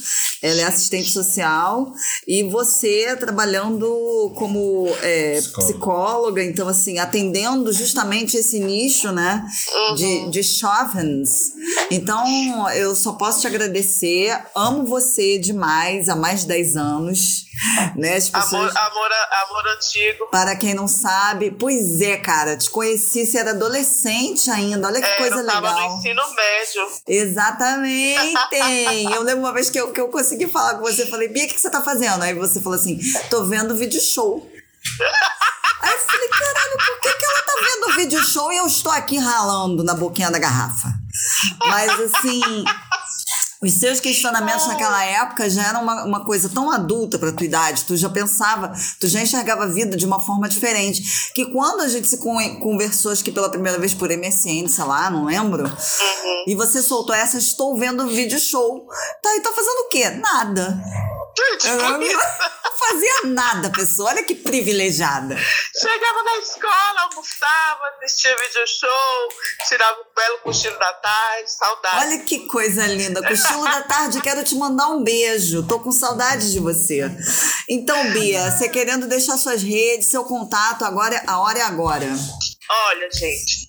ela 0.41 0.61
é 0.61 0.63
assistente 0.63 1.11
social, 1.11 1.93
e 2.27 2.43
você 2.43 3.15
trabalhando 3.15 4.33
como 4.35 4.87
é, 5.01 5.35
Psicóloga. 5.35 5.67
psicóloga, 5.67 6.43
então 6.43 6.67
assim, 6.67 6.97
atendendo 6.97 7.34
justamente 7.71 8.37
esse 8.37 8.59
nicho, 8.59 9.11
né, 9.11 9.45
de, 9.95 10.29
de 10.29 10.41
jovens. 10.41 11.51
Então, 11.91 12.69
eu 12.71 12.95
só 12.95 13.13
posso 13.13 13.41
te 13.41 13.47
agradecer, 13.47 14.39
amo 14.55 14.85
você 14.85 15.37
demais 15.37 16.09
há 16.09 16.15
mais 16.15 16.41
de 16.41 16.47
10 16.47 16.77
anos, 16.77 17.19
né, 17.95 18.15
as 18.15 18.29
pessoas... 18.29 18.75
Amor, 18.75 18.91
amor, 18.91 19.09
amor 19.47 19.67
antigo. 19.75 20.27
Para 20.31 20.55
quem 20.55 20.73
não 20.73 20.87
sabe, 20.87 21.51
pois 21.51 22.01
é, 22.01 22.17
cara, 22.17 22.57
te 22.57 22.69
conheci, 22.69 23.25
você 23.25 23.37
era 23.37 23.51
adolescente 23.51 24.49
ainda, 24.49 24.87
olha 24.87 25.01
que 25.01 25.07
É, 25.07 25.15
coisa 25.17 25.35
eu 25.37 25.45
tava 25.45 25.69
legal. 25.69 25.89
no 25.89 25.97
ensino 25.97 26.21
médio. 26.35 26.87
Exatamente! 27.07 28.35
eu 29.13 29.23
lembro 29.23 29.41
uma 29.41 29.53
vez 29.53 29.69
que 29.69 29.79
eu, 29.79 29.91
que 29.91 29.99
eu 29.99 30.09
consegui 30.09 30.47
falar 30.47 30.75
com 30.75 30.81
você, 30.81 31.05
falei, 31.05 31.27
Bia, 31.27 31.45
o 31.45 31.47
que, 31.47 31.53
que 31.55 31.61
você 31.61 31.69
tá 31.69 31.81
fazendo? 31.81 32.23
Aí 32.23 32.33
você 32.33 32.61
falou 32.61 32.77
assim, 32.77 32.99
tô 33.29 33.43
vendo 33.45 33.75
vídeo 33.75 34.01
show. 34.01 34.45
Aí 35.81 35.91
eu 35.91 35.99
falei, 35.99 36.27
caralho, 36.29 36.77
por 36.77 37.01
que, 37.01 37.13
que 37.13 37.25
ela 37.25 37.41
tá 37.41 37.53
vendo 37.61 37.95
vídeo 37.97 38.23
show 38.23 38.51
e 38.51 38.57
eu 38.57 38.65
estou 38.67 38.91
aqui 38.91 39.17
ralando 39.17 39.83
na 39.83 39.93
boquinha 39.93 40.31
da 40.31 40.39
garrafa? 40.39 40.89
Mas 41.67 41.91
assim, 41.99 42.41
os 43.61 43.73
seus 43.73 43.99
questionamentos 43.99 44.67
naquela 44.67 45.03
época 45.03 45.49
já 45.49 45.63
eram 45.67 45.81
uma, 45.83 46.03
uma 46.03 46.25
coisa 46.25 46.49
tão 46.49 46.71
adulta 46.71 47.17
pra 47.17 47.31
tua 47.31 47.45
idade, 47.45 47.83
tu 47.85 47.95
já 47.95 48.09
pensava, 48.09 48.73
tu 48.99 49.07
já 49.07 49.21
enxergava 49.21 49.63
a 49.63 49.67
vida 49.67 49.95
de 49.95 50.05
uma 50.05 50.19
forma 50.19 50.47
diferente. 50.49 51.31
Que 51.33 51.45
quando 51.51 51.81
a 51.81 51.87
gente 51.87 52.07
se 52.07 52.17
con- 52.17 52.59
conversou, 52.59 53.11
acho 53.11 53.23
que 53.23 53.31
pela 53.31 53.49
primeira 53.49 53.79
vez 53.79 53.93
por 53.93 54.09
MSN, 54.09 54.67
sei 54.67 54.83
lá, 54.85 55.09
não 55.09 55.25
lembro, 55.25 55.63
e 56.47 56.55
você 56.55 56.81
soltou 56.81 57.15
essa, 57.15 57.37
estou 57.37 57.77
vendo 57.77 58.07
vídeo 58.07 58.39
show. 58.39 58.87
Tá, 59.21 59.35
e 59.35 59.41
tá 59.41 59.51
fazendo 59.51 59.79
o 59.85 59.89
quê? 59.89 60.09
Nada. 60.09 60.83
Eu 61.37 61.97
não 61.99 62.77
fazia 62.77 63.21
nada, 63.25 63.69
pessoa. 63.71 64.09
Olha 64.09 64.23
que 64.23 64.35
privilegiada. 64.35 65.35
Chegava 65.77 66.23
na 66.23 66.37
escola, 66.37 67.01
almoçava, 67.09 67.81
assistia 68.01 68.35
vídeo 68.35 68.67
show, 68.67 69.29
tirava 69.67 69.99
um 70.01 70.15
belo 70.15 70.37
cochilo 70.39 70.77
da 70.77 70.93
tarde, 70.93 71.51
saudade. 71.51 71.97
Olha 71.97 72.19
que 72.19 72.47
coisa 72.47 72.87
linda. 72.87 73.21
Cochilo 73.21 73.63
da 73.63 73.81
tarde, 73.83 74.21
quero 74.21 74.43
te 74.43 74.55
mandar 74.55 74.87
um 74.87 75.03
beijo. 75.03 75.67
Tô 75.67 75.79
com 75.79 75.91
saudade 75.91 76.51
de 76.51 76.59
você. 76.59 77.09
Então, 77.69 78.11
Bia, 78.11 78.51
você 78.51 78.69
querendo 78.69 79.07
deixar 79.07 79.37
suas 79.37 79.61
redes, 79.61 80.07
seu 80.07 80.23
contato, 80.23 80.85
agora, 80.85 81.21
a 81.27 81.39
hora 81.39 81.59
é 81.59 81.63
agora. 81.63 82.07
Olha, 82.87 83.09
gente, 83.11 83.67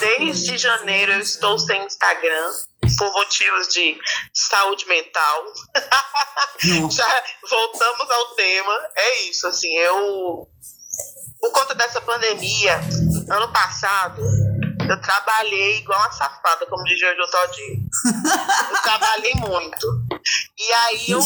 desde 0.00 0.56
janeiro 0.58 1.12
eu 1.12 1.20
estou 1.20 1.58
sem 1.58 1.84
Instagram 1.84 2.52
por 2.98 3.12
motivos 3.12 3.68
de 3.68 3.98
saúde 4.34 4.86
mental. 4.86 5.44
Já 6.90 7.24
voltamos 7.48 8.10
ao 8.10 8.34
tema. 8.34 8.90
É 8.96 9.22
isso, 9.22 9.46
assim, 9.46 9.76
eu 9.78 10.48
por 11.42 11.50
conta 11.50 11.74
dessa 11.74 12.00
pandemia, 12.00 12.80
ano 13.28 13.52
passado, 13.52 14.22
eu 14.88 15.00
trabalhei 15.00 15.78
igual 15.78 15.98
uma 15.98 16.12
safada, 16.12 16.64
como 16.66 16.84
diz 16.84 17.00
Jojo 17.00 17.30
Todinho. 17.30 17.82
Eu 18.70 18.82
trabalhei 18.82 19.34
muito. 19.34 19.86
E 20.56 20.72
aí 20.72 21.10
eu. 21.10 21.18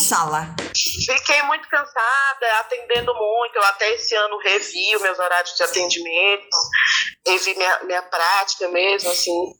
Fiquei 0.74 1.42
muito 1.42 1.68
cansada, 1.68 2.60
atendendo 2.60 3.14
muito. 3.14 3.56
Eu 3.56 3.64
até 3.64 3.92
esse 3.94 4.14
ano 4.14 4.38
revi 4.38 4.96
os 4.96 5.02
meus 5.02 5.18
horários 5.18 5.54
de 5.54 5.62
atendimento, 5.62 6.56
revi 7.26 7.54
minha, 7.54 7.84
minha 7.84 8.02
prática 8.02 8.68
mesmo, 8.68 9.10
assim. 9.10 9.52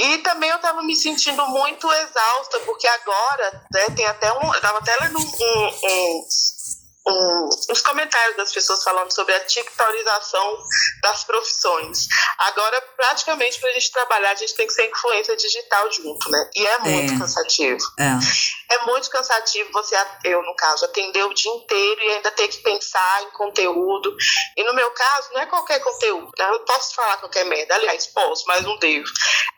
E 0.00 0.16
também 0.18 0.48
eu 0.48 0.58
tava 0.58 0.82
me 0.82 0.96
sentindo 0.96 1.46
muito 1.48 1.86
exausta, 1.92 2.58
porque 2.60 2.86
agora, 2.86 3.62
né, 3.70 3.84
tem 3.94 4.06
até 4.06 4.32
um. 4.32 4.54
Eu 4.54 4.60
tava 4.62 4.78
até 4.78 4.96
lendo 4.96 5.18
um, 5.18 5.22
um, 5.22 6.26
uns 7.70 7.80
comentários 7.80 8.36
das 8.36 8.52
pessoas 8.52 8.82
falando 8.82 9.12
sobre 9.12 9.34
a 9.34 9.40
tiktorização 9.40 10.58
das 11.02 11.24
profissões. 11.24 12.06
Agora, 12.38 12.80
praticamente, 12.96 13.60
pra 13.60 13.72
gente 13.72 13.90
trabalhar, 13.92 14.30
a 14.32 14.34
gente 14.34 14.54
tem 14.54 14.66
que 14.66 14.72
ser 14.72 14.88
influência 14.90 15.36
digital 15.36 15.90
junto, 15.92 16.30
né? 16.30 16.50
E 16.54 16.66
é 16.66 16.78
muito 16.78 17.14
É. 17.14 17.18
cansativo. 17.18 17.80
É. 17.98 18.74
É 18.74 18.84
muito 18.86 19.10
cansativo 19.10 19.70
você, 19.72 19.96
eu 20.24 20.42
no 20.42 20.54
caso, 20.54 20.84
atender 20.84 21.24
o 21.24 21.34
dia 21.34 21.50
inteiro 21.52 22.00
e 22.02 22.10
ainda 22.16 22.30
ter 22.30 22.48
que 22.48 22.58
pensar 22.58 23.22
em 23.24 23.30
conteúdo. 23.32 24.14
E 24.56 24.64
no 24.64 24.74
meu 24.74 24.90
caso, 24.92 25.28
não 25.32 25.40
é 25.40 25.46
qualquer 25.46 25.80
conteúdo. 25.80 26.30
Né? 26.38 26.48
Eu 26.50 26.60
posso 26.60 26.94
falar 26.94 27.16
qualquer 27.18 27.44
merda. 27.46 27.74
Aliás, 27.74 28.06
posso, 28.06 28.44
mas 28.46 28.62
não 28.62 28.78
devo. 28.78 29.08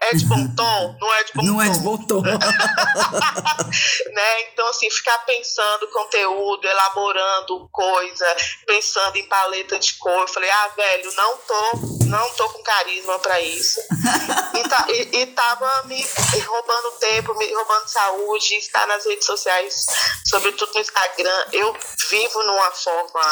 É 0.00 0.14
de 0.14 0.24
bom 0.26 0.48
tom? 0.56 0.96
Não 1.00 1.14
é 1.14 1.24
de 1.24 1.32
bom 1.34 1.42
Não 1.44 1.54
tom. 1.56 1.62
é 1.62 1.68
de 1.68 1.78
bom 1.80 1.98
tom. 2.06 2.22
né? 4.12 4.40
Então, 4.52 4.66
assim, 4.68 4.90
ficar 4.90 5.18
pensando 5.20 5.88
conteúdo, 5.88 6.66
elaborando 6.66 7.41
coisa, 7.70 8.26
pensando 8.66 9.16
em 9.16 9.26
paleta 9.26 9.78
de 9.78 9.94
cor. 9.94 10.20
Eu 10.20 10.28
falei, 10.28 10.50
ah, 10.50 10.68
velho, 10.76 11.12
não 11.14 11.36
tô, 11.38 11.72
não 12.06 12.30
tô 12.34 12.48
com 12.50 12.62
carisma 12.62 13.18
pra 13.18 13.40
isso. 13.40 13.80
E, 14.54 14.68
tá, 14.68 14.86
e, 14.90 15.22
e 15.22 15.26
tava 15.28 15.82
me 15.84 16.06
roubando 16.44 16.90
tempo, 17.00 17.34
me 17.34 17.52
roubando 17.52 17.88
saúde, 17.88 18.54
estar 18.56 18.86
nas 18.86 19.04
redes 19.06 19.24
sociais, 19.26 19.86
sobretudo 20.26 20.72
no 20.74 20.80
Instagram. 20.80 21.46
Eu 21.52 21.74
vivo 22.10 22.42
numa 22.44 22.70
forma 22.70 23.22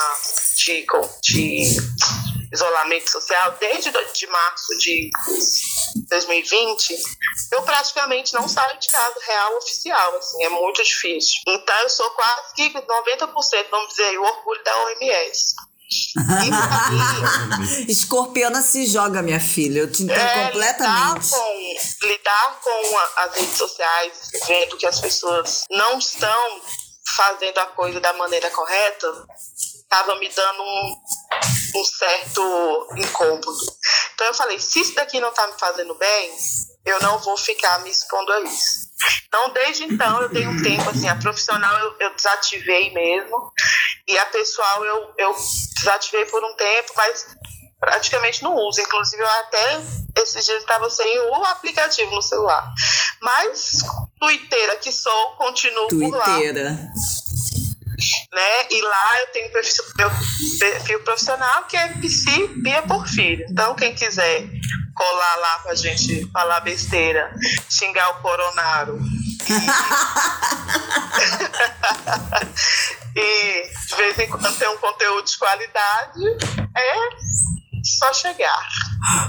de, 0.57 0.87
de 1.23 1.77
isolamento 2.53 3.11
social 3.11 3.57
desde 3.61 3.91
de 3.91 4.27
março 4.27 4.77
de 4.79 5.11
2020, 6.09 6.97
eu 7.53 7.63
praticamente 7.63 8.35
não 8.35 8.49
saio 8.49 8.79
de 8.79 8.89
casa 8.89 9.15
real 9.27 9.57
oficial, 9.57 10.17
assim, 10.17 10.45
é 10.45 10.49
muito 10.49 10.83
difícil. 10.83 11.41
Então 11.47 11.77
eu 11.81 11.89
sou 11.91 12.11
quase 12.11 12.55
que 12.55 12.71
90%, 12.71 13.67
vamos 13.71 13.89
dizer, 13.91 14.19
o 14.19 14.23
orgulho 14.25 14.63
da 14.65 14.77
OMS. 14.85 15.55
Escorpiana 17.89 18.63
se 18.63 18.87
joga, 18.87 19.23
minha 19.23 19.41
filha. 19.41 19.81
Eu 19.81 19.91
te 19.93 20.03
entendo 20.05 20.19
é, 20.21 20.47
completamente. 20.47 21.27
Lidar 21.27 21.31
com, 21.31 22.07
lidar 22.07 22.61
com 22.63 22.99
a- 22.99 23.25
as 23.25 23.35
redes 23.35 23.59
sociais, 23.59 24.13
vendo 24.47 24.77
que 24.77 24.87
as 24.87 25.01
pessoas 25.01 25.65
não 25.71 25.99
estão 25.99 26.61
fazendo 27.17 27.59
a 27.59 27.67
coisa 27.67 27.99
da 28.01 28.13
maneira 28.13 28.49
correta, 28.51 29.27
estava 29.83 30.15
me 30.21 30.29
dando 30.29 30.63
um, 30.63 30.95
um 31.75 31.85
certo 31.85 32.89
incômodo. 32.97 33.53
Então 34.15 34.27
eu 34.27 34.35
falei, 34.35 34.59
se 34.59 34.81
isso 34.81 34.95
daqui 34.95 35.21
não 35.21 35.31
está 35.31 35.47
me 35.47 35.59
fazendo 35.59 35.95
bem, 35.95 36.37
eu 36.85 37.01
não 37.01 37.19
vou 37.19 37.37
ficar 37.37 37.79
me 37.81 37.91
expondo 37.91 38.33
a 38.33 38.41
isso. 38.41 38.91
Então, 39.27 39.53
desde 39.53 39.85
então, 39.85 40.23
eu 40.23 40.29
dei 40.29 40.47
um 40.47 40.63
tempo, 40.63 40.91
assim, 40.91 41.09
a 41.09 41.17
profissional 41.17 41.79
eu, 41.79 41.97
eu 42.01 42.15
desativei 42.15 42.93
mesmo, 42.93 43.53
e 44.07 44.19
a 44.19 44.27
pessoal 44.27 44.85
eu, 44.85 45.15
eu 45.17 45.37
desativei 45.79 46.27
por 46.27 46.45
um 46.45 46.55
tempo, 46.55 46.93
mas 46.97 47.27
praticamente 47.79 48.43
não 48.43 48.55
uso. 48.55 48.81
Inclusive, 48.81 49.23
eu 49.23 49.29
até 49.29 49.81
esses 50.23 50.45
dias 50.45 50.61
estava 50.61 50.91
sem 50.91 51.19
o 51.21 51.45
aplicativo 51.45 52.11
no 52.11 52.23
celular. 52.23 52.71
Mas, 53.23 53.79
tuiteira 54.19 54.77
que 54.77 54.93
sou, 54.93 55.31
continuo 55.37 55.89
por 55.89 56.17
lá 56.17 56.25
Tuiteira. 56.25 56.79
Né? 58.33 58.67
E 58.71 58.81
lá 58.83 59.21
eu 59.21 59.27
tenho 59.33 59.53
perfil, 59.53 59.85
meu 59.97 60.11
perfil 60.59 61.01
profissional 61.01 61.65
que 61.65 61.77
é 61.77 61.89
PC 61.89 62.49
Bia 62.63 62.81
Porfírio. 62.83 63.47
Então, 63.51 63.75
quem 63.75 63.95
quiser 63.95 64.47
colar 64.95 65.37
lá 65.37 65.59
pra 65.61 65.75
gente 65.75 66.31
falar 66.31 66.61
besteira, 66.61 67.35
xingar 67.69 68.09
o 68.11 68.23
Coronaro. 68.23 68.99
e 73.17 73.63
de 73.89 73.97
vez 73.97 74.19
em 74.19 74.29
quando 74.29 74.55
ter 74.57 74.69
um 74.69 74.77
conteúdo 74.77 75.25
de 75.25 75.39
qualidade, 75.39 76.21
é 76.77 76.95
só 77.85 78.13
chegar. 78.13 78.69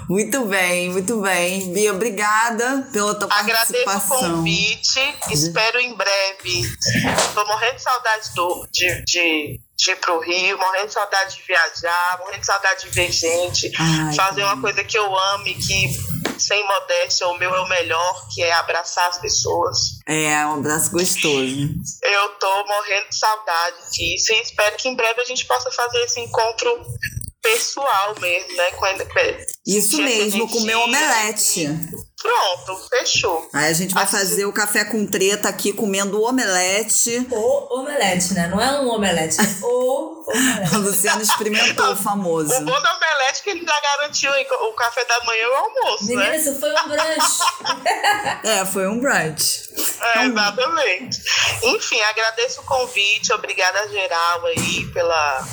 Muito 0.09 0.45
bem, 0.45 0.89
muito 0.89 1.21
bem. 1.21 1.73
Bia, 1.73 1.93
obrigada 1.93 2.87
pela 2.91 3.15
tua 3.15 3.27
Agradeço 3.31 3.81
o 3.81 3.85
participação. 3.85 4.37
convite, 4.37 5.17
espero 5.29 5.79
em 5.79 5.95
breve. 5.95 6.63
Tô 7.33 7.45
morrendo 7.45 7.75
de 7.75 7.81
saudade 7.81 8.33
do, 8.35 8.67
de, 8.71 9.03
de, 9.05 9.59
de 9.77 9.91
ir 9.91 9.95
pro 9.97 10.19
Rio, 10.19 10.57
morrendo 10.57 10.87
de 10.87 10.93
saudade 10.93 11.37
de 11.37 11.43
viajar, 11.43 12.19
morrendo 12.19 12.39
de 12.41 12.45
saudade 12.45 12.83
de 12.83 12.89
ver 12.89 13.11
gente, 13.11 13.71
Ai, 13.77 14.13
fazer 14.15 14.43
uma 14.43 14.59
coisa 14.59 14.83
que 14.83 14.97
eu 14.97 15.17
ame, 15.17 15.55
que 15.55 16.11
sem 16.41 16.65
modéstia, 16.67 17.27
o 17.27 17.37
meu 17.37 17.53
é 17.53 17.61
o 17.61 17.69
melhor, 17.69 18.27
que 18.33 18.41
é 18.41 18.51
abraçar 18.53 19.07
as 19.09 19.19
pessoas. 19.19 19.77
É, 20.07 20.45
um 20.47 20.55
abraço 20.55 20.91
gostoso. 20.91 21.69
Eu 22.01 22.29
tô 22.39 22.65
morrendo 22.65 23.09
de 23.09 23.17
saudade 23.17 23.77
disso 23.91 24.33
e 24.33 24.41
espero 24.41 24.75
que 24.75 24.89
em 24.89 24.95
breve 24.95 25.21
a 25.21 25.25
gente 25.25 25.45
possa 25.45 25.69
fazer 25.71 25.99
esse 25.99 26.19
encontro 26.19 26.83
pessoal 27.41 28.15
mesmo, 28.19 28.55
né? 28.55 28.71
Com 28.71 28.85
a- 28.85 28.95
Isso 29.65 30.01
mesmo, 30.01 30.47
comer 30.49 30.75
dia. 30.75 30.79
omelete. 30.79 31.67
Pronto, 32.21 32.87
fechou. 32.87 33.49
Aí 33.51 33.69
a 33.71 33.73
gente 33.73 33.93
vai 33.95 34.05
fazer 34.05 34.45
o 34.45 34.53
café 34.53 34.85
com 34.85 35.05
treta 35.07 35.49
aqui 35.49 35.73
comendo 35.73 36.21
omelete. 36.21 37.25
O 37.31 37.79
omelete, 37.79 38.33
né? 38.35 38.47
Não 38.47 38.61
é 38.61 38.79
um 38.79 38.89
omelete, 38.89 39.37
é 39.41 39.65
o 39.65 40.23
omelete. 40.29 40.75
A 40.75 40.77
Luciana 40.77 41.21
experimentou 41.23 41.93
o 41.93 41.95
famoso. 41.95 42.53
O 42.53 42.61
bom 42.61 42.79
da 42.79 42.95
omelete 42.95 43.39
é 43.39 43.43
que 43.43 43.49
ele 43.49 43.65
já 43.65 43.81
garantiu 43.81 44.35
hein, 44.35 44.45
o 44.69 44.73
café 44.73 45.03
da 45.05 45.23
manhã 45.23 45.41
e 45.41 45.47
o 45.47 45.55
almoço, 45.55 46.05
Menina, 46.05 46.29
né? 46.29 46.37
isso 46.37 46.59
foi 46.59 46.69
um 46.71 46.87
brunch. 46.87 47.39
É, 48.43 48.65
foi 48.65 48.87
um 48.87 48.99
brunch. 48.99 49.69
É, 50.15 50.25
exatamente. 50.25 51.21
Enfim, 51.63 51.99
agradeço 52.01 52.61
o 52.61 52.65
convite, 52.65 53.33
obrigada 53.33 53.87
geral 53.89 54.45
aí 54.45 54.85
pela 54.93 55.47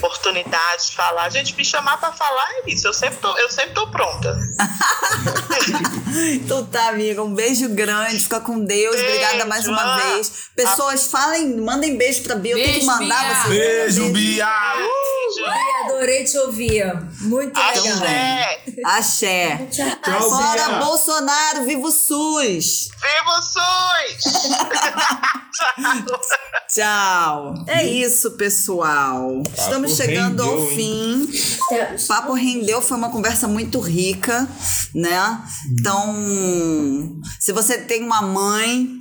oportunidade 0.00 0.86
de 0.86 0.96
falar. 0.96 1.30
Gente, 1.30 1.54
me 1.54 1.64
chamar 1.64 1.98
pra 1.98 2.12
falar 2.12 2.48
é 2.56 2.70
isso. 2.70 2.86
Eu 2.86 2.92
sempre 2.92 3.18
tô, 3.18 3.36
eu 3.36 3.50
sempre 3.50 3.72
tô 3.72 3.90
pronta. 3.90 4.38
Então 6.32 6.66
tá, 6.66 6.88
amiga. 6.88 7.22
Um 7.22 7.32
beijo 7.32 7.68
grande. 7.68 8.18
Fica 8.18 8.40
com 8.40 8.64
Deus. 8.64 8.96
Beijo, 8.96 9.08
Obrigada 9.08 9.44
mais 9.44 9.68
uma 9.68 9.80
ah. 9.80 9.96
vez. 9.96 10.50
Pessoas, 10.56 11.06
falem, 11.06 11.56
mandem 11.56 11.96
beijo 11.96 12.22
pra 12.22 12.34
Bia. 12.34 12.52
Eu 12.52 12.56
tenho 12.56 12.68
que 12.68 12.72
Beijo, 12.78 12.86
mandar 12.86 13.24
Bia. 13.24 13.42
vocês. 13.42 13.94
Beijo, 13.96 14.12
Bia! 14.12 14.46
Beijo. 14.74 15.46
Ai, 15.46 15.84
adorei 15.84 16.24
te 16.24 16.38
ouvir. 16.38 16.84
Muito 17.20 17.56
legal. 17.56 17.94
Axé. 17.94 18.62
Axé. 18.84 19.68
Tchau, 19.70 20.30
Fora 20.30 20.68
Bia. 20.68 20.78
Bolsonaro, 20.78 21.64
viva 21.64 21.86
o 21.86 21.92
SUS! 21.92 22.88
Viva 23.00 23.38
o 23.38 23.42
SUS! 23.42 24.32
Tchau. 25.50 26.20
Tchau. 26.68 27.54
É 27.66 27.84
isso, 27.84 28.32
pessoal. 28.32 29.42
Estamos 29.56 29.89
chegando 29.96 30.42
ao 30.42 30.66
rendeu, 30.66 30.76
fim. 30.76 31.28
O 31.96 32.06
papo 32.06 32.32
rendeu, 32.32 32.80
foi 32.82 32.96
uma 32.96 33.10
conversa 33.10 33.46
muito 33.46 33.78
rica, 33.80 34.48
né? 34.94 35.42
Então, 35.72 37.20
se 37.38 37.52
você 37.52 37.78
tem 37.78 38.02
uma 38.02 38.22
mãe, 38.22 39.00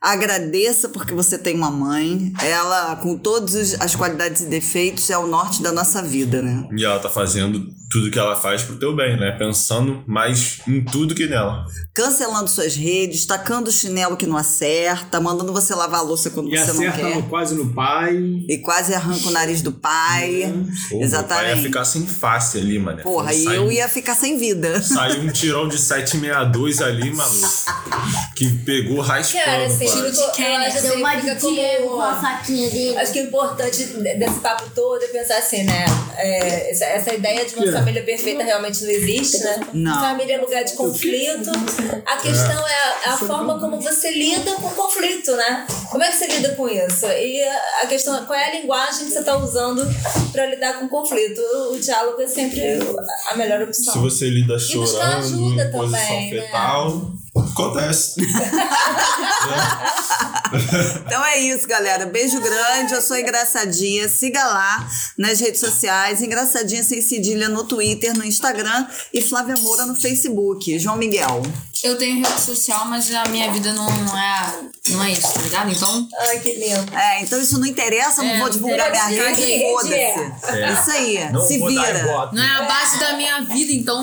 agradeça 0.00 0.88
porque 0.88 1.14
você 1.14 1.38
tem 1.38 1.54
uma 1.56 1.70
mãe. 1.70 2.32
Ela, 2.42 2.96
com 2.96 3.16
todas 3.18 3.74
as 3.80 3.94
qualidades 3.94 4.42
e 4.42 4.46
defeitos, 4.46 5.08
é 5.10 5.18
o 5.18 5.26
norte 5.26 5.62
da 5.62 5.72
nossa 5.72 6.02
vida, 6.02 6.42
né? 6.42 6.68
E 6.76 6.84
ela 6.84 6.98
tá 6.98 7.08
fazendo 7.08 7.66
tudo 7.90 8.10
que 8.10 8.18
ela 8.18 8.34
faz 8.36 8.62
pro 8.62 8.76
teu 8.78 8.94
bem, 8.94 9.18
né? 9.18 9.32
Pensando 9.32 10.02
mais 10.06 10.58
em 10.66 10.84
tudo 10.84 11.14
que 11.14 11.26
nela. 11.26 11.64
Cancelando 11.94 12.48
suas 12.48 12.74
redes, 12.74 13.24
tacando 13.26 13.68
o 13.70 13.72
chinelo 13.72 14.16
que 14.16 14.26
não 14.26 14.36
acerta, 14.36 15.20
mandando 15.20 15.52
você 15.52 15.74
lavar 15.74 16.00
a 16.00 16.02
louça 16.02 16.30
quando 16.30 16.52
E 16.52 16.58
você 16.58 16.72
não 16.72 16.92
quer. 16.92 17.14
no- 17.16 17.22
quase 17.24 17.54
no 17.54 17.72
pai. 17.72 18.16
E 18.48 18.58
quase 18.58 18.92
arranca 18.92 19.28
o 19.28 19.30
nariz 19.30 19.62
do 19.62 19.72
pai. 19.72 20.42
Pô, 20.42 20.56
Meu 20.56 20.66
pai 20.66 20.98
ia 20.98 21.04
Exatamente. 21.04 21.62
ficar 21.62 21.84
sem 21.84 22.06
face 22.06 22.58
ali, 22.58 22.78
mano. 22.78 23.02
Porra, 23.02 23.32
e 23.32 23.44
eu 23.44 23.70
ia 23.70 23.88
ficar 23.88 24.14
sem 24.14 24.36
vida. 24.36 24.82
Saiu 24.82 25.22
um 25.22 25.28
tirão 25.30 25.68
de 25.68 25.78
762 25.78 26.80
ali, 26.82 27.12
maluco. 27.14 27.46
Que 28.36 28.50
pegou 28.50 29.00
raspando. 29.00 29.44
Cara, 29.44 29.65
assim, 29.66 29.86
tô- 30.12 30.32
eu 30.42 30.56
acho 30.66 30.82
Deu 30.82 30.90
assim, 30.92 31.00
uma 31.00 31.14
de 31.16 31.34
Diego 31.54 31.88
com 31.90 32.00
a 32.00 32.20
faquinha 32.20 32.70
dele. 32.70 32.96
Acho 32.96 33.12
que 33.12 33.20
o 33.20 33.24
importante 33.24 33.84
desse 33.84 34.40
papo 34.40 34.64
todo 34.74 35.02
é 35.02 35.08
pensar 35.08 35.38
assim, 35.38 35.62
né? 35.64 35.84
É, 36.16 36.70
essa, 36.70 36.84
essa 36.86 37.14
ideia 37.14 37.44
de 37.44 37.54
uma 37.54 37.70
família 37.72 38.02
perfeita 38.02 38.42
realmente 38.42 38.82
não 38.82 38.90
existe, 38.90 39.38
né? 39.38 39.60
Não. 39.72 40.00
Família 40.00 40.36
é 40.36 40.38
lugar 40.38 40.64
de 40.64 40.72
conflito. 40.72 41.50
A 42.06 42.16
questão 42.16 42.66
é 42.68 43.08
a, 43.08 43.14
a 43.14 43.16
forma 43.18 43.58
como 43.60 43.80
você 43.80 44.10
lida 44.10 44.52
com 44.52 44.66
o 44.66 44.70
conflito, 44.74 45.34
né? 45.36 45.66
Como 45.90 46.02
é 46.02 46.10
que 46.10 46.16
você 46.16 46.26
lida 46.26 46.54
com 46.54 46.68
isso? 46.68 47.06
E 47.06 47.42
a, 47.82 47.86
questão 47.86 48.16
é 48.16 48.24
qual 48.24 48.38
é 48.38 48.46
a 48.46 48.60
linguagem 48.60 49.06
que 49.06 49.12
você 49.12 49.18
está 49.20 49.36
usando 49.36 49.86
para 50.32 50.46
lidar 50.46 50.78
com 50.78 50.86
o 50.86 50.88
conflito. 50.88 51.40
O, 51.40 51.74
o 51.74 51.80
diálogo 51.80 52.20
é 52.20 52.26
sempre 52.26 52.60
a 53.30 53.36
melhor 53.36 53.62
opção. 53.62 53.92
Se 53.92 53.98
você 53.98 54.28
lida 54.30 54.58
chorando, 54.58 55.18
ajuda 55.18 55.64
em 55.64 55.70
posição 55.70 56.00
também, 56.06 56.30
né? 56.34 56.48
Acontece. 57.50 58.14
Então 61.04 61.24
é 61.24 61.38
isso, 61.38 61.66
galera. 61.66 62.06
Beijo 62.06 62.40
grande. 62.40 62.94
Eu 62.94 63.02
sou 63.02 63.16
Engraçadinha. 63.16 64.08
Siga 64.08 64.44
lá 64.44 64.88
nas 65.18 65.40
redes 65.40 65.60
sociais. 65.60 66.22
Engraçadinha 66.22 66.82
sem 66.82 67.02
cedilha 67.02 67.48
no 67.48 67.64
Twitter, 67.64 68.16
no 68.16 68.24
Instagram 68.24 68.86
e 69.12 69.20
Flávia 69.20 69.56
Moura 69.56 69.86
no 69.86 69.94
Facebook. 69.94 70.78
João 70.78 70.96
Miguel. 70.96 71.42
Eu 71.84 71.96
tenho 71.98 72.16
rede 72.26 72.40
social, 72.40 72.84
mas 72.86 73.12
a 73.14 73.24
minha 73.28 73.50
vida 73.52 73.72
não 73.72 73.88
é, 73.88 74.60
não 74.88 75.04
é 75.04 75.12
isso, 75.12 75.32
tá 75.32 75.40
ligado? 75.40 75.70
Então, 75.72 76.08
Ai, 76.20 76.38
que 76.40 76.52
lindo. 76.54 76.94
É, 76.96 77.22
então 77.22 77.40
isso 77.40 77.58
não 77.58 77.66
interessa, 77.66 78.22
não 78.22 78.30
É, 78.30 78.38
vou 78.38 78.48
divulgar 78.50 78.90
minha 78.90 79.04
Rede 79.06 79.60
foda-se. 79.72 79.94
é. 79.94 80.72
Isso 80.72 80.90
aí, 80.90 81.32
Não 81.32 81.46
se 81.46 81.58
vira. 81.58 82.02
não 82.32 82.42
é 82.42 82.56
a 82.56 82.62
base 82.62 82.98
da 82.98 83.12
minha 83.14 83.40
vida, 83.42 83.72
então. 83.72 84.02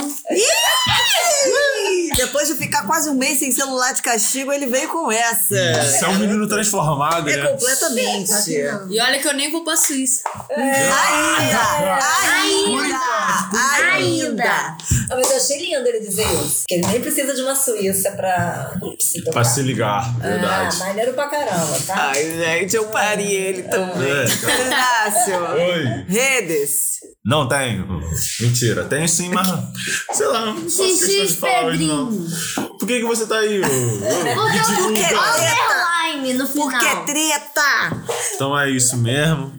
Depois 2.15 2.47
de 2.47 2.55
ficar 2.55 2.85
quase 2.85 3.09
um 3.09 3.15
mês 3.15 3.39
sem 3.39 3.51
celular 3.51 3.93
de 3.93 4.01
castigo, 4.01 4.51
ele 4.51 4.65
veio 4.67 4.87
com 4.89 5.11
essa. 5.11 5.55
Você 5.83 6.05
é 6.05 6.07
um 6.07 6.15
menino 6.19 6.47
transformado, 6.47 7.29
É 7.29 7.37
né? 7.37 7.47
completamente. 7.47 8.31
E 8.89 8.99
olha 8.99 9.19
que 9.19 9.27
eu 9.27 9.33
nem 9.33 9.51
vou 9.51 9.63
pra 9.63 9.75
Suíça. 9.75 10.21
Ainda! 10.55 11.99
Ainda! 12.31 13.93
Ainda! 13.93 14.77
Ah, 15.09 15.15
mas 15.15 15.29
eu 15.29 15.37
achei 15.37 15.57
lindo 15.59 15.87
ele 15.87 15.99
dizer 15.99 16.25
isso. 16.45 16.63
Que 16.67 16.75
ele 16.75 16.87
nem 16.87 17.01
precisa 17.01 17.33
de 17.33 17.41
uma 17.41 17.55
Suíça 17.63 18.11
pra 18.11 18.73
se 18.99 19.19
tocar. 19.19 19.31
Pra 19.31 19.43
se 19.43 19.61
ligar, 19.61 20.13
Ah, 20.21 20.27
verdade. 20.27 20.77
maneiro 20.79 21.13
pra 21.13 21.27
caramba, 21.27 21.77
tá? 21.87 22.11
Ai, 22.13 22.23
gente, 22.23 22.75
eu 22.75 22.85
parei 22.87 23.31
ele 23.31 23.63
também. 23.63 24.09
É. 24.11 24.25
Inácio, 24.67 25.43
Oi. 25.53 26.05
redes. 26.07 26.93
Não 27.25 27.47
tenho. 27.47 28.01
Mentira, 28.41 28.83
tenho 28.85 29.07
sim, 29.07 29.29
mas. 29.29 29.47
Sei 30.11 30.27
lá, 30.27 30.45
não 30.47 30.55
faço 30.69 30.77
questão 31.05 31.49
de 31.49 31.65
hoje, 31.67 31.85
não. 31.85 32.07
Pedrinho. 32.07 32.27
Por 32.79 32.87
que, 32.87 32.99
que 32.99 33.05
você 33.05 33.25
tá 33.25 33.37
aí, 33.37 33.61
ô? 33.61 33.65
ô? 33.65 34.35
Porque 34.83 35.03
treta. 35.03 36.47
Porque 36.53 37.05
treta! 37.05 38.03
Então 38.35 38.59
é 38.59 38.69
isso 38.69 38.97
mesmo. 38.97 39.53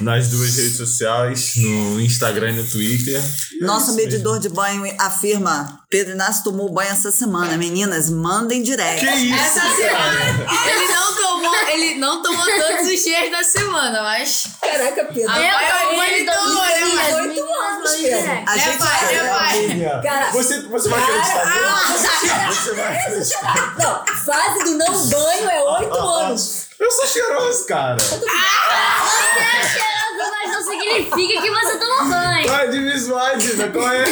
Nas 0.00 0.28
duas 0.28 0.56
redes 0.56 0.76
sociais, 0.76 1.52
no 1.56 2.00
Instagram 2.00 2.50
e 2.50 2.56
no 2.56 2.64
Twitter. 2.64 3.22
Nosso 3.60 3.94
medidor 3.94 4.38
de 4.38 4.48
banho 4.48 4.84
afirma: 4.98 5.80
Pedro 5.88 6.12
Inácio 6.14 6.44
tomou 6.44 6.70
banho 6.72 6.90
essa 6.90 7.10
semana. 7.10 7.56
Meninas, 7.56 8.10
mandem 8.10 8.62
direct. 8.62 9.06
Que 9.06 9.12
isso? 9.14 9.34
Essa 9.34 9.60
semana. 9.74 10.46
Ele 10.68 10.88
não 10.92 11.14
tomou, 11.14 11.54
ele 11.68 11.94
não 11.94 12.22
tomou 12.22 12.44
todos 12.44 12.88
os 12.92 13.02
dias 13.04 13.30
da 13.30 13.42
semana, 13.44 14.02
mas. 14.02 14.44
Caraca, 14.60 15.04
Pedro. 15.06 15.30
Ah, 15.30 15.40
Eu 15.40 15.52
Vai, 15.54 15.72
tomo 15.72 15.96
vai, 15.96 16.10
banho 16.10 16.26
todos 16.26 16.52
os 16.52 16.58
vai, 16.58 16.74
dias. 16.74 16.94
vai. 16.94 17.12
meninas, 17.12 17.14
Oito 17.14 17.44
anos, 17.54 17.90
Pedro. 17.92 18.30
A 18.46 18.56
É 18.56 18.58
gente 18.58 18.78
pai, 18.78 19.14
é 19.14 19.28
pai. 19.28 20.02
Cara, 20.02 20.30
Você, 20.32 20.60
você 20.62 20.88
vai 20.88 21.00
acreditar 21.02 21.44
nele? 21.46 22.54
Você 22.54 22.72
vai 22.74 22.96
acreditar? 23.06 23.74
não, 23.78 24.16
fase 24.24 24.64
do 24.64 24.70
não 24.76 25.06
banho 25.08 25.48
é 25.50 25.62
oito 25.62 25.94
anos. 25.94 26.63
Eu 26.78 26.90
sou 26.90 27.06
cheiroso, 27.06 27.66
cara. 27.66 27.96
Você 27.98 28.14
é 28.16 29.68
cheiroso, 29.68 30.30
mas 30.30 30.50
não 30.52 30.62
significa 30.62 31.42
que 31.42 31.50
você 31.50 31.78
toma 31.78 32.04
banho. 32.04 32.48
Vai 32.48 32.68
de 32.68 32.80
visual, 32.80 33.36
Dina, 33.36 33.68
qual 33.68 33.88
é? 33.92 34.04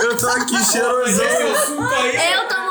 Eu 0.00 0.16
tô 0.16 0.28
aqui 0.28 0.64
cheirosão. 0.64 1.24
Eu 1.26 2.48
tomo 2.48 2.65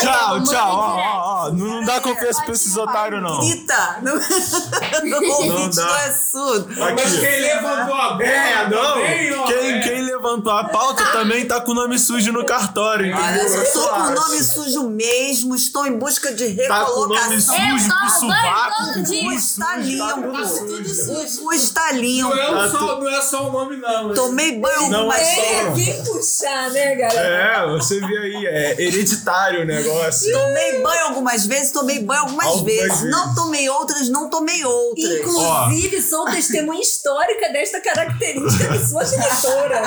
cabelo. 0.00 0.14
Tchau, 0.14 0.36
mãe 0.36 0.44
tchau. 0.44 0.70
Ó, 0.72 0.96
ó, 0.96 1.46
ó. 1.46 1.50
Não, 1.52 1.66
não 1.66 1.84
dá 1.84 2.00
confiança 2.00 2.42
pra 2.42 2.52
esses 2.54 2.76
otários, 2.76 3.22
não. 3.22 3.38
Grita! 3.40 3.98
Não, 4.02 4.14
o 5.20 5.32
ouvinte 5.32 5.76
dá. 5.76 5.84
não 5.86 5.96
é 5.96 6.10
surdo. 6.12 6.68
Mas 6.76 7.00
Aqui. 7.14 7.20
quem 7.20 7.40
levantou 7.40 7.94
a 7.94 8.10
bola 8.14 8.24
É, 8.24 8.68
não. 8.68 8.82
também, 8.94 9.34
ó, 9.34 9.44
Quem, 9.46 9.72
é. 9.72 9.80
quem 9.80 10.02
levantou 10.02 10.52
a 10.52 10.64
pauta 10.64 11.04
também 11.12 11.46
tá 11.46 11.60
com 11.60 11.72
o 11.72 11.74
nome 11.74 11.98
sujo 11.98 12.32
no 12.32 12.44
cartório, 12.44 13.14
Olha, 13.14 13.36
entendeu? 13.42 13.62
eu 13.62 13.72
tô 13.72 13.88
com 13.88 14.00
o 14.00 14.10
nome 14.14 14.42
sujo 14.42 14.88
mesmo, 14.90 15.54
estou 15.54 15.86
em 15.86 15.98
busca 15.98 16.32
de 16.32 16.54
Tá 16.66 16.84
com 16.86 16.92
o 17.00 17.08
nome 17.08 17.14
recolocação. 17.20 17.56
sujo 17.56 17.88
banho 17.88 18.10
sovaco. 18.20 18.84
todo 18.84 18.98
O 19.00 19.02
dia. 19.02 19.22
cu 19.24 19.32
está 19.32 19.76
limpo. 19.76 20.28
O 20.28 21.44
cu 21.44 21.52
está 21.52 21.92
limpo. 21.92 22.28
Não 22.30 22.36
é, 22.38 22.46
Tá 22.64 22.68
só, 22.70 22.80
não 22.80 23.48
o 23.48 23.52
nome, 23.52 23.76
não. 23.76 24.08
mas- 24.08 24.18
Tomei 24.18 24.58
banho 24.58 24.88
Não 24.90 24.98
algumas 25.00 25.20
é 25.20 25.64
só. 25.64 26.12
puxar, 26.12 26.70
né, 26.70 26.94
galera? 26.94 27.64
É, 27.64 27.68
você 27.72 28.00
vê 28.00 28.18
aí, 28.18 28.46
é 28.46 28.82
hereditário 28.82 29.62
o 29.62 29.66
negócio. 29.84 30.32
Tomei 30.32 30.82
banho 30.82 31.04
algumas 31.06 31.46
vezes, 31.46 31.70
tomei 31.72 31.98
banho 32.00 32.22
algumas 32.22 32.46
Algumas 32.46 32.64
vezes. 32.64 32.88
vezes. 33.00 33.10
Não 33.10 33.34
tomei 33.34 33.68
outras, 33.68 34.08
não 34.08 34.28
tomei 34.30 34.64
outras. 34.64 35.20
Inclusive, 35.20 36.02
sou 36.02 36.24
testemunha 36.26 36.80
histórica 36.80 37.52
desta 37.52 37.80
característica 37.80 38.68
de 38.78 38.88
sua 38.88 39.04
genitora. 39.04 39.82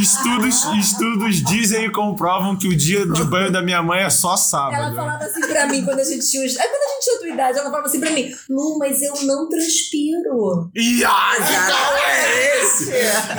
Estudos, 0.00 0.64
estudos 0.78 1.36
dizem 1.44 1.86
e 1.86 1.92
comprovam 1.92 2.56
que 2.56 2.68
o 2.68 2.76
dia 2.76 3.06
de 3.06 3.24
banho 3.24 3.50
da 3.52 3.62
minha 3.62 3.82
mãe 3.82 4.02
é 4.02 4.10
só 4.10 4.28
Ela 4.30 4.36
sábado. 4.36 4.96
falava 4.96 5.24
assim 5.24 5.40
pra 5.46 5.66
mim 5.66 5.84
quando 5.84 6.00
a 6.00 6.04
gente 6.04 6.28
tinha. 6.28 6.44
os- 6.46 6.56
Aí 6.58 6.68
quando 6.68 6.82
a 6.82 6.92
gente 6.94 7.04
tinha 7.04 7.16
a 7.16 7.18
tua 7.18 7.28
idade, 7.28 7.58
ela 7.58 7.70
falava 7.70 7.86
assim 7.88 8.00
pra 8.00 8.10
mim: 8.10 8.30
Lu, 8.50 8.78
mas 8.78 9.02
eu 9.02 9.14
não 9.22 9.48
transpiro. 9.48 10.70
Ih, 10.74 11.04
ai, 11.04 11.38
então 11.38 11.96
é 11.96 12.16
é 12.26 12.62
esse? 12.62 12.86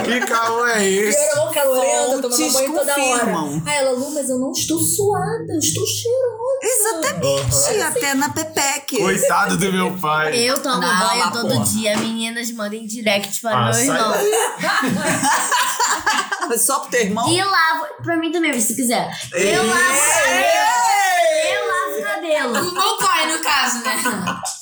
Que 0.03 0.19
caô 0.25 0.65
é 0.67 0.87
E 0.87 0.97
esse? 0.99 1.17
eu 1.17 1.23
era 1.23 1.35
mó 1.45 1.51
calorenta, 1.53 2.21
tomando 2.21 2.53
banho 2.53 2.73
toda 2.73 2.93
hora. 2.93 3.33
Aí 3.65 3.77
ela, 3.77 3.91
Lu, 3.91 4.11
mas 4.13 4.29
eu 4.29 4.39
não 4.39 4.51
estou 4.51 4.79
suada, 4.79 5.46
eu 5.47 5.59
estou 5.59 5.85
cheirosa. 5.85 6.37
Exatamente, 6.63 7.81
até 7.83 8.13
na 8.15 8.29
Pepeque. 8.29 8.97
Coitado 8.97 9.57
do 9.57 9.71
meu 9.71 9.95
pai. 9.97 10.35
Eu 10.37 10.61
tomo 10.61 10.81
Não, 10.81 11.07
banho 11.07 11.31
todo 11.31 11.49
porra. 11.53 11.65
dia. 11.65 11.97
Meninas 11.97 12.51
mandem 12.51 12.85
direct 12.85 13.39
para 13.41 13.67
Ah, 13.67 13.71
meu 13.71 13.79
irmão. 13.79 14.13
Só 16.57 16.79
pro 16.79 16.89
teu 16.91 17.01
irmão? 17.01 17.29
E 17.29 17.41
lavo. 17.43 17.85
Pra 18.03 18.17
mim 18.17 18.31
também, 18.31 18.59
se 18.59 18.75
quiser. 18.75 19.09
Eu 19.33 19.65
lavo. 19.67 19.79
O 22.27 22.51
cabelo. 22.53 22.53
Pro 22.53 22.73
meu 22.73 22.97
pai, 22.97 23.31
no 23.37 23.43
caso, 23.43 23.83
né? 23.83 24.03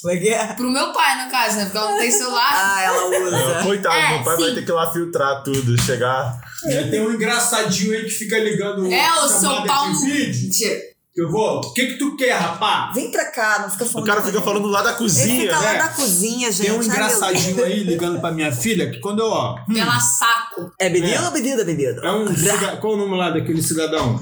Como 0.01 0.13
é 0.13 0.17
que 0.17 0.29
é? 0.29 0.45
Pro 0.53 0.69
meu 0.71 0.93
pai, 0.93 1.25
no 1.25 1.31
caso, 1.31 1.55
né? 1.57 1.63
Porque 1.65 1.77
ela 1.77 1.91
não 1.91 1.97
tem 1.97 2.11
celular. 2.11 2.51
Ah, 2.53 2.81
ela 2.83 3.05
usa. 3.27 3.63
Coitado, 3.63 3.95
É, 3.95 4.09
meu 4.09 4.23
pai 4.23 4.37
vai 4.37 4.49
sim. 4.49 4.55
ter 4.55 4.65
que 4.65 4.71
ir 4.71 4.73
lá 4.73 4.91
filtrar 4.91 5.43
tudo, 5.43 5.81
chegar. 5.81 6.39
Já 6.69 6.83
tem 6.89 7.01
um 7.01 7.11
engraçadinho 7.13 7.93
aí 7.93 8.03
que 8.03 8.09
fica 8.11 8.37
ligando 8.39 8.91
É, 8.91 9.11
o 9.11 9.15
chamada 9.27 9.39
seu 9.39 9.61
de 9.61 9.67
pau 9.67 9.89
no- 9.89 9.99
vídeo. 10.01 10.43
Mentira. 10.43 10.95
Eu 11.17 11.31
vou. 11.31 11.59
O 11.61 11.73
que 11.73 11.85
que 11.87 11.97
tu 11.97 12.17
quer, 12.17 12.33
rapá? 12.33 12.91
Vem 12.93 13.09
pra 13.09 13.23
cá, 13.31 13.59
não 13.59 13.69
fica 13.69 13.85
O 13.85 13.87
falando. 13.87 14.05
cara 14.07 14.19
com 14.21 14.27
fica 14.27 14.41
falando 14.41 14.67
lá 14.67 14.81
da 14.81 14.89
Ele 14.89 14.97
cozinha, 14.97 15.41
fica 15.43 15.59
lá 15.59 15.71
né? 15.71 15.77
da 15.79 15.87
cozinha, 15.87 16.51
gente. 16.51 16.65
Tem 16.67 16.71
um 16.71 16.81
Ai, 16.81 16.87
meu 16.87 16.93
engraçadinho 16.93 17.63
aí 17.63 17.83
ligando 17.83 18.19
pra 18.19 18.31
minha 18.31 18.51
filha 18.51 18.91
que 18.91 18.99
quando 18.99 19.19
eu, 19.21 19.27
ó. 19.29 19.55
Pela 19.65 19.97
saco. 19.97 20.73
É 20.77 20.89
bebida 20.89 21.23
ou 21.23 21.31
bebida, 21.31 21.63
bebida? 21.63 22.01
É 22.05 22.11
um. 22.11 22.27
cida- 22.35 22.75
Qual 22.81 22.95
o 22.95 22.97
nome 22.97 23.15
lá 23.15 23.29
daquele 23.29 23.61
cidadão? 23.61 24.19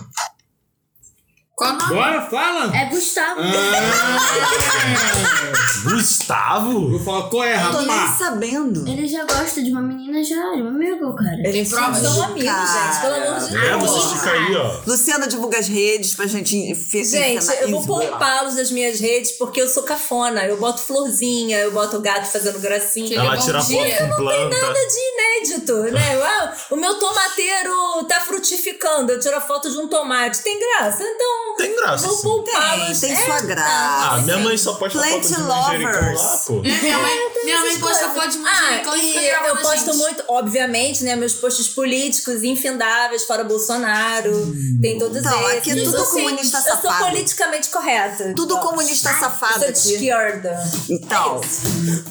Qual 1.55 1.71
o 1.71 1.77
nome? 1.77 1.93
Bora, 1.93 2.21
fala! 2.23 2.75
É 2.75 2.85
Gustavo. 2.85 3.41
Gustavo? 5.83 6.89
Vou 6.89 6.99
falar, 6.99 7.29
qual 7.29 7.43
é, 7.43 7.59
Tô 7.71 7.81
nem 7.81 8.07
sabendo. 8.17 8.87
Ele 8.87 9.07
já 9.07 9.23
gosta 9.25 9.61
de 9.61 9.69
uma 9.71 9.81
menina 9.81 10.23
já, 10.23 10.35
de 10.55 10.61
um 10.63 10.67
amigo, 10.69 11.13
cara. 11.15 11.37
Ele 11.45 11.63
prova 11.65 11.93
São 11.93 12.13
de 12.13 12.21
amigos, 12.21 12.51
cara. 12.51 12.91
gente, 12.91 13.01
pelo 13.01 13.15
amor 13.15 13.39
de 13.49 13.57
É, 13.57 13.77
Deus. 13.77 13.91
você 13.91 14.15
fica 14.17 14.31
aí, 14.31 14.55
ó. 14.55 14.81
Luciana 14.87 15.27
divulga 15.27 15.59
as 15.59 15.67
redes 15.67 16.15
pra 16.15 16.25
gente 16.25 16.73
Gente, 16.73 17.45
eu 17.61 17.69
vou 17.69 17.85
poupá-los 17.85 18.55
das 18.55 18.71
minhas 18.71 18.99
redes 18.99 19.33
porque 19.33 19.61
eu 19.61 19.67
sou 19.67 19.83
cafona. 19.83 20.45
Eu 20.45 20.57
boto 20.57 20.81
florzinha, 20.81 21.59
eu 21.59 21.71
boto 21.71 21.97
o 21.97 22.01
gato 22.01 22.25
fazendo 22.25 22.59
gracinha. 22.59 23.19
Ela 23.19 23.37
tira 23.37 23.61
foto 23.61 23.97
com 23.97 24.15
planta. 24.15 24.57
Nada 24.57 24.79
de 24.79 25.43
inédito, 25.43 25.73
né? 25.91 26.23
Ah, 26.23 26.53
o 26.71 26.75
meu 26.77 26.97
tomateiro 26.97 28.03
tá 28.07 28.21
frutificando, 28.21 29.11
eu 29.11 29.19
tiro 29.19 29.35
a 29.35 29.41
foto 29.41 29.69
de 29.69 29.77
um 29.77 29.87
tomate. 29.87 30.41
Tem 30.41 30.57
graça? 30.59 31.03
Então, 31.03 31.52
Tem 31.57 31.75
graça, 31.75 32.07
vou 32.07 32.17
poupá-los. 32.17 32.99
Tem, 32.99 33.09
tem 33.09 33.21
É, 33.23 33.25
sua 33.25 33.35
Ah, 33.37 33.41
graça. 33.41 34.21
minha 34.23 34.37
mãe 34.39 34.57
só 34.57 34.73
posta 34.73 34.99
Plant 34.99 35.11
foto 35.23 35.27
de 35.27 35.39
manjericão 35.41 35.91
lá, 35.93 36.01
lovers. 36.01 36.21
pô. 36.47 36.53
Minha 36.61 36.97
mãe, 36.99 37.13
minha 37.43 37.59
mãe 37.59 37.79
posta 37.79 38.07
coisas. 38.09 38.13
foto 38.15 38.29
de 38.29 38.37
Ah, 38.47 38.61
manjericão 38.61 38.95
e 38.95 38.99
fica 39.01 39.19
e 39.19 39.47
eu 39.49 39.57
posto 39.57 39.85
gente. 39.85 39.97
muito, 39.97 40.23
obviamente, 40.27 41.03
né? 41.03 41.15
Meus 41.15 41.33
posts 41.33 41.67
políticos 41.69 42.43
infindáveis, 42.43 43.23
fora 43.25 43.43
Bolsonaro. 43.43 44.53
Tem 44.81 44.97
todos 44.97 45.17
Então, 45.17 45.41
esses. 45.49 45.57
aqui 45.57 45.71
é 45.71 45.75
tudo 45.83 45.97
Eu 45.97 46.05
sou- 46.05 46.13
comunista 46.13 46.57
Eu 46.57 46.63
sou 46.63 46.71
safado. 46.81 47.05
politicamente 47.05 47.69
correta. 47.69 48.33
Tudo 48.35 48.55
Então, 48.55 48.67
comunista 48.67 49.09
eu 49.09 49.19
safado 49.19 49.53
Sou 49.59 49.71
de 49.71 49.79
aqui. 49.79 49.93
esquerda. 49.95 50.71
Então, 50.89 51.41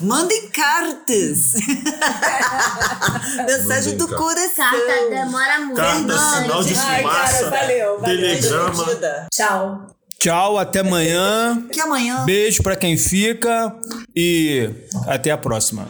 mandem 0.01 0.49
cartas. 0.51 1.53
Mensagem 3.47 3.97
do 3.97 4.09
coração. 4.09 4.71
Carta 4.71 5.09
demora 5.11 5.59
muito. 5.61 5.77
Carta, 5.77 6.19
sinal 6.19 6.63
de 6.63 6.75
Ai, 6.79 7.03
cara, 7.03 7.27
fumaça, 7.27 7.51
valeu, 7.51 8.01
valeu. 8.01 8.19
telegrama. 8.19 9.22
Tchau. 9.31 9.87
Tchau, 10.19 10.57
até 10.57 10.81
amanhã. 10.81 11.67
Que 11.73 11.81
amanhã. 11.81 12.25
Beijo 12.25 12.63
pra 12.63 12.77
quem 12.77 12.97
fica 12.97 13.75
e 14.15 14.71
até 15.09 15.33
a 15.33 15.37
próxima. 15.37 15.87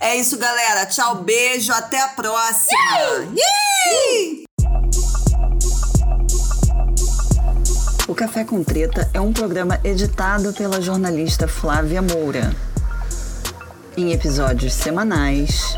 É 0.00 0.16
isso, 0.16 0.36
galera. 0.38 0.86
Tchau, 0.86 1.22
beijo. 1.22 1.72
Até 1.72 2.00
a 2.00 2.08
próxima. 2.08 3.00
Yay! 3.34 4.44
O 8.06 8.14
Café 8.14 8.44
com 8.44 8.62
Treta 8.62 9.10
é 9.12 9.20
um 9.20 9.32
programa 9.32 9.80
editado 9.84 10.52
pela 10.52 10.80
jornalista 10.80 11.48
Flávia 11.48 12.00
Moura. 12.00 12.54
Em 13.96 14.12
episódios 14.12 14.72
semanais, 14.72 15.76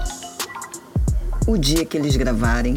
o 1.47 1.57
dia 1.57 1.85
que 1.85 1.97
eles 1.97 2.17
gravarem, 2.17 2.77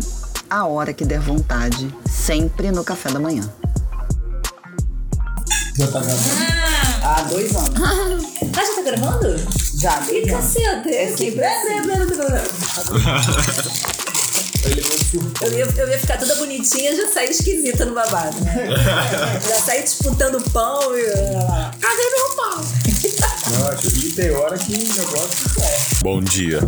a 0.50 0.66
hora 0.66 0.94
que 0.94 1.04
der 1.06 1.20
vontade, 1.20 1.94
sempre 2.10 2.72
no 2.72 2.84
café 2.84 3.12
da 3.12 3.20
manhã. 3.20 3.44
Há 7.04 7.22
dois 7.30 7.56
anos. 7.56 7.74
Ah, 8.56 8.64
já 8.64 8.76
tá 8.76 8.82
gravando? 8.84 9.36
Já, 9.80 10.00
Ih, 10.12 10.28
caceta. 10.28 10.88
É 10.94 11.08
blá, 11.12 12.06
blá. 12.06 12.44
Eu 15.42 15.52
ia, 15.54 15.66
eu 15.76 15.90
ia 15.90 16.00
ficar 16.00 16.18
toda 16.18 16.36
bonitinha 16.36 16.96
já 16.96 17.08
saí 17.08 17.30
esquisita 17.30 17.86
no 17.86 17.94
babado, 17.94 18.40
né? 18.42 18.70
já 19.48 19.56
saí 19.60 19.84
disputando 19.84 20.42
pão 20.52 20.98
e. 20.98 21.04
Cadê 21.80 22.10
meu 22.16 22.36
pão? 22.36 22.66
Não, 23.52 23.68
acho 23.70 23.88
que 23.90 24.12
tem 24.14 24.32
hora 24.32 24.58
que 24.58 24.74
o 24.74 24.78
negócio. 24.78 25.50
Bom 26.02 26.22
dia. 26.22 26.60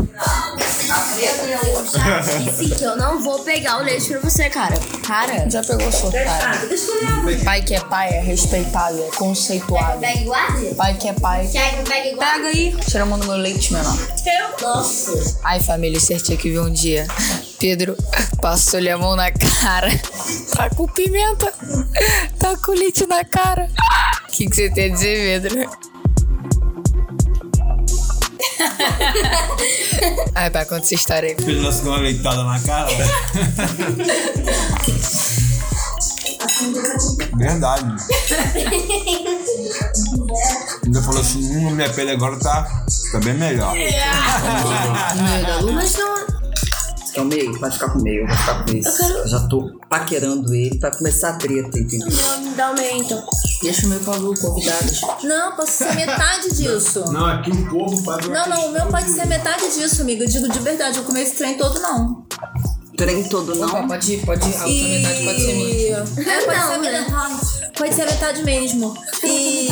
Disse 1.15 2.75
que 2.75 2.83
eu 2.83 2.95
não 2.97 3.21
vou 3.21 3.39
pegar 3.39 3.79
o 3.79 3.83
leite 3.83 4.09
pra 4.09 4.19
você, 4.19 4.49
cara. 4.49 4.75
Cara. 5.05 5.49
Já 5.49 5.63
pegou 5.63 5.91
sua 5.91 6.11
cara. 6.11 6.65
Deixa 6.65 6.91
eu 6.91 7.23
olhar. 7.23 7.43
Pai 7.43 7.61
que 7.61 7.75
é 7.75 7.79
pai 7.79 8.09
é 8.09 8.19
respeitado, 8.19 9.01
é 9.01 9.09
conceituado. 9.15 9.99
Pega? 9.99 10.75
Pai 10.75 10.93
que 10.95 11.07
é 11.07 11.13
pai. 11.13 11.49
Pega 12.17 12.47
aí. 12.47 12.75
Tira 12.89 13.03
a 13.03 13.05
mão 13.05 13.19
do 13.19 13.27
meu 13.27 13.37
leite, 13.37 13.73
menor. 13.73 13.97
Eu? 14.25 14.67
Nossa. 14.67 15.39
Ai, 15.43 15.59
família, 15.59 15.99
certei 15.99 16.37
que 16.37 16.49
vi 16.49 16.59
um 16.59 16.71
dia. 16.71 17.07
Pedro 17.59 17.95
passou-lhe 18.41 18.89
a 18.89 18.97
mão 18.97 19.15
na 19.15 19.31
cara. 19.31 19.89
Tá 20.55 20.69
com 20.69 20.87
pimenta. 20.87 21.53
Tá 22.39 22.57
com 22.57 22.71
leite 22.73 23.05
na 23.07 23.23
cara. 23.23 23.69
O 24.27 24.31
que, 24.31 24.47
que 24.47 24.55
você 24.55 24.69
tem 24.69 24.91
a 24.91 24.93
dizer, 24.93 25.41
Pedro? 25.41 25.94
Ai, 30.35 30.49
pai, 30.49 30.65
conta 30.65 30.81
essa 30.81 30.95
história 30.95 31.29
aí. 31.29 31.35
Ele 31.39 31.61
deu 31.61 31.71
uma 31.91 31.97
leitada 31.97 32.43
na 32.43 32.59
cara. 32.59 32.89
Verdade. 37.37 37.95
Ainda 40.83 41.01
falou 41.01 41.21
assim: 41.21 41.57
hum, 41.57 41.71
minha 41.71 41.89
pele 41.89 42.11
agora 42.11 42.37
tá, 42.39 42.85
tá 43.11 43.19
bem 43.19 43.33
melhor. 43.33 43.73
Mas 45.73 45.97
não. 45.97 46.34
Quer 47.15 47.21
o 47.21 47.25
meio? 47.25 47.57
Pode 47.57 47.75
ficar 47.75 47.89
com 47.91 47.99
o 47.99 48.03
meio, 48.03 48.23
eu 48.23 48.27
vou 48.27 48.35
ficar 48.35 48.65
com 48.65 48.77
esse. 48.77 49.01
Eu 49.01 49.27
já 49.27 49.39
tô 49.47 49.79
paquerando 49.89 50.53
ele 50.53 50.77
pra 50.77 50.91
começar 50.91 51.29
a 51.29 51.33
treta, 51.37 51.79
entendeu? 51.79 52.09
Não, 52.11 52.41
me 52.41 52.49
dá 52.49 52.71
o 52.71 52.75
meio 52.75 52.97
então. 52.97 53.25
Deixa 53.61 53.85
o 53.85 53.89
meu 53.89 53.99
pavô, 54.01 54.33
convidados. 54.33 54.99
Não, 55.23 55.55
posso 55.55 55.71
ser 55.71 55.95
metade 55.95 56.53
disso. 56.53 57.05
Não, 57.13 57.25
aqui 57.25 57.51
o 57.51 57.69
povo 57.69 58.03
faz 58.03 58.27
Não, 58.27 58.49
não, 58.49 58.67
o 58.67 58.71
meu 58.73 58.85
pode 58.87 59.09
ser 59.09 59.25
metade 59.27 59.63
disso, 59.73 60.01
amigo. 60.01 60.23
Eu 60.23 60.27
digo 60.27 60.49
de 60.49 60.59
verdade, 60.59 60.97
eu 60.97 61.05
comer 61.05 61.21
esse 61.21 61.35
trem 61.35 61.57
todo, 61.57 61.79
não. 61.79 62.25
Trem 62.97 63.23
todo 63.29 63.55
não. 63.55 63.87
Pode 63.87 64.13
ir, 64.13 64.25
pode 64.25 64.49
ir. 64.49 64.55
A 64.57 64.65
outra 64.65 64.87
metade 64.89 65.23
pode 65.23 65.41
ser 65.41 65.53
minha. 65.53 65.97
É, 65.97 66.41
pode, 66.45 66.57
Não, 66.59 66.67
ser 66.67 66.77
né? 66.79 66.99
metade, 66.99 67.71
pode 67.77 67.95
ser 67.95 68.05
metade 68.05 68.43
mesmo. 68.43 68.93
E. 69.23 69.69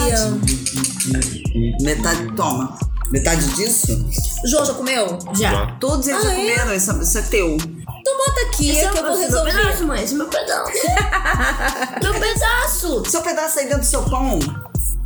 Metade, 1.81 2.35
toma. 2.35 2.77
Metade 3.11 3.45
disso? 3.55 4.05
João 4.45 4.65
já 4.65 4.73
comeu? 4.73 5.19
Já. 5.37 5.67
Todos 5.79 6.07
eles 6.07 6.23
já 6.23 6.29
Ah, 6.29 6.33
é? 6.33 6.35
comeram, 6.35 6.73
isso, 6.75 7.01
isso 7.01 7.17
é 7.17 7.21
teu. 7.23 7.55
Então 7.57 8.17
bota 8.17 8.41
aqui 8.47 8.69
Esse 8.69 8.85
é 8.85 8.89
que 8.89 8.97
eu 8.97 9.03
vou 9.03 9.13
o 9.13 9.17
meu 9.17 9.25
resolver. 9.25 9.51
pedaço, 9.51 9.87
mãe. 9.87 10.03
Esse 10.03 10.13
é 10.13 10.17
meu 10.17 10.27
pedaço. 10.27 10.71
meu 12.01 12.13
pedaço. 12.19 13.03
Seu 13.09 13.21
pedaço 13.21 13.59
aí 13.59 13.65
dentro 13.65 13.81
do 13.81 13.85
seu 13.85 14.03
pão. 14.03 14.39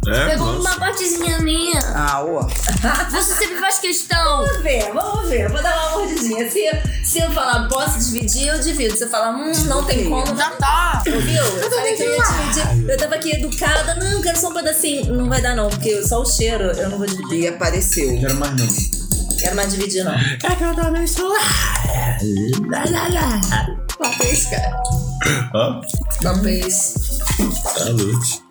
É, 0.10 0.30
Pegou 0.30 0.48
nossa. 0.54 0.60
uma 0.70 0.80
partezinha 0.80 1.40
minha. 1.40 1.80
Ah, 1.94 2.24
ó. 2.24 2.48
Você 3.12 3.34
sempre 3.34 3.58
faz 3.58 3.80
questão. 3.80 4.46
Vamos 4.46 4.62
ver, 4.64 4.92
vamos 4.94 5.30
ver. 5.30 5.50
Vou 5.50 5.62
dar 5.62 5.76
uma 5.90 6.00
mordidinha. 6.00 6.50
Se, 6.50 6.62
se 7.04 7.20
eu 7.20 7.30
falar 7.32 7.68
posso 7.68 8.00
dividir, 8.00 8.48
eu 8.48 8.60
divido. 8.60 8.96
Se 8.96 9.04
eu 9.04 9.10
falar, 9.10 9.32
hum, 9.36 9.52
não 9.66 9.84
tem 9.84 10.10
como, 10.10 10.26
já 10.36 10.50
tá. 10.52 11.04
Ouviu? 11.06 11.44
Eu 11.44 11.70
falei 11.72 11.96
que 11.96 12.04
eu 12.04 12.12
ia 12.14 12.24
dividir. 12.24 12.90
Eu 12.90 12.98
tava 12.98 13.16
aqui 13.16 13.32
educada. 13.32 13.96
Não, 13.96 14.12
eu 14.12 14.22
quero 14.22 14.38
só 14.40 14.50
um 14.50 14.54
pedacinho. 14.54 15.14
Não 15.14 15.28
vai 15.30 15.42
dar, 15.42 15.56
não, 15.56 15.70
porque 15.70 16.02
só 16.08 16.22
o 16.22 16.26
cheiro 16.26 16.66
eu 16.72 16.90
não 16.90 16.98
vou 16.98 17.08
dividir. 17.08 17.40
E 17.42 17.48
apareceu. 17.48 18.18
Quero 18.20 18.36
mais 18.36 18.56
não. 18.56 18.68
Quero 19.38 19.56
mais 19.56 19.72
dividir, 19.72 20.04
não. 20.04 20.14
Papéis, 23.98 24.46
cara. 24.46 24.82
Ó, 25.54 25.82
Papéis. 26.24 26.94
salute. 27.78 28.47